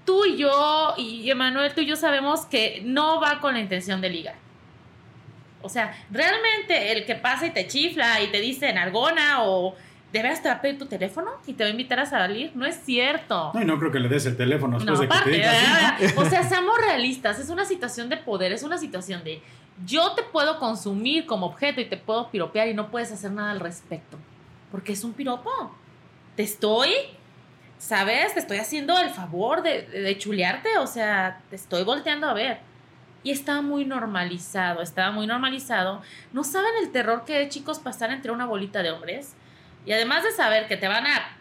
Tú 0.06 0.26
y 0.26 0.38
yo, 0.38 0.94
y 0.98 1.30
Emanuel, 1.30 1.74
tú 1.74 1.82
y 1.82 1.86
yo 1.86 1.96
sabemos 1.96 2.46
que 2.46 2.82
no 2.84 3.22
va 3.22 3.40
con 3.40 3.54
la 3.54 3.60
intención 3.62 4.02
de 4.02 4.10
ligar. 4.10 4.36
O 5.62 5.70
sea, 5.70 5.96
realmente 6.12 6.92
el 6.92 7.06
que 7.06 7.16
pasa 7.16 7.46
y 7.46 7.52
te 7.52 7.68
chifla 7.68 8.22
y 8.22 8.28
te 8.28 8.42
dice 8.42 8.70
en 8.70 8.78
argona 8.78 9.44
o 9.44 9.76
de 10.12 10.22
veras 10.22 10.44
te 10.44 10.50
va 10.50 10.56
a 10.56 10.62
pedir 10.62 10.78
tu 10.78 10.86
teléfono 10.86 11.32
y 11.48 11.54
te 11.54 11.64
va 11.64 11.70
a 11.70 11.72
invitar 11.72 12.00
a 12.00 12.06
salir, 12.06 12.52
no 12.54 12.66
es 12.66 12.76
cierto. 12.86 13.52
No, 13.54 13.62
y 13.62 13.66
no 13.66 13.80
creo 13.80 13.92
que 13.92 14.00
le 14.00 14.10
des 14.10 14.26
el 14.26 14.38
teléfono 14.38 14.78
después 14.78 15.00
No, 15.00 15.02
de 15.02 15.08
que 15.08 15.12
te 15.12 15.16
aparte, 15.16 15.32
diga 15.32 15.52
así, 15.52 16.06
¿verdad? 16.06 16.18
o 16.24 16.30
sea, 16.30 16.44
seamos 16.44 16.78
realistas, 16.78 17.40
es 17.40 17.50
una 17.50 17.66
situación 17.66 18.10
de 18.10 18.18
poder, 18.18 18.52
es 18.52 18.62
una 18.64 18.78
situación 18.78 19.24
de 19.24 19.42
yo 19.86 20.12
te 20.14 20.22
puedo 20.22 20.60
consumir 20.60 21.26
como 21.26 21.48
objeto 21.48 21.82
y 21.82 21.86
te 21.86 21.98
puedo 21.98 22.30
piropear 22.30 22.68
y 22.68 22.74
no 22.76 22.92
puedes 22.92 23.12
hacer 23.12 23.32
nada 23.32 23.52
al 23.52 23.60
respecto, 23.60 24.18
porque 24.70 24.92
es 24.94 25.04
un 25.04 25.14
piropo. 25.14 25.50
Te 26.36 26.44
estoy, 26.44 26.90
¿sabes? 27.78 28.34
Te 28.34 28.40
estoy 28.40 28.58
haciendo 28.58 28.98
el 29.00 29.10
favor 29.10 29.62
de, 29.64 29.84
de 29.84 30.18
chulearte, 30.18 30.78
o 30.78 30.88
sea, 30.88 31.40
te 31.50 31.56
estoy 31.56 31.84
volteando 31.84 32.28
a 32.28 32.34
ver. 32.34 32.60
Y 33.24 33.32
estaba 33.32 33.62
muy 33.62 33.86
normalizado, 33.86 34.82
estaba 34.82 35.12
muy 35.12 35.28
normalizado. 35.28 36.02
No 36.34 36.44
saben 36.44 36.72
el 36.82 36.92
terror 36.92 37.24
que 37.26 37.44
es, 37.44 37.50
chicos, 37.50 37.80
pasar 37.80 38.12
entre 38.12 38.32
una 38.32 38.46
bolita 38.46 38.84
de 38.84 38.92
hombres. 38.92 39.36
Y 39.86 39.94
además 39.94 40.24
de 40.24 40.32
saber 40.32 40.68
que 40.68 40.78
te 40.78 40.88
van 40.88 41.08
a, 41.08 41.38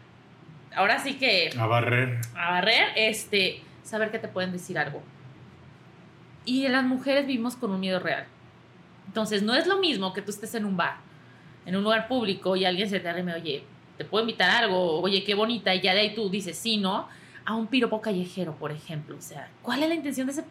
ahora 0.74 0.98
sí 1.00 1.14
que. 1.14 1.50
A 1.58 1.66
barrer. 1.66 2.20
a 2.34 2.52
barrer, 2.52 2.88
este, 2.96 3.62
saber 3.82 4.10
que 4.10 4.18
te 4.18 4.28
pueden 4.28 4.52
decir 4.52 4.78
algo. 4.78 5.02
Y 6.44 6.66
las 6.68 6.84
mujeres 6.84 7.26
vivimos 7.26 7.56
con 7.56 7.70
un 7.70 7.80
miedo 7.80 8.00
real. 8.00 8.26
Entonces, 9.06 9.42
no 9.42 9.54
es 9.54 9.66
lo 9.66 9.78
mismo 9.78 10.12
que 10.12 10.22
tú 10.22 10.30
estés 10.30 10.54
en 10.54 10.64
un 10.64 10.76
bar, 10.76 10.96
en 11.66 11.76
un 11.76 11.84
lugar 11.84 12.08
público 12.08 12.56
y 12.56 12.64
alguien 12.64 12.88
se 12.88 13.00
te 13.00 13.08
arrime, 13.08 13.34
oye, 13.34 13.64
te 14.02 14.08
puedo 14.08 14.24
invitar 14.24 14.50
a 14.50 14.58
algo, 14.58 15.00
oye, 15.00 15.22
qué 15.22 15.34
bonita, 15.34 15.72
y 15.72 15.80
ya 15.80 15.94
de 15.94 16.00
ahí 16.00 16.14
tú 16.14 16.28
dices 16.28 16.58
sí, 16.58 16.76
no, 16.76 17.06
a 17.44 17.54
un 17.54 17.68
piropo 17.68 18.00
callejero, 18.00 18.56
por 18.56 18.72
ejemplo. 18.72 19.16
O 19.16 19.22
sea, 19.22 19.48
¿cuál 19.62 19.84
es 19.84 19.88
la 19.88 19.94
intención 19.94 20.26
de 20.26 20.32
ese 20.32 20.44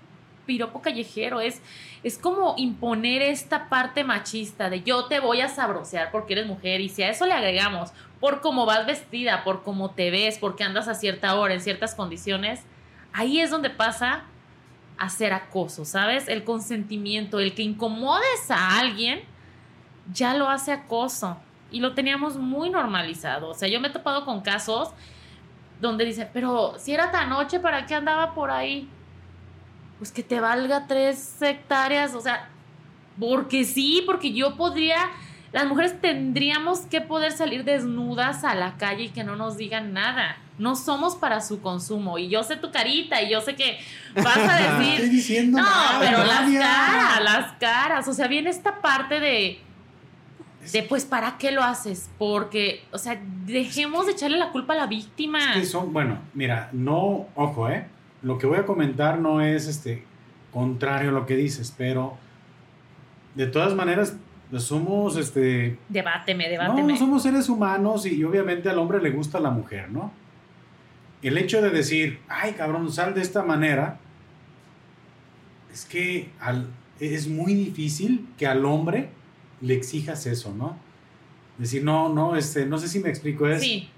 piropo 0.46 0.82
callejero? 0.82 1.42
Es, 1.42 1.62
es 2.02 2.18
como 2.18 2.56
imponer 2.58 3.22
esta 3.22 3.68
parte 3.68 4.06
machista 4.06 4.70
de 4.70 4.84
yo 4.84 5.06
te 5.06 5.20
voy 5.20 5.42
a 5.42 5.50
sabrosear 5.50 6.12
porque 6.12 6.34
eres 6.34 6.48
mujer, 6.48 6.80
y 6.80 6.88
si 6.88 7.04
a 7.04 7.10
eso 7.10 7.26
le 7.26 7.34
agregamos 7.34 7.92
por 8.22 8.40
cómo 8.40 8.66
vas 8.66 8.86
vestida, 8.86 9.44
por 9.44 9.64
cómo 9.64 9.92
te 9.92 10.12
ves, 10.12 10.38
porque 10.40 10.64
andas 10.64 10.88
a 10.88 10.96
cierta 10.96 11.36
hora, 11.36 11.54
en 11.54 11.60
ciertas 11.60 11.94
condiciones, 11.94 12.62
ahí 13.12 13.42
es 13.42 13.50
donde 13.50 13.70
pasa 13.70 14.24
a 14.98 15.10
ser 15.10 15.34
acoso, 15.34 15.84
¿sabes? 15.84 16.30
El 16.30 16.46
consentimiento, 16.46 17.42
el 17.42 17.54
que 17.54 17.64
incomodes 17.64 18.50
a 18.50 18.80
alguien, 18.80 19.24
ya 20.14 20.36
lo 20.36 20.50
hace 20.50 20.72
acoso. 20.72 21.38
Y 21.72 21.80
lo 21.80 21.94
teníamos 21.94 22.36
muy 22.36 22.70
normalizado. 22.70 23.50
O 23.50 23.54
sea, 23.54 23.68
yo 23.68 23.80
me 23.80 23.88
he 23.88 23.92
topado 23.92 24.26
con 24.26 24.42
casos 24.42 24.90
donde 25.82 26.06
dicen, 26.06 26.30
pero 26.32 26.76
si 26.78 26.94
era 26.94 27.12
tan 27.12 27.30
noche, 27.30 27.60
¿para 27.60 27.86
qué 27.86 27.96
andaba 27.96 28.34
por 28.34 28.52
ahí? 28.52 28.88
Pues 29.98 30.12
que 30.12 30.24
te 30.24 30.40
valga 30.40 30.86
tres 30.88 31.42
hectáreas, 31.42 32.14
o 32.14 32.22
sea, 32.22 32.50
porque 33.20 33.66
sí, 33.66 34.04
porque 34.06 34.32
yo 34.32 34.56
podría, 34.56 34.98
las 35.52 35.66
mujeres 35.66 36.00
tendríamos 36.00 36.82
que 36.82 37.02
poder 37.02 37.32
salir 37.32 37.64
desnudas 37.64 38.44
a 38.44 38.56
la 38.56 38.78
calle 38.78 39.06
y 39.06 39.10
que 39.10 39.24
no 39.24 39.36
nos 39.36 39.58
digan 39.58 39.94
nada. 39.94 40.38
No 40.58 40.76
somos 40.76 41.16
para 41.16 41.42
su 41.42 41.62
consumo. 41.62 42.20
Y 42.20 42.30
yo 42.30 42.44
sé 42.44 42.56
tu 42.56 42.72
carita 42.72 43.22
y 43.22 43.32
yo 43.32 43.42
sé 43.42 43.56
que 43.56 43.80
vas 44.16 44.38
a 44.38 44.60
Estoy 44.80 44.86
decir, 44.86 45.10
diciendo 45.10 45.58
no, 45.58 45.64
nada, 45.64 46.00
pero 46.00 46.24
las 46.24 46.52
caras, 46.52 47.24
las 47.24 47.52
caras. 47.54 48.08
O 48.08 48.14
sea, 48.14 48.28
viene 48.28 48.52
esta 48.52 48.80
parte 48.82 49.20
de, 49.20 49.60
de 50.72 50.84
pues, 50.84 51.06
¿para 51.06 51.38
qué 51.38 51.52
lo 51.52 51.64
haces? 51.64 52.10
Porque, 52.18 52.84
o 52.92 52.98
sea, 52.98 53.22
dejemos 53.46 54.06
de 54.06 54.12
echarle 54.14 54.38
la 54.38 54.52
culpa 54.52 54.74
a 54.74 54.78
la 54.78 54.88
víctima. 54.88 55.54
Que 55.54 55.66
son, 55.66 55.92
bueno, 55.94 56.20
mira, 56.34 56.70
no, 56.74 57.28
ojo, 57.36 57.70
¿eh? 57.70 57.86
Lo 58.22 58.38
que 58.38 58.46
voy 58.48 58.58
a 58.60 58.66
comentar 58.66 59.18
no 59.20 59.42
es 59.42 59.68
este 59.68 60.04
contrario 60.54 61.10
a 61.10 61.14
lo 61.14 61.26
que 61.26 61.36
dices, 61.36 61.74
pero 61.78 62.18
de 63.36 63.48
todas 63.48 63.74
maneras 63.74 64.16
pues, 64.50 64.64
somos 64.64 65.16
este 65.18 65.80
Debáteme, 65.90 66.50
debáteme. 66.50 66.94
no, 66.94 67.00
somos 67.00 67.24
seres 67.24 67.48
humanos 67.50 68.06
y 68.06 68.24
obviamente 68.24 68.70
al 68.70 68.78
hombre 68.78 69.02
le 69.02 69.10
gusta 69.10 69.40
la 69.40 69.50
mujer, 69.50 69.90
¿no? 69.92 70.12
El 71.24 71.38
hecho 71.38 71.62
de 71.62 71.70
decir, 71.70 72.20
ay 72.28 72.52
cabrón, 72.54 72.92
sal 72.92 73.14
de 73.14 73.22
esta 73.22 73.42
manera, 73.44 73.98
es 75.72 75.86
que 75.86 76.30
al- 76.40 76.68
es 77.00 77.28
muy 77.28 77.54
difícil 77.54 78.28
que 78.38 78.46
al 78.46 78.66
hombre 78.66 79.10
le 79.62 79.74
exijas 79.76 80.26
eso, 80.26 80.54
¿no? 80.54 80.76
Decir, 81.58 81.84
no, 81.84 82.10
no, 82.10 82.36
este, 82.36 82.66
no 82.66 82.78
sé 82.78 82.88
si 82.88 83.00
me 83.00 83.10
explico, 83.10 83.48
es, 83.48 83.62
Sí, 83.62 83.90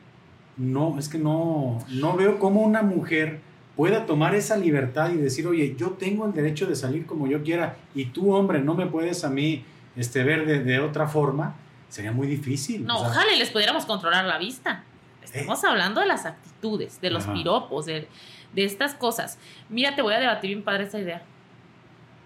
no, 0.58 1.00
es 1.00 1.10
que 1.10 1.18
no, 1.18 1.84
no 1.90 2.16
veo 2.16 2.38
cómo 2.40 2.62
una 2.62 2.82
mujer 2.84 3.40
pueda 3.76 4.06
tomar 4.06 4.36
esa 4.36 4.56
libertad 4.58 5.12
y 5.12 5.16
decir, 5.18 5.48
oye, 5.48 5.76
yo 5.78 5.92
tengo 5.92 6.26
el 6.28 6.34
derecho 6.34 6.68
de 6.68 6.76
salir 6.76 7.06
como 7.06 7.26
yo 7.28 7.42
quiera 7.42 7.78
y 7.96 8.06
tú, 8.06 8.34
hombre, 8.34 8.60
no 8.60 8.76
me 8.76 8.86
puedes 8.86 9.24
a 9.24 9.30
mí 9.30 9.64
este, 9.96 10.24
ver 10.24 10.46
de, 10.46 10.60
de 10.64 10.80
otra 10.80 11.08
forma, 11.08 11.56
sería 11.90 12.12
muy 12.12 12.28
difícil. 12.28 12.86
no, 12.86 12.98
o 12.98 13.00
sea, 13.00 13.10
ojalá 13.10 13.34
y 13.34 13.40
les 13.40 13.50
pudiéramos 13.50 13.86
controlar 13.86 14.26
la 14.26 14.38
vista. 14.38 14.84
Estamos 15.24 15.64
hablando 15.64 16.02
de 16.02 16.08
las 16.08 16.26
actitudes, 16.26 17.00
de 17.02 17.10
los 17.10 17.24
Ajá. 17.24 17.34
piropos, 17.34 17.86
de, 17.88 18.08
de 18.54 18.66
estas 18.66 18.94
cosas. 18.94 19.40
Mira, 19.70 19.96
te 19.96 20.02
voy 20.04 20.14
a 20.14 20.20
debatir 20.20 20.50
bien 20.50 20.64
padre 20.64 20.84
esa 20.84 21.00
idea. 21.00 21.24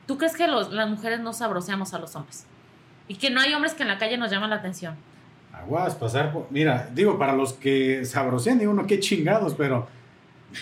¿Tú 0.08 0.18
crees 0.18 0.36
que 0.36 0.48
los- 0.48 0.74
las 0.74 0.90
mujeres 0.90 1.20
no 1.22 1.32
sabroseamos 1.32 1.94
a 1.94 2.00
los 2.00 2.16
hombres? 2.16 2.46
Y 3.08 3.16
que 3.16 3.30
no 3.30 3.39
hay 3.41 3.53
hombres 3.53 3.74
que 3.74 3.84
en 3.84 3.89
la 3.89 3.97
calle 3.97 4.18
nos 4.18 4.32
llaman 4.32 4.49
la 4.49 4.58
atención. 4.58 4.95
Aguas, 5.53 5.95
pasar 5.95 6.32
por... 6.32 6.47
Mira, 6.51 6.89
digo, 6.93 7.18
para 7.18 7.34
los 7.34 7.53
que 7.53 8.05
sabrosean, 8.05 8.60
digo, 8.60 8.74
no, 8.74 8.86
qué 8.86 8.99
chingados, 8.99 9.55
pero... 9.55 9.88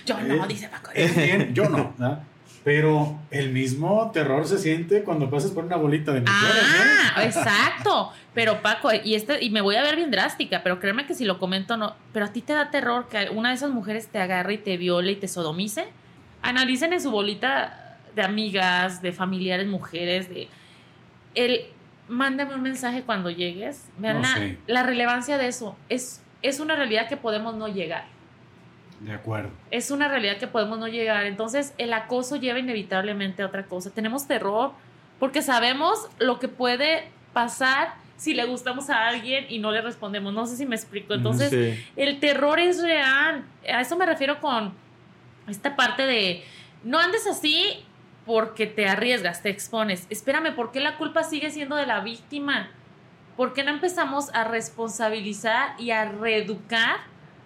Yo 0.06 0.20
no, 0.22 0.36
Eh, 0.36 0.48
dice 0.48 0.68
Paco. 0.70 0.92
Es 0.94 1.16
bien, 1.16 1.54
yo 1.54 1.70
no, 1.70 1.94
¿verdad? 1.98 2.24
Pero 2.64 3.20
el 3.30 3.52
mismo 3.52 4.10
terror 4.12 4.48
se 4.48 4.58
siente 4.58 5.04
cuando 5.04 5.30
pasas 5.30 5.52
por 5.52 5.66
una 5.66 5.76
bolita 5.76 6.12
de 6.12 6.22
mujeres, 6.22 6.64
Ah, 7.16 7.24
exacto. 7.24 8.12
Pero 8.34 8.62
Paco, 8.64 8.90
y 8.92 9.14
este, 9.14 9.44
y 9.44 9.52
me 9.52 9.62
voy 9.62 9.76
a 9.76 9.84
ver 9.84 9.96
bien 9.96 10.10
drástica, 10.10 10.64
pero 10.64 10.80
créeme 10.80 11.06
que 11.06 11.14
si 11.14 11.26
lo 11.26 11.38
comento 11.38 11.78
no. 11.78 11.96
Pero 12.12 12.26
a 12.26 12.34
ti 12.34 12.42
te 12.42 12.54
da 12.54 12.72
terror 12.72 13.08
que 13.08 13.30
una 13.30 13.50
de 13.50 13.56
esas 13.56 13.70
mujeres 13.70 14.08
te 14.08 14.18
agarre 14.20 14.56
y 14.56 14.58
te 14.58 14.78
viole 14.78 15.12
y 15.12 15.16
te 15.16 15.28
sodomice. 15.28 15.86
Analicen 16.42 16.92
en 16.94 17.02
su 17.02 17.12
bolita 17.12 17.98
de 18.16 18.24
amigas, 18.24 19.02
de 19.04 19.12
familiares, 19.12 19.68
mujeres, 19.68 20.28
de 20.30 20.48
el 21.36 21.66
mándame 22.08 22.56
un 22.56 22.62
mensaje 22.62 23.04
cuando 23.04 23.30
llegues. 23.30 23.88
Vean 23.98 24.22
No 24.22 24.28
la, 24.68 24.84
relevancia 24.84 25.38
de 25.38 25.48
eso. 25.48 25.76
Es, 25.90 26.22
es 26.42 26.60
una 26.60 26.76
realidad 26.76 27.08
que 27.08 27.18
podemos 27.18 27.56
no 27.56 27.68
llegar. 27.68 28.06
De 29.00 29.12
acuerdo. 29.12 29.50
es 29.72 29.92
una 29.92 30.08
realidad 30.08 30.38
que 30.38 30.48
podemos 30.48 30.80
no 30.80 30.88
llegar. 30.88 31.26
Entonces, 31.26 31.74
el 31.78 31.94
acoso 31.94 32.38
lleva 32.38 32.60
inevitablemente 32.60 33.44
a 33.44 33.48
otra 33.48 33.66
cosa. 33.66 33.92
Tenemos 33.92 34.26
terror 34.28 34.72
porque 35.20 35.42
sabemos 35.42 36.08
lo 36.20 36.40
que 36.40 36.48
puede 36.48 37.10
pasar 37.34 37.96
si 38.18 38.34
le 38.34 38.46
gustamos 38.46 38.90
a 38.90 39.08
alguien 39.08 39.46
y 39.50 39.60
no 39.60 39.72
le 39.72 39.82
respondemos. 39.82 40.34
No 40.34 40.46
sé 40.48 40.56
si 40.56 40.66
me 40.66 40.76
explico. 40.76 41.14
Entonces, 41.14 41.50
Sí. 41.50 41.86
el 41.98 42.20
terror 42.22 42.60
es 42.60 42.82
real. 42.82 43.44
A 43.72 43.82
eso 43.82 43.98
me 43.98 44.06
refiero 44.06 44.40
con 44.40 44.74
esta 45.48 45.76
parte 45.76 46.04
de 46.04 46.44
no 46.84 46.98
andes 46.98 47.28
así 47.28 47.84
porque 48.26 48.66
te 48.68 48.88
arriesgas, 48.88 49.42
te 49.44 49.50
expones. 49.50 50.08
Espérame, 50.10 50.56
¿por 50.56 50.72
qué 50.72 50.80
la 50.80 50.98
culpa 50.98 51.24
sigue 51.24 51.52
siendo 51.52 51.76
de 51.76 51.86
la 51.86 52.00
víctima? 52.00 52.70
¿Por 53.38 53.54
qué 53.54 53.64
no 53.64 53.72
empezamos 53.72 54.34
a 54.34 54.46
responsabilizar 54.46 55.80
y 55.80 55.92
a 55.92 56.06
reeducar 56.06 56.98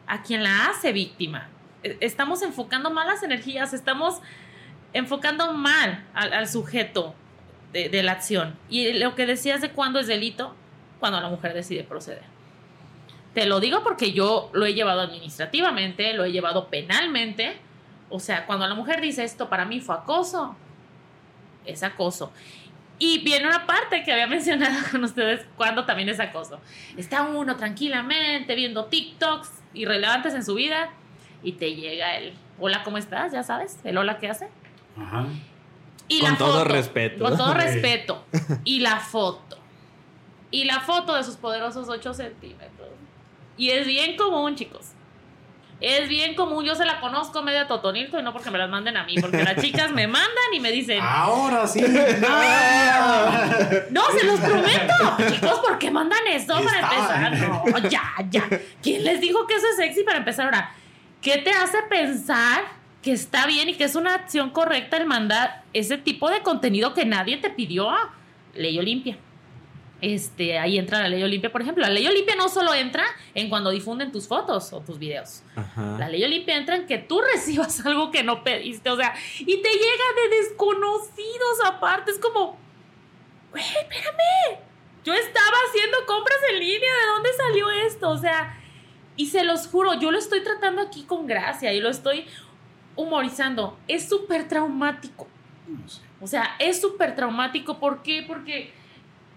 a 0.08 0.22
quien 0.24 0.44
la 0.44 0.68
hace 0.68 0.94
víctima? 0.94 1.48
E- 1.84 1.98
Estamos 2.00 2.42
enfocando 2.44 2.92
mal 2.92 3.08
las 3.08 3.24
energías, 3.24 3.74
estamos 3.74 4.22
enfocando 4.94 5.54
mal 5.54 6.06
al, 6.14 6.34
al 6.34 6.48
sujeto 6.48 7.14
de, 7.74 7.90
de 7.90 8.04
la 8.04 8.14
acción. 8.14 8.56
Y 8.70 8.94
lo 8.94 9.16
que 9.16 9.26
decías 9.26 9.62
de 9.62 9.72
cuándo 9.72 10.00
es 10.00 10.08
delito, 10.08 10.56
cuando 11.00 11.20
la 11.22 11.30
mujer 11.30 11.54
decide 11.54 11.84
proceder. 11.84 12.24
Te 13.34 13.46
lo 13.46 13.60
digo 13.60 13.84
porque 13.84 14.12
yo 14.12 14.50
lo 14.54 14.66
he 14.66 14.74
llevado 14.74 15.02
administrativamente, 15.02 16.14
lo 16.14 16.24
he 16.26 16.32
llevado 16.32 16.68
penalmente. 16.68 17.58
O 18.10 18.20
sea, 18.20 18.46
cuando 18.48 18.68
la 18.68 18.74
mujer 18.76 19.02
dice 19.02 19.24
esto 19.24 19.50
para 19.50 19.66
mí 19.66 19.80
fue 19.82 19.96
acoso, 19.96 20.56
es 21.72 21.84
acoso. 21.84 22.32
Y 22.98 23.20
viene 23.20 23.48
una 23.48 23.66
parte 23.66 24.04
que 24.04 24.12
había 24.12 24.28
mencionado 24.36 24.78
con 24.92 25.04
ustedes 25.04 25.46
cuando 25.56 25.86
también 25.86 26.10
es 26.10 26.20
acoso. 26.20 26.60
Está 26.98 27.24
uno 27.24 27.56
tranquilamente 27.56 28.56
viendo 28.56 28.86
TikToks 28.86 29.50
irrelevantes 29.74 30.34
en 30.34 30.44
su 30.44 30.56
vida 30.56 30.90
y 31.42 31.54
te 31.54 31.76
llega 31.76 32.18
el 32.18 32.34
hola, 32.60 32.84
¿cómo 32.84 32.98
estás? 32.98 33.32
Ya 33.32 33.44
sabes, 33.44 33.80
el 33.84 33.98
hola 33.98 34.18
que 34.18 34.28
hace. 34.28 34.50
Ajá. 34.98 35.26
Y 36.10 36.22
Con 36.22 36.32
la 36.32 36.38
todo 36.38 36.60
foto, 36.60 36.66
respeto. 36.66 37.24
Con 37.24 37.38
todo 37.38 37.54
respeto. 37.54 38.26
Y 38.66 38.80
la 38.80 39.00
foto. 39.00 39.58
Y 40.52 40.66
la 40.66 40.80
foto 40.80 41.16
de 41.16 41.24
sus 41.24 41.36
poderosos 41.36 41.88
8 41.88 42.14
centímetros. 42.14 42.90
Y 43.56 43.70
es 43.70 43.86
bien 43.86 44.18
común, 44.18 44.56
chicos. 44.56 44.94
Es 45.82 46.10
bien 46.10 46.36
común. 46.36 46.66
Yo 46.66 46.76
se 46.76 46.86
la 46.86 47.00
conozco 47.00 47.42
media 47.42 47.68
totonilco 47.68 48.20
y 48.20 48.24
no 48.24 48.34
porque 48.34 48.52
me 48.52 48.58
las 48.58 48.70
manden 48.70 48.98
a 48.98 49.04
mí, 49.04 49.16
porque 49.20 49.44
las 49.44 49.62
chicas 49.62 49.92
me 49.92 50.08
mandan 50.08 50.54
y 50.54 50.60
me 50.60 50.72
dicen, 50.72 51.00
Ahora 51.02 51.66
sí. 51.68 51.84
Ah. 52.28 53.50
no, 53.90 54.02
se 54.12 54.26
los 54.26 54.40
prometo. 54.40 54.94
Chicos, 55.30 55.60
¿por 55.60 55.80
qué 55.80 55.90
mandan 55.90 56.20
eso 56.28 56.62
para 56.62 56.80
empezar? 56.80 57.38
No, 57.38 57.90
ya, 57.90 58.04
ya. 58.30 58.44
¿Quién 58.82 59.04
les 59.04 59.22
dijo 59.22 59.48
que 59.48 59.56
eso 59.56 59.68
es 59.68 59.78
sexy 59.78 60.04
para 60.04 60.18
empezar 60.18 60.46
ahora? 60.46 60.74
¿Qué 61.22 61.38
te 61.38 61.52
hace 61.52 61.78
pensar 61.90 62.64
que 63.02 63.14
está 63.14 63.46
bien 63.46 63.70
y 63.70 63.76
que 63.76 63.86
es 63.86 63.96
una 63.96 64.16
acción 64.16 64.50
correcta 64.50 64.98
el 64.98 65.06
mandar 65.06 65.64
ese 65.74 65.98
tipo 65.98 66.30
de 66.30 66.42
contenido 66.42 66.94
que 66.94 67.06
nadie 67.06 67.38
te 67.38 67.50
pidió? 67.50 67.90
Ley 68.54 68.78
Olimpia. 68.80 69.18
Este, 70.02 70.58
ahí 70.58 70.78
entra 70.78 71.00
la 71.00 71.10
ley 71.10 71.24
Olimpia, 71.24 71.52
por 71.52 71.62
ejemplo. 71.62 71.84
La 71.84 71.90
ley 71.90 72.08
Olimpia 72.08 72.36
no 72.36 72.48
solo 72.48 72.74
entra 72.74 73.04
en 73.36 73.50
cuando 73.50 73.70
difunden 73.70 74.12
tus 74.12 74.28
fotos 74.28 74.72
o 74.72 74.82
tus 74.82 74.98
videos. 74.98 75.44
Ajá. 75.56 75.98
La 76.00 76.08
ley 76.10 76.24
Olimpia 76.24 76.56
entra 76.56 76.76
en 76.76 76.88
que 76.88 76.98
tú 76.98 77.22
recibas 77.34 77.86
algo 77.86 78.12
que 78.12 78.24
no 78.24 78.44
pediste, 78.44 78.90
o 78.90 78.96
sea, 78.96 79.14
y 79.40 79.46
te 79.62 79.70
llega 79.70 80.30
de 80.30 80.38
desconocidos 80.38 81.66
aparte. 81.66 82.12
Es 82.12 82.20
como, 82.20 82.58
güey, 83.52 83.64
espérame. 83.64 84.60
Yo 85.04 85.14
estaba 85.14 85.58
haciendo 85.68 85.98
compras 86.06 86.38
en 86.52 86.60
línea, 86.60 86.94
¿de 86.94 87.08
dónde 87.14 87.30
salió 87.34 87.70
esto? 87.72 88.10
O 88.10 88.18
sea, 88.18 88.58
y 89.16 89.28
se 89.28 89.44
los 89.44 89.68
juro, 89.68 90.00
yo 90.00 90.12
lo 90.12 90.18
estoy 90.18 90.42
tratando 90.44 90.82
aquí 90.82 91.04
con 91.04 91.26
gracia 91.26 91.74
y 91.74 91.80
lo 91.80 91.90
estoy 91.90 92.26
humorizando. 92.96 93.78
Es 93.88 94.08
súper 94.08 94.48
traumático. 94.48 95.28
O 96.22 96.28
sea, 96.28 96.56
es 96.60 96.82
súper 96.82 97.16
traumático. 97.16 97.80
¿Por 97.80 98.02
qué? 98.04 98.24
Porque 98.28 98.74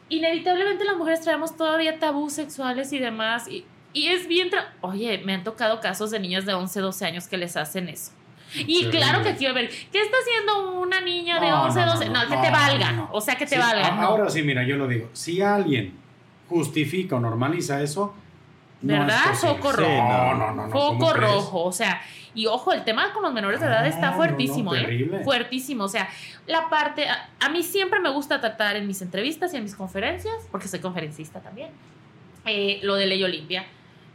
inevitablemente 0.08 0.84
las 0.84 0.96
mujeres 0.96 1.20
traemos 1.22 1.56
todavía 1.56 1.98
tabús 1.98 2.32
sexuales 2.34 2.92
y 2.92 2.98
demás. 2.98 3.48
Y, 3.48 3.64
y 3.92 4.08
es 4.08 4.26
bien... 4.28 4.50
tra- 4.50 4.66
Oye, 4.80 5.18
me 5.24 5.34
han 5.34 5.44
tocado 5.44 5.80
casos 5.80 6.10
de 6.10 6.20
niñas 6.20 6.44
de 6.46 6.54
11, 6.54 6.80
12 6.80 7.04
años 7.06 7.28
que 7.28 7.36
les 7.36 7.56
hacen 7.56 7.88
eso. 7.88 8.12
Y 8.54 8.84
Sí. 8.84 8.88
claro 8.90 9.22
que 9.22 9.34
quiero 9.36 9.54
ver, 9.54 9.70
¿qué 9.90 10.02
está 10.02 10.16
haciendo 10.20 10.78
una 10.80 11.00
niña 11.00 11.40
de 11.40 11.48
No, 11.48 11.62
11, 11.64 11.80
no, 11.80 11.86
no, 11.86 11.92
12? 11.94 12.08
No, 12.10 12.22
no, 12.24 12.28
que 12.30 12.36
te 12.36 12.50
valga. 12.50 13.08
O 13.12 13.20
sea, 13.22 13.34
que 13.36 13.46
te 13.46 13.54
Sí, 13.54 13.60
valga. 13.60 13.86
a- 13.86 13.96
no. 13.96 14.02
Ahora 14.08 14.28
sí, 14.30 14.42
mira, 14.42 14.62
yo 14.62 14.76
lo 14.76 14.86
digo. 14.86 15.08
Si 15.14 15.40
alguien 15.40 15.94
justifica 16.50 17.16
o 17.16 17.20
normaliza 17.20 17.80
eso, 17.80 18.14
¿Verdad? 18.82 19.30
posible. 19.30 19.54
Foco 19.54 19.70
Sí, 19.72 19.76
rojo. 19.76 19.92
No, 20.08 20.34
no, 20.34 20.52
no. 20.52 20.66
no, 20.66 20.70
¿cómo 20.72 20.98
Foco 20.98 21.12
rojo, 21.14 21.64
o 21.64 21.72
sea, 21.72 22.02
y 22.34 22.46
ojo, 22.46 22.72
el 22.72 22.84
tema 22.84 23.12
con 23.12 23.22
los 23.22 23.32
menores 23.32 23.60
de 23.60 23.66
edad 23.66 23.82
No, 23.82 23.86
está 23.86 24.10
no, 24.10 24.16
fuertísimo, 24.16 24.74
no, 24.74 24.80
¿eh? 24.80 25.20
Fuertísimo, 25.24 25.84
o 25.84 25.88
sea, 25.88 26.08
la 26.46 26.68
parte, 26.68 27.08
a, 27.08 27.28
a 27.40 27.48
mí 27.50 27.62
siempre 27.62 28.00
me 28.00 28.10
gusta 28.10 28.40
tratar 28.40 28.76
en 28.76 28.86
mis 28.86 29.02
entrevistas 29.02 29.52
y 29.54 29.56
en 29.58 29.62
mis 29.64 29.74
conferencias, 29.74 30.34
porque 30.50 30.68
soy 30.68 30.80
conferencista 30.80 31.40
también, 31.40 31.70
eh, 32.46 32.80
lo 32.82 32.94
de 32.94 33.06
ley 33.06 33.22
Olimpia, 33.22 33.66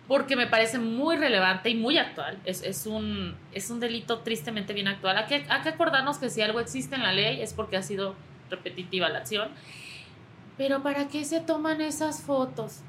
porque 0.08 0.36
me 0.36 0.48
parece 0.48 0.80
muy 0.80 1.18
relevante 1.18 1.70
y 1.70 1.76
muy 1.76 1.98
actual. 1.98 2.40
Es, 2.46 2.64
es, 2.64 2.86
un, 2.88 3.36
es 3.54 3.70
un 3.70 3.80
delito 3.80 4.20
tristemente 4.20 4.74
bien 4.74 4.88
actual. 4.88 5.18
Hay 5.18 5.26
que, 5.26 5.46
hay 5.50 5.62
que 5.62 5.70
acordarnos 5.70 6.18
que 6.18 6.30
si 6.30 6.42
algo 6.42 6.60
existe 6.60 6.96
en 6.96 7.04
la 7.04 7.12
ley 7.12 7.42
es 7.42 7.54
porque 7.54 7.76
ha 7.78 7.84
sido 7.84 8.16
repetitiva 8.50 9.10
la 9.10 9.20
acción. 9.20 9.50
Pero 10.58 10.82
¿para 10.82 11.08
qué 11.10 11.24
se 11.26 11.42
toman 11.42 11.82
esas 11.82 12.22
fotos? 12.24 12.80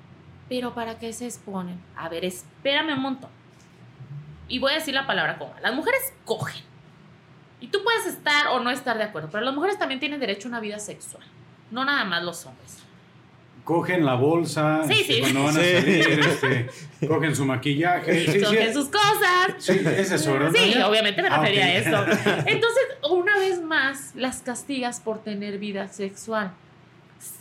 ¿Pero 0.48 0.74
para 0.74 0.98
qué 0.98 1.12
se 1.12 1.26
exponen? 1.26 1.80
A 1.96 2.08
ver, 2.08 2.24
espérame 2.24 2.94
un 2.94 3.00
montón. 3.02 3.30
Y 4.48 4.58
voy 4.58 4.72
a 4.72 4.76
decir 4.76 4.94
la 4.94 5.06
palabra 5.06 5.38
coma. 5.38 5.54
Las 5.62 5.74
mujeres 5.74 6.00
cogen. 6.24 6.62
Y 7.60 7.68
tú 7.68 7.82
puedes 7.82 8.06
estar 8.06 8.46
o 8.48 8.60
no 8.60 8.70
estar 8.70 8.96
de 8.96 9.04
acuerdo, 9.04 9.28
pero 9.30 9.44
las 9.44 9.54
mujeres 9.54 9.78
también 9.78 10.00
tienen 10.00 10.20
derecho 10.20 10.48
a 10.48 10.50
una 10.50 10.60
vida 10.60 10.78
sexual. 10.78 11.22
No 11.70 11.84
nada 11.84 12.04
más 12.04 12.22
los 12.22 12.46
hombres. 12.46 12.78
Cogen 13.64 14.06
la 14.06 14.14
bolsa 14.14 14.82
Sí, 14.86 15.00
este, 15.00 15.14
sí. 15.14 15.20
cuando 15.20 15.42
van 15.44 15.56
a 15.58 15.60
Sí. 15.60 15.72
salir, 15.74 16.20
este, 16.20 17.06
cogen 17.06 17.36
su 17.36 17.44
maquillaje. 17.44 18.24
Sí, 18.26 18.32
sí, 18.38 18.40
Cogen 18.42 18.72
sus 18.72 18.86
cosas. 18.88 19.54
sí, 19.58 19.72
es 19.84 20.10
eso, 20.12 20.32
¿verdad? 20.32 20.52
Sí, 20.54 20.74
obviamente 20.80 21.20
me 21.20 21.28
Ah, 21.28 21.38
refería 21.40 21.64
a 21.66 21.74
eso. 21.74 22.06
Entonces, 22.46 22.82
una 23.10 23.36
vez 23.38 23.60
más, 23.60 24.12
las 24.14 24.40
castigas 24.40 25.00
por 25.00 25.22
tener 25.22 25.58
vida 25.58 25.88
sexual. 25.88 26.52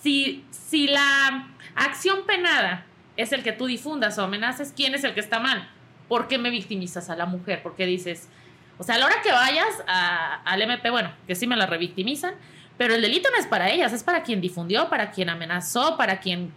Si, 0.01 0.43
si 0.51 0.87
la 0.87 1.47
acción 1.75 2.25
penada 2.25 2.85
es 3.17 3.31
el 3.33 3.43
que 3.43 3.51
tú 3.51 3.65
difundas 3.65 4.17
o 4.17 4.23
amenaces, 4.23 4.73
¿quién 4.75 4.95
es 4.95 5.03
el 5.03 5.13
que 5.13 5.19
está 5.19 5.39
mal? 5.39 5.69
¿Por 6.07 6.27
qué 6.27 6.37
me 6.37 6.49
victimizas 6.49 7.09
a 7.09 7.15
la 7.15 7.25
mujer? 7.25 7.61
¿Por 7.61 7.75
qué 7.75 7.85
dices, 7.85 8.29
o 8.77 8.83
sea, 8.83 8.95
a 8.95 8.97
la 8.99 9.05
hora 9.07 9.15
que 9.23 9.31
vayas 9.31 9.67
a- 9.87 10.35
al 10.45 10.61
MP, 10.61 10.89
bueno, 10.89 11.11
que 11.27 11.35
sí 11.35 11.47
me 11.47 11.55
la 11.57 11.65
revictimizan, 11.65 12.35
pero 12.77 12.93
el 12.95 13.01
delito 13.01 13.29
no 13.31 13.37
es 13.37 13.47
para 13.47 13.69
ellas, 13.71 13.91
es 13.91 14.03
para 14.03 14.23
quien 14.23 14.39
difundió, 14.39 14.87
para 14.89 15.11
quien 15.11 15.29
amenazó, 15.29 15.97
para 15.97 16.19
quien 16.19 16.53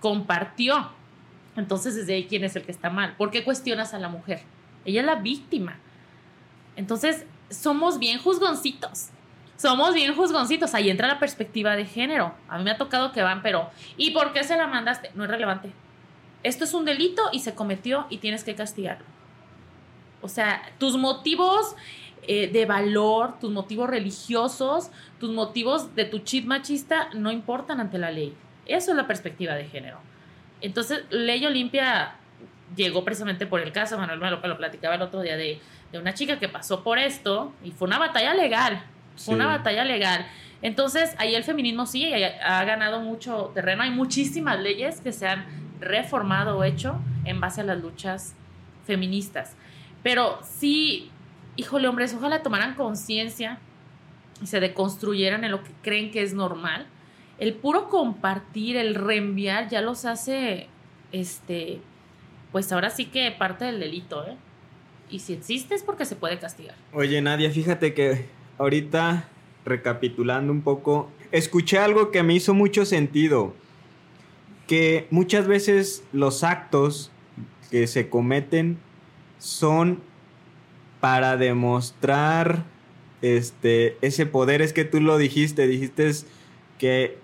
compartió. 0.00 0.90
Entonces, 1.56 1.94
desde 1.94 2.14
ahí, 2.14 2.26
¿quién 2.26 2.44
es 2.44 2.54
el 2.56 2.62
que 2.64 2.70
está 2.72 2.90
mal? 2.90 3.14
¿Por 3.16 3.30
qué 3.30 3.42
cuestionas 3.42 3.94
a 3.94 3.98
la 3.98 4.08
mujer? 4.08 4.42
Ella 4.84 5.00
es 5.00 5.06
la 5.06 5.14
víctima. 5.16 5.78
Entonces, 6.76 7.24
somos 7.50 7.98
bien 7.98 8.18
juzgoncitos. 8.20 9.08
Somos 9.56 9.94
bien 9.94 10.14
juzgoncitos. 10.14 10.74
Ahí 10.74 10.90
entra 10.90 11.08
la 11.08 11.18
perspectiva 11.18 11.74
de 11.76 11.86
género. 11.86 12.34
A 12.48 12.58
mí 12.58 12.64
me 12.64 12.72
ha 12.72 12.76
tocado 12.76 13.12
que 13.12 13.22
van, 13.22 13.40
pero 13.42 13.70
¿y 13.96 14.10
por 14.10 14.34
qué 14.34 14.44
se 14.44 14.56
la 14.56 14.66
mandaste? 14.66 15.10
No 15.14 15.24
es 15.24 15.30
relevante. 15.30 15.72
Esto 16.42 16.64
es 16.64 16.74
un 16.74 16.84
delito 16.84 17.22
y 17.32 17.40
se 17.40 17.54
cometió 17.54 18.06
y 18.10 18.18
tienes 18.18 18.44
que 18.44 18.54
castigarlo. 18.54 19.04
O 20.22 20.28
sea, 20.28 20.62
tus 20.78 20.96
motivos 20.96 21.76
eh, 22.28 22.48
de 22.48 22.66
valor, 22.66 23.38
tus 23.38 23.50
motivos 23.50 23.88
religiosos, 23.88 24.90
tus 25.20 25.30
motivos 25.30 25.94
de 25.94 26.04
tu 26.04 26.20
chip 26.20 26.46
machista 26.46 27.08
no 27.14 27.30
importan 27.30 27.80
ante 27.80 27.98
la 27.98 28.10
ley. 28.10 28.34
Eso 28.66 28.90
es 28.90 28.96
la 28.96 29.06
perspectiva 29.06 29.54
de 29.54 29.66
género. 29.66 29.98
Entonces, 30.60 31.04
Ley 31.10 31.44
Olimpia 31.46 32.16
llegó 32.74 33.04
precisamente 33.04 33.46
por 33.46 33.60
el 33.60 33.70
caso, 33.70 33.96
Manuel 33.96 34.18
me 34.18 34.30
lo, 34.30 34.40
me 34.40 34.48
lo 34.48 34.56
platicaba 34.56 34.96
el 34.96 35.02
otro 35.02 35.20
día, 35.20 35.36
de, 35.36 35.60
de 35.92 35.98
una 35.98 36.14
chica 36.14 36.38
que 36.40 36.48
pasó 36.48 36.82
por 36.82 36.98
esto 36.98 37.52
y 37.62 37.70
fue 37.70 37.86
una 37.86 37.98
batalla 37.98 38.34
legal. 38.34 38.82
Fue 39.16 39.34
una 39.34 39.46
batalla 39.46 39.84
legal. 39.84 40.26
Entonces, 40.62 41.14
ahí 41.18 41.34
el 41.34 41.44
feminismo 41.44 41.86
sí 41.86 42.12
ha, 42.12 42.58
ha 42.58 42.64
ganado 42.64 43.00
mucho 43.00 43.52
terreno. 43.54 43.82
Hay 43.82 43.90
muchísimas 43.90 44.58
leyes 44.60 45.00
que 45.00 45.12
se 45.12 45.28
han 45.28 45.46
reformado 45.80 46.58
o 46.58 46.64
hecho 46.64 46.98
en 47.24 47.40
base 47.40 47.60
a 47.60 47.64
las 47.64 47.80
luchas 47.80 48.34
feministas. 48.86 49.56
Pero 50.02 50.38
sí, 50.42 51.10
híjole, 51.56 51.88
hombres, 51.88 52.14
ojalá 52.14 52.42
tomaran 52.42 52.74
conciencia 52.74 53.58
y 54.42 54.46
se 54.46 54.60
deconstruyeran 54.60 55.44
en 55.44 55.50
lo 55.50 55.62
que 55.62 55.70
creen 55.82 56.10
que 56.10 56.22
es 56.22 56.34
normal. 56.34 56.86
El 57.38 57.54
puro 57.54 57.88
compartir, 57.88 58.76
el 58.76 58.94
reenviar, 58.94 59.68
ya 59.68 59.80
los 59.82 60.04
hace, 60.04 60.68
este, 61.12 61.80
pues 62.52 62.72
ahora 62.72 62.90
sí 62.90 63.06
que 63.06 63.30
parte 63.30 63.64
del 63.66 63.80
delito, 63.80 64.26
¿eh? 64.26 64.36
Y 65.10 65.20
si 65.20 65.34
existe 65.34 65.74
es 65.74 65.82
porque 65.82 66.04
se 66.04 66.16
puede 66.16 66.38
castigar. 66.38 66.74
Oye, 66.92 67.20
Nadia, 67.20 67.50
fíjate 67.50 67.94
que 67.94 68.26
ahorita, 68.58 69.28
recapitulando 69.64 70.52
un 70.52 70.62
poco, 70.62 71.10
escuché 71.30 71.78
algo 71.78 72.10
que 72.10 72.22
me 72.22 72.34
hizo 72.34 72.54
mucho 72.54 72.84
sentido. 72.84 73.54
Que 74.66 75.06
muchas 75.10 75.46
veces 75.46 76.02
los 76.12 76.42
actos 76.44 77.10
que 77.70 77.86
se 77.86 78.08
cometen 78.08 78.78
son 79.38 80.00
para 81.00 81.36
demostrar 81.36 82.64
este, 83.22 83.96
ese 84.00 84.26
poder. 84.26 84.62
Es 84.62 84.72
que 84.72 84.84
tú 84.84 85.00
lo 85.00 85.18
dijiste, 85.18 85.66
dijiste 85.66 86.10
que, 86.78 87.18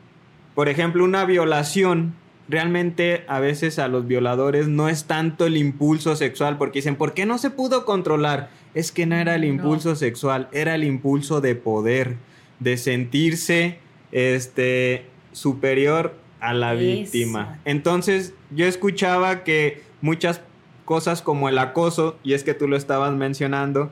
por 0.55 0.69
ejemplo, 0.69 1.05
una 1.05 1.25
violación, 1.25 2.15
realmente 2.49 3.25
a 3.29 3.41
veces 3.41 3.79
a 3.79 3.89
los 3.89 4.07
violadores 4.07 4.69
no 4.69 4.89
es 4.89 5.05
tanto 5.05 5.47
el 5.47 5.57
impulso 5.57 6.17
sexual, 6.17 6.59
porque 6.59 6.79
dicen, 6.79 6.97
¿por 6.97 7.15
qué 7.15 7.27
no 7.27 7.39
se 7.39 7.51
pudo 7.51 7.85
controlar? 7.85 8.51
Es 8.75 8.93
que 8.93 9.07
no 9.07 9.17
era 9.17 9.35
el 9.35 9.43
No. 9.43 9.47
impulso 9.49 9.97
sexual, 9.97 10.49
era 10.53 10.75
el 10.75 10.85
impulso 10.85 11.41
de 11.41 11.55
poder, 11.55 12.17
de 12.61 12.77
sentirse 12.77 13.79
este, 14.13 15.07
superior 15.33 16.15
a 16.43 16.53
la 16.53 16.75
Eso. 16.75 16.83
víctima. 16.83 17.59
Entonces, 17.65 18.35
yo 18.51 18.67
escuchaba 18.67 19.45
que 19.45 19.83
muchas 20.03 20.43
cosas 20.85 21.23
como 21.23 21.49
el 21.49 21.57
acoso, 21.57 22.19
y 22.23 22.35
es 22.35 22.45
que 22.45 22.53
tú 22.53 22.69
lo 22.69 22.77
estabas 22.77 23.13
mencionando, 23.15 23.91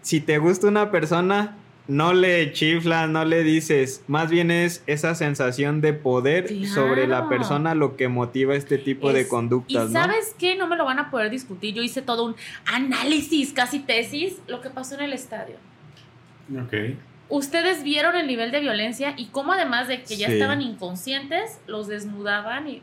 si 0.00 0.20
te 0.20 0.38
gusta 0.38 0.68
una 0.68 0.90
persona, 0.90 1.56
no 1.88 2.12
le 2.14 2.52
chiflas, 2.52 3.10
no 3.10 3.24
le 3.24 3.42
dices, 3.42 4.04
más 4.06 4.30
bien 4.30 4.52
es 4.52 4.84
esa 4.86 5.16
sensación 5.16 5.80
de 5.80 5.92
poder 5.92 6.64
sobre 6.68 7.08
la 7.08 7.28
persona 7.28 7.74
lo 7.74 7.96
que 7.96 8.06
motiva 8.06 8.54
este 8.54 8.78
tipo 8.78 9.12
de 9.12 9.26
conductas, 9.26 9.90
Y 9.90 9.92
¿no? 9.92 10.00
sabes 10.00 10.34
qué, 10.38 10.54
no 10.56 10.68
me 10.68 10.76
lo 10.76 10.84
van 10.84 11.00
a 11.00 11.10
poder 11.10 11.30
discutir. 11.30 11.74
Yo 11.74 11.82
hice 11.82 12.00
todo 12.00 12.24
un 12.24 12.36
análisis, 12.72 13.52
casi 13.52 13.80
tesis, 13.80 14.36
lo 14.46 14.60
que 14.60 14.70
pasó 14.70 14.94
en 14.94 15.00
el 15.00 15.12
estadio. 15.12 15.56
Ok. 16.64 16.74
Ustedes 17.30 17.82
vieron 17.84 18.16
el 18.16 18.26
nivel 18.26 18.50
de 18.50 18.60
violencia 18.60 19.14
y 19.16 19.26
cómo 19.26 19.52
además 19.52 19.86
de 19.88 20.02
que 20.02 20.16
ya 20.16 20.26
Sí. 20.26 20.34
estaban 20.34 20.60
inconscientes, 20.60 21.60
los 21.66 21.86
desnudaban 21.86 22.68
y, 22.68 22.82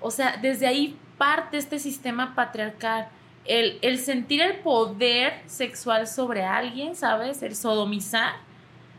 o 0.00 0.10
sea, 0.10 0.36
desde 0.42 0.66
ahí 0.66 0.96
parte 1.16 1.56
este 1.56 1.78
sistema 1.78 2.34
patriarcal. 2.34 3.08
el, 3.46 3.78
el 3.82 3.98
sentir 3.98 4.40
el 4.40 4.56
poder 4.60 5.42
sexual 5.46 6.06
sobre 6.06 6.44
alguien, 6.44 6.96
¿sabes? 6.96 7.42
El 7.42 7.54
sodomizar. 7.54 8.32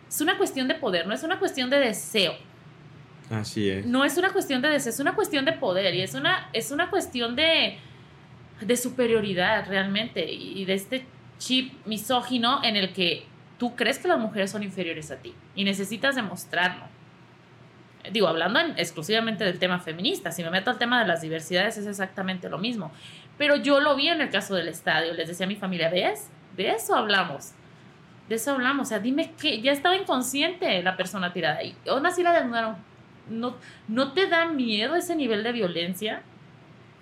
Es 0.07 0.21
una 0.21 0.37
cuestión 0.37 0.67
de 0.67 0.75
poder, 0.75 1.07
no 1.07 1.15
es 1.15 1.23
una 1.23 1.39
cuestión 1.39 1.69
de 1.71 1.79
deseo. 1.79 2.33
Así 3.31 3.67
es. 3.71 3.87
No 3.87 4.05
es 4.05 4.17
una 4.19 4.31
cuestión 4.31 4.61
de 4.61 4.69
deseo, 4.69 4.91
es 4.91 4.99
una 4.99 5.15
cuestión 5.15 5.45
de 5.45 5.53
poder 5.53 5.95
y 5.95 6.01
es 6.01 6.13
una, 6.13 6.47
es 6.53 6.69
una 6.69 6.91
cuestión 6.91 7.35
de, 7.35 7.79
de 8.61 8.77
superioridad 8.77 9.67
realmente 9.67 10.31
y 10.31 10.63
de 10.65 10.75
este 10.75 11.05
chip 11.39 11.73
misógino 11.87 12.63
en 12.63 12.75
el 12.75 12.93
que 12.93 13.25
tú 13.57 13.75
crees 13.75 13.99
que 13.99 14.07
las 14.07 14.19
mujeres 14.19 14.51
son 14.51 14.63
inferiores 14.63 15.11
a 15.11 15.17
ti 15.17 15.33
y 15.55 15.63
necesitas 15.63 16.15
demostrarlo. 16.15 16.83
Digo, 18.11 18.27
hablando 18.27 18.59
en- 18.59 18.77
exclusivamente 18.77 19.43
del 19.43 19.57
tema 19.57 19.79
feminista, 19.79 20.31
si 20.31 20.43
me 20.43 20.51
meto 20.51 20.69
al 20.69 20.77
tema 20.77 21.01
de 21.01 21.07
las 21.07 21.21
diversidades 21.21 21.77
es 21.77 21.87
exactamente 21.87 22.49
lo 22.49 22.57
mismo. 22.59 22.91
Pero 23.37 23.55
yo 23.55 23.79
lo 23.79 23.95
vi 23.95 24.09
en 24.09 24.21
el 24.21 24.29
caso 24.29 24.53
del 24.55 24.67
estadio, 24.67 25.13
les 25.13 25.27
decía 25.27 25.45
a 25.45 25.49
mi 25.49 25.55
familia, 25.55 25.89
¿ves? 25.89 26.29
De 26.55 26.69
eso 26.69 26.95
hablamos. 26.95 27.51
De 28.29 28.35
eso 28.35 28.51
hablamos. 28.51 28.87
O 28.87 28.89
sea, 28.89 28.99
dime 28.99 29.31
que 29.41 29.59
ya 29.61 29.71
estaba 29.71 29.95
inconsciente 29.95 30.81
la 30.83 30.95
persona 30.97 31.33
tirada 31.33 31.63
y 31.63 31.75
aún 31.89 32.05
así 32.05 32.21
la 32.23 32.33
desnudaron. 32.33 32.75
¿No, 33.29 33.55
¿No 33.87 34.13
te 34.13 34.27
da 34.27 34.45
miedo 34.45 34.95
ese 34.95 35.15
nivel 35.15 35.43
de 35.43 35.51
violencia? 35.51 36.21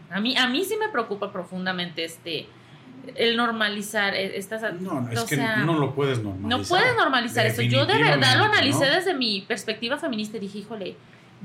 A 0.09 0.21
mí, 0.21 0.37
a 0.37 0.47
mí 0.47 0.63
sí 0.63 0.77
me 0.77 0.87
preocupa 0.87 1.33
profundamente 1.33 2.05
este, 2.05 2.47
el 3.15 3.37
normalizar 3.37 4.13
e- 4.15 4.37
estas... 4.37 4.61
No, 4.81 5.01
no, 5.01 5.11
es 5.11 5.19
o 5.19 5.25
que 5.25 5.37
no 5.37 5.77
lo 5.77 5.93
puedes 5.93 6.23
normalizar. 6.23 6.59
no 6.59 6.65
puedes 6.65 6.95
normalizar 6.95 7.45
eso. 7.45 7.61
Yo 7.61 7.85
de 7.85 8.01
verdad 8.01 8.37
lo 8.37 8.45
analicé 8.45 8.85
¿no? 8.87 8.95
desde 8.95 9.13
mi 9.13 9.41
perspectiva 9.41 9.97
feminista 9.97 10.37
y 10.37 10.41
dije, 10.41 10.59
híjole, 10.59 10.95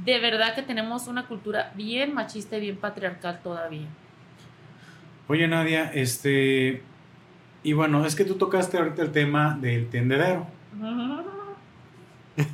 de 0.05 0.19
verdad 0.21 0.55
que 0.55 0.63
tenemos 0.63 1.09
una 1.09 1.27
cultura 1.27 1.73
bien 1.75 2.15
machista 2.15 2.57
y 2.57 2.61
bien 2.61 2.77
patriarcal 2.77 3.41
todavía. 3.43 3.87
Oye, 5.27 5.47
Nadia, 5.47 5.91
este. 5.93 6.83
Y 7.63 7.73
bueno, 7.73 8.07
es 8.07 8.15
que 8.15 8.25
tú 8.25 8.37
tocaste 8.37 8.79
ahorita 8.79 9.03
el 9.03 9.13
tema 9.13 9.59
del 9.61 9.89
tendedero. 9.89 10.47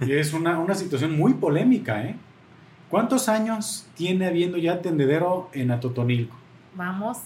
Y 0.01 0.13
es 0.13 0.33
una, 0.33 0.59
una 0.59 0.75
situación 0.75 1.15
muy 1.15 1.35
polémica, 1.35 2.03
¿eh? 2.03 2.17
¿Cuántos 2.89 3.29
años 3.29 3.87
tiene 3.95 4.27
habiendo 4.27 4.57
ya 4.57 4.81
tendedero 4.81 5.51
en 5.53 5.71
Atotonilco? 5.71 6.35
Vamos, 6.75 7.19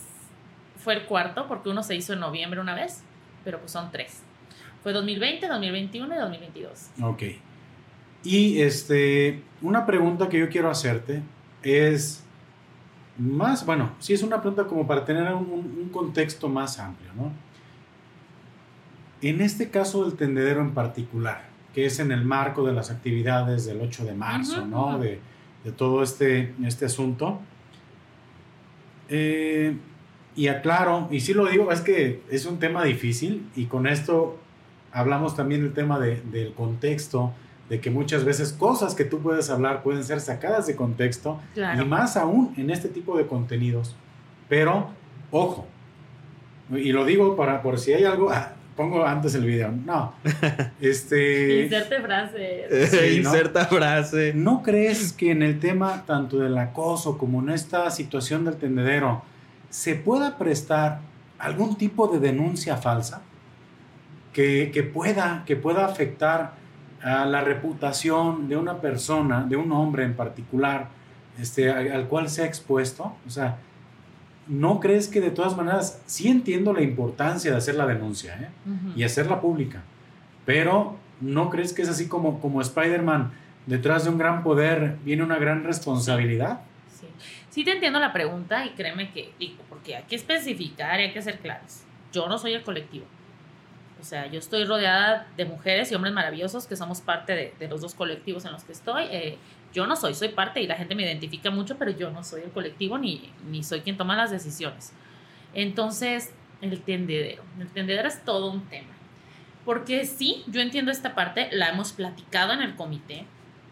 fue 0.78 0.94
el 0.94 1.04
cuarto 1.04 1.46
porque 1.46 1.68
uno 1.68 1.82
se 1.82 1.94
hizo 1.94 2.12
en 2.14 2.20
noviembre 2.20 2.60
una 2.60 2.74
vez, 2.74 3.02
pero 3.44 3.58
pues 3.58 3.72
son 3.72 3.90
tres. 3.90 4.22
Fue 4.82 4.92
2020, 4.92 5.46
2021 5.48 6.14
y 6.14 6.18
2022. 6.18 6.90
Ok. 7.02 7.22
Y 8.24 8.60
este, 8.60 9.42
una 9.60 9.84
pregunta 9.86 10.28
que 10.28 10.38
yo 10.38 10.48
quiero 10.48 10.70
hacerte 10.70 11.22
es 11.62 12.24
más, 13.18 13.66
bueno, 13.66 13.92
sí 13.98 14.12
es 14.12 14.22
una 14.22 14.40
pregunta 14.40 14.64
como 14.64 14.86
para 14.86 15.04
tener 15.04 15.32
un, 15.34 15.50
un 15.50 15.88
contexto 15.92 16.48
más 16.48 16.78
amplio, 16.78 17.10
¿no? 17.14 17.32
En 19.20 19.40
este 19.40 19.70
caso 19.70 20.04
del 20.04 20.16
tendedero 20.16 20.60
en 20.60 20.72
particular, 20.74 21.48
que 21.74 21.86
es 21.86 21.98
en 21.98 22.12
el 22.12 22.24
marco 22.24 22.64
de 22.64 22.72
las 22.72 22.90
actividades 22.90 23.66
del 23.66 23.80
8 23.80 24.04
de 24.04 24.14
marzo, 24.14 24.60
Ujú, 24.60 24.66
¿no? 24.66 24.86
ujú. 24.90 24.98
De, 24.98 25.20
de 25.64 25.72
todo 25.72 26.02
este, 26.04 26.54
este 26.64 26.86
asunto. 26.86 27.40
Eh, 29.08 29.76
y 30.38 30.48
aclaro, 30.48 31.08
y 31.10 31.20
sí 31.20 31.34
lo 31.34 31.46
digo, 31.46 31.72
es 31.72 31.80
que 31.80 32.20
es 32.30 32.46
un 32.46 32.58
tema 32.58 32.84
difícil 32.84 33.48
y 33.56 33.64
con 33.66 33.86
esto 33.86 34.38
hablamos 34.92 35.34
también 35.36 35.62
del 35.62 35.72
tema 35.72 35.98
de- 35.98 36.20
del 36.30 36.52
contexto, 36.54 37.32
de 37.68 37.80
que 37.80 37.90
muchas 37.90 38.24
veces 38.24 38.52
cosas 38.52 38.94
que 38.94 39.04
tú 39.04 39.18
puedes 39.18 39.50
hablar 39.50 39.82
pueden 39.82 40.02
ser 40.04 40.20
sacadas 40.20 40.66
de 40.66 40.76
contexto 40.76 41.38
Claro. 41.54 41.82
y 41.82 41.84
más 41.86 42.16
aún 42.16 42.54
en 42.56 42.70
este 42.70 42.88
tipo 42.88 43.18
de 43.18 43.26
contenidos. 43.26 43.94
Pero, 44.48 44.90
ojo, 45.30 45.66
y 46.70 46.92
lo 46.92 47.04
digo 47.04 47.36
para 47.36 47.60
por 47.62 47.78
si 47.78 47.92
hay 47.92 48.04
algo, 48.04 48.30
ah, 48.30 48.52
pongo 48.76 49.04
antes 49.04 49.34
el 49.34 49.44
video. 49.44 49.72
No, 49.84 50.14
este... 50.80 51.64
Inserte 51.64 52.00
frase. 52.00 52.86
Sí, 52.86 53.20
¿no? 53.20 53.28
Inserta 53.30 53.66
frase. 53.66 54.32
¿No 54.34 54.62
crees 54.62 55.12
que 55.12 55.30
en 55.32 55.42
el 55.42 55.58
tema 55.60 56.04
tanto 56.06 56.38
del 56.38 56.56
acoso 56.56 57.18
como 57.18 57.40
en 57.42 57.50
esta 57.50 57.90
situación 57.90 58.44
del 58.44 58.56
tendedero 58.56 59.22
se 59.70 59.94
pueda 59.94 60.38
prestar 60.38 61.00
algún 61.38 61.76
tipo 61.76 62.08
de 62.08 62.18
denuncia 62.18 62.76
falsa 62.76 63.22
que, 64.32 64.70
que 64.72 64.82
pueda, 64.82 65.44
que 65.46 65.56
pueda 65.56 65.86
afectar 65.86 66.54
a 67.02 67.24
la 67.26 67.42
reputación 67.42 68.48
de 68.48 68.56
una 68.56 68.80
persona, 68.80 69.44
de 69.44 69.56
un 69.56 69.70
hombre 69.72 70.04
en 70.04 70.14
particular, 70.14 70.88
este, 71.38 71.70
al 71.70 72.08
cual 72.08 72.28
se 72.28 72.42
ha 72.42 72.46
expuesto? 72.46 73.14
O 73.26 73.30
sea, 73.30 73.58
¿no 74.46 74.80
crees 74.80 75.08
que 75.08 75.20
de 75.20 75.30
todas 75.30 75.56
maneras, 75.56 76.02
sí 76.06 76.28
entiendo 76.28 76.72
la 76.72 76.82
importancia 76.82 77.50
de 77.50 77.56
hacer 77.56 77.76
la 77.76 77.86
denuncia 77.86 78.34
¿eh? 78.40 78.48
Y 78.96 79.04
hacerla 79.04 79.40
pública, 79.40 79.82
pero 80.44 80.96
¿no 81.20 81.50
crees 81.50 81.72
que 81.72 81.82
es 81.82 81.88
así 81.88 82.08
como, 82.08 82.40
como 82.40 82.60
Spider-Man? 82.60 83.32
Detrás 83.66 84.04
de 84.04 84.10
un 84.10 84.18
gran 84.18 84.42
poder 84.42 84.96
viene 85.04 85.22
una 85.22 85.36
gran 85.36 85.62
responsabilidad. 85.62 86.60
Sí. 87.50 87.64
Te 87.64 87.72
entiendo 87.72 87.98
la 87.98 88.12
pregunta 88.12 88.64
y 88.64 88.70
créeme 88.70 89.10
que, 89.12 89.32
digo, 89.38 89.62
porque 89.68 89.96
hay 89.96 90.04
que 90.04 90.16
especificar 90.16 91.00
y 91.00 91.04
hay 91.04 91.12
que 91.12 91.22
ser 91.22 91.38
claros. 91.38 91.82
Yo 92.12 92.28
no 92.28 92.38
soy 92.38 92.54
el 92.54 92.62
colectivo. 92.62 93.06
O 94.00 94.04
sea, 94.04 94.26
yo 94.26 94.38
estoy 94.38 94.64
rodeada 94.64 95.26
de 95.36 95.44
mujeres 95.44 95.90
y 95.90 95.94
hombres 95.94 96.14
maravillosos 96.14 96.66
que 96.66 96.76
somos 96.76 97.00
parte 97.00 97.34
de, 97.34 97.54
de 97.58 97.68
los 97.68 97.80
dos 97.80 97.94
colectivos 97.94 98.44
en 98.44 98.52
los 98.52 98.62
que 98.62 98.72
estoy. 98.72 99.04
Eh, 99.10 99.38
yo 99.72 99.86
no 99.86 99.96
soy, 99.96 100.14
soy 100.14 100.28
parte 100.28 100.60
y 100.60 100.66
la 100.66 100.76
gente 100.76 100.94
me 100.94 101.02
identifica 101.02 101.50
mucho, 101.50 101.76
pero 101.76 101.90
yo 101.90 102.10
no 102.10 102.24
soy 102.24 102.42
el 102.42 102.50
colectivo 102.50 102.96
ni, 102.96 103.32
ni 103.50 103.62
soy 103.62 103.80
quien 103.80 103.96
toma 103.96 104.16
las 104.16 104.30
decisiones. 104.30 104.92
Entonces, 105.52 106.32
el 106.60 106.80
tendedero. 106.82 107.42
El 107.58 107.68
tendedero 107.68 108.08
es 108.08 108.24
todo 108.24 108.50
un 108.50 108.62
tema. 108.68 108.94
Porque 109.64 110.06
sí, 110.06 110.44
yo 110.46 110.60
entiendo 110.60 110.90
esta 110.90 111.14
parte, 111.14 111.48
la 111.52 111.68
hemos 111.68 111.92
platicado 111.92 112.52
en 112.52 112.62
el 112.62 112.74
comité, 112.74 113.26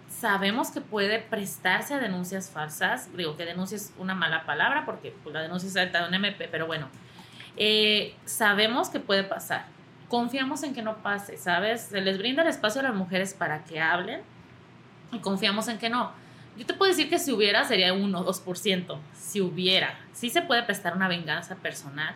sabemos 0.08 0.70
que 0.70 0.80
puede 0.80 1.18
prestarse 1.18 1.94
a 1.94 1.98
denuncias 1.98 2.50
falsas. 2.50 3.14
Digo 3.16 3.36
que 3.36 3.44
denuncia 3.44 3.76
es 3.76 3.92
una 3.98 4.14
mala 4.14 4.44
palabra 4.44 4.84
porque 4.86 5.14
pues, 5.22 5.34
la 5.34 5.42
denuncia 5.42 5.68
es 5.68 5.74
de 5.74 6.06
un 6.06 6.14
MP, 6.14 6.48
pero 6.48 6.66
bueno, 6.66 6.88
eh, 7.56 8.14
sabemos 8.24 8.88
que 8.88 9.00
puede 9.00 9.24
pasar. 9.24 9.66
Confiamos 10.08 10.62
en 10.62 10.74
que 10.74 10.82
no 10.82 10.98
pase, 10.98 11.36
¿sabes? 11.36 11.82
Se 11.82 12.00
les 12.00 12.18
brinda 12.18 12.42
el 12.42 12.48
espacio 12.48 12.80
a 12.80 12.84
las 12.84 12.94
mujeres 12.94 13.34
para 13.34 13.64
que 13.64 13.80
hablen 13.80 14.20
y 15.12 15.18
confiamos 15.18 15.68
en 15.68 15.78
que 15.78 15.90
no. 15.90 16.12
Yo 16.56 16.64
te 16.64 16.74
puedo 16.74 16.90
decir 16.90 17.10
que 17.10 17.18
si 17.18 17.32
hubiera 17.32 17.64
sería 17.64 17.92
1 17.92 18.18
o 18.18 18.24
2%, 18.24 18.98
si 19.14 19.40
hubiera. 19.40 19.98
Sí 20.12 20.30
se 20.30 20.42
puede 20.42 20.62
prestar 20.62 20.96
una 20.96 21.08
venganza 21.08 21.56
personal, 21.56 22.14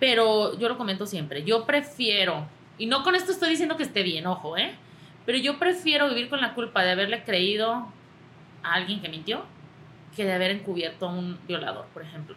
pero 0.00 0.58
yo 0.58 0.68
lo 0.68 0.76
comento 0.76 1.06
siempre, 1.06 1.44
yo 1.44 1.66
prefiero, 1.66 2.46
y 2.78 2.86
no 2.86 3.04
con 3.04 3.14
esto 3.14 3.30
estoy 3.30 3.50
diciendo 3.50 3.76
que 3.76 3.84
esté 3.84 4.02
bien, 4.02 4.26
ojo, 4.26 4.56
¿eh? 4.56 4.74
Pero 5.26 5.38
yo 5.38 5.58
prefiero 5.58 6.08
vivir 6.08 6.28
con 6.28 6.40
la 6.40 6.54
culpa 6.54 6.82
de 6.82 6.92
haberle 6.92 7.22
creído 7.24 7.88
a 8.62 8.74
alguien 8.74 9.00
que 9.00 9.08
mintió 9.08 9.44
que 10.14 10.24
de 10.24 10.32
haber 10.32 10.50
encubierto 10.50 11.08
a 11.08 11.12
un 11.12 11.38
violador, 11.46 11.86
por 11.94 12.02
ejemplo. 12.02 12.34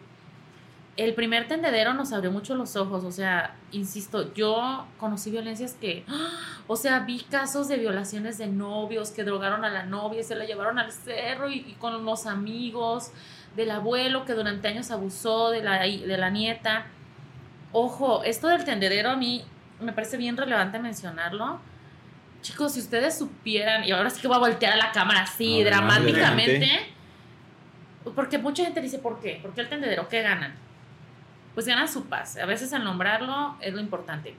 El 0.96 1.16
primer 1.16 1.48
tendedero 1.48 1.96
nos 1.96 2.14
abrió 2.14 2.32
mucho 2.32 2.54
los 2.54 2.76
ojos, 2.76 3.04
o 3.04 3.12
sea, 3.12 3.56
insisto, 3.72 4.32
yo 4.36 4.86
conocí 5.00 5.32
violencias 5.32 5.74
que, 5.74 6.06
¡ah! 6.08 6.62
o 6.68 6.76
sea, 6.76 7.00
vi 7.00 7.22
casos 7.22 7.68
de 7.68 7.78
violaciones 7.78 8.38
de 8.38 8.46
novios 8.46 9.10
que 9.10 9.24
drogaron 9.24 9.66
a 9.66 9.72
la 9.72 9.86
novia 9.86 10.22
se 10.24 10.36
la 10.36 10.46
llevaron 10.46 10.78
al 10.78 10.92
cerro 10.92 11.50
y, 11.50 11.66
y 11.68 11.76
con 11.80 12.06
los 12.06 12.28
amigos, 12.28 13.12
del 13.56 13.72
abuelo 13.72 14.26
que 14.26 14.34
durante 14.34 14.68
años 14.68 14.92
abusó 14.92 15.52
de 15.52 15.64
la, 15.64 15.80
de 15.84 16.18
la 16.18 16.30
nieta. 16.30 16.86
Ojo, 17.72 18.24
esto 18.24 18.48
del 18.48 18.66
tendedero 18.66 19.12
a 19.12 19.16
mí 19.16 19.44
me 19.80 19.94
parece 19.94 20.18
bien 20.18 20.38
relevante 20.38 20.80
mencionarlo. 20.80 21.60
Chicos, 22.44 22.74
si 22.74 22.82
ustedes 22.82 23.18
supieran, 23.18 23.86
y 23.86 23.92
ahora 23.92 24.10
sí 24.10 24.22
que 24.22 24.28
voy 24.28 24.36
a 24.36 24.40
voltear 24.40 24.74
a 24.74 24.76
la 24.76 24.92
cámara 24.92 25.22
así, 25.22 25.64
dramáticamente, 25.64 26.94
porque 28.16 28.38
mucha 28.38 28.66
gente 28.66 28.82
dice, 28.82 29.00
¿por 29.00 29.22
qué? 29.22 29.40
¿Por 29.42 29.54
qué 29.54 29.62
el 29.62 29.70
tendedero? 29.70 30.10
¿Qué 30.10 30.22
ganan? 30.22 30.54
Pues 31.54 31.66
ganan 31.66 31.88
su 31.88 32.06
paz. 32.06 32.36
A 32.38 32.46
veces 32.46 32.74
al 32.74 32.84
nombrarlo 32.84 33.56
es 33.62 33.74
lo 33.74 33.80
importante. 33.80 34.36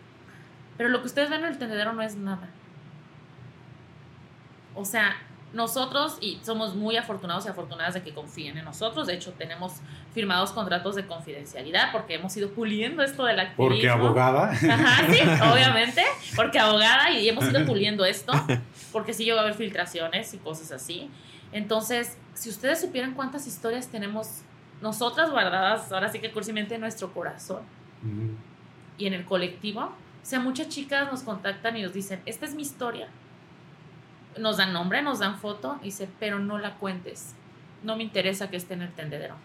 Pero 0.76 0.90
lo 0.90 1.00
que 1.00 1.06
ustedes 1.06 1.30
ven 1.30 1.44
en 1.44 1.52
el 1.52 1.58
tendedero 1.58 1.94
no 1.94 2.02
es 2.02 2.16
nada. 2.16 2.50
O 4.74 4.84
sea, 4.84 5.16
nosotros, 5.54 6.18
y 6.20 6.38
somos 6.42 6.74
muy 6.74 6.96
afortunados 6.96 7.46
y 7.46 7.48
afortunadas 7.48 7.94
de 7.94 8.02
que 8.02 8.12
confíen 8.12 8.58
en 8.58 8.64
nosotros, 8.64 9.06
de 9.06 9.14
hecho 9.14 9.32
tenemos 9.32 9.74
firmados 10.12 10.52
contratos 10.52 10.94
de 10.96 11.06
confidencialidad 11.06 11.92
porque 11.92 12.14
hemos 12.14 12.36
ido 12.36 12.50
puliendo 12.50 13.02
esto 13.02 13.24
del 13.24 13.40
activismo. 13.40 13.68
Porque 13.68 13.88
abogada. 13.88 14.50
Ajá, 14.50 15.06
sí, 15.12 15.20
obviamente, 15.52 16.02
porque 16.36 16.58
abogada 16.58 17.10
y 17.10 17.28
hemos 17.28 17.48
ido 17.48 17.64
puliendo 17.64 18.04
esto, 18.04 18.32
porque 18.92 19.14
sí 19.14 19.24
llegó 19.24 19.38
a 19.38 19.42
haber 19.42 19.54
filtraciones 19.54 20.34
y 20.34 20.38
cosas 20.38 20.72
así. 20.72 21.10
Entonces, 21.52 22.18
si 22.34 22.50
ustedes 22.50 22.80
supieran 22.80 23.14
cuántas 23.14 23.46
historias 23.46 23.88
tenemos 23.88 24.42
nosotras 24.82 25.30
guardadas, 25.30 25.90
ahora 25.92 26.10
sí 26.10 26.18
que 26.18 26.32
cursimente 26.32 26.74
en 26.74 26.80
nuestro 26.80 27.12
corazón 27.14 27.60
Mm, 28.04 28.36
y 28.98 29.06
en 29.06 29.14
el 29.14 29.24
colectivo, 29.24 29.80
o 29.80 30.26
sea, 30.26 30.38
muchas 30.38 30.68
chicas 30.68 31.10
nos 31.10 31.22
contactan 31.22 31.76
y 31.76 31.82
nos 31.82 31.92
dicen, 31.92 32.20
esta 32.26 32.46
es 32.46 32.54
mi 32.54 32.62
historia. 32.62 33.08
Nos 34.38 34.56
dan 34.56 34.72
nombre, 34.72 35.02
nos 35.02 35.20
dan 35.20 35.38
foto 35.38 35.78
y 35.82 35.86
dice, 35.86 36.08
pero 36.18 36.38
no 36.38 36.58
la 36.58 36.74
cuentes. 36.74 37.34
No 37.82 37.96
me 37.96 38.02
interesa 38.02 38.50
que 38.50 38.56
esté 38.56 38.74
en 38.74 38.82
el 38.82 38.92
tendedero. 38.92 39.36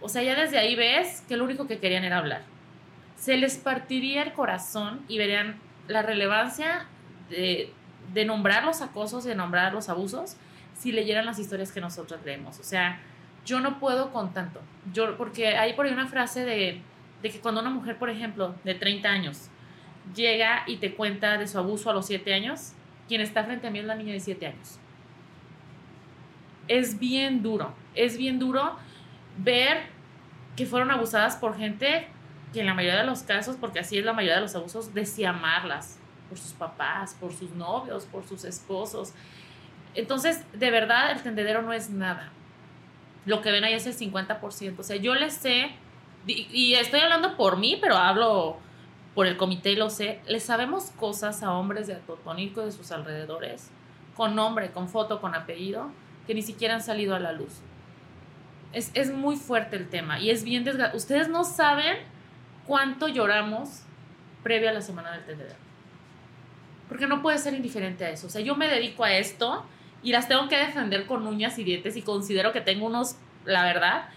O 0.00 0.08
sea, 0.08 0.22
ya 0.22 0.34
desde 0.34 0.58
ahí 0.58 0.76
ves 0.76 1.22
que 1.28 1.36
lo 1.36 1.44
único 1.44 1.66
que 1.66 1.78
querían 1.78 2.04
era 2.04 2.18
hablar. 2.18 2.42
Se 3.16 3.36
les 3.36 3.56
partiría 3.56 4.22
el 4.22 4.32
corazón 4.32 5.00
y 5.08 5.18
verían 5.18 5.56
la 5.88 6.02
relevancia 6.02 6.86
de, 7.30 7.72
nombrar 8.26 8.64
los 8.64 8.82
acosos 8.82 9.24
de 9.24 9.34
nombrar 9.34 9.72
los 9.72 9.88
abusos 9.88 10.36
si 10.76 10.92
leyeran 10.92 11.24
las 11.24 11.38
historias 11.38 11.72
que 11.72 11.80
nosotros 11.80 12.20
leemos. 12.24 12.58
O 12.58 12.62
sea, 12.62 13.00
yo 13.46 13.60
no 13.60 13.78
puedo 13.78 14.12
con 14.12 14.32
tanto. 14.32 14.60
Yo, 14.92 15.16
porque 15.16 15.56
hay 15.56 15.72
por 15.72 15.86
ahí 15.86 15.92
una 15.92 16.06
frase 16.06 16.44
de, 16.44 16.82
de 17.22 17.30
que 17.30 17.40
cuando 17.40 17.60
una 17.60 17.70
mujer, 17.70 17.96
por 17.96 18.10
ejemplo, 18.10 18.54
de 18.64 18.74
30 18.74 19.08
años, 19.08 19.48
llega 20.14 20.64
y 20.66 20.76
te 20.76 20.94
cuenta 20.94 21.38
de 21.38 21.46
su 21.46 21.58
abuso 21.58 21.90
a 21.90 21.94
los 21.94 22.06
7 22.06 22.34
años, 22.34 22.72
quien 23.08 23.20
está 23.20 23.44
frente 23.44 23.66
a 23.66 23.70
mí 23.70 23.78
es 23.78 23.84
la 23.84 23.94
niña 23.94 24.12
de 24.12 24.20
7 24.20 24.46
años. 24.46 24.78
Es 26.68 26.98
bien 26.98 27.42
duro, 27.42 27.74
es 27.94 28.16
bien 28.16 28.38
duro 28.38 28.76
ver 29.38 29.82
que 30.56 30.66
fueron 30.66 30.90
abusadas 30.90 31.36
por 31.36 31.56
gente 31.56 32.08
que 32.52 32.60
en 32.60 32.66
la 32.66 32.74
mayoría 32.74 33.00
de 33.00 33.06
los 33.06 33.22
casos, 33.22 33.56
porque 33.56 33.80
así 33.80 33.98
es 33.98 34.04
la 34.04 34.12
mayoría 34.12 34.36
de 34.36 34.42
los 34.42 34.54
abusos, 34.54 34.94
decía 34.94 35.30
amarlas 35.30 35.98
por 36.28 36.38
sus 36.38 36.52
papás, 36.52 37.16
por 37.20 37.32
sus 37.32 37.50
novios, 37.50 38.06
por 38.06 38.26
sus 38.26 38.44
esposos. 38.44 39.12
Entonces, 39.94 40.44
de 40.52 40.70
verdad, 40.70 41.10
el 41.10 41.22
tendedero 41.22 41.62
no 41.62 41.72
es 41.72 41.90
nada. 41.90 42.30
Lo 43.26 43.42
que 43.42 43.50
ven 43.50 43.64
ahí 43.64 43.74
es 43.74 43.86
el 43.86 43.96
50%. 43.96 44.78
O 44.78 44.82
sea, 44.82 44.96
yo 44.96 45.14
les 45.14 45.34
sé, 45.34 45.72
y, 46.26 46.46
y 46.50 46.74
estoy 46.74 47.00
hablando 47.00 47.36
por 47.36 47.56
mí, 47.56 47.76
pero 47.80 47.96
hablo 47.96 48.58
por 49.14 49.26
el 49.26 49.36
comité 49.36 49.74
lo 49.76 49.90
sé, 49.90 50.20
le 50.26 50.40
sabemos 50.40 50.90
cosas 50.98 51.42
a 51.42 51.52
hombres 51.52 51.86
de 51.86 51.94
Atotónico 51.94 52.62
y 52.62 52.66
de 52.66 52.72
sus 52.72 52.90
alrededores, 52.90 53.70
con 54.16 54.34
nombre, 54.34 54.72
con 54.72 54.88
foto, 54.88 55.20
con 55.20 55.34
apellido, 55.34 55.90
que 56.26 56.34
ni 56.34 56.42
siquiera 56.42 56.74
han 56.74 56.82
salido 56.82 57.14
a 57.14 57.20
la 57.20 57.32
luz. 57.32 57.60
Es, 58.72 58.90
es 58.94 59.12
muy 59.12 59.36
fuerte 59.36 59.76
el 59.76 59.88
tema 59.88 60.18
y 60.18 60.30
es 60.30 60.42
bien 60.42 60.64
desgastante. 60.64 60.96
Ustedes 60.96 61.28
no 61.28 61.44
saben 61.44 61.96
cuánto 62.66 63.06
lloramos 63.08 63.82
previo 64.42 64.68
a 64.68 64.72
la 64.72 64.80
semana 64.80 65.12
del 65.12 65.24
tendedero. 65.24 65.56
Porque 66.88 67.06
no 67.06 67.22
puede 67.22 67.38
ser 67.38 67.54
indiferente 67.54 68.04
a 68.04 68.10
eso. 68.10 68.26
O 68.26 68.30
sea, 68.30 68.40
yo 68.40 68.56
me 68.56 68.68
dedico 68.68 69.04
a 69.04 69.12
esto 69.14 69.64
y 70.02 70.12
las 70.12 70.28
tengo 70.28 70.48
que 70.48 70.56
defender 70.56 71.06
con 71.06 71.26
uñas 71.26 71.58
y 71.58 71.64
dientes 71.64 71.96
y 71.96 72.02
considero 72.02 72.52
que 72.52 72.60
tengo 72.60 72.86
unos, 72.86 73.16
la 73.44 73.64
verdad, 73.64 74.08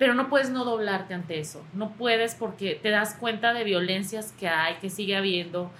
pero 0.00 0.14
no 0.14 0.30
puedes 0.30 0.48
no 0.48 0.64
doblarte 0.64 1.12
ante 1.12 1.38
eso. 1.40 1.62
No 1.74 1.90
puedes 1.90 2.34
porque 2.34 2.74
te 2.74 2.88
das 2.88 3.14
cuenta 3.14 3.52
de 3.52 3.64
violencias 3.64 4.32
que 4.32 4.48
hay, 4.48 4.76
que 4.76 4.88
sigue 4.88 5.14
habiendo. 5.14 5.70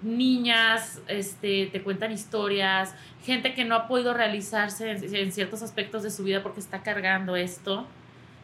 Niñas 0.00 1.02
este, 1.06 1.66
te 1.66 1.82
cuentan 1.82 2.12
historias, 2.12 2.94
gente 3.22 3.52
que 3.52 3.66
no 3.66 3.74
ha 3.74 3.88
podido 3.88 4.14
realizarse 4.14 4.90
en, 4.90 5.32
ciertos 5.32 5.60
aspectos 5.60 6.02
de 6.02 6.10
su 6.10 6.24
vida 6.24 6.42
porque 6.42 6.60
está 6.60 6.82
cargando 6.82 7.36
esto. 7.36 7.86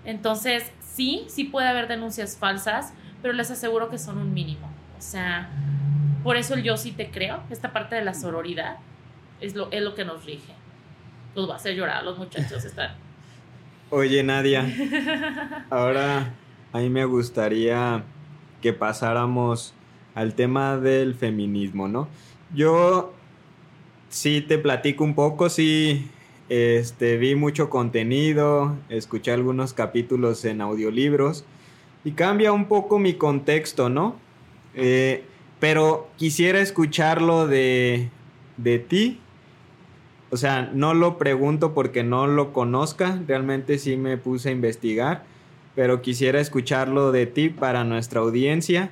Entonces, 0.05 0.71
sí, 0.81 1.25
sí 1.27 1.45
puede 1.45 1.69
haber 1.69 1.89
denuncias 1.89 2.37
falsas, 2.37 2.93
pero 3.23 3.33
les 3.33 3.51
aseguro 3.51 3.89
que 3.89 3.97
son 3.97 4.19
un 4.19 4.35
mínimo. 4.35 4.71
O 4.99 5.01
sea, 5.01 5.49
por 6.23 6.37
eso 6.37 6.53
el 6.53 6.65
yo 6.65 6.77
sí 6.77 6.93
te 6.93 7.11
creo, 7.11 7.43
esta 7.49 7.73
parte 7.73 7.95
de 7.95 8.05
la 8.05 8.13
sororidad 8.13 8.77
es 9.41 9.55
lo, 9.55 9.73
es 9.73 9.81
lo 9.81 9.95
que 9.95 10.05
nos 10.05 10.27
rige. 10.27 10.53
Los 11.35 11.49
va 11.49 11.55
a 11.55 11.57
hacer 11.57 11.75
llorar, 11.77 12.05
los 12.05 12.19
muchachos 12.19 12.63
están 12.63 12.95
Oye, 13.95 14.23
Nadia, 14.23 14.67
ahora 15.69 16.33
a 16.73 16.79
mí 16.79 16.89
me 16.89 17.05
gustaría 17.05 18.03
que 18.63 18.73
pasáramos 18.73 19.75
al 20.15 20.33
tema 20.33 20.79
del 20.79 21.15
feminismo, 21.15 21.89
¿no? 21.89 22.09
Yo 22.55 23.13
sí 24.09 24.41
te 24.41 24.57
platico 24.57 25.05
un 25.05 25.15
poco, 25.15 25.51
sí 25.51 26.09
este, 26.49 27.19
vi 27.19 27.35
mucho 27.35 27.69
contenido, 27.69 28.79
escuché 28.89 29.31
algunos 29.31 29.75
capítulos 29.75 30.43
en 30.47 30.63
audiolibros 30.63 31.45
y 32.03 32.13
cambia 32.13 32.53
un 32.53 32.69
poco 32.69 32.99
mi 32.99 33.13
contexto, 33.13 33.91
¿no? 33.91 34.17
Eh, 34.75 35.23
pero 35.61 36.09
quisiera 36.17 36.61
escucharlo 36.61 37.47
de, 37.47 38.09
de 38.57 38.79
ti 38.79 39.21
o 40.33 40.39
sea, 40.39 40.71
no 40.73 40.95
lo 40.95 41.19
pregunto 41.19 41.75
porque 41.75 42.03
no 42.03 42.27
lo 42.27 42.55
conozca, 42.55 43.21
realmente 43.29 43.79
sí 43.79 43.99
me 43.99 44.17
puse 44.17 44.49
a 44.49 44.53
investigar, 44.53 45.25
pero 45.75 46.01
quisiera 46.01 46.41
escucharlo 46.41 47.13
de 47.13 47.27
ti 47.27 47.51
para 47.51 47.85
nuestra 47.85 48.21
audiencia. 48.21 48.91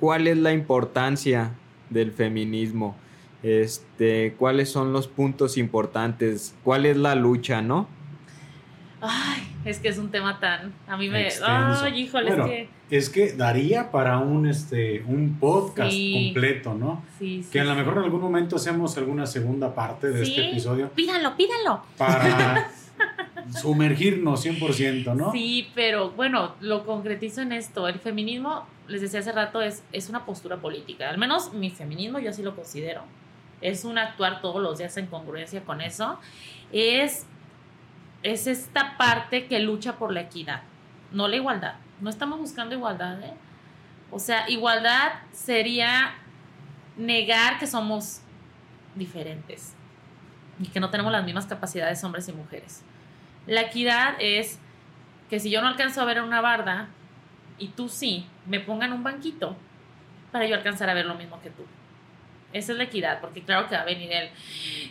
¿Cuál 0.00 0.26
es 0.26 0.36
la 0.36 0.52
importancia 0.52 1.52
del 1.90 2.10
feminismo? 2.10 2.96
Este, 3.44 4.34
¿cuáles 4.36 4.68
son 4.68 4.92
los 4.92 5.06
puntos 5.06 5.58
importantes? 5.58 6.56
¿Cuál 6.64 6.86
es 6.86 6.96
la 6.96 7.14
lucha, 7.14 7.62
no? 7.62 7.86
Ay, 9.00 9.49
es 9.64 9.78
que 9.78 9.88
es 9.88 9.98
un 9.98 10.10
tema 10.10 10.40
tan. 10.40 10.72
A 10.88 10.96
mí 10.96 11.08
me. 11.08 11.28
Ay, 11.44 12.00
híjole, 12.00 12.28
bueno, 12.30 12.46
es 12.46 12.50
que. 12.50 12.68
Es 12.96 13.08
que 13.08 13.32
daría 13.34 13.90
para 13.92 14.18
un, 14.18 14.46
este, 14.48 15.02
un 15.06 15.36
podcast 15.38 15.92
Sí. 15.92 16.32
completo, 16.32 16.74
¿no? 16.74 17.04
Sí, 17.18 17.42
sí, 17.44 17.50
Que 17.50 17.60
a 17.60 17.64
lo 17.64 17.74
mejor 17.76 17.98
en 17.98 18.04
algún 18.04 18.20
momento 18.20 18.56
hacemos 18.56 18.96
alguna 18.98 19.26
segunda 19.26 19.74
parte 19.74 20.08
de 20.08 20.24
Sí, 20.24 20.32
este 20.32 20.50
episodio 20.50 20.88
Pídanlo, 20.90 21.36
pídanlo. 21.36 21.82
para 21.96 22.68
sumergirnos 23.60 24.44
100%, 24.44 25.14
¿no? 25.14 25.32
Sí, 25.32 25.68
pero 25.74 26.10
bueno, 26.10 26.54
lo 26.60 26.84
concretizo 26.84 27.40
en 27.42 27.52
esto. 27.52 27.88
El 27.88 27.98
feminismo, 27.98 28.66
les 28.88 29.00
decía 29.00 29.20
hace 29.20 29.32
rato, 29.32 29.60
es, 29.62 29.82
es 29.92 30.08
una 30.08 30.24
postura 30.24 30.56
política. 30.56 31.08
Al 31.10 31.18
menos 31.18 31.52
mi 31.54 31.70
feminismo 31.70 32.18
yo 32.18 32.30
así 32.30 32.42
lo 32.42 32.54
considero. 32.54 33.02
Es 33.60 33.84
un 33.84 33.98
actuar 33.98 34.40
todos 34.40 34.62
los 34.62 34.78
días 34.78 34.96
en 34.96 35.06
congruencia 35.06 35.62
con 35.62 35.80
eso. 35.80 36.18
Es, 36.72 37.26
es 38.22 38.46
esta 38.46 38.96
parte 38.96 39.46
que 39.46 39.60
lucha 39.60 39.96
por 39.96 40.12
la 40.12 40.20
equidad, 40.20 40.62
no 41.12 41.28
la 41.28 41.36
igualdad. 41.36 41.74
No 42.00 42.10
estamos 42.10 42.38
buscando 42.38 42.74
igualdad, 42.74 43.22
¿eh? 43.22 43.34
O 44.10 44.18
sea, 44.18 44.48
igualdad 44.48 45.12
sería 45.32 46.14
negar 46.96 47.58
que 47.58 47.66
somos 47.66 48.20
diferentes 48.94 49.74
y 50.58 50.68
que 50.68 50.80
no 50.80 50.90
tenemos 50.90 51.12
las 51.12 51.24
mismas 51.24 51.46
capacidades 51.46 52.02
hombres 52.04 52.28
y 52.28 52.32
mujeres. 52.32 52.82
La 53.46 53.62
equidad 53.62 54.14
es 54.18 54.58
que 55.28 55.40
si 55.40 55.50
yo 55.50 55.62
no 55.62 55.68
alcanzo 55.68 56.00
a 56.00 56.04
ver 56.04 56.20
una 56.22 56.40
barda 56.40 56.88
y 57.58 57.68
tú 57.68 57.88
sí, 57.88 58.26
me 58.46 58.60
pongan 58.60 58.92
un 58.92 59.02
banquito 59.02 59.56
para 60.32 60.46
yo 60.46 60.54
alcanzar 60.54 60.90
a 60.90 60.94
ver 60.94 61.06
lo 61.06 61.14
mismo 61.14 61.40
que 61.40 61.50
tú. 61.50 61.64
Esa 62.52 62.72
es 62.72 62.78
la 62.78 62.84
equidad, 62.84 63.20
porque 63.20 63.42
claro 63.42 63.68
que 63.68 63.76
va 63.76 63.82
a 63.82 63.84
venir 63.84 64.10
el... 64.12 64.28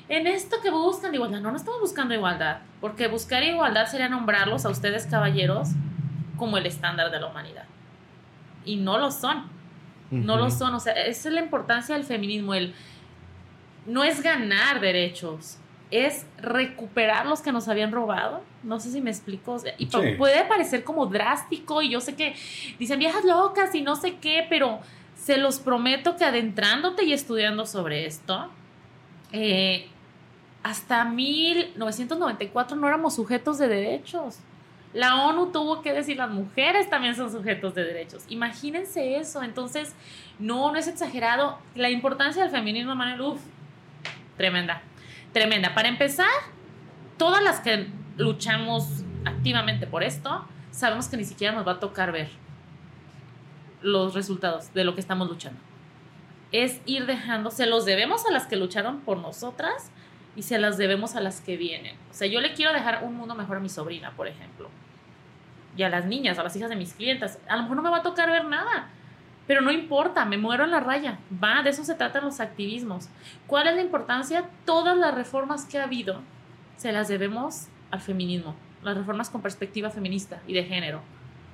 En 0.07 0.27
esto 0.27 0.57
que 0.63 0.69
buscan 0.69 1.13
igualdad, 1.13 1.41
no, 1.41 1.51
no 1.51 1.57
estamos 1.57 1.81
buscando 1.81 2.13
igualdad, 2.13 2.59
porque 2.79 3.07
buscar 3.07 3.43
igualdad 3.43 3.85
sería 3.87 4.07
nombrarlos 4.07 4.65
a 4.65 4.69
ustedes 4.69 5.05
caballeros 5.05 5.69
como 6.37 6.57
el 6.57 6.65
estándar 6.65 7.11
de 7.11 7.19
la 7.19 7.27
humanidad. 7.27 7.65
Y 8.63 8.77
no 8.77 8.97
lo 8.97 9.11
son, 9.11 9.43
no 10.09 10.37
lo 10.37 10.49
son, 10.49 10.73
o 10.73 10.79
sea, 10.79 10.93
esa 10.93 11.27
es 11.29 11.33
la 11.35 11.41
importancia 11.41 11.95
del 11.95 12.05
feminismo, 12.05 12.53
el... 12.53 12.73
No 13.85 14.03
es 14.03 14.21
ganar 14.21 14.79
derechos, 14.79 15.57
es 15.91 16.25
recuperar 16.37 17.25
los 17.25 17.41
que 17.41 17.51
nos 17.51 17.67
habían 17.67 17.91
robado. 17.91 18.41
No 18.63 18.79
sé 18.79 18.91
si 18.91 19.01
me 19.01 19.09
explico. 19.09 19.53
o 19.53 19.59
sea, 19.59 19.73
y 19.77 19.87
Sí. 19.87 19.97
puede 20.17 20.45
parecer 20.45 20.83
como 20.83 21.07
drástico 21.07 21.81
y 21.81 21.89
yo 21.89 21.99
sé 21.99 22.15
que 22.15 22.35
dicen 22.77 22.99
viejas 22.99 23.23
locas 23.25 23.73
y 23.73 23.81
no 23.81 23.95
sé 23.95 24.17
qué, 24.17 24.45
pero 24.49 24.79
se 25.19 25.37
los 25.37 25.59
prometo 25.59 26.15
que 26.15 26.23
adentrándote 26.23 27.03
y 27.03 27.13
estudiando 27.13 27.65
sobre 27.65 28.05
esto, 28.05 28.49
eh, 29.31 29.87
hasta 30.63 31.05
1994 31.05 32.77
no 32.77 32.87
éramos 32.87 33.15
sujetos 33.15 33.57
de 33.57 33.67
derechos. 33.67 34.39
La 34.93 35.23
ONU 35.23 35.51
tuvo 35.51 35.81
que 35.81 35.93
decir 35.93 36.17
las 36.17 36.31
mujeres 36.31 36.89
también 36.89 37.15
son 37.15 37.31
sujetos 37.31 37.75
de 37.75 37.83
derechos. 37.83 38.23
Imagínense 38.29 39.17
eso. 39.17 39.43
Entonces, 39.43 39.93
no, 40.39 40.71
no 40.71 40.79
es 40.79 40.87
exagerado. 40.87 41.59
La 41.75 41.89
importancia 41.89 42.41
del 42.41 42.51
feminismo, 42.51 42.95
Manuel, 42.95 43.37
tremenda. 44.35 44.81
Tremenda. 45.31 45.75
Para 45.75 45.89
empezar, 45.89 46.31
todas 47.17 47.43
las 47.43 47.59
que 47.59 47.87
luchamos 48.17 49.03
activamente 49.25 49.85
por 49.85 50.01
esto, 50.01 50.45
sabemos 50.71 51.07
que 51.07 51.17
ni 51.17 51.25
siquiera 51.25 51.53
nos 51.53 51.67
va 51.67 51.73
a 51.73 51.79
tocar 51.79 52.11
ver 52.11 52.29
los 53.81 54.13
resultados 54.13 54.73
de 54.73 54.83
lo 54.83 54.95
que 54.95 55.01
estamos 55.01 55.29
luchando. 55.29 55.59
Es 56.51 56.81
ir 56.85 57.05
dejando, 57.05 57.51
se 57.51 57.65
los 57.65 57.85
debemos 57.85 58.25
a 58.25 58.31
las 58.31 58.47
que 58.47 58.55
lucharon 58.55 59.01
por 59.01 59.17
nosotras 59.17 59.91
y 60.35 60.43
se 60.43 60.57
las 60.57 60.77
debemos 60.77 61.15
a 61.15 61.21
las 61.21 61.41
que 61.41 61.57
vienen. 61.57 61.95
O 62.09 62.13
sea, 62.13 62.27
yo 62.27 62.41
le 62.41 62.53
quiero 62.53 62.73
dejar 62.73 63.03
un 63.03 63.15
mundo 63.15 63.35
mejor 63.35 63.57
a 63.57 63.59
mi 63.59 63.69
sobrina, 63.69 64.11
por 64.15 64.27
ejemplo. 64.27 64.69
Y 65.77 65.83
a 65.83 65.89
las 65.89 66.05
niñas, 66.05 66.39
a 66.39 66.43
las 66.43 66.55
hijas 66.55 66.69
de 66.69 66.75
mis 66.75 66.93
clientes. 66.93 67.39
A 67.47 67.55
lo 67.55 67.63
mejor 67.63 67.77
no 67.77 67.83
me 67.83 67.89
va 67.89 67.97
a 67.97 68.03
tocar 68.03 68.29
ver 68.31 68.45
nada, 68.45 68.89
pero 69.49 69.61
no 69.61 69.71
importa, 69.71 70.25
me 70.25 70.37
muero 70.37 70.63
en 70.63 70.71
la 70.71 70.79
raya. 70.79 71.19
Va, 71.43 71.63
de 71.63 71.71
eso 71.71 71.83
se 71.83 71.95
tratan 71.95 72.23
los 72.23 72.39
activismos. 72.39 73.09
¿Cuál 73.47 73.67
es 73.67 73.75
la 73.75 73.81
importancia? 73.81 74.49
Todas 74.65 74.97
las 74.97 75.13
reformas 75.13 75.65
que 75.65 75.79
ha 75.79 75.85
habido 75.85 76.21
se 76.77 76.91
las 76.91 77.07
debemos 77.07 77.67
al 77.91 77.99
feminismo. 77.99 78.55
Las 78.83 78.95
reformas 78.95 79.29
con 79.29 79.41
perspectiva 79.41 79.89
feminista 79.89 80.41
y 80.47 80.53
de 80.53 80.63
género. 80.63 81.01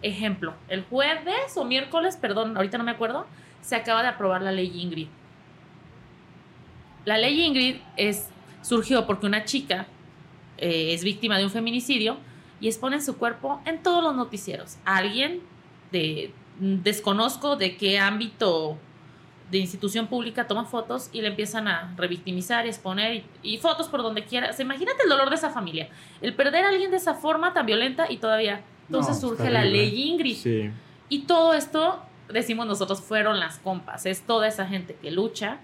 Ejemplo, 0.05 0.53
el 0.67 0.83
jueves 0.83 1.57
o 1.57 1.65
miércoles, 1.65 2.15
perdón, 2.15 2.55
ahorita 2.55 2.77
no 2.77 2.83
me 2.83 2.91
acuerdo, 2.91 3.25
se 3.61 3.75
acaba 3.75 4.03
de 4.03 4.09
aprobar 4.09 4.43
la 4.43 4.51
ley 4.51 4.71
Ingrid. 4.79 5.07
La 7.05 7.17
ley 7.17 7.41
Ingrid 7.41 7.77
es, 7.97 8.29
surgió 8.61 9.07
porque 9.07 9.25
una 9.25 9.45
chica 9.45 9.87
eh, 10.59 10.93
es 10.93 11.03
víctima 11.03 11.39
de 11.39 11.45
un 11.45 11.49
feminicidio 11.49 12.17
y 12.61 12.67
exponen 12.67 13.01
su 13.01 13.17
cuerpo 13.17 13.61
en 13.65 13.81
todos 13.81 14.03
los 14.03 14.15
noticieros. 14.15 14.77
Alguien 14.85 15.41
de 15.91 16.31
desconozco 16.59 17.55
de 17.55 17.75
qué 17.75 17.97
ámbito 17.97 18.77
de 19.49 19.57
institución 19.57 20.07
pública 20.07 20.47
toma 20.47 20.65
fotos 20.65 21.09
y 21.13 21.21
le 21.21 21.29
empiezan 21.29 21.67
a 21.67 21.93
revictimizar 21.97 22.65
y 22.65 22.69
exponer 22.69 23.23
y, 23.41 23.57
fotos 23.57 23.87
por 23.87 24.03
donde 24.03 24.23
quiera. 24.23 24.53
Se 24.53 24.61
imagínate 24.61 25.03
el 25.03 25.09
dolor 25.09 25.29
de 25.29 25.35
esa 25.35 25.49
familia. 25.49 25.89
El 26.21 26.35
perder 26.35 26.63
a 26.63 26.69
alguien 26.69 26.91
de 26.91 26.97
esa 26.97 27.15
forma 27.15 27.53
tan 27.53 27.65
violenta 27.65 28.05
y 28.11 28.17
todavía. 28.17 28.61
Entonces 28.87 29.19
surge 29.19 29.49
la 29.49 29.65
ley 29.65 30.09
Ingrid. 30.09 30.71
Y 31.09 31.19
todo 31.23 31.53
esto, 31.53 32.01
decimos 32.29 32.67
nosotros, 32.67 33.01
fueron 33.01 33.39
las 33.39 33.59
compas. 33.59 34.05
Es 34.05 34.21
toda 34.21 34.47
esa 34.47 34.65
gente 34.67 34.95
que 34.95 35.11
lucha. 35.11 35.57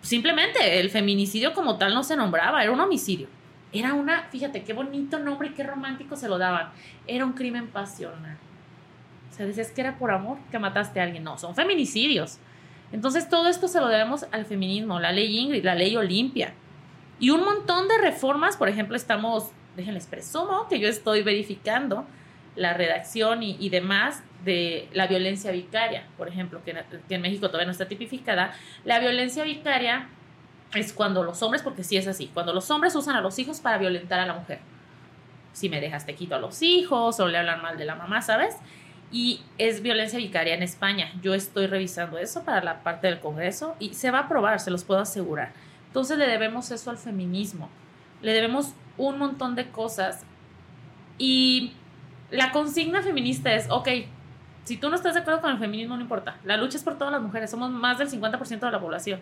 Simplemente 0.00 0.80
el 0.80 0.90
feminicidio 0.90 1.54
como 1.54 1.76
tal 1.76 1.94
no 1.94 2.04
se 2.04 2.16
nombraba, 2.16 2.62
era 2.62 2.72
un 2.72 2.80
homicidio. 2.80 3.28
Era 3.72 3.94
una, 3.94 4.24
fíjate 4.30 4.62
qué 4.62 4.72
bonito 4.72 5.18
nombre 5.18 5.48
y 5.48 5.52
qué 5.52 5.62
romántico 5.62 6.16
se 6.16 6.28
lo 6.28 6.38
daban. 6.38 6.70
Era 7.06 7.24
un 7.24 7.32
crimen 7.32 7.68
pasional. 7.68 8.36
O 9.30 9.34
sea, 9.34 9.46
decías 9.46 9.70
que 9.70 9.80
era 9.80 9.98
por 9.98 10.10
amor 10.10 10.38
que 10.50 10.58
mataste 10.58 11.00
a 11.00 11.04
alguien. 11.04 11.24
No, 11.24 11.36
son 11.38 11.54
feminicidios. 11.54 12.38
Entonces 12.92 13.28
todo 13.28 13.48
esto 13.48 13.68
se 13.68 13.80
lo 13.80 13.88
debemos 13.88 14.26
al 14.32 14.46
feminismo, 14.46 14.98
la 14.98 15.12
ley 15.12 15.38
Ingrid, 15.38 15.64
la 15.64 15.74
ley 15.74 15.96
Olimpia. 15.96 16.54
Y 17.20 17.30
un 17.30 17.44
montón 17.44 17.88
de 17.88 17.98
reformas, 17.98 18.56
por 18.56 18.68
ejemplo, 18.68 18.96
estamos, 18.96 19.50
déjenles 19.76 20.06
presumo 20.06 20.66
que 20.68 20.78
yo 20.78 20.88
estoy 20.88 21.22
verificando 21.22 22.06
la 22.58 22.74
redacción 22.74 23.42
y, 23.42 23.68
demás 23.70 24.22
de 24.44 24.88
la 24.92 25.06
violencia 25.06 25.50
vicaria, 25.50 26.04
por 26.16 26.28
ejemplo, 26.28 26.60
que, 26.64 26.76
que, 27.08 27.14
en 27.14 27.22
México 27.22 27.46
todavía 27.46 27.66
no 27.66 27.72
está 27.72 27.88
tipificada. 27.88 28.52
La 28.84 28.98
violencia 28.98 29.44
vicaria 29.44 30.08
es 30.74 30.92
cuando 30.92 31.22
los 31.22 31.42
hombres, 31.42 31.62
porque 31.62 31.84
sí 31.84 31.96
es 31.96 32.06
así, 32.06 32.30
cuando 32.34 32.52
los 32.52 32.70
hombres 32.70 32.94
usan 32.94 33.16
a 33.16 33.20
los 33.20 33.38
hijos 33.38 33.60
para 33.60 33.78
violentar 33.78 34.20
a 34.20 34.26
la 34.26 34.34
mujer. 34.34 34.58
Si 35.52 35.68
me 35.68 35.80
dejas 35.80 36.06
te 36.06 36.14
quito 36.14 36.34
a 36.34 36.38
los 36.38 36.62
hijos 36.62 37.18
o 37.20 37.28
le 37.28 37.38
hablan 37.38 37.62
mal 37.62 37.78
de 37.78 37.84
la 37.84 37.94
mamá, 37.94 38.22
¿sabes? 38.22 38.56
y 39.10 39.40
es 39.56 39.82
violencia 39.82 40.18
vicaria 40.18 40.54
en 40.54 40.62
España. 40.62 41.12
Yo 41.22 41.34
estoy 41.34 41.66
revisando 41.66 42.18
eso 42.18 42.44
para 42.44 42.62
la 42.62 42.82
parte 42.82 43.06
del 43.06 43.20
Congreso 43.20 43.74
y 43.78 43.94
se 43.94 44.10
va 44.10 44.18
a 44.18 44.22
aprobar, 44.22 44.60
se 44.60 44.70
los 44.70 44.84
puedo 44.84 45.00
asegurar. 45.00 45.52
Entonces 45.86 46.18
le 46.18 46.26
debemos 46.26 46.70
eso 46.70 46.90
al 46.90 46.98
feminismo, 46.98 47.70
le 48.20 48.32
debemos 48.32 48.74
un 48.98 49.18
montón 49.18 49.54
de 49.54 49.70
cosas 49.70 50.24
y 51.16 51.72
la 52.30 52.52
consigna 52.52 53.02
feminista 53.02 53.54
es, 53.54 53.66
ok, 53.70 53.88
si 54.64 54.76
tú 54.76 54.90
no 54.90 54.96
estás 54.96 55.14
de 55.14 55.20
acuerdo 55.20 55.40
con 55.40 55.50
el 55.50 55.58
feminismo, 55.58 55.96
no 55.96 56.02
importa, 56.02 56.36
la 56.44 56.56
lucha 56.56 56.76
es 56.76 56.84
por 56.84 56.98
todas 56.98 57.12
las 57.12 57.22
mujeres, 57.22 57.50
somos 57.50 57.70
más 57.70 57.98
del 57.98 58.10
50% 58.10 58.60
de 58.60 58.70
la 58.70 58.80
población, 58.80 59.20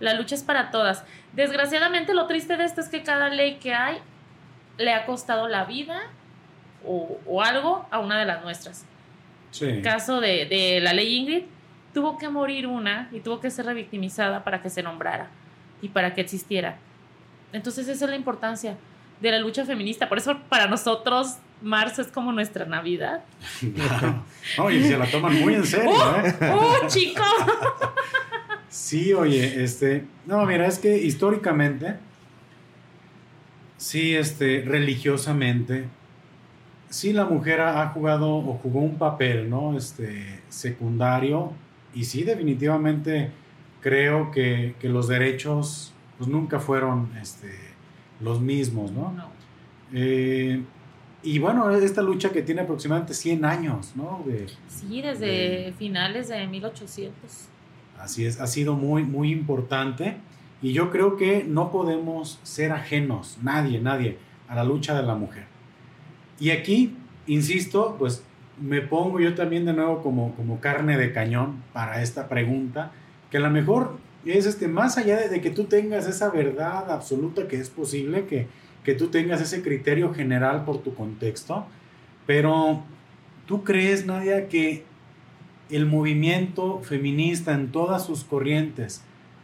la 0.00 0.14
lucha 0.14 0.34
es 0.34 0.42
para 0.42 0.70
todas. 0.70 1.04
Desgraciadamente 1.32 2.14
lo 2.14 2.26
triste 2.26 2.56
de 2.56 2.64
esto 2.64 2.80
es 2.80 2.88
que 2.88 3.02
cada 3.02 3.28
ley 3.28 3.56
que 3.56 3.74
hay 3.74 3.98
le 4.78 4.94
ha 4.94 5.06
costado 5.06 5.48
la 5.48 5.64
vida 5.64 5.98
o, 6.86 7.18
o 7.26 7.42
algo 7.42 7.86
a 7.90 7.98
una 7.98 8.18
de 8.18 8.24
las 8.24 8.42
nuestras 8.44 8.86
caso 9.82 10.20
de, 10.20 10.80
la 10.82 10.92
ley 10.92 11.16
Ingrid, 11.16 11.42
tuvo 11.94 12.18
que 12.18 12.28
morir 12.28 12.66
una 12.66 13.08
y 13.12 13.20
tuvo 13.20 13.40
que 13.40 13.50
ser 13.50 13.66
revictimizada 13.66 14.44
para 14.44 14.62
que 14.62 14.70
se 14.70 14.82
nombrara 14.82 15.28
y 15.82 15.88
para 15.88 16.14
que 16.14 16.20
existiera. 16.20 16.78
Entonces 17.52 17.88
esa 17.88 18.04
es 18.04 18.10
la 18.10 18.16
importancia 18.16 18.76
de 19.20 19.30
la 19.30 19.38
lucha 19.38 19.64
feminista. 19.64 20.08
Por 20.08 20.18
eso 20.18 20.38
para 20.48 20.66
nosotros 20.66 21.38
marzo 21.62 22.02
es 22.02 22.08
como 22.08 22.32
nuestra 22.32 22.64
Navidad. 22.64 23.24
Claro. 23.74 24.24
Oye, 24.58 24.82
se 24.82 24.98
la 24.98 25.10
toman 25.10 25.40
muy 25.40 25.54
en 25.54 25.64
serio, 25.64 25.90
¡Uh! 25.90 26.26
¿eh? 26.26 26.54
¡Uh, 26.54 26.86
chico! 26.86 27.22
sí, 28.68 29.12
oye, 29.12 29.62
este, 29.62 30.04
no, 30.26 30.44
mira, 30.46 30.66
es 30.66 30.78
que 30.78 30.96
históricamente, 30.96 31.96
sí, 33.76 34.14
este, 34.14 34.64
religiosamente, 34.66 35.86
sí 36.88 37.12
la 37.12 37.24
mujer 37.24 37.60
ha 37.60 37.86
jugado 37.88 38.36
o 38.36 38.54
jugó 38.62 38.80
un 38.80 38.96
papel, 38.96 39.50
¿no? 39.50 39.76
Este, 39.76 40.40
secundario 40.48 41.52
y 41.94 42.04
sí 42.04 42.22
definitivamente 42.22 43.30
creo 43.80 44.30
que, 44.30 44.74
los 44.82 45.08
derechos 45.08 45.92
pues 46.16 46.28
nunca 46.28 46.58
fueron 46.58 47.10
este, 47.20 47.54
los 48.20 48.40
mismos, 48.40 48.90
¿no? 48.90 49.12
Eh, 49.92 50.62
y 51.22 51.38
bueno, 51.38 51.70
esta 51.70 52.02
lucha 52.02 52.30
que 52.30 52.42
tiene 52.42 52.60
aproximadamente 52.62 53.14
100 53.14 53.44
años, 53.44 53.92
¿no? 53.96 54.24
sí, 54.68 55.02
desde 55.02 55.72
finales 55.78 56.28
de 56.28 56.46
1800. 56.46 57.14
Así 57.98 58.24
es, 58.24 58.40
ha 58.40 58.46
sido 58.46 58.74
muy, 58.74 59.02
muy 59.02 59.32
importante 59.32 60.16
y 60.62 60.72
yo 60.72 60.90
creo 60.90 61.16
que 61.16 61.44
no 61.44 61.70
podemos 61.72 62.38
ser 62.44 62.72
ajenos, 62.72 63.38
nadie, 63.42 63.80
nadie, 63.80 64.18
a 64.48 64.54
la 64.54 64.64
lucha 64.64 64.94
de 64.94 65.02
la 65.02 65.16
mujer. 65.16 65.46
Y 66.38 66.50
aquí, 66.50 66.96
insisto, 67.26 67.96
pues 67.98 68.22
me 68.60 68.80
pongo 68.80 69.20
yo 69.20 69.34
también 69.34 69.64
de 69.64 69.72
nuevo 69.72 70.02
como, 70.02 70.34
como 70.34 70.60
carne 70.60 70.96
de 70.96 71.12
cañón 71.12 71.62
para 71.72 72.02
esta 72.02 72.28
pregunta, 72.28 72.92
que 73.30 73.38
a 73.38 73.40
lo 73.40 73.50
mejor 73.50 73.98
es 74.24 74.46
este, 74.46 74.68
más 74.68 74.98
allá 74.98 75.28
de, 75.28 75.40
que 75.40 75.50
tú 75.50 75.64
tengas 75.64 76.06
esa 76.06 76.30
verdad 76.30 76.90
absoluta 76.90 77.48
que 77.48 77.56
es 77.56 77.70
posible, 77.70 78.26
que, 78.26 78.46
que 78.88 78.94
tú 78.94 79.08
tengas 79.08 79.42
ese 79.42 79.60
criterio 79.60 80.14
general 80.14 80.64
por 80.64 80.78
tu 80.78 80.94
contexto, 80.94 81.66
pero 82.26 82.82
¿tú 83.44 83.62
crees, 83.62 84.06
Nadia, 84.06 84.48
que 84.48 84.86
el 85.68 85.84
movimiento 85.84 86.80
feminista 86.80 87.52
en 87.52 87.70
todas 87.70 88.06
sus 88.06 88.24
corrientes 88.24 89.02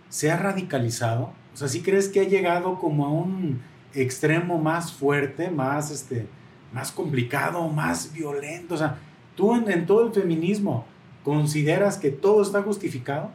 se 0.09 0.31
ha 0.31 0.39
radicalizado? 0.39 1.35
O 1.53 1.57
sea, 1.59 1.69
¿sí 1.69 1.83
crees 1.83 2.09
que 2.09 2.21
ha 2.21 2.25
llegado 2.25 2.79
como 2.79 3.05
a 3.05 3.11
un 3.11 3.61
extremo 3.93 4.57
más 4.57 4.95
fuerte, 4.95 5.51
más 5.51 5.91
este, 5.91 6.27
más 6.73 6.91
complicado, 6.91 7.69
más 7.69 8.15
violento. 8.15 8.77
O 8.77 8.79
sea, 8.79 8.97
tú 9.37 9.55
en, 9.55 9.85
todo 9.85 10.07
el 10.07 10.15
feminismo 10.15 10.87
consideras 11.23 11.99
que 11.99 12.11
todo 12.11 12.41
está 12.41 12.63
justificado. 12.63 13.31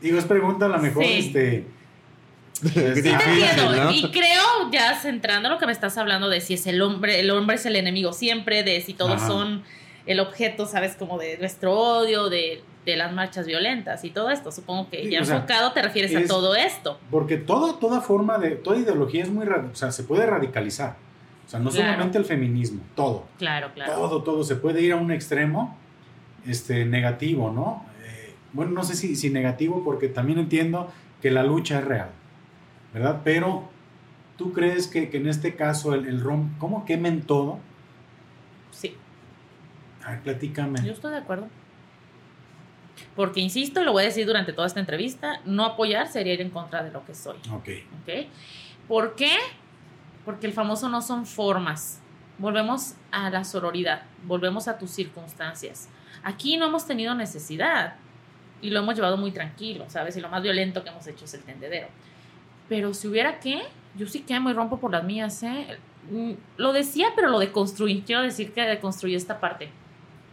Digo, 0.00 0.16
es 0.16 0.24
pregunta 0.24 0.64
a 0.64 0.70
lo 0.70 0.78
mejor, 0.78 1.04
este. 1.04 1.76
Y 2.64 4.10
creo, 4.10 4.70
ya 4.72 4.94
centrando 5.00 5.48
lo 5.48 5.58
que 5.58 5.66
me 5.66 5.72
estás 5.72 5.96
hablando 5.98 6.28
de 6.28 6.40
si 6.40 6.54
es 6.54 6.66
el 6.66 6.82
hombre, 6.82 7.20
el 7.20 7.30
hombre 7.30 7.56
es 7.56 7.66
el 7.66 7.76
enemigo 7.76 8.12
siempre, 8.12 8.62
de 8.62 8.80
si 8.80 8.94
todos 8.94 9.20
son 9.22 9.62
el 10.06 10.20
objeto, 10.20 10.66
sabes, 10.66 10.96
como 10.96 11.18
de 11.18 11.36
nuestro 11.38 11.74
odio, 11.78 12.28
de, 12.28 12.62
las 12.86 13.12
marchas 13.12 13.46
violentas 13.46 14.02
y 14.04 14.10
todo 14.10 14.30
esto. 14.30 14.50
Supongo 14.50 14.88
que 14.88 15.10
ya 15.10 15.18
enfocado 15.18 15.72
te 15.72 15.82
refieres 15.82 16.16
a 16.16 16.26
todo 16.26 16.54
esto. 16.54 16.98
Porque 17.10 17.36
toda, 17.36 17.78
toda 17.78 18.00
forma 18.00 18.38
de, 18.38 18.52
toda 18.52 18.78
ideología 18.78 19.24
es 19.24 19.30
muy, 19.30 19.46
o 19.46 19.74
sea, 19.74 19.92
se 19.92 20.04
puede 20.04 20.24
radicalizar. 20.24 20.96
O 21.46 21.50
sea, 21.50 21.60
no 21.60 21.70
solamente 21.70 22.16
el 22.16 22.24
feminismo, 22.24 22.80
todo. 22.94 23.24
Claro, 23.38 23.70
claro. 23.74 23.92
Todo, 23.92 24.22
todo. 24.22 24.44
Se 24.44 24.56
puede 24.56 24.80
ir 24.80 24.92
a 24.92 24.96
un 24.96 25.10
extremo 25.10 25.76
este, 26.46 26.86
negativo, 26.86 27.50
¿no? 27.50 27.84
Eh, 28.04 28.34
bueno, 28.54 28.72
no 28.72 28.84
sé 28.84 28.94
si, 28.94 29.16
si 29.16 29.28
negativo, 29.28 29.82
porque 29.84 30.08
también 30.08 30.38
entiendo 30.38 30.90
que 31.20 31.30
la 31.30 31.42
lucha 31.42 31.78
es 31.78 31.84
real, 31.84 32.10
¿verdad? 32.92 33.22
Pero, 33.24 33.68
¿tú 34.36 34.52
crees 34.52 34.86
que, 34.86 35.10
en 35.12 35.28
este 35.28 35.54
caso 35.54 35.94
el, 35.94 36.06
el 36.06 36.20
rom, 36.20 36.56
¿cómo 36.58 36.84
quemen 36.84 37.22
todo? 37.22 37.58
Sí. 38.70 38.96
A 40.04 40.12
ver, 40.12 40.20
platícame. 40.20 40.82
Yo 40.84 40.92
estoy 40.92 41.12
de 41.12 41.18
acuerdo. 41.18 41.48
Porque, 43.14 43.40
insisto, 43.40 43.80
y 43.80 43.84
lo 43.84 43.92
voy 43.92 44.02
a 44.04 44.06
decir 44.06 44.26
durante 44.26 44.52
toda 44.52 44.66
esta 44.66 44.80
entrevista, 44.80 45.40
no 45.44 45.64
apoyar 45.64 46.08
sería 46.08 46.34
ir 46.34 46.40
en 46.40 46.50
contra 46.50 46.82
de 46.82 46.90
lo 46.90 47.04
que 47.04 47.14
soy. 47.14 47.36
Ok. 47.50 47.68
¿Ok? 48.02 48.26
¿Por 48.88 49.14
qué? 49.14 49.30
porque 50.28 50.46
el 50.46 50.52
famoso 50.52 50.90
no 50.90 51.00
son 51.00 51.24
formas. 51.24 52.02
Volvemos 52.36 52.96
a 53.10 53.30
la 53.30 53.44
sororidad, 53.44 54.02
volvemos 54.24 54.68
a 54.68 54.76
tus 54.76 54.90
circunstancias. 54.90 55.88
Aquí 56.22 56.58
no 56.58 56.66
hemos 56.66 56.86
tenido 56.86 57.14
necesidad 57.14 57.94
y 58.60 58.68
lo 58.68 58.80
hemos 58.80 58.94
llevado 58.94 59.16
muy 59.16 59.30
tranquilo, 59.30 59.86
¿sabes? 59.88 60.18
Y 60.18 60.20
lo 60.20 60.28
más 60.28 60.42
violento 60.42 60.84
que 60.84 60.90
hemos 60.90 61.06
hecho 61.06 61.24
es 61.24 61.32
el 61.32 61.44
tendedero. 61.44 61.88
Pero 62.68 62.94
si 62.94 63.08
hubiera 63.08 63.40
que, 63.40 63.62
yo 63.96 64.06
sí 64.06 64.20
quemo 64.20 64.50
y 64.50 64.52
rompo 64.52 64.78
por 64.78 64.92
las 64.92 65.04
mías, 65.04 65.42
¿eh? 65.42 65.78
Mm, 66.10 66.32
lo 66.56 66.72
decía, 66.72 67.08
pero 67.14 67.28
lo 67.28 67.38
deconstruí. 67.38 68.02
Quiero 68.06 68.22
decir 68.22 68.52
que 68.52 68.62
deconstruí 68.62 69.14
esta 69.14 69.40
parte. 69.40 69.70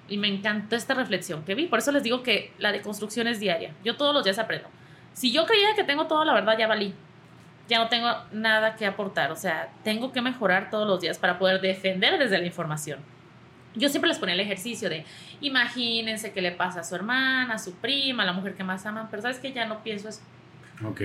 Y 0.07 0.18
me 0.18 0.28
encantó 0.28 0.76
esta 0.76 0.94
reflexión 0.94 1.44
que 1.44 1.56
vi. 1.56 1.68
Por 1.68 1.80
eso 1.80 1.91
les 1.91 2.03
digo 2.03 2.24
que 2.24 2.52
la 2.60 2.72
deconstrucción 2.72 3.28
es 3.28 3.40
diaria. 3.40 3.74
Yo 3.84 3.95
todos 3.95 4.14
los 4.14 4.24
días 4.24 4.38
aprendo. 4.38 4.68
Si 5.14 5.32
yo 5.32 5.45
creía 5.45 5.76
que 5.76 5.84
tengo 5.84 6.07
toda 6.07 6.26
la 6.26 6.34
verdad, 6.34 6.57
ya 6.57 6.68
valí 6.68 6.94
ya 7.68 7.80
no 7.80 7.90
tengo 7.90 8.10
nada 8.32 8.76
que 8.76 8.86
aportar. 8.86 9.32
O 9.32 9.36
sea, 9.36 9.70
tengo 9.84 10.12
que 10.12 10.22
mejorar 10.22 10.70
todos 10.70 10.88
los 10.88 11.02
días 11.02 11.18
para 11.18 11.40
poder 11.40 11.62
defender 11.62 12.18
desde 12.18 12.38
la 12.38 12.45
información. 12.45 12.99
Yo 13.76 13.90
siempre 13.90 14.07
les 14.07 14.20
ponía 14.20 14.36
el 14.36 14.40
ejercicio 14.40 14.90
de, 14.90 15.06
imagínense 15.41 16.32
qué 16.32 16.41
le 16.41 16.52
pasa 16.52 16.82
a 16.82 16.84
su 16.84 16.95
hermana, 16.95 17.56
a 17.56 17.60
su 17.60 17.74
prima, 17.76 18.24
a 18.24 18.26
la 18.26 18.34
mujer 18.34 18.56
que 18.56 18.64
más 18.64 18.86
aman, 18.86 19.07
pero 19.10 19.22
sabes 19.22 19.40
que 19.40 19.52
ya 19.52 19.66
no 19.66 19.84
pienso 19.84 20.07
eso. 20.07 20.22
Ok. 20.86 21.02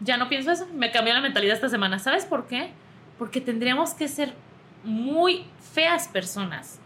Ya 0.00 0.16
no 0.16 0.28
pienso 0.28 0.50
eso. 0.52 0.66
Me 0.74 0.90
cambió 0.90 1.14
la 1.14 1.20
mentalidad 1.20 1.54
esta 1.54 1.68
semana. 1.68 1.98
¿Sabes 1.98 2.24
por 2.24 2.46
qué? 2.46 2.70
Porque 3.18 3.40
tendríamos 3.40 3.94
que 3.94 4.08
ser 4.08 4.34
muy 4.84 5.44
feas 5.72 6.06
personas 6.08 6.78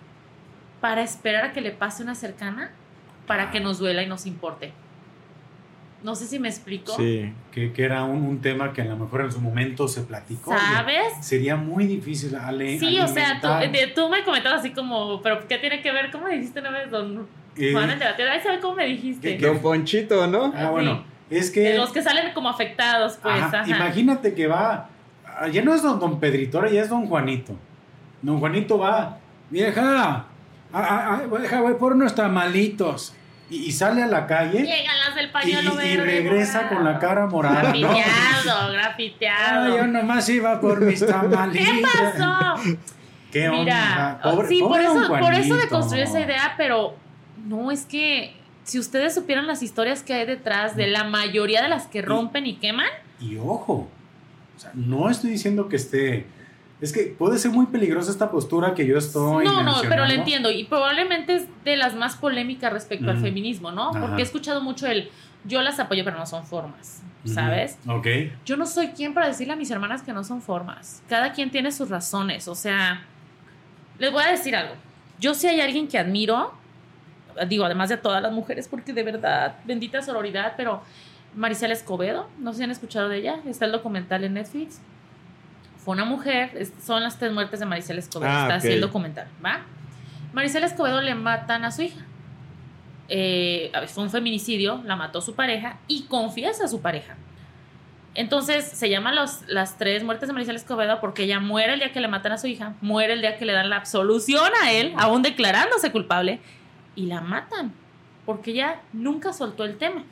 para 0.81 1.03
esperar 1.03 1.45
a 1.47 1.53
que 1.53 1.61
le 1.61 1.71
pase 1.73 2.03
una 2.03 2.15
cercana 2.15 2.71
para 3.27 3.51
que 3.51 3.61
nos 3.61 3.79
duela 3.79 4.03
y 4.03 4.07
nos 4.07 4.27
importe. 4.27 4.73
No 6.03 6.15
sé 6.15 6.27
si 6.27 6.39
me 6.39 6.49
explico. 6.49 6.97
Sí. 6.97 7.31
Que, 7.53 7.73
que 7.75 7.85
era 7.85 8.05
un, 8.05 8.23
un 8.25 8.41
tema 8.41 8.73
que 8.73 8.81
a 8.81 8.87
lo 8.87 8.97
mejor 8.97 9.21
en 9.21 9.33
su 9.33 9.41
momento 9.41 9.87
se 9.87 10.01
platicó. 10.03 10.57
¿Sabes? 10.57 11.13
Sería 11.21 11.57
muy 11.57 11.87
difícil 11.87 12.35
ale, 12.37 12.79
Sí, 12.79 12.99
o 12.99 13.07
sea, 13.07 13.39
tú, 13.41 13.49
de- 13.71 13.93
tú 13.95 14.09
me 14.09 14.25
comentabas 14.25 14.61
así 14.61 14.71
como, 14.71 15.21
pero 15.21 15.47
¿qué 15.47 15.59
tiene 15.59 15.83
que 15.83 15.93
ver? 15.93 16.11
¿Cómo 16.11 16.25
me 16.25 16.37
dijiste 16.37 16.61
una 16.61 16.71
vez, 16.71 16.91
don 16.91 17.29
eh, 17.57 17.73
Juan 17.73 17.91
el? 17.91 18.03
Ay, 18.03 18.41
¿sabe 18.43 18.61
cómo 18.61 18.77
me 18.77 18.87
dijiste? 18.87 19.37
¿Qué- 19.37 19.47
Don 19.47 19.59
Ponchito, 19.59 20.27
¿no? 20.27 20.55
Ah, 20.57 20.71
bueno, 20.71 21.05
es 21.31 21.55
De 21.55 21.63
que... 21.73 21.77
los 21.79 21.91
que 21.93 22.03
salen 22.03 22.33
como 22.35 22.49
afectados, 22.49 23.19
pues. 23.23 23.35
Ajá, 23.43 23.61
Ajá. 23.61 23.69
Imagínate 23.69 24.35
que 24.35 24.47
va. 24.47 24.89
ah, 25.27 25.49
Ya 25.49 25.63
no 25.63 25.73
es 25.75 25.83
don, 25.83 25.99
don 26.01 26.19
Pedrito, 26.21 26.59
ahora 26.59 26.71
ya 26.71 26.83
es 26.83 26.89
don 26.89 27.07
Juanito. 27.07 27.55
Don 28.23 28.39
Juanito 28.41 28.79
va. 28.79 29.17
Vieja, 29.51 29.83
ah, 30.13 30.25
ah, 30.73 31.23
vieja, 31.39 31.61
voy 31.61 31.75
por 31.75 31.93
unos 31.95 32.15
tamalitos. 32.15 33.15
Y, 33.49 33.65
y 33.65 33.73
sale 33.73 34.01
a 34.01 34.07
la 34.07 34.29
calle 34.29 34.61
Llegan 34.63 34.97
las 35.07 35.15
del 35.17 35.27
y, 35.27 35.31
pañuelo 35.31 35.73
y 35.75 35.77
verde. 35.97 36.05
regresa 36.05 36.63
morado. 36.63 36.77
con 36.77 36.85
la 36.85 36.99
cara 37.01 37.27
morada. 37.27 37.63
¿no? 37.75 37.89
Grafiteado, 37.89 38.61
Ah, 38.61 38.71
grafiteado. 38.73 39.77
yo 39.77 39.87
nomás 39.89 40.29
iba 40.29 40.61
por 40.61 40.81
mis 40.81 41.05
tamalitos. 41.07 41.67
¿Qué 41.67 41.83
pasó? 41.83 42.55
¿Qué 43.33 43.49
onda? 43.49 43.61
Mira, 43.65 44.21
Pobre- 44.23 44.49
sí, 44.49 44.61
por 44.61 44.69
pobre 44.71 44.85
eso, 44.85 45.09
por 45.09 45.35
eso 45.35 45.57
de 45.57 45.69
construir 45.69 46.03
esa 46.05 46.21
idea, 46.21 46.55
pero 46.57 46.95
no 47.45 47.71
es 47.73 47.85
que 47.87 48.37
si 48.65 48.79
ustedes 48.79 49.15
supieran 49.15 49.47
las 49.47 49.63
historias 49.63 50.03
que 50.03 50.15
hay 50.15 50.27
detrás 50.27 50.77
de 50.77 50.87
la 50.87 51.05
mayoría 51.05 51.63
de 51.63 51.69
las 51.69 51.87
que 51.87 52.03
rompen 52.03 52.47
y 52.47 52.57
queman, 52.57 52.89
Y 53.21 53.37
ojo, 53.37 53.89
o 54.57 54.61
sea, 54.61 54.71
no 54.75 55.11
estoy 55.11 55.31
diciendo 55.31 55.69
que 55.69 55.77
esté. 55.77 56.27
Es 56.81 56.93
que 56.95 57.15
puede 57.19 57.39
ser 57.39 57.51
muy 57.51 57.67
peligrosa 57.67 58.11
esta 58.11 58.31
postura 58.31 58.75
que 58.75 58.87
yo 58.87 58.97
estoy. 58.97 59.45
no, 59.45 59.63
no, 59.63 59.77
pero 59.89 60.07
lo 60.07 60.13
entiendo 60.13 60.51
y 60.51 60.65
probablemente 60.65 61.37
es 61.37 61.47
de 61.65 61.77
las 61.77 61.95
más 61.95 62.17
polémicas 62.17 62.73
respecto 62.73 63.11
al 63.11 63.17
Ujú. 63.17 63.27
feminismo, 63.27 63.71
¿no? 63.71 63.91
Ajá. 63.91 64.01
Porque 64.01 64.23
he 64.23 64.25
escuchado 64.25 64.63
mucho 64.63 64.87
el 64.87 65.11
yo 65.45 65.61
las 65.63 65.79
apoyo, 65.79 66.05
pero 66.05 66.19
no 66.19 66.27
son 66.27 66.45
formas. 66.47 67.03
¿sabes? 67.27 67.77
Ok. 67.87 68.07
Yo 68.47 68.57
no 68.57 68.65
soy 68.65 68.89
quien 68.89 69.13
para 69.13 69.27
decirle 69.29 69.53
a 69.53 69.57
mis 69.57 69.71
hermanas 69.71 70.01
que 70.01 70.15
no 70.15 70.25
son 70.25 70.41
formas. 70.41 71.03
Cada 71.07 71.33
quien 71.35 71.51
tiene 71.51 71.71
sus 71.71 71.91
razones. 71.91 72.49
O 72.49 72.55
sea, 72.55 73.03
les 73.99 74.11
voy 74.11 74.23
a 74.23 74.31
decir 74.31 74.57
algo. 74.57 74.75
Yo 75.19 75.35
sí 75.35 75.47
hay 75.47 75.61
alguien 75.61 75.87
que 75.87 75.99
admiro, 75.99 76.55
digo, 77.49 77.65
además 77.65 77.89
de 77.89 77.97
todas 77.97 78.23
las 78.23 78.33
mujeres, 78.33 78.69
porque 78.69 78.93
de 78.93 79.03
verdad, 79.03 79.57
bendita 79.65 80.03
sororidad, 80.03 80.55
pero 80.57 80.83
Maricela 81.35 81.73
Escobedo, 81.73 82.29
no 82.39 82.53
sé 82.53 82.59
si 82.59 82.65
han 82.65 82.71
escuchado 82.71 83.09
de 83.09 83.19
ella, 83.19 83.37
está 83.47 83.65
el 83.67 83.73
documental 83.73 84.25
en 84.25 84.35
Netflix. 84.35 84.81
Fue 85.85 85.93
una 85.95 86.05
mujer, 86.05 86.51
es- 86.57 86.73
son 86.85 87.03
las 87.03 87.19
tres 87.19 87.33
muertes 87.33 87.61
de 87.61 87.67
Maricela 87.67 88.01
Escobedo, 88.01 88.31
Ah, 88.33 88.43
está 88.43 88.55
así 88.57 88.69
el 88.69 88.81
documental, 88.81 89.29
¿va? 89.45 89.61
Maricela 90.33 90.67
Escobedo 90.67 91.01
le 91.01 91.15
matan 91.15 91.65
a 91.65 91.71
su 91.71 91.83
hija. 91.83 92.05
Eh, 93.09 93.73
fue 93.89 94.05
un 94.05 94.11
feminicidio, 94.11 94.83
la 94.85 94.95
mató 94.95 95.21
su 95.21 95.35
pareja 95.35 95.79
y 95.89 96.03
confiesa 96.05 96.65
a 96.65 96.69
su 96.69 96.81
pareja. 96.81 97.17
Entonces 98.15 98.65
se 98.65 98.89
llaman 98.91 99.15
los, 99.17 99.43
las 99.49 99.79
tres 99.79 100.03
muertes 100.05 100.29
de 100.29 100.33
Maricela 100.33 100.59
Escobedo 100.59 101.01
porque 101.01 101.25
ella 101.25 101.39
muere 101.41 101.73
el 101.75 101.79
día 101.81 101.93
que 101.93 102.01
le 102.01 102.09
matan 102.09 102.33
a 102.33 102.39
su 102.39 102.47
hija, 102.49 102.75
muere 102.81 103.13
el 103.15 103.21
día 103.21 103.37
que 103.37 103.45
le 103.45 103.53
dan 103.53 103.71
la 103.71 103.77
absolución 103.77 104.51
a 104.63 104.73
él, 104.73 104.93
aún 104.97 105.23
declarándose 105.23 105.91
culpable, 105.93 106.41
y 106.95 107.07
la 107.07 107.21
matan 107.21 107.73
porque 108.27 108.53
ella 108.53 108.81
nunca 108.93 109.33
soltó 109.33 109.65
el 109.65 109.79
tema. 109.79 110.05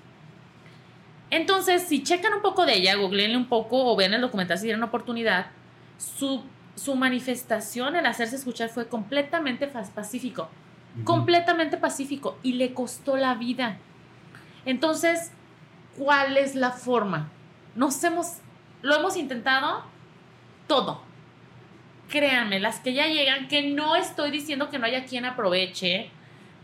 Entonces, 1.31 1.83
si 1.83 2.03
checan 2.03 2.33
un 2.35 2.43
poco 2.43 2.65
de 2.65 2.75
ella, 2.75 2.97
googleenle 2.97 3.37
un 3.37 3.49
poco 3.49 3.85
o 3.85 3.97
ven 3.97 4.15
el 4.15 4.21
documental 4.21 4.59
si 4.59 4.65
tienen 4.65 4.83
oportunidad, 4.83 5.47
su, 5.99 6.43
su 6.75 6.95
manifestación, 6.95 7.97
el 7.97 8.07
hacerse 8.07 8.37
escuchar 8.37 8.71
fue 8.71 8.89
completamente 8.89 9.67
pacífico 9.67 10.49
completamente 11.05 11.77
pacífico 11.77 12.39
y 12.43 12.55
le 12.55 12.75
costó 12.75 13.17
la 13.17 13.35
vida. 13.35 13.79
Entonces, 14.65 15.33
¿cuál 15.97 16.37
es 16.37 16.55
la 16.55 16.73
forma? 16.73 17.29
Nos 17.75 18.03
hemos, 18.05 18.39
lo 18.83 18.97
hemos 18.97 19.17
intentado 19.17 19.85
todo. 20.67 21.03
Créanme, 22.09 22.59
las 22.59 22.81
que 22.81 22.95
ya 22.95 23.07
llegan, 23.07 23.49
que 23.49 23.71
no 23.71 23.97
estoy 23.97 24.31
diciendo 24.31 24.71
que 24.71 24.79
no 24.79 24.87
haya 24.87 25.05
quien 25.05 25.25
aproveche 25.25 26.11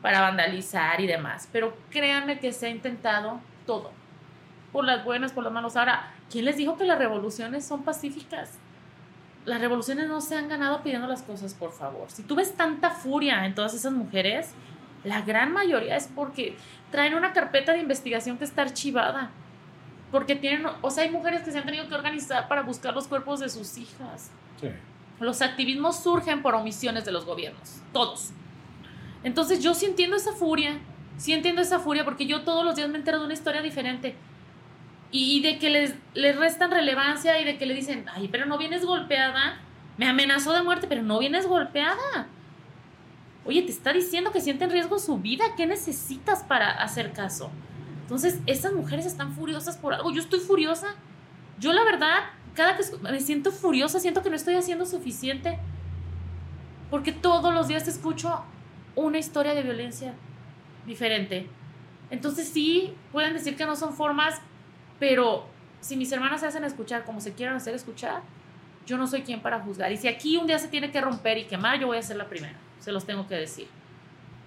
para 0.05 0.21
vandalizar 0.21 1.01
y 1.01 1.07
demás, 1.07 1.49
pero 1.51 1.75
créanme 1.89 2.39
que 2.39 2.53
se 2.53 2.67
ha 2.67 2.69
intentado 2.69 3.41
todo. 3.65 3.91
Por 4.71 4.85
las 4.85 5.03
buenas, 5.03 5.33
por 5.33 5.43
las 5.45 5.51
malas. 5.51 5.79
Ahora, 5.79 6.13
¿quién 6.31 6.45
les 6.45 6.59
dijo 6.59 6.77
que 6.77 6.85
las 6.85 6.99
revoluciones 6.99 7.65
son 7.65 7.85
pacíficas? 7.85 8.59
las 9.47 9.61
revoluciones 9.63 10.07
no 10.07 10.21
se 10.21 10.37
han 10.37 10.49
ganado 10.49 10.83
pidiendo 10.83 11.07
las 11.07 11.23
cosas, 11.23 11.55
por 11.55 11.73
favor. 11.73 12.11
Si 12.11 12.23
tú 12.23 12.35
ves 12.35 12.55
tanta 12.55 12.91
furia 12.91 13.47
en 13.47 13.55
todas 13.55 13.73
esas 13.73 13.93
mujeres, 13.93 14.51
la 15.05 15.23
gran 15.23 15.53
mayoría 15.53 15.97
es 15.97 16.11
porque 16.15 16.57
traen 16.91 17.15
una 17.15 17.33
carpeta 17.33 17.73
de 17.73 17.79
investigación 17.79 18.37
que 18.37 18.45
está 18.45 18.61
archivada. 18.61 19.31
Porque 20.13 20.37
tienen, 20.37 20.67
o 20.83 20.91
sea, 20.91 21.05
hay 21.05 21.11
mujeres 21.11 21.43
que 21.43 21.51
se 21.51 21.59
han 21.59 21.65
tenido 21.65 21.89
que 21.89 21.95
organizar 21.95 22.47
para 22.47 22.63
buscar 22.63 22.95
los 22.95 23.09
cuerpos 23.09 23.41
de 23.41 23.49
sus 23.49 23.79
hijas. 23.79 24.31
Sí. 24.61 24.69
Los 25.19 25.41
activismos 25.41 26.03
surgen 26.03 26.43
por 26.43 26.55
omisiones 26.55 27.07
de 27.07 27.13
los 27.13 27.25
gobiernos, 27.25 27.81
todos. 27.95 28.33
Entonces 29.25 29.63
yo 29.63 29.75
sí 29.75 29.87
entiendo 29.87 30.17
esa 30.17 30.33
furia, 30.33 30.79
sí 31.17 31.33
entiendo 31.33 31.63
esa 31.63 31.81
furia 31.81 32.05
porque 32.05 32.27
yo 32.27 32.43
todos 32.43 32.65
los 32.65 32.77
días 32.77 32.89
me 32.91 32.99
entero 32.99 33.19
de 33.19 33.25
una 33.25 33.35
historia 33.35 33.63
diferente. 33.63 34.15
Y 35.11 35.41
de 35.43 35.59
que 35.59 35.71
les, 35.71 35.95
les 36.13 36.37
restan 36.37 36.71
relevancia 36.71 37.41
y 37.41 37.45
de 37.45 37.57
que 37.57 37.67
le 37.67 37.75
dicen, 37.75 38.05
ay, 38.13 38.29
pero 38.29 38.47
no 38.47 38.59
vienes 38.59 38.85
golpeada. 38.85 39.61
Me 39.97 40.09
amenazó 40.09 40.53
de 40.53 40.63
muerte, 40.63 40.87
pero 40.89 41.03
no 41.03 41.19
vienes 41.19 41.47
golpeada. 41.47 42.27
Oye, 43.47 43.63
te 43.63 43.71
está 43.71 43.93
diciendo 43.93 44.33
que 44.33 44.41
siente 44.41 44.65
en 44.65 44.71
riesgo 44.71 44.99
su 44.99 45.19
vida. 45.19 45.45
¿Qué 45.57 45.67
necesitas 45.67 46.43
para 46.43 46.71
hacer 46.71 47.13
caso? 47.13 47.51
Entonces, 48.03 48.41
esas 48.47 48.73
mujeres 48.73 49.07
están 49.07 49.33
furiosas 49.33 49.77
por 49.77 49.95
algo. 49.95 50.11
Yo 50.11 50.21
estoy 50.21 50.41
furiosa. 50.41 50.97
Yo, 51.61 51.73
la 51.73 51.85
verdad, 51.85 52.25
cada 52.55 52.77
que 52.77 52.83
me 53.01 53.21
siento 53.21 53.53
furiosa, 53.53 54.01
siento 54.01 54.23
que 54.23 54.31
no 54.31 54.37
estoy 54.37 54.57
haciendo 54.57 54.85
suficiente. 54.85 55.59
Porque 56.91 57.13
todos 57.13 57.55
los 57.55 57.69
días 57.69 57.87
escucho 57.87 58.45
una 58.95 59.19
historia 59.19 59.55
de 59.55 59.63
violencia 59.63 60.15
diferente. 60.87 61.49
Entonces, 62.11 62.49
sí, 62.49 62.95
pueden 63.13 63.33
decir 63.35 63.57
que 63.57 63.67
no 63.67 63.77
son 63.77 63.95
formas, 63.95 64.41
pero 64.99 65.47
si 65.81 65.97
mis 65.97 66.11
hermanas 66.13 66.41
se 66.41 66.47
hacen 66.47 66.65
escuchar 66.65 67.05
como 67.05 67.21
se 67.21 67.35
quieran 67.35 67.57
hacer 67.57 67.75
escuchar, 67.75 68.23
yo 68.87 68.99
no 68.99 69.07
soy 69.07 69.23
quien 69.23 69.41
para 69.41 69.61
juzgar. 69.61 69.93
Y 69.93 69.97
si 69.97 70.09
aquí 70.09 70.37
un 70.37 70.47
día 70.47 70.59
se 70.59 70.69
tiene 70.69 70.91
que 70.91 71.01
romper 71.01 71.39
y 71.39 71.45
quemar, 71.45 71.79
yo 71.81 71.87
voy 71.87 71.99
a 71.99 72.03
ser 72.03 72.17
la 72.17 72.29
primera. 72.29 72.55
Se 72.81 72.93
los 72.93 73.05
tengo 73.07 73.27
que 73.27 73.35
decir. 73.35 73.69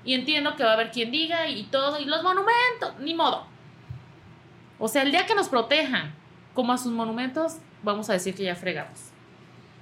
Y 0.04 0.14
entiendo 0.14 0.56
que 0.56 0.64
va 0.64 0.72
a 0.72 0.74
haber 0.74 0.92
quien 0.92 1.12
diga 1.12 1.50
y 1.50 1.64
todo, 1.64 2.00
y 2.00 2.06
los 2.06 2.24
monumentos, 2.24 3.00
ni 3.00 3.14
modo. 3.14 3.46
O 4.80 4.88
sea, 4.88 5.02
el 5.02 5.12
día 5.12 5.26
que 5.26 5.36
nos 5.36 5.50
protejan 5.50 6.14
como 6.54 6.72
a 6.72 6.78
sus 6.78 6.92
monumentos, 6.92 7.58
vamos 7.84 8.10
a 8.10 8.14
decir 8.14 8.36
que 8.36 8.44
ya 8.44 8.56
fregamos. 8.56 9.12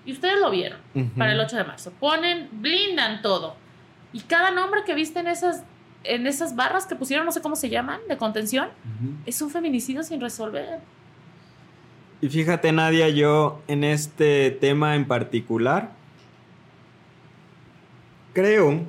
Y 0.06 0.14
ustedes 0.14 0.40
lo 0.40 0.52
vieron 0.52 0.80
para 1.18 1.34
el 1.34 1.40
8 1.40 1.58
de 1.58 1.64
marzo. 1.64 1.92
Ponen, 2.00 2.50
blindan 2.52 3.22
todo. 3.22 3.56
Y 4.16 4.22
cada 4.22 4.50
nombre 4.50 4.86
que 4.86 4.96
viste 4.96 5.20
en 5.20 5.28
esas, 5.28 5.64
en 6.06 6.26
esas 6.26 6.56
barras 6.56 6.86
que 6.86 6.96
pusieron, 6.96 7.26
no 7.26 7.34
sé 7.34 7.42
cómo 7.42 7.58
se 7.58 7.68
llaman, 7.70 8.00
de 8.08 8.16
contención, 8.16 8.70
es 9.26 9.42
un 9.42 9.50
feminicidio 9.50 10.04
sin 10.04 10.22
resolver. 10.22 10.80
Y 12.22 12.30
fíjate, 12.30 12.72
Nadia, 12.72 13.10
yo 13.10 13.62
en 13.68 13.84
este 13.84 14.52
tema 14.52 14.96
en 14.96 15.06
particular 15.06 15.92
creo 18.32 18.84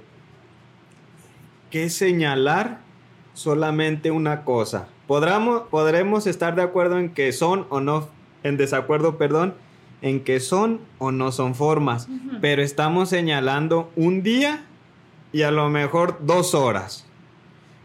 que 1.72 1.90
señalar 1.90 2.78
solamente 3.34 4.12
una 4.12 4.44
cosa. 4.44 4.86
Podremos, 5.08 5.62
podremos 5.62 6.28
estar 6.28 6.54
de 6.54 6.62
acuerdo 6.62 7.00
en 7.00 7.12
que 7.12 7.32
son 7.32 7.66
o 7.68 7.80
no, 7.80 8.08
en 8.44 8.56
desacuerdo, 8.56 9.18
perdón, 9.18 9.54
en 10.02 10.22
que 10.22 10.38
son 10.38 10.78
o 10.98 11.10
no 11.10 11.32
son 11.32 11.56
formas, 11.56 12.06
pero 12.40 12.62
estamos 12.62 13.08
señalando 13.08 13.90
un 13.96 14.22
día 14.22 14.66
y 15.36 15.42
a 15.42 15.50
lo 15.50 15.68
mejor 15.68 16.16
dos 16.22 16.54
horas. 16.54 17.04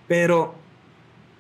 Pero 0.07 0.55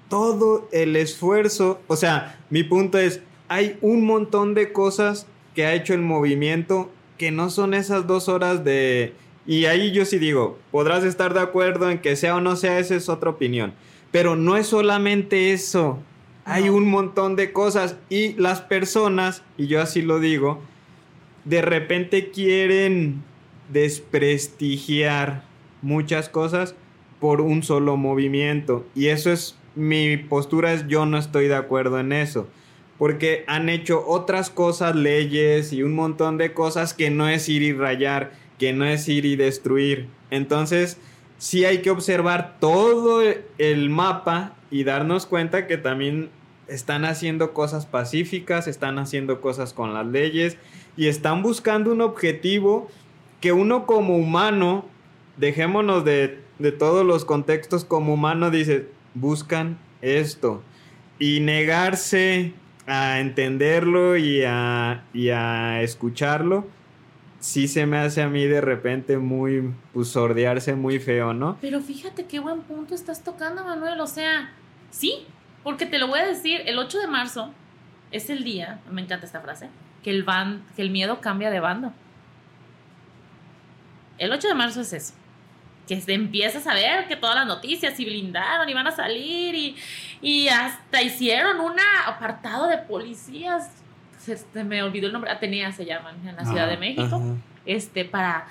todo 0.09 0.67
el 0.73 0.97
esfuerzo, 0.97 1.79
o 1.87 1.95
sea, 1.95 2.37
mi 2.49 2.63
punto 2.63 2.97
es, 2.97 3.21
hay 3.47 3.77
un 3.79 4.03
montón 4.05 4.53
de 4.53 4.73
cosas 4.73 5.25
que 5.55 5.65
ha 5.65 5.73
hecho 5.73 5.93
el 5.93 6.01
movimiento 6.01 6.91
que 7.17 7.31
no 7.31 7.49
son 7.49 7.73
esas 7.73 8.07
dos 8.07 8.27
horas 8.27 8.65
de... 8.65 9.13
Y 9.47 9.67
ahí 9.67 9.93
yo 9.93 10.03
sí 10.03 10.19
digo, 10.19 10.59
podrás 10.69 11.05
estar 11.05 11.33
de 11.33 11.39
acuerdo 11.39 11.89
en 11.89 11.99
que 11.99 12.17
sea 12.17 12.35
o 12.35 12.41
no 12.41 12.57
sea, 12.57 12.77
esa 12.77 12.95
es 12.95 13.07
otra 13.07 13.29
opinión. 13.29 13.73
Pero 14.11 14.35
no 14.35 14.57
es 14.57 14.67
solamente 14.67 15.53
eso. 15.53 15.97
Hay 16.43 16.65
No. 16.65 16.73
un 16.75 16.89
montón 16.89 17.37
de 17.37 17.53
cosas 17.53 17.95
y 18.09 18.33
las 18.33 18.59
personas, 18.59 19.43
y 19.57 19.67
yo 19.67 19.81
así 19.81 20.01
lo 20.01 20.19
digo, 20.19 20.59
de 21.45 21.61
repente 21.61 22.31
quieren 22.31 23.23
desprestigiar 23.71 25.49
muchas 25.81 26.29
cosas 26.29 26.75
por 27.19 27.41
un 27.41 27.63
solo 27.63 27.97
movimiento. 27.97 28.85
Y 28.95 29.07
eso 29.07 29.31
es 29.31 29.55
mi 29.75 30.17
postura, 30.17 30.73
es 30.73 30.87
yo 30.87 31.05
no 31.05 31.17
estoy 31.17 31.47
de 31.47 31.55
acuerdo 31.55 31.99
en 31.99 32.11
eso. 32.11 32.47
Porque 32.97 33.43
han 33.47 33.69
hecho 33.69 34.05
otras 34.05 34.49
cosas, 34.49 34.95
leyes 34.95 35.73
y 35.73 35.83
un 35.83 35.95
montón 35.95 36.37
de 36.37 36.53
cosas 36.53 36.93
que 36.93 37.09
no 37.09 37.27
es 37.27 37.49
ir 37.49 37.61
y 37.63 37.73
rayar, 37.73 38.31
que 38.59 38.73
no 38.73 38.85
es 38.85 39.07
ir 39.07 39.25
y 39.25 39.35
destruir. 39.35 40.07
Entonces, 40.29 40.99
sí 41.37 41.65
hay 41.65 41.79
que 41.79 41.89
observar 41.89 42.57
todo 42.59 43.23
el 43.57 43.89
mapa 43.89 44.53
y 44.69 44.83
darnos 44.83 45.25
cuenta 45.25 45.65
que 45.65 45.77
también 45.77 46.29
están 46.67 47.03
haciendo 47.03 47.53
cosas 47.53 47.85
pacíficas, 47.85 48.67
están 48.67 48.99
haciendo 48.99 49.41
cosas 49.41 49.73
con 49.73 49.93
las 49.93 50.05
leyes 50.05 50.57
y 50.95 51.07
están 51.07 51.41
buscando 51.41 51.91
un 51.91 52.01
objetivo 52.01 52.89
que 53.41 53.51
uno 53.51 53.85
como 53.85 54.15
humano, 54.15 54.85
dejémonos 55.41 56.05
de, 56.05 56.39
de 56.59 56.71
todos 56.71 57.05
los 57.05 57.25
contextos 57.25 57.83
como 57.83 58.13
humano, 58.13 58.51
dice, 58.51 58.87
buscan 59.15 59.79
esto. 60.01 60.63
Y 61.19 61.39
negarse 61.39 62.53
a 62.85 63.19
entenderlo 63.19 64.17
y 64.17 64.43
a, 64.45 65.03
y 65.13 65.29
a 65.29 65.81
escucharlo, 65.81 66.67
sí 67.39 67.67
se 67.67 67.87
me 67.87 67.97
hace 67.97 68.21
a 68.21 68.29
mí 68.29 68.45
de 68.45 68.61
repente 68.61 69.17
muy, 69.17 69.73
pues 69.93 70.09
sordearse 70.09 70.75
muy 70.75 70.99
feo, 70.99 71.33
¿no? 71.33 71.57
Pero 71.59 71.81
fíjate 71.81 72.25
qué 72.25 72.39
buen 72.39 72.61
punto 72.61 72.93
estás 72.93 73.23
tocando, 73.23 73.63
Manuel. 73.63 73.99
O 73.99 74.07
sea, 74.07 74.53
sí, 74.91 75.25
porque 75.63 75.87
te 75.87 75.97
lo 75.97 76.07
voy 76.07 76.19
a 76.19 76.27
decir, 76.27 76.61
el 76.65 76.77
8 76.77 76.99
de 76.99 77.07
marzo 77.07 77.51
es 78.11 78.29
el 78.29 78.43
día, 78.43 78.79
me 78.91 79.01
encanta 79.01 79.25
esta 79.25 79.41
frase, 79.41 79.69
que 80.03 80.11
el, 80.11 80.23
van, 80.23 80.63
que 80.75 80.83
el 80.83 80.91
miedo 80.91 81.19
cambia 81.19 81.49
de 81.49 81.59
bando. 81.59 81.93
El 84.19 84.31
8 84.31 84.49
de 84.49 84.53
marzo 84.53 84.81
es 84.81 84.93
eso. 84.93 85.13
Que 85.91 85.99
se 85.99 86.13
empieza 86.13 86.59
a 86.59 86.61
saber 86.61 87.05
que 87.09 87.17
todas 87.17 87.35
las 87.35 87.45
noticias 87.45 87.99
y 87.99 88.05
blindaron 88.05 88.69
y 88.69 88.73
van 88.73 88.87
a 88.87 88.91
salir 88.91 89.53
y, 89.53 89.75
y 90.21 90.47
hasta 90.47 91.01
hicieron 91.01 91.59
un 91.59 91.73
apartado 92.07 92.67
de 92.67 92.77
policías. 92.77 93.69
Se, 94.17 94.63
me 94.63 94.81
olvidó 94.83 95.07
el 95.07 95.11
nombre, 95.11 95.29
Atenea 95.29 95.73
se 95.73 95.83
llaman 95.83 96.15
en 96.25 96.37
la 96.37 96.45
Ciudad 96.45 96.69
de 96.69 96.77
México. 96.77 97.21
Este, 97.65 98.05
para. 98.05 98.47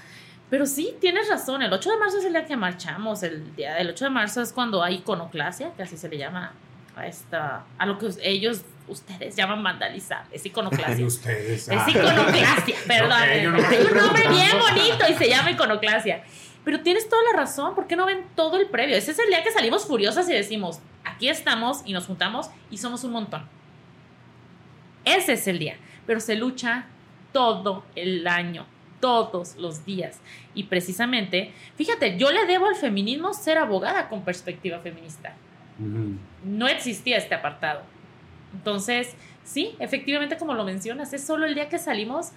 Pero 0.51 0.67
sí, 0.67 0.95
tienes 1.01 1.31
razón. 1.31 1.63
El 1.63 1.73
8 1.73 1.91
de 1.93 1.97
marzo 1.97 2.19
es 2.19 2.27
el 2.27 2.33
día 2.33 2.45
que 2.45 2.59
marchamos. 2.59 3.23
El 3.23 3.57
día 3.57 3.73
del 3.73 3.89
8 3.89 4.05
de 4.05 4.11
marzo 4.11 4.43
es 4.43 4.53
cuando 4.53 4.83
hay 4.83 4.97
iconoclasia, 4.97 5.73
que 5.75 5.85
así 5.85 5.97
se 5.97 6.11
le 6.11 6.19
llama 6.19 6.53
a 6.95 7.07
esta. 7.07 7.65
a 7.79 7.87
lo 7.87 7.97
que 7.97 8.11
ellos 8.23 8.65
ustedes 8.87 9.35
llaman 9.35 9.63
vandalizar, 9.63 10.25
es 10.31 10.45
iconoclasia. 10.45 11.07
ustedes. 11.07 11.69
Es 11.69 11.71
ah. 11.71 11.87
iconoclasia, 11.89 12.77
perdón. 12.87 13.23
es 13.31 13.91
un 13.91 13.97
nombre 13.97 14.29
bien 14.29 14.59
bonito 14.59 15.05
y 15.09 15.15
se 15.15 15.31
llama 15.31 15.53
iconoclasia. 15.53 16.23
Pero 16.65 16.81
tienes 16.83 17.09
toda 17.09 17.23
la 17.33 17.39
razón, 17.39 17.75
¿por 17.75 17.87
qué 17.87 17.97
no 17.97 18.07
ven 18.07 18.27
todo 18.35 18.57
el 18.59 18.69
previo? 18.69 18.97
Ese 18.97 19.13
es 19.13 19.19
el 19.19 19.29
día 19.29 19.43
que 19.43 19.51
salimos 19.51 19.87
furiosas 19.87 20.29
y 20.29 20.33
decimos, 20.33 20.81
aquí 21.05 21.29
estamos 21.29 21.83
y 21.85 21.93
nos 21.93 22.07
juntamos 22.07 22.51
y 22.71 22.79
somos 22.79 23.05
un 23.05 23.13
montón. 23.13 23.47
Ese 25.05 25.33
es 25.33 25.47
el 25.49 25.59
día, 25.59 25.77
pero 26.07 26.21
se 26.21 26.37
lucha 26.37 26.87
todo 27.33 27.85
el 27.95 28.27
año, 28.27 28.67
todos 29.01 29.57
los 29.57 29.87
días. 29.87 30.21
Y 30.55 30.65
precisamente, 30.65 31.53
fíjate, 31.77 32.19
yo 32.19 32.31
le 32.31 32.45
debo 32.47 32.67
al 32.67 32.77
feminismo 32.77 33.33
ser 33.33 33.59
abogada 33.59 34.09
con 34.09 34.23
perspectiva 34.23 34.81
feminista. 34.81 35.35
No 36.45 36.69
existía 36.69 37.17
este 37.17 37.35
apartado. 37.35 37.83
Entonces, 38.53 39.15
sí, 39.45 39.75
efectivamente, 39.79 40.37
como 40.37 40.53
lo 40.55 40.65
mencionas, 40.65 41.13
es 41.15 41.25
solo 41.25 41.47
el 41.47 41.55
día 41.55 41.69
que 41.71 41.79
salimos 41.79 42.33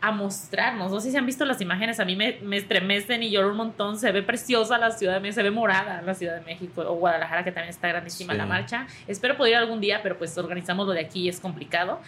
a 0.00 0.12
mostrarnos. 0.12 0.92
No 0.92 1.00
sé 1.00 1.10
si 1.10 1.16
han 1.16 1.26
visto 1.26 1.44
las 1.44 1.60
imágenes, 1.60 1.98
a 1.98 2.04
mí 2.04 2.14
me, 2.14 2.38
estremecen 2.56 3.22
y 3.22 3.30
lloro 3.30 3.50
un 3.50 3.56
montón. 3.56 3.98
Se 3.98 4.12
ve 4.12 4.22
preciosa 4.22 4.78
la 4.78 4.90
Ciudad 4.92 5.14
de 5.14 5.20
México, 5.20 5.34
se 5.36 5.42
ve 5.42 5.50
morada 5.50 6.02
la 6.02 6.14
Ciudad 6.14 6.36
de 6.36 6.44
México 6.44 6.82
o 6.86 6.94
Guadalajara, 6.94 7.44
que 7.44 7.52
también 7.52 7.70
está 7.70 7.88
grandísima 7.88 8.34
la 8.34 8.46
marcha. 8.46 8.86
Espero 9.06 9.36
poder 9.36 9.52
ir 9.52 9.58
algún 9.58 9.80
día, 9.80 10.00
pero 10.02 10.16
pues 10.16 10.36
organizamos 10.38 10.86
lo 10.86 10.92
de 10.92 11.00
aquí 11.00 11.22
y 11.22 11.28
es 11.28 11.40
complicado. 11.40 12.00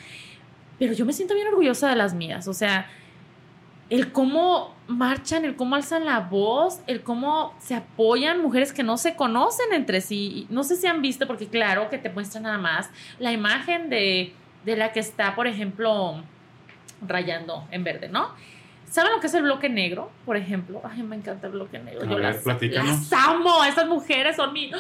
Pero 0.78 0.92
yo 0.92 1.04
me 1.04 1.12
siento 1.12 1.34
bien 1.34 1.48
orgullosa 1.48 1.88
de 1.90 1.96
las 1.96 2.14
mías. 2.14 2.46
O 2.46 2.54
sea, 2.54 2.86
el 3.90 4.12
cómo 4.12 4.76
marchan, 4.86 5.44
el 5.44 5.56
cómo 5.56 5.74
alzan 5.74 6.04
la 6.04 6.20
voz, 6.20 6.80
el 6.86 7.02
cómo 7.02 7.54
se 7.58 7.74
apoyan 7.74 8.40
mujeres 8.40 8.72
que 8.72 8.84
no 8.84 8.96
se 8.98 9.16
conocen 9.16 9.72
entre 9.72 10.00
sí. 10.00 10.46
No 10.48 10.62
sé 10.62 10.76
si 10.76 10.86
han 10.86 11.02
visto, 11.02 11.26
porque 11.26 11.48
claro 11.48 11.90
que 11.90 11.98
te 11.98 12.08
muestra 12.08 12.40
nada 12.40 12.58
más 12.58 12.88
la 13.18 13.32
imagen 13.32 13.90
de, 13.90 14.32
de 14.64 14.76
la 14.76 14.92
que 14.92 15.00
está, 15.00 15.34
por 15.34 15.48
ejemplo, 15.48 16.22
rayando 17.06 17.66
en 17.70 17.84
verde, 17.84 18.08
¿no? 18.08 18.30
¿Saben 18.90 19.12
lo 19.12 19.20
que 19.20 19.28
es 19.28 19.34
el 19.34 19.44
bloque 19.44 19.68
negro, 19.68 20.10
por 20.26 20.36
ejemplo? 20.36 20.82
Ay, 20.84 21.04
me 21.04 21.14
encanta 21.14 21.46
el 21.46 21.52
bloque 21.52 21.78
negro. 21.78 22.04
Yo 22.06 22.18
las, 22.18 22.44
las, 22.44 23.12
amo. 23.12 23.62
Esas 23.64 23.86
mujeres 23.86 24.34
son 24.34 24.52
mi. 24.52 24.72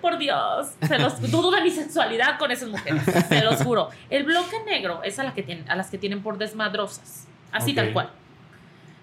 por 0.00 0.18
Dios. 0.18 0.72
Se 0.80 0.98
los 0.98 1.20
dudo 1.30 1.52
de 1.52 1.62
mi 1.62 1.70
sensualidad 1.70 2.40
con 2.40 2.50
esas 2.50 2.68
mujeres. 2.68 3.04
Se 3.28 3.40
los 3.44 3.62
juro. 3.62 3.88
El 4.10 4.24
bloque 4.24 4.56
negro 4.66 5.04
es 5.04 5.20
a, 5.20 5.22
la 5.22 5.32
que 5.32 5.44
tienen, 5.44 5.70
a 5.70 5.76
las 5.76 5.90
que 5.90 5.98
tienen 5.98 6.24
por 6.24 6.38
desmadrosas. 6.38 7.28
Así 7.52 7.72
tal 7.72 7.92
cual. 7.92 8.10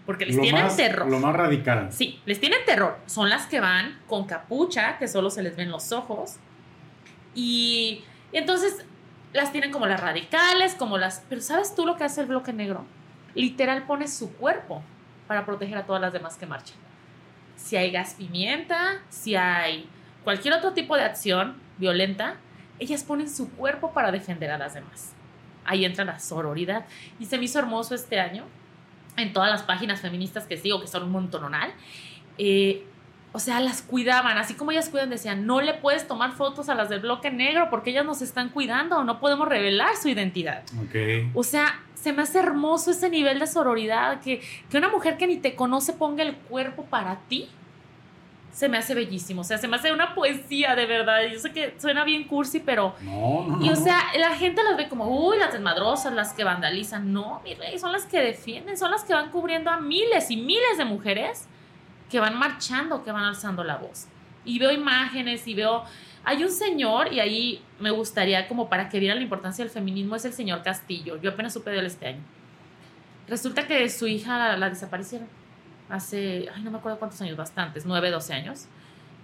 Porque 0.06 0.26
les 0.26 0.42
tienen 0.42 0.68
terror. 0.76 1.08
Lo 1.08 1.20
más 1.20 1.34
radical. 1.34 1.88
Sí, 1.94 2.20
les 2.26 2.42
tienen 2.42 2.60
terror. 2.66 2.98
Son 3.06 3.30
las 3.30 3.46
que 3.46 3.62
van 3.62 4.00
con 4.08 4.26
capucha, 4.26 4.98
que 4.98 5.08
solo 5.08 5.30
se 5.30 5.42
les 5.42 5.56
ven 5.56 5.72
los 5.72 5.94
ojos. 5.94 6.36
Y, 7.34 8.04
y 8.34 8.38
entonces 8.38 8.86
las 9.34 9.52
tienen 9.52 9.72
como 9.72 9.86
las 9.86 10.00
radicales, 10.00 10.76
como 10.76 10.98
las... 10.98 11.24
Pero 11.30 11.42
¿sabes 11.42 11.76
tú 11.76 11.86
lo 11.86 11.98
que 11.98 12.04
hace 12.04 12.22
el 12.22 12.28
bloque 12.28 12.54
negro? 12.54 12.86
Literal 13.36 13.84
pone 13.84 14.08
su 14.08 14.34
cuerpo 14.34 14.84
para 15.28 15.46
proteger 15.46 15.78
a 15.78 15.86
todas 15.86 16.02
las 16.02 16.14
demás 16.14 16.38
que 16.38 16.46
marchan. 16.46 16.78
Si 17.56 17.76
hay 17.76 17.92
gas 17.92 18.16
pimienta, 18.16 19.02
si 19.10 19.36
hay 19.36 19.88
cualquier 20.24 20.56
otro 20.56 20.74
tipo 20.74 20.96
de 20.96 21.04
acción 21.04 21.58
violenta, 21.78 22.38
ellas 22.80 23.04
ponen 23.04 23.30
su 23.30 23.52
cuerpo 23.52 23.94
para 23.94 24.12
defender 24.12 24.50
a 24.52 24.58
las 24.58 24.74
demás. 24.74 25.14
Ahí 25.66 25.86
entra 25.86 26.06
la 26.06 26.20
sororidad. 26.20 26.86
Y 27.20 27.26
se 27.26 27.38
me 27.38 27.46
hizo 27.46 27.60
hermoso 27.60 27.94
este 27.94 28.20
año, 28.20 28.46
en 29.18 29.34
todas 29.34 29.52
las 29.52 29.64
páginas 29.64 30.02
feministas 30.02 30.46
que 30.46 30.58
sigo, 30.58 30.82
que 30.82 30.88
son 30.88 31.04
un 31.04 31.12
montononal, 31.12 31.74
eh, 32.38 32.86
o 33.32 33.40
sea, 33.40 33.60
las 33.60 33.82
cuidaban, 33.84 34.38
así 34.38 34.56
como 34.56 34.72
ellas 34.72 34.90
cuidan, 34.90 35.10
decían, 35.10 35.46
no 35.46 35.62
le 35.62 35.76
puedes 35.76 36.08
tomar 36.08 36.32
fotos 36.34 36.68
a 36.68 36.76
las 36.76 36.90
del 36.90 37.02
bloque 37.02 37.30
negro 37.30 37.70
porque 37.70 37.92
ellas 37.92 38.06
nos 38.06 38.22
están 38.22 38.50
cuidando, 38.50 39.04
no 39.04 39.20
podemos 39.20 39.48
revelar 39.48 39.96
su 39.98 40.10
identidad. 40.10 40.64
Okay. 40.88 41.30
O 41.36 41.44
sea, 41.44 41.80
se 41.94 42.12
me 42.12 42.24
hace 42.24 42.40
hermoso 42.40 42.90
ese 42.92 43.10
nivel 43.10 43.40
de 43.40 43.46
sororidad, 43.46 44.20
que, 44.22 44.42
que 44.70 44.78
una 44.78 44.90
mujer 44.90 45.18
que 45.18 45.28
ni 45.28 45.38
te 45.38 45.56
conoce 45.56 45.94
ponga 45.94 46.24
el 46.24 46.36
cuerpo 46.36 46.86
para 46.86 47.20
ti, 47.28 47.50
se 48.52 48.68
me 48.68 48.78
hace 48.78 48.96
bellísimo. 48.96 49.42
O 49.42 49.44
sea, 49.44 49.60
se 49.60 49.68
me 49.68 49.76
hace 49.76 49.94
una 49.94 50.16
poesía 50.16 50.76
de 50.76 50.86
verdad. 50.86 51.20
Yo 51.32 51.40
sé 51.40 51.54
que 51.54 51.76
suena 51.78 52.04
bien 52.04 52.26
cursi, 52.26 52.60
pero. 52.60 52.96
No, 53.02 53.46
no. 53.48 53.64
Y 53.66 53.70
o 53.70 53.76
sea, 53.76 54.02
la 54.18 54.36
gente 54.36 54.64
las 54.64 54.76
ve 54.76 54.90
como, 54.90 55.06
uy, 55.06 55.38
las 55.38 55.54
desmadrosas, 55.54 56.14
las 56.14 56.34
que 56.34 56.44
vandalizan. 56.44 57.14
No, 57.14 57.42
mi 57.44 57.54
rey, 57.54 57.78
son 57.78 57.92
las 57.92 58.06
que 58.06 58.20
defienden, 58.20 58.76
son 58.76 58.92
las 58.92 59.04
que 59.04 59.14
van 59.14 59.30
cubriendo 59.30 59.70
a 59.70 59.80
miles 59.80 60.32
y 60.32 60.38
miles 60.38 60.78
de 60.78 60.86
mujeres 60.86 61.48
que 62.10 62.20
van 62.20 62.38
marchando, 62.38 63.04
que 63.04 63.12
van 63.12 63.24
alzando 63.24 63.64
la 63.64 63.78
voz. 63.78 64.08
Y 64.46 64.60
veo 64.60 64.72
imágenes 64.72 65.48
y 65.48 65.54
veo... 65.54 65.84
Hay 66.26 66.44
un 66.44 66.52
señor, 66.52 67.14
y 67.14 67.20
ahí 67.20 67.64
me 67.80 67.92
gustaría 67.92 68.48
como 68.48 68.70
para 68.70 68.90
que 68.90 69.00
vieran 69.00 69.18
la 69.18 69.24
importancia 69.24 69.64
del 69.64 69.72
feminismo, 69.72 70.16
es 70.16 70.26
el 70.26 70.34
señor 70.34 70.64
Castillo. 70.64 71.20
Yo 71.22 71.32
apenas 71.32 71.54
supe 71.54 71.72
de 71.72 71.80
él 71.80 71.86
este 71.86 72.08
año. 72.08 72.22
Resulta 73.28 73.68
que 73.68 73.88
su 73.90 74.08
hija 74.08 74.58
la, 74.58 74.70
desaparecieron 74.70 75.28
hace, 75.88 76.50
ay, 76.54 76.62
no 76.64 76.72
me 76.72 76.80
acuerdo 76.80 77.00
cuántos 77.00 77.22
años, 77.22 77.38
bastantes, 77.38 77.86
9, 77.86 78.12
12 78.12 78.34
años. 78.34 78.66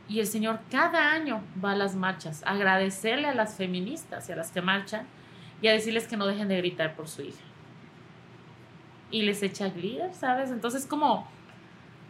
Y 0.07 0.19
el 0.19 0.27
señor 0.27 0.59
cada 0.69 1.11
año 1.11 1.43
va 1.63 1.71
a 1.71 1.75
las 1.75 1.95
marchas 1.95 2.43
a 2.43 2.51
agradecerle 2.51 3.27
a 3.27 3.33
las 3.33 3.55
feministas 3.55 4.29
y 4.29 4.31
a 4.31 4.35
las 4.35 4.51
que 4.51 4.61
marchan 4.61 5.07
y 5.61 5.67
a 5.67 5.73
decirles 5.73 6.07
que 6.07 6.17
no 6.17 6.27
dejen 6.27 6.47
de 6.47 6.57
gritar 6.57 6.95
por 6.95 7.07
su 7.07 7.23
hija. 7.23 7.43
Y 9.09 9.23
les 9.23 9.41
echa 9.41 9.69
glitter, 9.69 10.13
¿sabes? 10.13 10.51
Entonces 10.51 10.85
como 10.85 11.27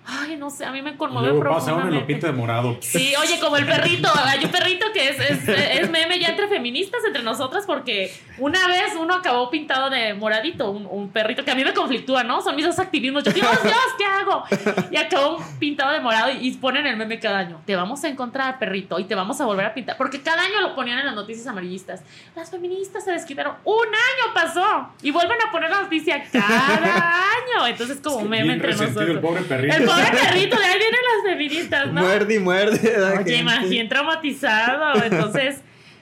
Ay, 0.08 0.36
no 0.38 0.52
sé, 0.52 0.66
a 0.66 0.72
mí 0.72 0.84
me 0.84 0.96
conmueve 0.98 1.30
Luego 1.30 1.50
pasa 1.50 1.74
uno 1.74 1.90
y 1.90 1.96
lo 1.96 2.06
pinta 2.06 2.28
de 2.28 2.34
morado. 2.34 2.78
Sí, 2.80 3.14
oye, 3.20 3.40
como 3.40 3.58
el 3.58 3.66
perrito. 3.66 4.08
Hay 4.24 4.46
un 4.46 4.52
perrito 4.52 4.86
que 4.94 5.10
es, 5.10 5.20
es, 5.20 5.48
es, 5.48 5.90
meme 5.90 6.20
ya 6.20 6.30
entre 6.30 6.48
feministas, 6.48 7.02
entre 7.06 7.24
nosotras, 7.24 7.64
porque 7.66 8.14
una 8.38 8.68
vez 8.68 8.94
uno 9.00 9.16
acabó 9.16 9.50
pintado 9.50 9.90
de 9.90 10.14
moradito, 10.14 10.70
un, 10.70 10.86
un, 10.86 11.10
perrito 11.10 11.44
que 11.44 11.52
a 11.52 11.56
mí 11.56 11.64
me 11.64 11.74
conflictúa, 11.74 12.24
¿no? 12.24 12.42
Son 12.42 12.56
mis 12.56 12.66
dos 12.66 12.78
activismos. 12.78 13.24
Yo, 13.24 13.32
Dios, 13.32 13.64
Dios, 13.64 13.76
¿qué 13.98 14.06
hago? 14.06 14.44
Y 14.92 14.98
acabó 14.98 15.44
pintado 15.60 15.92
de 15.92 16.00
morado 16.00 16.32
y, 16.40 16.52
ponen 16.52 16.86
el 16.86 16.98
meme 16.98 17.20
cada 17.20 17.40
año. 17.40 17.62
Te 17.66 17.76
vamos 17.76 18.04
a 18.04 18.08
encontrar, 18.08 18.60
perrito, 18.60 19.00
y 19.00 19.06
te 19.06 19.16
vamos 19.16 19.42
a 19.42 19.46
volver 19.46 19.66
a 19.66 19.74
pintar. 19.74 19.98
Porque 19.98 20.22
cada 20.22 20.44
año 20.44 20.62
lo 20.62 20.76
ponían 20.76 21.00
en 21.00 21.08
las 21.08 21.16
noticias 21.16 21.48
amarillistas. 21.48 22.04
Las 22.36 22.52
feministas 22.52 23.04
se 23.04 23.12
desquitaron. 23.12 23.56
Un 23.64 23.88
año 23.88 24.34
pasó. 24.34 24.90
Y 25.02 25.12
vuelven 25.12 25.38
a 25.48 25.52
poner 25.52 25.70
la 25.72 25.82
noticia 25.82 26.24
cada 26.32 27.24
año. 27.34 27.68
Entonces, 27.68 28.00
como 28.02 28.22
meme 28.22 28.54
entre 28.54 28.72
nosotros. 28.72 29.10
El 29.10 29.20
pobre 29.20 29.42
perrito 29.42 29.95
pobre 29.96 30.18
perrito, 30.18 30.58
de 30.58 30.66
ahí 30.66 30.80
vienen 30.80 31.00
las 31.16 31.32
feministas, 31.32 31.92
¿no? 31.92 32.02
Muerde 32.02 32.36
y 32.36 32.40
muerde. 32.40 33.20
Oye, 33.20 33.38
imagínate 33.38 33.90
traumatizado. 33.90 35.04
Entonces, 35.04 35.62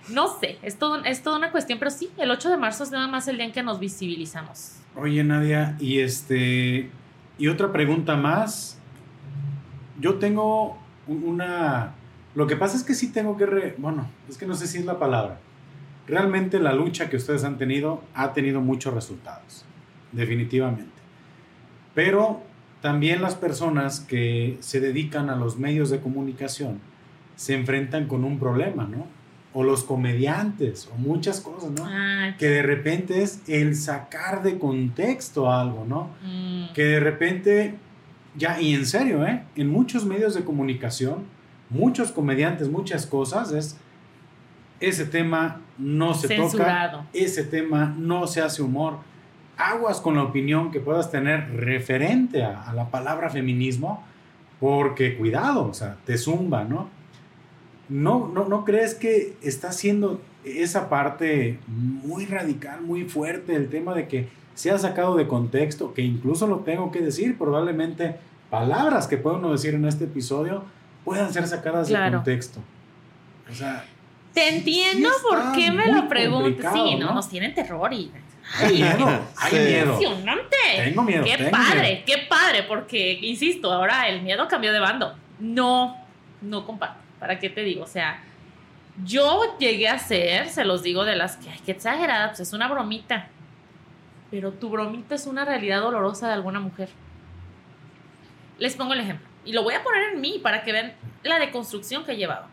no 0.09 0.39
sé, 0.39 0.57
es, 0.61 0.77
todo, 0.77 1.03
es 1.05 1.23
toda 1.23 1.37
una 1.37 1.51
cuestión, 1.51 1.79
pero 1.79 1.91
sí, 1.91 2.09
el 2.17 2.31
8 2.31 2.49
de 2.49 2.57
marzo 2.57 2.83
es 2.83 2.91
nada 2.91 3.07
más 3.07 3.27
el 3.27 3.37
día 3.37 3.45
en 3.45 3.51
que 3.51 3.63
nos 3.63 3.79
visibilizamos. 3.79 4.77
Oye, 4.95 5.23
Nadia, 5.23 5.75
y 5.79 5.99
este. 5.99 6.89
Y 7.37 7.47
otra 7.47 7.71
pregunta 7.71 8.15
más. 8.15 8.79
Yo 9.99 10.15
tengo 10.15 10.77
una. 11.07 11.95
Lo 12.35 12.47
que 12.47 12.55
pasa 12.55 12.77
es 12.77 12.83
que 12.83 12.93
sí 12.93 13.11
tengo 13.11 13.37
que. 13.37 13.75
Bueno, 13.77 14.09
es 14.29 14.37
que 14.37 14.45
no 14.45 14.55
sé 14.55 14.67
si 14.67 14.79
es 14.79 14.85
la 14.85 14.99
palabra. 14.99 15.39
Realmente 16.05 16.59
la 16.59 16.73
lucha 16.73 17.09
que 17.09 17.15
ustedes 17.15 17.43
han 17.43 17.57
tenido 17.57 18.03
ha 18.13 18.33
tenido 18.33 18.61
muchos 18.61 18.93
resultados. 18.93 19.65
Definitivamente. 20.11 20.91
Pero 21.95 22.43
también 22.83 23.21
las 23.21 23.35
personas 23.35 24.01
que 24.01 24.57
se 24.59 24.81
dedican 24.81 25.29
a 25.29 25.37
los 25.37 25.57
medios 25.57 25.89
de 25.89 26.01
comunicación 26.01 26.81
se 27.37 27.55
enfrentan 27.55 28.09
con 28.09 28.25
un 28.25 28.37
problema, 28.39 28.83
¿no? 28.83 29.07
o 29.53 29.63
los 29.63 29.85
comediantes, 29.85 30.89
o 30.93 30.97
muchas 30.97 31.39
cosas, 31.39 31.71
¿no? 31.71 31.85
Ah, 31.87 32.35
Que 32.37 32.47
de 32.49 32.61
repente 32.61 33.21
es 33.21 33.41
el 33.47 33.77
sacar 33.77 34.43
de 34.43 34.59
contexto 34.59 35.49
algo, 35.49 35.85
¿no? 35.87 36.09
mm, 36.23 36.73
Que 36.73 36.83
de 36.83 36.99
repente, 36.99 37.75
ya, 38.35 38.59
y 38.59 38.73
en 38.73 38.85
serio, 38.85 39.25
¿eh? 39.25 39.43
En 39.55 39.69
muchos 39.69 40.05
medios 40.05 40.33
de 40.33 40.43
comunicación, 40.43 41.23
muchos 41.69 42.11
comediantes, 42.11 42.67
muchas 42.67 43.05
cosas, 43.05 43.53
es 43.53 43.77
ese 44.81 45.05
tema 45.05 45.61
no 45.77 46.15
se 46.15 46.35
toca, 46.35 47.05
ese 47.13 47.45
tema 47.45 47.95
no 47.97 48.27
se 48.27 48.41
hace 48.41 48.61
humor. 48.61 48.97
Aguas 49.57 50.01
con 50.01 50.15
la 50.15 50.23
opinión 50.23 50.71
que 50.71 50.79
puedas 50.79 51.11
tener 51.11 51.55
referente 51.55 52.43
a, 52.43 52.63
a 52.69 52.73
la 52.73 52.89
palabra 52.89 53.29
feminismo, 53.29 54.03
porque 54.59 55.17
cuidado, 55.17 55.65
o 55.67 55.73
sea, 55.73 55.97
te 56.05 56.17
zumba, 56.17 56.63
¿no? 56.63 56.89
¿No, 57.89 58.27
no, 58.33 58.45
¿No 58.47 58.63
crees 58.65 58.95
que 58.95 59.35
está 59.41 59.69
haciendo 59.69 60.21
esa 60.45 60.89
parte 60.89 61.59
muy 61.67 62.25
radical, 62.25 62.81
muy 62.81 63.03
fuerte, 63.05 63.55
el 63.55 63.69
tema 63.69 63.93
de 63.93 64.07
que 64.07 64.29
se 64.55 64.71
ha 64.71 64.77
sacado 64.77 65.15
de 65.15 65.27
contexto, 65.27 65.93
que 65.93 66.01
incluso 66.01 66.47
lo 66.47 66.59
tengo 66.59 66.91
que 66.91 67.01
decir, 67.01 67.37
probablemente 67.37 68.15
palabras 68.49 69.07
que 69.07 69.17
puedo 69.17 69.51
decir 69.51 69.73
en 69.75 69.85
este 69.85 70.05
episodio 70.05 70.63
puedan 71.03 71.33
ser 71.33 71.47
sacadas 71.47 71.87
de 71.87 71.93
Claro. 71.95 72.17
contexto? 72.17 72.59
O 73.51 73.53
sea, 73.53 73.83
Te 74.33 74.49
sí- 74.49 74.55
entiendo 74.57 75.09
sí 75.09 75.15
por 75.29 75.37
está 75.39 75.51
qué 75.53 75.71
me 75.71 75.91
lo 75.91 76.07
preguntas. 76.07 76.73
Sí, 76.73 76.95
no, 76.95 77.13
nos 77.13 77.27
tienen 77.29 77.53
terror 77.53 77.91
y. 77.93 78.11
Hay 78.59 78.73
miedo, 78.81 79.21
hay 79.37 79.51
Sí. 79.51 79.57
miedo. 79.57 79.93
Impresionante. 80.01 80.57
Tengo 80.77 81.03
miedo. 81.03 81.23
Qué 81.23 81.37
tengo 81.37 81.51
padre, 81.51 81.81
miedo. 81.81 82.03
qué 82.05 82.17
padre, 82.29 82.63
porque, 82.63 83.13
insisto, 83.21 83.71
ahora 83.71 84.07
el 84.09 84.21
miedo 84.21 84.47
cambió 84.47 84.71
de 84.73 84.79
bando. 84.79 85.15
No, 85.39 85.97
no 86.41 86.65
comparto. 86.65 86.99
¿Para 87.19 87.39
qué 87.39 87.49
te 87.49 87.61
digo? 87.63 87.83
O 87.83 87.87
sea, 87.87 88.21
yo 89.05 89.57
llegué 89.57 89.87
a 89.87 89.97
ser, 89.97 90.49
se 90.49 90.65
los 90.65 90.83
digo, 90.83 91.05
de 91.05 91.15
las 91.15 91.37
que, 91.37 91.49
ay, 91.49 91.59
qué 91.65 91.71
exagerada, 91.71 92.27
pues 92.29 92.41
es 92.41 92.53
una 92.53 92.67
bromita. 92.67 93.27
Pero 94.29 94.51
tu 94.51 94.69
bromita 94.69 95.15
es 95.15 95.25
una 95.25 95.45
realidad 95.45 95.81
dolorosa 95.81 96.27
de 96.27 96.33
alguna 96.33 96.59
mujer. 96.59 96.89
Les 98.59 98.75
pongo 98.75 98.93
el 98.93 98.99
ejemplo. 98.99 99.27
Y 99.45 99.53
lo 99.53 99.63
voy 99.63 99.73
a 99.73 99.83
poner 99.83 100.13
en 100.13 100.21
mí 100.21 100.39
para 100.41 100.63
que 100.63 100.71
vean 100.71 100.93
la 101.23 101.39
deconstrucción 101.39 102.03
que 102.05 102.13
he 102.13 102.17
llevado. 102.17 102.45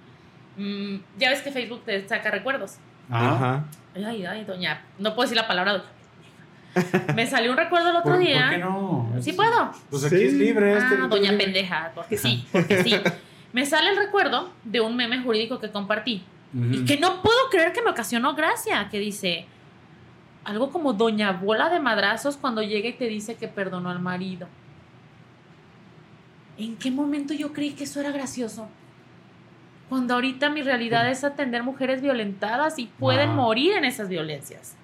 Mm, 0.56 0.96
ya 1.18 1.30
ves 1.30 1.40
que 1.42 1.50
Facebook 1.52 1.84
te 1.84 2.06
saca 2.08 2.30
recuerdos. 2.30 2.76
Ajá. 3.10 3.64
Ajá. 3.96 4.08
Ay, 4.08 4.24
ay, 4.26 4.44
doña. 4.44 4.82
No 4.98 5.14
puedo 5.14 5.22
decir 5.28 5.36
la 5.36 5.48
palabra. 5.48 5.72
doña. 5.72 7.14
Me 7.16 7.26
salió 7.26 7.50
un 7.50 7.56
recuerdo 7.56 7.90
el 7.90 7.96
otro 7.96 8.12
¿Por, 8.12 8.20
día. 8.20 8.42
por 8.42 8.50
qué 8.50 8.58
no? 8.58 9.12
Sí 9.20 9.32
puedo. 9.32 9.72
Pues 9.90 10.04
aquí 10.04 10.16
Sí. 10.18 10.24
es 10.26 10.32
libre. 10.34 10.72
este 10.78 10.94
Ah, 11.00 11.06
doña 11.08 11.30
libre. 11.32 11.44
pendeja, 11.46 11.90
porque 11.94 12.16
sí, 12.16 12.46
porque 12.52 12.82
sí. 12.84 12.94
Me 13.52 13.66
sale 13.66 13.90
el 13.90 13.96
recuerdo 13.96 14.50
de 14.62 14.80
un 14.80 14.94
meme 14.96 15.20
jurídico 15.22 15.58
que 15.58 15.70
compartí 15.70 16.22
y 16.54 16.84
que 16.84 16.98
no 16.98 17.22
puedo 17.22 17.36
creer 17.50 17.72
que 17.72 17.82
me 17.82 17.90
ocasionó 17.90 18.34
gracia, 18.34 18.88
que 18.90 18.98
dice 19.00 19.46
algo 20.44 20.70
como 20.70 20.92
doña 20.92 21.32
bola 21.32 21.68
de 21.68 21.80
madrazos 21.80 22.36
cuando 22.36 22.62
llega 22.62 22.88
y 22.88 22.92
te 22.92 23.06
dice 23.06 23.34
que 23.34 23.48
perdonó 23.48 23.90
al 23.90 23.98
marido. 24.00 24.46
¿En 26.58 26.76
qué 26.76 26.90
momento 26.90 27.34
yo 27.34 27.52
creí 27.52 27.72
que 27.72 27.84
eso 27.84 28.00
era 28.00 28.10
gracioso? 28.12 28.68
Cuando 29.90 30.14
ahorita 30.14 30.50
mi 30.50 30.62
realidad 30.62 31.10
es 31.10 31.24
atender 31.24 31.64
mujeres 31.64 32.00
violentadas 32.00 32.78
y 32.78 32.86
pueden 32.86 33.34
morir 33.34 33.72
en 33.72 33.84
esas 33.84 34.08
violencias. 34.08 34.76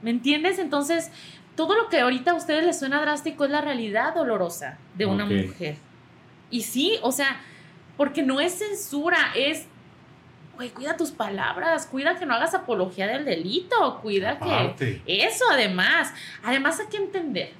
¿Me 0.00 0.08
entiendes? 0.08 0.58
Entonces, 0.58 1.10
todo 1.54 1.76
lo 1.76 1.90
que 1.90 2.00
ahorita 2.00 2.30
a 2.30 2.34
ustedes 2.34 2.64
les 2.64 2.78
suena 2.78 2.98
drástico 3.02 3.44
es 3.44 3.50
la 3.50 3.60
realidad 3.60 4.14
dolorosa 4.14 4.78
de 4.94 5.04
una 5.04 5.26
mujer. 5.26 5.76
Y 6.48 6.62
sí, 6.62 6.94
o 7.02 7.12
sea, 7.12 7.42
porque 7.98 8.22
no 8.22 8.40
es 8.40 8.54
censura, 8.54 9.18
es, 9.36 9.66
güey, 10.54 10.70
cuida 10.70 10.96
tus 10.96 11.10
palabras, 11.10 11.84
cuida 11.84 12.18
que 12.18 12.24
no 12.24 12.32
hagas 12.32 12.54
apología 12.54 13.06
del 13.06 13.26
delito, 13.26 14.00
cuida 14.00 14.38
que... 14.38 15.02
Eso 15.04 15.44
además, 15.52 16.14
además 16.42 16.80
hay 16.80 16.86
que 16.86 16.96
entender 16.96 17.52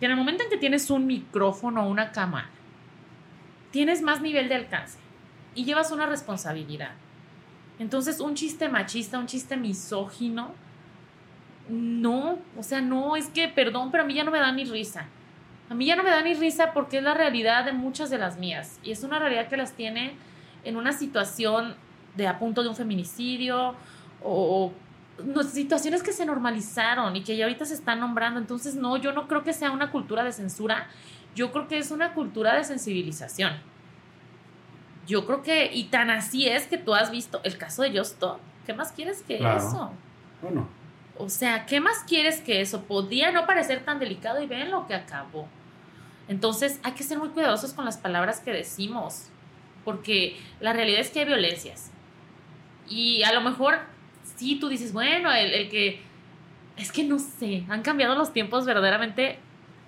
que 0.00 0.06
en 0.06 0.12
el 0.12 0.16
momento 0.16 0.42
en 0.42 0.48
que 0.48 0.56
tienes 0.56 0.88
un 0.88 1.06
micrófono 1.06 1.84
o 1.84 1.90
una 1.90 2.12
cámara, 2.12 2.48
tienes 3.72 4.00
más 4.00 4.22
nivel 4.22 4.48
de 4.48 4.54
alcance 4.54 4.98
y 5.58 5.64
llevas 5.64 5.90
una 5.90 6.06
responsabilidad. 6.06 6.92
Entonces, 7.80 8.20
un 8.20 8.36
chiste 8.36 8.68
machista, 8.68 9.18
un 9.18 9.26
chiste 9.26 9.56
misógino, 9.56 10.52
no, 11.68 12.38
o 12.56 12.62
sea, 12.62 12.80
no, 12.80 13.16
es 13.16 13.26
que, 13.26 13.48
perdón, 13.48 13.90
pero 13.90 14.04
a 14.04 14.06
mí 14.06 14.14
ya 14.14 14.22
no 14.22 14.30
me 14.30 14.38
da 14.38 14.52
ni 14.52 14.64
risa. 14.64 15.06
A 15.68 15.74
mí 15.74 15.84
ya 15.84 15.96
no 15.96 16.04
me 16.04 16.10
da 16.10 16.22
ni 16.22 16.34
risa 16.34 16.72
porque 16.72 16.98
es 16.98 17.02
la 17.02 17.12
realidad 17.12 17.64
de 17.64 17.72
muchas 17.72 18.08
de 18.08 18.18
las 18.18 18.38
mías. 18.38 18.78
Y 18.84 18.92
es 18.92 19.02
una 19.02 19.18
realidad 19.18 19.48
que 19.48 19.56
las 19.56 19.72
tiene 19.72 20.12
en 20.62 20.76
una 20.76 20.92
situación 20.92 21.74
de 22.16 22.28
a 22.28 22.38
punto 22.38 22.62
de 22.62 22.68
un 22.68 22.76
feminicidio 22.76 23.74
o, 24.22 24.72
situaciones 25.50 26.04
que 26.04 26.12
se 26.12 26.24
normalizaron 26.24 27.16
y 27.16 27.24
que 27.24 27.36
ya 27.36 27.46
ahorita 27.46 27.64
se 27.64 27.74
están 27.74 27.98
nombrando. 27.98 28.38
Entonces, 28.38 28.76
no, 28.76 28.96
yo 28.96 29.10
no 29.12 29.26
creo 29.26 29.42
que 29.42 29.52
sea 29.52 29.72
una 29.72 29.90
cultura 29.90 30.22
de 30.22 30.30
censura. 30.30 30.86
Yo 31.34 31.50
creo 31.50 31.66
que 31.66 31.78
es 31.78 31.90
una 31.90 32.14
cultura 32.14 32.54
de 32.54 32.62
sensibilización. 32.62 33.54
Yo 35.08 35.26
creo 35.26 35.42
que, 35.42 35.70
y 35.72 35.84
tan 35.84 36.10
así 36.10 36.46
es 36.46 36.66
que 36.66 36.78
tú 36.78 36.94
has 36.94 37.10
visto 37.10 37.40
el 37.42 37.58
caso 37.58 37.82
de 37.82 37.98
Justo. 37.98 38.38
¿Qué 38.66 38.74
más 38.74 38.92
quieres 38.92 39.22
que 39.22 39.38
Claro. 39.38 39.56
eso? 39.58 39.92
Bueno, 40.42 40.68
O 41.16 41.28
sea, 41.28 41.66
¿qué 41.66 41.80
más 41.80 42.04
quieres 42.06 42.40
que 42.40 42.60
eso? 42.60 42.82
Podía 42.84 43.32
no 43.32 43.44
parecer 43.46 43.84
tan 43.84 43.98
delicado 43.98 44.40
y 44.40 44.46
ven 44.46 44.70
lo 44.70 44.86
que 44.86 44.94
acabó. 44.94 45.48
Entonces 46.28 46.78
hay 46.84 46.92
que 46.92 47.02
ser 47.02 47.18
muy 47.18 47.30
cuidadosos 47.30 47.72
con 47.72 47.84
las 47.86 47.96
palabras 47.96 48.38
que 48.38 48.52
decimos, 48.52 49.28
porque 49.84 50.38
la 50.60 50.72
realidad 50.74 51.00
es 51.00 51.10
que 51.10 51.20
hay 51.20 51.24
violencias. 51.26 51.90
Y 52.88 53.22
a 53.24 53.32
lo 53.32 53.40
mejor, 53.40 53.78
sí, 54.36 54.58
tú 54.60 54.68
dices, 54.68 54.92
bueno, 54.92 55.32
el, 55.32 55.52
el 55.54 55.68
que... 55.70 56.00
Es 56.76 56.92
que 56.92 57.02
no 57.02 57.18
sé, 57.18 57.64
han 57.68 57.82
cambiado 57.82 58.14
los 58.14 58.32
tiempos 58.32 58.64
verdaderamente. 58.66 59.38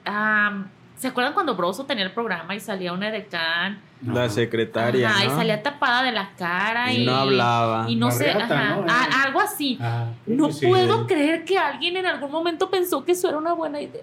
Am, 0.07 0.69
¿Se 0.97 1.07
acuerdan 1.09 1.35
cuando 1.35 1.55
Broso 1.55 1.85
tenía 1.85 2.05
el 2.05 2.13
programa 2.13 2.55
y 2.57 2.61
salía 2.61 2.93
una 2.93 3.09
edecán? 3.11 3.81
La 4.07 4.29
secretaria. 4.31 5.11
Ajá, 5.11 5.25
¿no? 5.25 5.33
y 5.33 5.37
salía 5.37 5.63
tapada 5.63 6.03
de 6.05 6.13
la 6.13 6.31
cara 6.37 6.93
y, 6.93 7.03
Y 7.03 7.07
no 7.07 7.15
hablaba. 7.17 7.87
Y 7.91 7.97
no 7.97 8.11
sé, 8.11 8.33
reata, 8.33 8.45
ajá, 8.73 8.77
¿no? 8.77 8.91
a- 8.91 9.23
algo 9.25 9.41
así. 9.41 9.79
Ah, 9.81 10.07
No 10.27 10.51
sí, 10.53 10.67
puedo 10.67 11.07
creer 11.07 11.45
que 11.45 11.59
alguien 11.59 11.97
en 11.97 12.07
algún 12.07 12.31
momento 12.31 12.71
pensó 12.71 13.05
que 13.05 13.13
eso 13.13 13.29
era 13.29 13.37
una 13.39 13.53
buena 13.53 13.81
idea. 13.81 14.03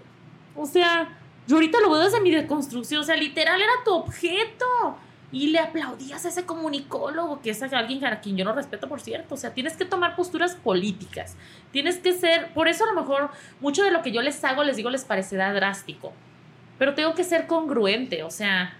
O 0.56 0.65
sea, 0.65 1.10
yo 1.48 1.56
ahorita 1.56 1.80
lo 1.82 1.90
veo 1.91 2.03
desde 2.03 2.19
mi 2.22 2.30
deconstrucción. 2.32 3.02
O 3.02 3.03
sea, 3.03 3.15
literal 3.15 3.60
era 3.61 3.72
tu 3.84 3.94
objeto. 3.94 4.65
Y 5.30 5.48
le 5.48 5.60
aplaudías 5.60 6.24
a 6.26 6.30
ese 6.30 6.45
comunicólogo, 6.45 7.41
que 7.41 7.49
es 7.49 7.61
alguien 7.61 8.06
a 8.06 8.22
quien 8.22 8.38
yo 8.38 8.45
no 8.45 8.53
respeto, 8.53 8.88
por 8.88 9.02
cierto. 9.02 9.36
O 9.36 9.38
sea, 9.38 9.53
tienes 9.53 9.76
que 9.76 9.84
tomar 9.84 10.15
posturas 10.15 10.56
políticas. 10.56 11.36
Tienes 11.72 11.98
que 11.98 12.14
ser. 12.14 12.53
Por 12.53 12.69
eso, 12.69 12.86
a 12.86 12.88
lo 12.88 12.94
mejor, 13.02 13.30
mucho 13.60 13.84
de 13.84 13.91
lo 13.91 14.02
que 14.03 14.11
yo 14.14 14.22
les 14.22 14.41
hago, 14.45 14.64
les 14.64 14.78
digo, 14.78 14.90
les 14.90 15.03
parecerá 15.03 15.52
drástico. 15.52 16.14
Pero 16.80 16.94
tengo 16.94 17.14
que 17.14 17.26
ser 17.26 17.45
congruente. 17.45 18.24
O 18.24 18.30
sea, 18.32 18.74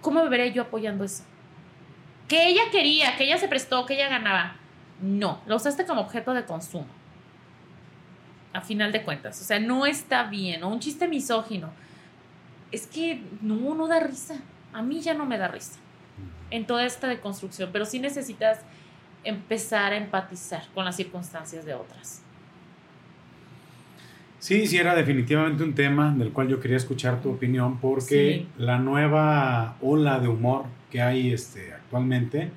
¿cómo 0.00 0.22
me 0.22 0.28
veré 0.28 0.52
yo 0.52 0.62
apoyando 0.62 1.04
eso? 1.04 1.24
Que 2.28 2.48
ella 2.48 2.62
quería, 2.70 3.16
que 3.16 3.24
ella 3.24 3.38
se 3.38 3.48
prestó, 3.48 3.86
que 3.86 3.94
ella 3.94 4.08
ganaba. 4.08 4.56
No, 5.00 5.40
lo 5.46 5.56
usaste 5.56 5.86
como 5.86 6.02
objeto 6.02 6.34
de 6.34 6.44
consumo. 6.44 6.86
A 8.52 8.60
final 8.60 8.92
de 8.92 9.02
cuentas. 9.02 9.40
O 9.40 9.44
sea, 9.44 9.58
no 9.58 9.86
está 9.86 10.24
bien. 10.24 10.62
O 10.62 10.68
un 10.68 10.80
chiste 10.80 11.08
misógino. 11.08 11.70
Es 12.70 12.86
que 12.86 13.22
no, 13.40 13.74
no 13.74 13.86
da 13.88 14.00
risa. 14.00 14.36
A 14.72 14.82
mí 14.82 15.00
ya 15.00 15.14
no 15.14 15.26
me 15.26 15.38
da 15.38 15.48
risa. 15.48 15.78
En 16.50 16.66
toda 16.66 16.84
esta 16.84 17.06
deconstrucción. 17.06 17.70
Pero 17.72 17.84
sí 17.84 17.98
necesitas 17.98 18.60
empezar 19.24 19.92
a 19.92 19.96
empatizar 19.96 20.66
con 20.74 20.84
las 20.84 20.96
circunstancias 20.96 21.64
de 21.64 21.74
otras. 21.74 22.22
Sí, 24.40 24.66
sí, 24.66 24.78
era 24.78 24.94
definitivamente 24.94 25.62
un 25.62 25.74
tema 25.74 26.12
del 26.16 26.30
cual 26.32 26.48
yo 26.48 26.58
quería 26.60 26.78
escuchar 26.78 27.20
tu 27.22 27.30
opinión 27.30 27.78
porque 27.78 28.46
Sí. 28.56 28.62
la 28.62 28.78
nueva 28.78 29.76
ola 29.82 30.18
de 30.18 30.28
humor 30.28 30.64
que 30.90 31.00
hay 31.02 31.32
este, 31.32 31.72
actualmente, 31.74 32.50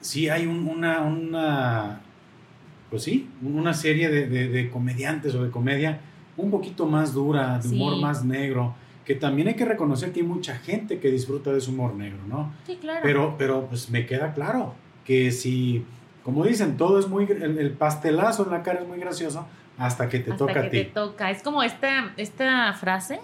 sí 0.00 0.28
hay 0.28 0.46
un- 0.46 0.66
una, 0.68 1.00
una, 1.02 2.00
pues 2.88 3.02
sí, 3.02 3.28
una 3.42 3.74
serie 3.74 4.08
de, 4.08 4.26
de- 4.28 4.48
de 4.48 4.70
comediantes 4.70 5.34
o 5.34 5.42
de 5.44 5.50
comedia 5.50 6.00
un 6.36 6.50
poquito 6.50 6.86
más 6.86 7.12
dura, 7.12 7.58
de 7.58 7.68
humor 7.68 7.96
Sí. 7.96 8.00
más 8.00 8.24
negro, 8.24 8.74
que 9.04 9.14
también 9.16 9.48
hay 9.48 9.54
que 9.54 9.64
reconocer 9.64 10.12
que 10.12 10.20
hay 10.20 10.26
mucha 10.26 10.54
gente 10.56 11.00
que 11.00 11.10
disfruta 11.10 11.50
de 11.52 11.58
ese 11.58 11.70
humor 11.70 11.94
negro, 11.94 12.18
¿no? 12.28 12.52
Sí, 12.66 12.78
claro. 12.80 13.00
Pero, 13.02 13.34
pero 13.36 13.66
pues 13.66 13.90
me 13.90 14.06
queda 14.06 14.32
claro 14.34 14.74
que 15.04 15.32
si, 15.32 15.84
como 16.22 16.44
dicen, 16.44 16.76
todo 16.76 16.98
es 17.00 17.08
muy, 17.08 17.24
el, 17.24 17.58
el 17.58 17.70
pastelazo 17.72 18.44
en 18.44 18.52
la 18.52 18.62
cara 18.62 18.80
es 18.80 18.88
muy 18.88 18.98
gracioso 18.98 19.46
hasta 19.80 20.08
que 20.08 20.20
te 20.20 20.32
Hasta 20.32 20.46
toca 20.46 20.60
que 20.60 20.66
a 20.66 20.70
ti. 20.70 20.76
te 20.78 20.84
toca. 20.84 21.30
Es 21.30 21.42
como 21.42 21.62
esta, 21.62 22.12
esta 22.16 22.72
frase 22.74 23.18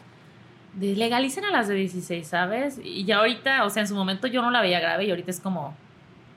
de 0.74 0.94
legalicen 0.96 1.44
a 1.44 1.50
las 1.50 1.68
de 1.68 1.74
16, 1.74 2.26
¿sabes? 2.26 2.78
Y 2.82 3.04
ya 3.04 3.18
ahorita, 3.18 3.64
o 3.64 3.70
sea, 3.70 3.82
en 3.82 3.88
su 3.88 3.94
momento 3.94 4.26
yo 4.26 4.42
no 4.42 4.50
la 4.50 4.60
veía 4.60 4.80
grave 4.80 5.04
y 5.04 5.10
ahorita 5.10 5.30
es 5.30 5.40
como, 5.40 5.74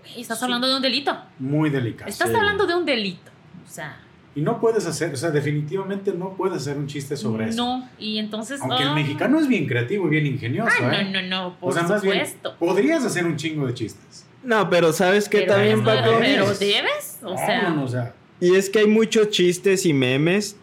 "Güey, 0.04 0.22
estás 0.22 0.40
Sí. 0.40 0.46
hablando 0.46 0.68
de 0.68 0.76
un 0.76 0.82
delito. 0.82 1.18
Muy 1.40 1.70
delicado. 1.70 2.10
Estás 2.10 2.30
Sí. 2.30 2.36
hablando 2.36 2.66
de 2.68 2.76
un 2.76 2.86
delito. 2.86 3.32
O 3.66 3.70
sea, 3.70 3.98
Y 4.36 4.42
no 4.42 4.60
puedes 4.62 4.86
hacer, 4.86 5.12
o 5.12 5.18
sea, 5.18 5.32
definitivamente 5.32 6.14
no 6.14 6.34
puedes 6.36 6.58
hacer 6.58 6.78
un 6.78 6.86
chiste 6.88 7.18
sobre 7.18 7.50
eso. 7.50 7.62
no. 7.66 7.90
Y 7.98 8.20
entonces. 8.20 8.62
Aunque 8.62 8.84
el 8.84 8.90
ah, 8.90 8.94
mexicano 8.94 9.40
es 9.40 9.48
bien 9.48 9.66
creativo 9.68 10.06
y 10.08 10.12
bien 10.12 10.26
ingenioso, 10.28 10.72
Ah, 10.82 10.96
¿eh? 10.96 11.04
no, 11.12 11.22
no, 11.22 11.28
no, 11.28 11.56
por 11.60 11.72
o 11.72 11.74
sea, 11.74 11.84
más 11.84 12.02
bien, 12.02 12.14
supuesto. 12.26 12.56
podrías 12.60 13.04
hacer 13.04 13.26
un 13.26 13.36
chingo 13.36 13.66
de 13.68 13.74
chistes. 13.74 14.26
No, 14.44 14.70
pero 14.70 14.94
¿sabes 14.94 15.28
qué 15.28 15.40
Pero 15.40 15.54
también, 15.56 15.84
Paco? 15.84 16.12
Pero 16.20 16.46
debes, 16.54 17.20
o 17.24 17.36
sea, 17.36 17.64
Vámonos, 17.64 17.90
o 17.90 17.92
sea, 17.94 18.14
Y 18.42 18.56
es 18.56 18.70
que 18.70 18.80
hay 18.80 18.88
muchos 18.88 19.30
chistes 19.30 19.86
y 19.86 19.94
memes, 19.94 20.56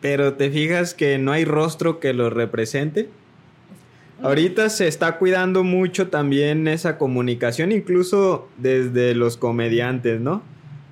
pero 0.00 0.34
te 0.34 0.50
fijas 0.50 0.94
que 0.94 1.18
no 1.18 1.32
hay 1.32 1.44
rostro 1.44 2.00
que 2.00 2.12
los 2.12 2.32
represente. 2.32 3.08
Ahorita 4.22 4.68
se 4.68 4.86
está 4.86 5.16
cuidando 5.16 5.64
mucho 5.64 6.08
también 6.08 6.68
esa 6.68 6.98
comunicación, 6.98 7.72
incluso 7.72 8.48
desde 8.58 9.14
los 9.14 9.36
comediantes, 9.36 10.20
¿no? 10.20 10.42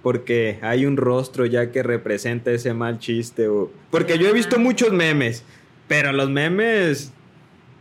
Porque 0.03 0.59
hay 0.63 0.87
un 0.87 0.97
rostro 0.97 1.45
ya 1.45 1.71
que 1.71 1.83
representa 1.83 2.51
ese 2.53 2.73
mal 2.73 2.99
chiste. 2.99 3.49
O... 3.49 3.71
Porque 3.91 4.19
yo 4.19 4.29
he 4.29 4.33
visto 4.33 4.59
muchos 4.59 4.93
memes, 4.93 5.45
pero 5.89 6.13
los 6.13 6.31
memes, 6.31 7.13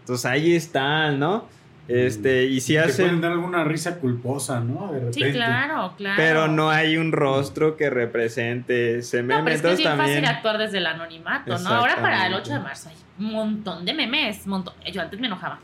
pues 0.06 0.26
ahí 0.26 0.54
están, 0.54 1.20
¿no? 1.20 1.48
Este, 1.88 2.46
y 2.46 2.60
si 2.60 2.74
te 2.74 2.80
pueden 2.80 2.92
hacen... 2.92 3.22
dar 3.22 3.32
alguna 3.32 3.64
risa 3.64 4.00
culposa, 4.00 4.60
¿no? 4.60 4.92
De 4.92 5.00
repente. 5.00 5.28
sí, 5.28 5.32
claro, 5.32 5.94
claro. 5.96 6.16
Pero 6.18 6.48
no 6.48 6.70
hay 6.70 6.98
un 6.98 7.14
rostro 7.14 7.78
que 7.78 7.90
represente 7.90 9.00
ese 9.00 9.24
meme. 9.24 9.36
No, 9.40 9.44
pero 9.46 9.56
es 9.56 9.62
que 9.62 9.68
es 9.68 9.80
Entonces 9.80 9.86
bien 9.86 9.98
también... 9.98 10.24
fácil 10.24 10.38
actuar 10.38 10.58
desde 10.58 10.78
el 10.80 10.86
anonimato, 10.86 11.58
¿no? 11.60 11.70
Ahora 11.70 11.96
para 12.02 12.28
el 12.28 12.34
8 12.34 12.54
de 12.54 12.60
marzo 12.60 12.90
hay 12.90 12.96
un 13.20 13.32
montón 13.32 13.86
de 13.86 13.94
memes, 13.94 14.46
montón. 14.48 14.74
Yo 14.92 15.02
antes 15.02 15.20
me 15.20 15.28
enojaba. 15.28 15.60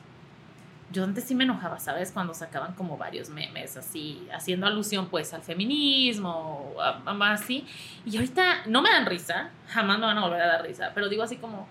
Yo 0.91 1.03
antes 1.03 1.23
sí 1.23 1.33
me 1.33 1.43
enojaba, 1.43 1.79
¿sabes? 1.79 2.11
Cuando 2.11 2.35
sacaban 2.35 2.73
como 2.73 2.97
varios 2.97 3.27
memes 3.29 3.75
así, 3.77 4.27
haciendo 4.31 4.67
alusión 4.67 5.07
pues 5.07 5.33
al 5.33 5.41
feminismo, 5.41 6.71
a, 6.79 7.01
a 7.03 7.13
más 7.15 7.41
así. 7.41 7.65
Y 8.05 8.15
ahorita 8.15 8.67
no 8.67 8.81
me 8.83 8.91
dan 8.91 9.07
risa, 9.07 9.49
jamás 9.69 9.97
me 9.97 10.05
van 10.05 10.19
a 10.19 10.21
volver 10.21 10.41
a 10.41 10.47
dar 10.47 10.61
risa, 10.61 10.91
pero 10.93 11.09
digo 11.09 11.23
así 11.23 11.37
como, 11.37 11.67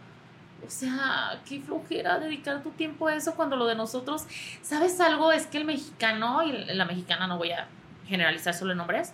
o 0.67 0.71
sea, 0.71 1.41
qué 1.49 1.61
flojera 1.61 2.19
dedicar 2.19 2.63
tu 2.63 2.71
tiempo 2.71 3.09
a 3.09 3.15
eso 3.15 3.35
cuando 3.35 3.57
lo 3.57 3.67
de 3.67 3.75
nosotros, 3.75 4.25
¿sabes 4.63 5.01
algo? 5.01 5.33
Es 5.33 5.47
que 5.47 5.59
el 5.59 5.65
mexicano 5.65 6.43
y 6.43 6.53
la 6.53 6.85
mexicana, 6.85 7.27
no 7.27 7.39
voy 7.39 7.53
a 7.53 7.69
generalizar 8.07 8.55
solo 8.55 8.73
en 8.73 8.79
nombres, 8.79 9.13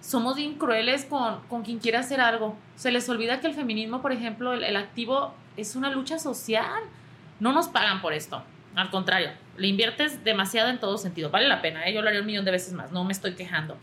somos 0.00 0.36
bien 0.36 0.54
crueles 0.54 1.04
con, 1.04 1.40
con 1.48 1.62
quien 1.62 1.78
quiere 1.78 1.98
hacer 1.98 2.20
algo. 2.20 2.56
Se 2.76 2.90
les 2.90 3.08
olvida 3.08 3.40
que 3.40 3.48
el 3.48 3.54
feminismo, 3.54 4.00
por 4.00 4.12
ejemplo, 4.12 4.52
el, 4.52 4.76
activo 4.76 5.34
es 5.56 5.76
una 5.76 5.90
lucha 5.90 6.18
social. 6.18 6.82
No 7.40 7.52
nos 7.52 7.68
pagan 7.68 8.00
por 8.00 8.12
esto. 8.12 8.42
Al 8.74 8.90
contrario, 8.90 9.30
le 9.56 9.66
inviertes 9.66 10.22
demasiado 10.24 10.70
en 10.70 10.78
todo 10.78 10.98
sentido. 10.98 11.30
Vale 11.30 11.48
la 11.48 11.60
pena, 11.60 11.86
¿eh? 11.86 11.92
yo 11.92 12.02
lo 12.02 12.08
haría 12.08 12.20
un 12.20 12.26
millón 12.26 12.44
de 12.44 12.52
veces 12.52 12.72
más, 12.74 12.92
no 12.92 13.04
me 13.04 13.12
estoy 13.12 13.34
quejando. 13.34 13.76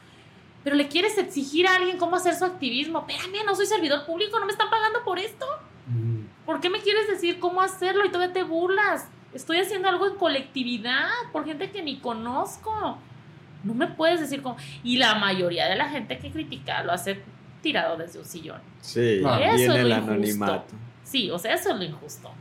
Pero 0.64 0.76
le 0.76 0.88
quieres 0.88 1.18
exigir 1.18 1.68
a 1.68 1.76
alguien 1.76 1.98
cómo 1.98 2.16
hacer 2.16 2.34
su 2.34 2.46
activismo. 2.46 3.06
Espérame, 3.08 3.46
no 3.46 3.56
soy 3.56 3.66
servidor 3.66 4.06
público, 4.06 4.40
no 4.40 4.46
me 4.46 4.52
están 4.52 4.70
pagando 4.70 5.04
por 5.04 5.20
esto. 5.20 5.46
¿Por 6.46 6.60
qué 6.62 6.70
me 6.70 6.80
quieres 6.82 7.08
decir 7.08 7.40
cómo 7.40 7.62
hacerlo 7.62 8.06
y 8.06 8.10
todavía 8.12 8.34
te 8.34 8.44
burlas? 8.44 9.08
Estoy 9.34 9.58
haciendo 9.60 9.90
algo 9.90 10.08
en 10.08 10.16
colectividad 10.16 11.10
por 11.32 11.46
gente 11.46 11.72
que 11.72 11.82
ni 11.82 11.98
conozco. 12.00 12.98
No 13.64 13.74
me 13.74 13.88
puedes 13.88 14.20
decir 14.20 14.42
cómo. 14.42 14.58
Y 14.84 14.98
la 14.98 15.16
mayoría 15.16 15.68
de 15.68 15.76
la 15.76 15.90
gente 15.90 16.20
que 16.20 16.32
critica 16.32 16.84
lo 16.84 16.92
hace 16.92 17.22
tirado 17.62 17.98
desde 17.98 18.20
un 18.20 18.26
sillón. 18.26 18.62
Sí, 18.82 19.00
y 19.02 19.20
Eso 19.20 19.34
en 19.34 19.42
es 19.56 19.62
el 19.62 19.90
lo 19.90 19.96
injusto. 19.96 20.12
anonimato. 20.12 20.66
Sí, 21.04 21.32
o 21.32 21.40
sea, 21.40 21.54
eso 21.54 21.72
es 21.72 21.76
lo 21.78 21.84
injusto. 21.84 22.32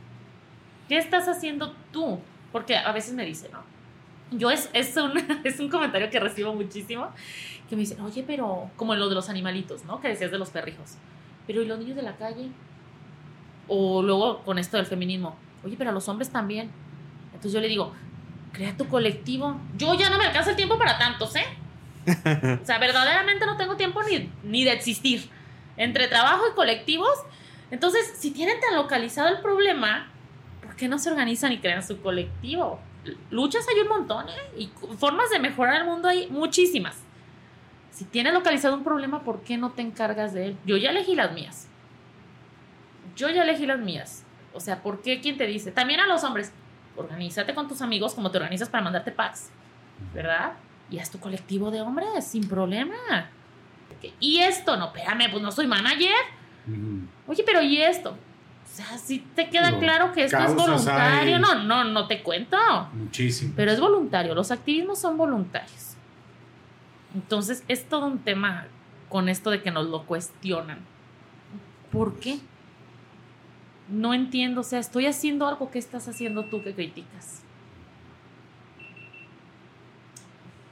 ¿Qué 0.87 0.97
estás 0.97 1.27
haciendo 1.27 1.73
tú? 1.91 2.19
Porque 2.51 2.77
a 2.77 2.91
veces 2.91 3.13
me 3.13 3.25
dicen, 3.25 3.51
¿no? 3.51 3.63
Yo 4.31 4.51
es, 4.51 4.69
es, 4.73 4.95
un, 4.97 5.13
es 5.43 5.59
un 5.59 5.69
comentario 5.69 6.09
que 6.11 6.19
recibo 6.19 6.53
muchísimo, 6.53 7.09
que 7.67 7.75
me 7.75 7.81
dicen, 7.81 7.99
oye, 8.01 8.23
pero 8.25 8.69
como 8.75 8.93
en 8.93 8.99
lo 8.99 9.09
de 9.09 9.15
los 9.15 9.27
animalitos, 9.29 9.83
¿no? 9.85 9.99
Que 9.99 10.09
decías 10.09 10.29
de 10.31 10.37
los 10.37 10.51
perrijos. 10.51 10.93
Pero 11.47 11.61
¿y 11.63 11.65
los 11.65 11.79
niños 11.79 11.95
de 11.95 12.03
la 12.03 12.15
calle? 12.17 12.49
O 13.67 14.01
luego 14.01 14.43
con 14.43 14.59
esto 14.59 14.77
del 14.77 14.85
feminismo, 14.85 15.35
oye, 15.63 15.75
pero 15.77 15.89
a 15.89 15.93
los 15.93 16.07
hombres 16.07 16.29
también. 16.29 16.69
Entonces 17.27 17.53
yo 17.53 17.59
le 17.59 17.67
digo, 17.67 17.93
crea 18.51 18.75
tu 18.75 18.87
colectivo. 18.87 19.59
Yo 19.77 19.93
ya 19.95 20.09
no 20.09 20.17
me 20.17 20.25
alcanza 20.25 20.51
el 20.51 20.55
tiempo 20.55 20.77
para 20.77 20.97
tantos, 20.97 21.35
¿eh? 21.35 21.45
O 22.61 22.65
sea, 22.65 22.77
verdaderamente 22.79 23.45
no 23.45 23.57
tengo 23.57 23.75
tiempo 23.75 24.01
ni, 24.03 24.31
ni 24.43 24.63
de 24.63 24.71
existir. 24.71 25.29
Entre 25.77 26.07
trabajo 26.07 26.43
y 26.51 26.55
colectivos. 26.55 27.13
Entonces, 27.71 28.13
si 28.17 28.31
tienen 28.31 28.59
tan 28.59 28.75
localizado 28.75 29.27
el 29.29 29.41
problema, 29.41 30.11
¿por 30.63 30.75
qué 30.75 30.87
no 30.87 30.99
se 30.99 31.09
organizan 31.09 31.51
y 31.51 31.57
crean 31.57 31.85
su 31.85 32.01
colectivo? 32.01 32.79
Luchas 33.29 33.65
hay 33.67 33.81
un 33.81 33.87
montón, 33.87 34.29
¿eh? 34.29 34.51
Y 34.57 34.69
formas 34.97 35.29
de 35.29 35.39
mejorar 35.39 35.81
el 35.81 35.85
mundo 35.85 36.07
hay 36.07 36.27
muchísimas. 36.27 36.95
Si 37.91 38.05
tienes 38.05 38.33
localizado 38.33 38.75
un 38.75 38.83
problema, 38.83 39.23
¿por 39.23 39.41
qué 39.41 39.57
no 39.57 39.71
te 39.71 39.81
encargas 39.81 40.33
de 40.33 40.47
él? 40.47 40.57
Yo 40.65 40.77
ya 40.77 40.89
elegí 40.89 41.15
las 41.15 41.33
mías. 41.33 41.67
Yo 43.15 43.29
ya 43.29 43.43
elegí 43.43 43.65
las 43.65 43.79
mías. 43.79 44.23
O 44.53 44.59
sea, 44.59 44.81
¿por 44.81 45.01
qué? 45.01 45.19
¿Quién 45.21 45.37
te 45.37 45.45
dice? 45.47 45.71
También 45.71 45.99
a 45.99 46.07
los 46.07 46.23
hombres, 46.23 46.51
organízate 46.95 47.53
con 47.53 47.67
tus 47.67 47.81
amigos 47.81 48.13
como 48.13 48.31
te 48.31 48.37
organizas 48.37 48.69
para 48.69 48.83
mandarte 48.83 49.11
packs, 49.11 49.49
¿verdad? 50.13 50.53
Y 50.89 50.99
haz 50.99 51.09
tu 51.09 51.19
colectivo 51.19 51.71
de 51.71 51.81
hombres 51.81 52.25
sin 52.25 52.47
problema. 52.47 52.95
Y 54.19 54.39
esto, 54.39 54.77
no, 54.77 54.87
espérame, 54.87 55.31
pues 55.31 55.41
no 55.41 55.51
soy 55.51 55.67
manager. 55.67 56.13
Oye, 57.27 57.43
pero 57.45 57.61
¿y 57.61 57.81
esto? 57.81 58.11
O 58.11 58.75
sea, 58.75 58.97
si 58.97 59.19
te 59.19 59.49
queda 59.49 59.77
claro 59.79 60.11
que 60.11 60.25
esto 60.25 60.37
es 60.37 60.55
voluntario. 60.55 61.35
hay. 61.35 61.41
No, 61.41 61.63
no, 61.63 61.83
no 61.83 62.07
te 62.07 62.21
cuento. 62.23 62.57
Muchísimo. 62.93 63.53
Pero 63.55 63.71
es 63.71 63.79
voluntario. 63.79 64.35
Los 64.35 64.51
activismos 64.51 64.99
son 64.99 65.17
voluntarios. 65.17 65.95
Entonces, 67.13 67.63
es 67.67 67.87
todo 67.87 68.07
un 68.07 68.19
tema 68.19 68.65
con 69.07 69.29
esto 69.29 69.49
de 69.49 69.61
que 69.61 69.71
nos 69.71 69.87
lo 69.87 70.03
cuestionan. 70.05 70.79
¿Por 71.91 72.19
qué? 72.19 72.39
No 73.89 74.13
entiendo. 74.13 74.61
O 74.61 74.63
sea, 74.63 74.79
estoy 74.79 75.05
haciendo 75.05 75.47
algo 75.47 75.71
que 75.71 75.79
estás 75.79 76.07
haciendo 76.07 76.45
tú 76.45 76.63
que 76.63 76.73
criticas. 76.73 77.41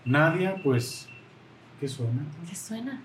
Nadia, 0.05 0.55
pues, 0.63 1.07
¿qué 1.79 1.87
suena? 1.87 2.25
¿Qué 2.49 2.55
suena? 2.55 3.01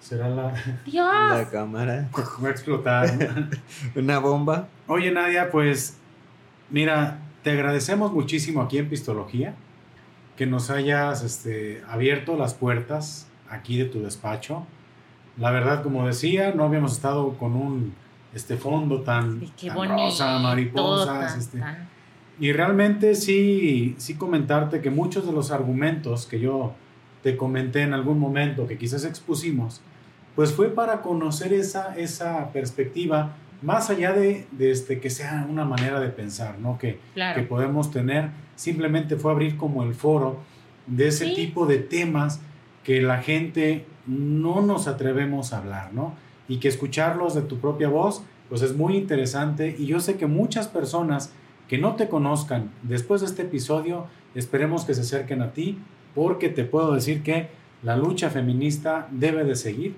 Será 0.00 0.28
la... 0.28 0.54
¡Dios! 0.86 1.06
La 1.06 1.48
cámara. 1.50 2.08
Va 2.42 2.48
a 2.48 2.50
explotar. 2.50 3.12
¿no? 3.14 3.48
Una 4.00 4.18
bomba. 4.18 4.68
Oye, 4.86 5.10
Nadia, 5.10 5.50
pues, 5.50 5.98
mira, 6.70 7.18
te 7.42 7.50
agradecemos 7.50 8.12
muchísimo 8.12 8.62
aquí 8.62 8.78
en 8.78 8.88
Pistología 8.88 9.54
que 10.36 10.46
nos 10.46 10.70
hayas 10.70 11.22
este, 11.22 11.82
abierto 11.86 12.34
las 12.36 12.54
puertas 12.54 13.28
aquí 13.50 13.76
de 13.76 13.84
tu 13.84 14.02
despacho. 14.02 14.64
La 15.36 15.50
verdad, 15.50 15.82
como 15.82 16.06
decía, 16.06 16.54
no 16.54 16.64
habíamos 16.64 16.92
estado 16.92 17.36
con 17.36 17.54
un 17.54 17.94
este 18.34 18.56
fondo 18.56 19.00
tan, 19.02 19.40
bonito. 19.74 19.96
rosa, 19.96 20.38
mariposas. 20.38 21.06
tan- 21.32 21.38
este, 21.38 21.58
tan- 21.58 21.88
Y 22.38 22.52
realmente 22.52 23.14
sí, 23.14 23.94
sí 23.98 24.14
comentarte 24.14 24.80
que 24.80 24.90
muchos 24.90 25.26
de 25.26 25.32
los 25.32 25.50
argumentos 25.50 26.26
que 26.26 26.40
yo 26.40 26.72
te 27.22 27.36
comenté 27.36 27.82
en 27.82 27.92
algún 27.92 28.18
momento, 28.18 28.66
que 28.66 28.78
quizás 28.78 29.04
expusimos, 29.04 29.82
pues 30.36 30.52
fue 30.52 30.68
para 30.70 31.02
conocer 31.02 31.52
esa, 31.52 31.94
esa 31.96 32.50
perspectiva 32.52 33.34
más 33.62 33.90
allá 33.90 34.12
de, 34.14 34.46
de 34.52 34.70
este, 34.70 35.00
que 35.00 35.10
sea 35.10 35.46
una 35.50 35.66
manera 35.66 36.00
de 36.00 36.08
pensar, 36.08 36.58
¿no? 36.58 36.78
Que, 36.78 36.98
Claro. 37.12 37.38
que 37.38 37.46
podemos 37.46 37.90
tener, 37.90 38.30
simplemente 38.56 39.16
fue 39.16 39.32
abrir 39.32 39.58
como 39.58 39.82
el 39.82 39.92
foro 39.94 40.38
de 40.86 41.08
ese 41.08 41.26
Sí. 41.26 41.34
tipo 41.34 41.66
de 41.66 41.76
temas 41.78 42.40
que 42.84 43.02
la 43.02 43.18
gente 43.18 43.84
no 44.06 44.62
nos 44.62 44.86
atrevemos 44.88 45.52
a 45.52 45.58
hablar, 45.58 45.92
¿no? 45.92 46.14
Y 46.50 46.58
que 46.58 46.68
escucharlos 46.68 47.34
de 47.34 47.40
tu 47.40 47.58
propia 47.58 47.88
voz, 47.88 48.22
pues 48.50 48.60
es 48.60 48.76
muy 48.76 48.96
interesante 48.96 49.74
y 49.78 49.86
yo 49.86 50.00
sé 50.00 50.16
que 50.16 50.26
muchas 50.26 50.68
personas 50.68 51.32
que 51.68 51.78
no 51.78 51.94
te 51.94 52.08
conozcan 52.08 52.72
después 52.82 53.20
de 53.20 53.28
este 53.28 53.42
episodio, 53.42 54.06
esperemos 54.34 54.84
que 54.84 54.92
se 54.92 55.02
acerquen 55.02 55.40
a 55.40 55.52
ti, 55.52 55.78
porque 56.14 56.48
te 56.48 56.64
puedo 56.64 56.92
decir 56.92 57.22
que 57.22 57.48
la 57.84 57.96
lucha 57.96 58.28
feminista 58.28 59.06
debe 59.12 59.44
de 59.44 59.54
seguir. 59.54 59.94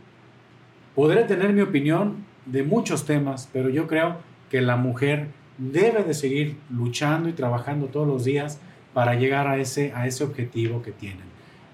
Podré 0.94 1.24
tener 1.24 1.54
mi 1.54 1.62
opinión 1.62 2.26
de 2.44 2.62
muchos 2.62 3.06
temas, 3.06 3.48
pero 3.52 3.70
yo 3.70 3.86
creo 3.86 4.16
que 4.50 4.60
la 4.60 4.76
mujer 4.76 5.28
debe 5.56 6.04
de 6.04 6.12
seguir 6.12 6.58
luchando 6.70 7.30
y 7.30 7.32
trabajando 7.32 7.86
todos 7.86 8.06
los 8.06 8.24
días 8.24 8.60
para 8.92 9.14
llegar 9.14 9.46
a 9.48 9.56
ese, 9.56 9.92
a 9.94 10.06
ese 10.06 10.24
objetivo 10.24 10.82
que 10.82 10.92
tienen. 10.92 11.31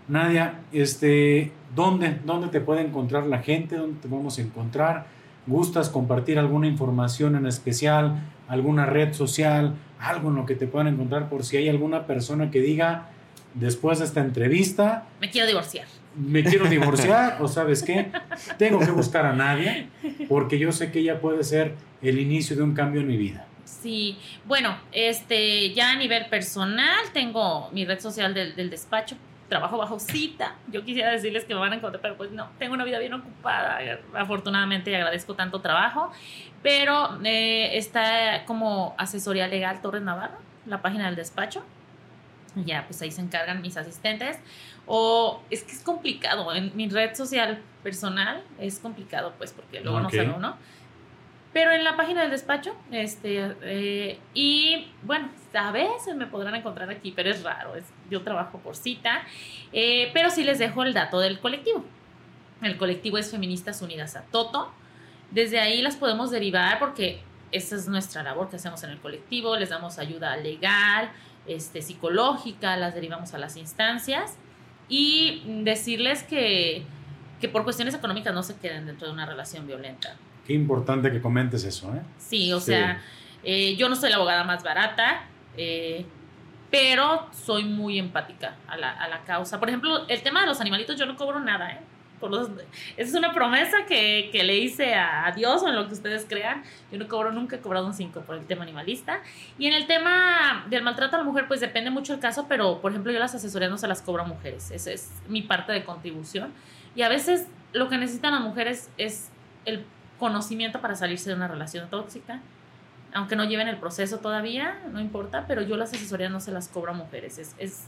Nadia, 0.08 0.60
este, 0.72 1.52
¿dónde, 1.74 2.18
¿dónde 2.24 2.48
te 2.48 2.60
puede 2.60 2.80
encontrar 2.80 3.26
la 3.26 3.38
gente? 3.40 3.76
¿Dónde 3.76 4.00
te 4.00 4.08
vamos 4.08 4.38
a 4.38 4.42
encontrar? 4.42 5.06
¿Gustas 5.46 5.88
compartir 5.90 6.38
alguna 6.38 6.66
información 6.66 7.36
en 7.36 7.46
especial? 7.46 8.20
¿Alguna 8.48 8.86
red 8.86 9.12
social? 9.12 9.74
Algo 10.00 10.30
en 10.30 10.36
lo 10.36 10.46
que 10.46 10.54
te 10.54 10.66
puedan 10.66 10.88
encontrar 10.88 11.28
por 11.28 11.44
si 11.44 11.56
hay 11.56 11.68
alguna 11.68 12.06
persona 12.06 12.50
que 12.50 12.60
diga, 12.60 13.08
después 13.54 13.98
de 13.98 14.04
esta 14.06 14.20
entrevista, 14.20 15.06
Me 15.20 15.30
quiero 15.30 15.46
divorciar. 15.46 15.86
me 16.16 16.42
quiero 16.44 16.66
divorciar 16.70 17.38
o 17.40 17.48
sabes 17.48 17.82
qué, 17.82 18.10
tengo 18.56 18.78
que 18.78 18.90
buscar 18.90 19.26
a 19.26 19.32
Nadia 19.34 19.88
porque 20.28 20.58
yo 20.58 20.72
sé 20.72 20.90
que 20.90 21.00
ella 21.00 21.20
puede 21.20 21.44
ser 21.44 21.74
el 22.02 22.18
inicio 22.18 22.56
de 22.56 22.62
un 22.62 22.74
cambio 22.74 23.00
en 23.00 23.08
mi 23.08 23.16
vida. 23.16 23.46
Sí, 23.64 24.16
bueno, 24.46 24.76
este, 24.92 25.72
ya 25.74 25.92
a 25.92 25.96
nivel 25.96 26.26
personal 26.26 26.98
tengo 27.12 27.70
mi 27.72 27.84
red 27.84 28.00
social 28.00 28.32
del, 28.34 28.54
del 28.56 28.70
despacho, 28.70 29.16
trabajo 29.48 29.78
bajo 29.78 29.98
cita. 29.98 30.54
Yo 30.70 30.84
quisiera 30.84 31.10
decirles 31.10 31.44
que 31.44 31.54
me 31.54 31.60
van 31.60 31.72
a 31.72 31.76
encontrar, 31.76 32.02
pero 32.02 32.16
pues 32.16 32.30
no, 32.30 32.48
tengo 32.58 32.74
una 32.74 32.84
vida 32.84 32.98
bien 32.98 33.14
ocupada, 33.14 33.78
afortunadamente 34.14 34.90
y 34.90 34.94
agradezco 34.94 35.34
tanto 35.34 35.60
trabajo, 35.60 36.12
pero 36.62 37.18
eh, 37.24 37.76
está 37.78 38.44
como 38.44 38.94
asesoría 38.98 39.48
legal 39.48 39.80
Torres 39.80 40.02
Navarro, 40.02 40.38
la 40.66 40.82
página 40.82 41.06
del 41.06 41.16
despacho. 41.16 41.64
Ya, 42.64 42.84
pues 42.86 43.00
ahí 43.02 43.10
se 43.10 43.20
encargan 43.20 43.62
mis 43.62 43.76
asistentes. 43.76 44.38
O 44.86 45.42
es 45.50 45.62
que 45.62 45.72
es 45.72 45.82
complicado. 45.82 46.52
En 46.54 46.74
mi 46.74 46.88
red 46.88 47.14
social 47.14 47.60
personal 47.82 48.42
es 48.58 48.78
complicado, 48.78 49.34
pues, 49.38 49.52
porque 49.52 49.80
luego 49.80 50.00
no 50.00 50.10
salgo, 50.10 50.38
¿no? 50.38 50.56
Pero 51.52 51.72
en 51.72 51.82
la 51.82 51.96
página 51.96 52.22
del 52.22 52.30
despacho, 52.30 52.76
este, 52.90 53.54
eh, 53.62 54.18
y 54.34 54.88
bueno, 55.02 55.30
a 55.54 55.72
veces 55.72 56.14
me 56.14 56.26
podrán 56.26 56.54
encontrar 56.54 56.90
aquí, 56.90 57.10
pero 57.10 57.30
es 57.30 57.42
raro. 57.42 57.74
Es, 57.74 57.84
yo 58.10 58.22
trabajo 58.22 58.58
por 58.58 58.76
cita, 58.76 59.22
eh, 59.72 60.10
pero 60.12 60.30
sí 60.30 60.44
les 60.44 60.58
dejo 60.58 60.82
el 60.82 60.92
dato 60.92 61.20
del 61.20 61.40
colectivo. 61.40 61.84
El 62.60 62.76
colectivo 62.76 63.18
es 63.18 63.30
Feministas 63.30 63.80
Unidas 63.80 64.14
a 64.16 64.22
Toto. 64.22 64.72
Desde 65.30 65.58
ahí 65.58 65.80
las 65.80 65.96
podemos 65.96 66.30
derivar 66.30 66.78
porque 66.78 67.22
esa 67.50 67.76
es 67.76 67.88
nuestra 67.88 68.22
labor 68.22 68.50
que 68.50 68.56
hacemos 68.56 68.82
en 68.82 68.90
el 68.90 68.98
colectivo. 68.98 69.56
Les 69.56 69.70
damos 69.70 69.98
ayuda 69.98 70.36
legal, 70.36 71.10
este, 71.46 71.80
psicológica, 71.80 72.76
las 72.76 72.94
derivamos 72.94 73.32
a 73.32 73.38
las 73.38 73.56
instancias 73.56 74.36
y 74.88 75.42
decirles 75.62 76.22
que, 76.24 76.84
que 77.40 77.48
por 77.48 77.64
cuestiones 77.64 77.94
económicas 77.94 78.34
no 78.34 78.42
se 78.42 78.56
queden 78.56 78.86
dentro 78.86 79.06
de 79.06 79.14
una 79.14 79.26
relación 79.26 79.66
violenta. 79.66 80.16
Qué 80.48 80.54
importante 80.54 81.12
que 81.12 81.20
comentes 81.20 81.62
eso, 81.64 81.94
¿eh? 81.94 82.00
Sí, 82.16 82.54
o 82.54 82.58
sea, 82.58 83.02
eh, 83.44 83.76
yo 83.76 83.90
no 83.90 83.94
soy 83.94 84.08
la 84.08 84.16
abogada 84.16 84.44
más 84.44 84.62
barata, 84.62 85.24
eh, 85.58 86.06
pero 86.70 87.28
soy 87.32 87.64
muy 87.64 87.98
empática 87.98 88.56
a 88.66 88.78
la, 88.78 88.92
a 88.92 89.08
la, 89.08 89.20
causa. 89.24 89.60
Por 89.60 89.68
ejemplo, 89.68 90.08
el 90.08 90.22
tema 90.22 90.40
de 90.40 90.46
los 90.46 90.62
animalitos, 90.62 90.98
yo 90.98 91.04
no 91.04 91.16
cobro 91.16 91.38
nada, 91.38 91.72
¿eh? 91.72 91.80
Por 92.18 92.30
los, 92.30 92.48
esa 92.96 93.10
es 93.10 93.14
una 93.14 93.34
promesa 93.34 93.84
que, 93.86 94.30
que, 94.32 94.42
le 94.42 94.56
hice 94.56 94.94
a, 94.94 95.30
Dios 95.36 95.62
o 95.62 95.68
en 95.68 95.76
lo 95.76 95.86
que 95.86 95.92
ustedes 95.92 96.24
crean. 96.26 96.62
Yo 96.90 96.98
no 96.98 97.08
cobro, 97.08 97.30
nunca 97.30 97.56
he 97.56 97.60
cobrado 97.60 97.86
un 97.86 97.92
5 97.92 98.22
por 98.22 98.36
el 98.36 98.46
tema 98.46 98.62
animalista. 98.62 99.20
Y 99.58 99.66
en 99.66 99.74
el 99.74 99.86
tema 99.86 100.64
del 100.70 100.82
maltrato 100.82 101.16
a 101.16 101.18
la 101.18 101.26
mujer, 101.26 101.44
pues 101.46 101.60
depende 101.60 101.90
mucho 101.90 102.14
el 102.14 102.20
caso, 102.20 102.46
pero 102.48 102.80
por 102.80 102.92
ejemplo, 102.92 103.12
yo 103.12 103.18
las 103.18 103.34
asesorías 103.34 103.70
no 103.70 103.76
se 103.76 103.86
las 103.86 104.00
cobro 104.00 104.22
a 104.22 104.26
mujeres. 104.26 104.70
Esa 104.70 104.92
es 104.92 105.12
mi 105.28 105.42
parte 105.42 105.72
de 105.72 105.84
contribución. 105.84 106.54
Y 106.96 107.02
a 107.02 107.10
veces 107.10 107.48
lo 107.74 107.90
que 107.90 107.98
necesitan 107.98 108.32
las 108.32 108.40
mujeres 108.40 108.88
es 108.96 109.28
el 109.66 109.84
conocimiento 110.18 110.80
para 110.80 110.94
salirse 110.94 111.30
de 111.30 111.36
una 111.36 111.48
relación 111.48 111.88
tóxica 111.88 112.40
aunque 113.12 113.36
no 113.36 113.44
lleven 113.44 113.68
el 113.68 113.76
proceso 113.76 114.18
todavía, 114.18 114.78
no 114.92 115.00
importa, 115.00 115.44
pero 115.48 115.62
yo 115.62 115.76
las 115.76 115.92
asesorías 115.92 116.30
no 116.30 116.40
se 116.40 116.52
las 116.52 116.68
cobro 116.68 116.92
a 116.92 116.94
mujeres, 116.94 117.38
es, 117.38 117.54
es 117.58 117.84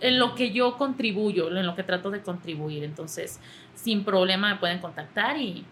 en 0.00 0.18
lo 0.18 0.34
que 0.34 0.52
yo 0.52 0.78
contribuyo, 0.78 1.54
en 1.54 1.66
lo 1.66 1.74
que 1.74 1.82
trato 1.82 2.10
de 2.10 2.20
contribuir, 2.20 2.84
entonces 2.84 3.40
sin 3.74 4.04
problema 4.04 4.54
me 4.54 4.60
pueden 4.60 4.78
contactar 4.78 5.36
y, 5.36 5.64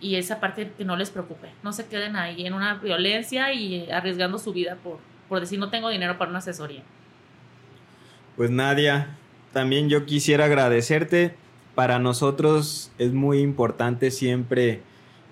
y 0.00 0.16
esa 0.16 0.40
parte 0.40 0.72
que 0.76 0.84
no 0.84 0.96
les 0.96 1.10
preocupe, 1.10 1.48
no 1.62 1.72
se 1.72 1.86
queden 1.86 2.16
ahí 2.16 2.46
en 2.46 2.54
una 2.54 2.74
violencia 2.74 3.52
y 3.52 3.90
arriesgando 3.90 4.38
su 4.38 4.52
vida 4.52 4.76
por, 4.82 4.98
por 5.28 5.40
decir 5.40 5.58
no 5.58 5.70
tengo 5.70 5.88
dinero 5.88 6.18
para 6.18 6.30
una 6.30 6.38
asesoría. 6.40 6.82
Pues 8.36 8.50
Nadia, 8.50 9.16
también 9.52 9.88
yo 9.88 10.06
quisiera 10.06 10.46
agradecerte. 10.46 11.36
Para 11.76 11.98
nosotros 11.98 12.92
es 12.98 13.12
muy 13.12 13.38
importante 13.40 14.10
siempre 14.10 14.82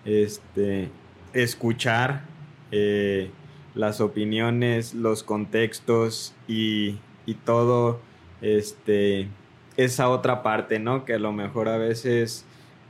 este, 0.04 0.88
escuchar 1.32 2.22
eh, 2.70 3.30
las 3.74 4.00
opiniones, 4.00 4.94
los 4.94 5.22
contextos 5.22 6.34
y, 6.48 6.98
y, 7.26 7.34
todo 7.34 8.00
este, 8.40 9.28
esa 9.76 10.08
otra 10.08 10.42
parte, 10.42 10.78
¿no? 10.78 11.04
Que 11.04 11.14
a 11.14 11.18
lo 11.18 11.32
mejor 11.32 11.68
a 11.68 11.78
veces 11.78 12.44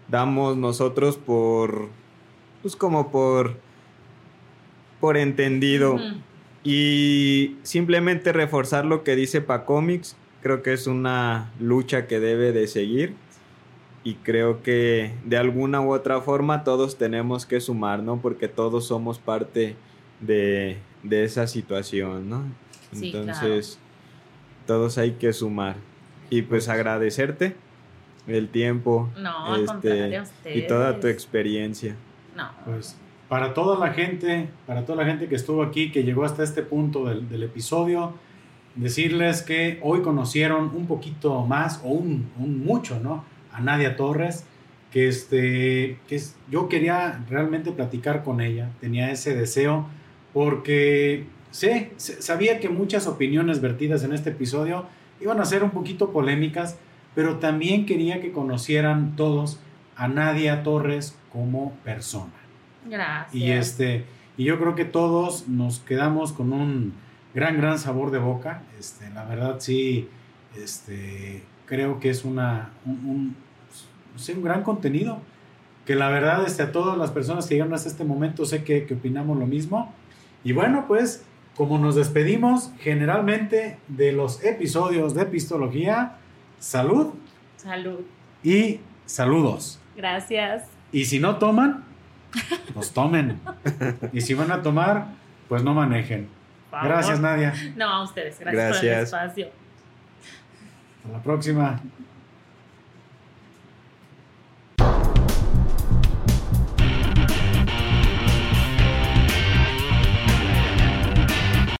damos 0.08 0.56
nosotros 0.56 1.16
por, 1.16 1.88
pues 2.62 2.76
como 2.76 3.10
por, 3.10 3.56
por 5.00 5.16
entendido. 5.16 5.98
Y 6.64 7.56
simplemente 7.62 8.32
reforzar 8.32 8.84
lo 8.84 9.02
que 9.02 9.16
dice 9.16 9.40
Pacomics, 9.40 10.16
creo 10.42 10.62
que 10.62 10.72
es 10.72 10.86
una 10.86 11.50
lucha 11.58 12.06
que 12.06 12.20
debe 12.20 12.52
de 12.52 12.68
seguir 12.68 13.14
y 14.04 14.14
creo 14.16 14.62
que 14.62 15.14
de 15.24 15.36
alguna 15.36 15.80
u 15.80 15.92
otra 15.92 16.20
forma 16.20 16.64
todos 16.64 16.98
tenemos 16.98 17.46
que 17.46 17.60
sumar, 17.60 18.02
¿no? 18.02 18.20
Porque 18.20 18.48
todos 18.48 18.86
somos 18.86 19.18
parte 19.18 19.76
de, 20.20 20.78
esa 21.10 21.46
situación, 21.46 22.28
¿no? 22.28 22.44
Entonces, 22.92 23.78
todos 24.66 24.98
hay 24.98 25.12
que 25.12 25.32
sumar. 25.32 25.76
Y 26.30 26.42
pues 26.42 26.68
agradecerte 26.68 27.54
el 28.26 28.48
tiempo 28.48 29.10
este, 29.58 30.22
y 30.54 30.66
toda 30.66 30.98
tu 30.98 31.06
experiencia. 31.06 31.96
No. 32.36 32.50
Pues 32.64 32.96
para 33.28 33.54
toda 33.54 33.78
la 33.78 33.94
gente, 33.94 34.48
para 34.66 34.84
toda 34.84 35.04
la 35.04 35.10
gente 35.10 35.28
que 35.28 35.34
estuvo 35.34 35.62
aquí, 35.62 35.90
que 35.90 36.02
llegó 36.02 36.24
hasta 36.24 36.42
este 36.42 36.62
punto 36.62 37.06
del, 37.06 37.28
del 37.28 37.44
episodio, 37.44 38.14
decirles 38.74 39.42
que 39.42 39.78
hoy 39.82 40.02
conocieron 40.02 40.70
un 40.74 40.86
poquito 40.86 41.44
más 41.46 41.80
o 41.84 41.88
un, 41.88 42.30
un 42.38 42.64
mucho, 42.64 43.00
¿no? 43.00 43.24
A 43.52 43.60
Nadia 43.60 43.96
Torres, 43.96 44.44
que, 44.90 45.08
este, 45.08 45.98
que 46.08 46.20
yo 46.50 46.68
quería 46.68 47.24
realmente 47.28 47.72
platicar 47.72 48.22
con 48.22 48.40
ella, 48.40 48.70
tenía 48.80 49.10
ese 49.10 49.34
deseo, 49.34 49.86
porque 50.34 51.26
sé, 51.50 51.92
sabía 51.96 52.60
que 52.60 52.68
muchas 52.68 53.06
opiniones 53.06 53.60
vertidas 53.60 54.04
en 54.04 54.12
este 54.12 54.30
episodio 54.30 54.86
iban 55.20 55.40
a 55.40 55.44
ser 55.44 55.64
un 55.64 55.70
poquito 55.70 56.10
polémicas, 56.10 56.78
pero 57.14 57.38
también 57.38 57.86
quería 57.86 58.20
que 58.20 58.32
conocieran 58.32 59.16
todos 59.16 59.58
a 59.96 60.08
Nadia 60.08 60.62
Torres 60.62 61.16
como 61.30 61.72
persona. 61.84 62.32
Gracias. 62.84 63.34
Y, 63.34 63.50
este, 63.50 64.04
y 64.36 64.44
yo 64.44 64.58
creo 64.58 64.74
que 64.74 64.84
todos 64.84 65.48
nos 65.48 65.78
quedamos 65.80 66.32
con 66.32 66.52
un 66.52 66.94
gran, 67.34 67.56
gran 67.58 67.78
sabor 67.78 68.10
de 68.10 68.18
boca. 68.18 68.62
Este, 68.78 69.08
la 69.10 69.24
verdad 69.24 69.56
sí, 69.60 70.08
este, 70.56 71.44
creo 71.72 72.00
que 72.00 72.10
es 72.10 72.26
una, 72.26 72.68
un, 72.84 73.34
un, 74.28 74.42
gran 74.42 74.62
contenido. 74.62 75.22
Que 75.86 75.94
la 75.94 76.10
verdad, 76.10 76.44
este, 76.46 76.62
a 76.64 76.70
todas 76.70 76.98
las 76.98 77.10
personas 77.12 77.46
que 77.46 77.54
llegaron 77.54 77.72
hasta 77.72 77.88
este 77.88 78.04
momento, 78.04 78.44
sé 78.44 78.62
que, 78.62 78.84
que 78.84 78.92
opinamos 78.92 79.38
lo 79.38 79.46
mismo. 79.46 79.90
Y 80.44 80.52
bueno, 80.52 80.84
pues, 80.86 81.24
como 81.56 81.78
nos 81.78 81.96
despedimos 81.96 82.72
generalmente 82.80 83.78
de 83.88 84.12
los 84.12 84.44
episodios 84.44 85.14
de 85.14 85.22
Epistología, 85.22 86.18
salud. 86.58 87.14
Salud. 87.56 88.00
Y 88.44 88.80
saludos. 89.06 89.80
Gracias. 89.96 90.64
Y 90.92 91.06
si 91.06 91.20
no 91.20 91.36
toman, 91.38 91.84
pues 92.74 92.92
tomen. 92.92 93.40
y 94.12 94.20
si 94.20 94.34
van 94.34 94.52
a 94.52 94.60
tomar, 94.60 95.06
pues 95.48 95.64
no 95.64 95.72
manejen. 95.72 96.28
Gracias, 96.70 97.18
Nadia. 97.18 97.54
No, 97.76 97.88
a 97.88 98.02
ustedes. 98.02 98.38
Gracias, 98.38 98.76
por 98.76 98.84
el 98.84 98.98
espacio. 99.04 99.61
Hasta 101.02 101.16
la 101.16 101.22
próxima. 101.22 101.80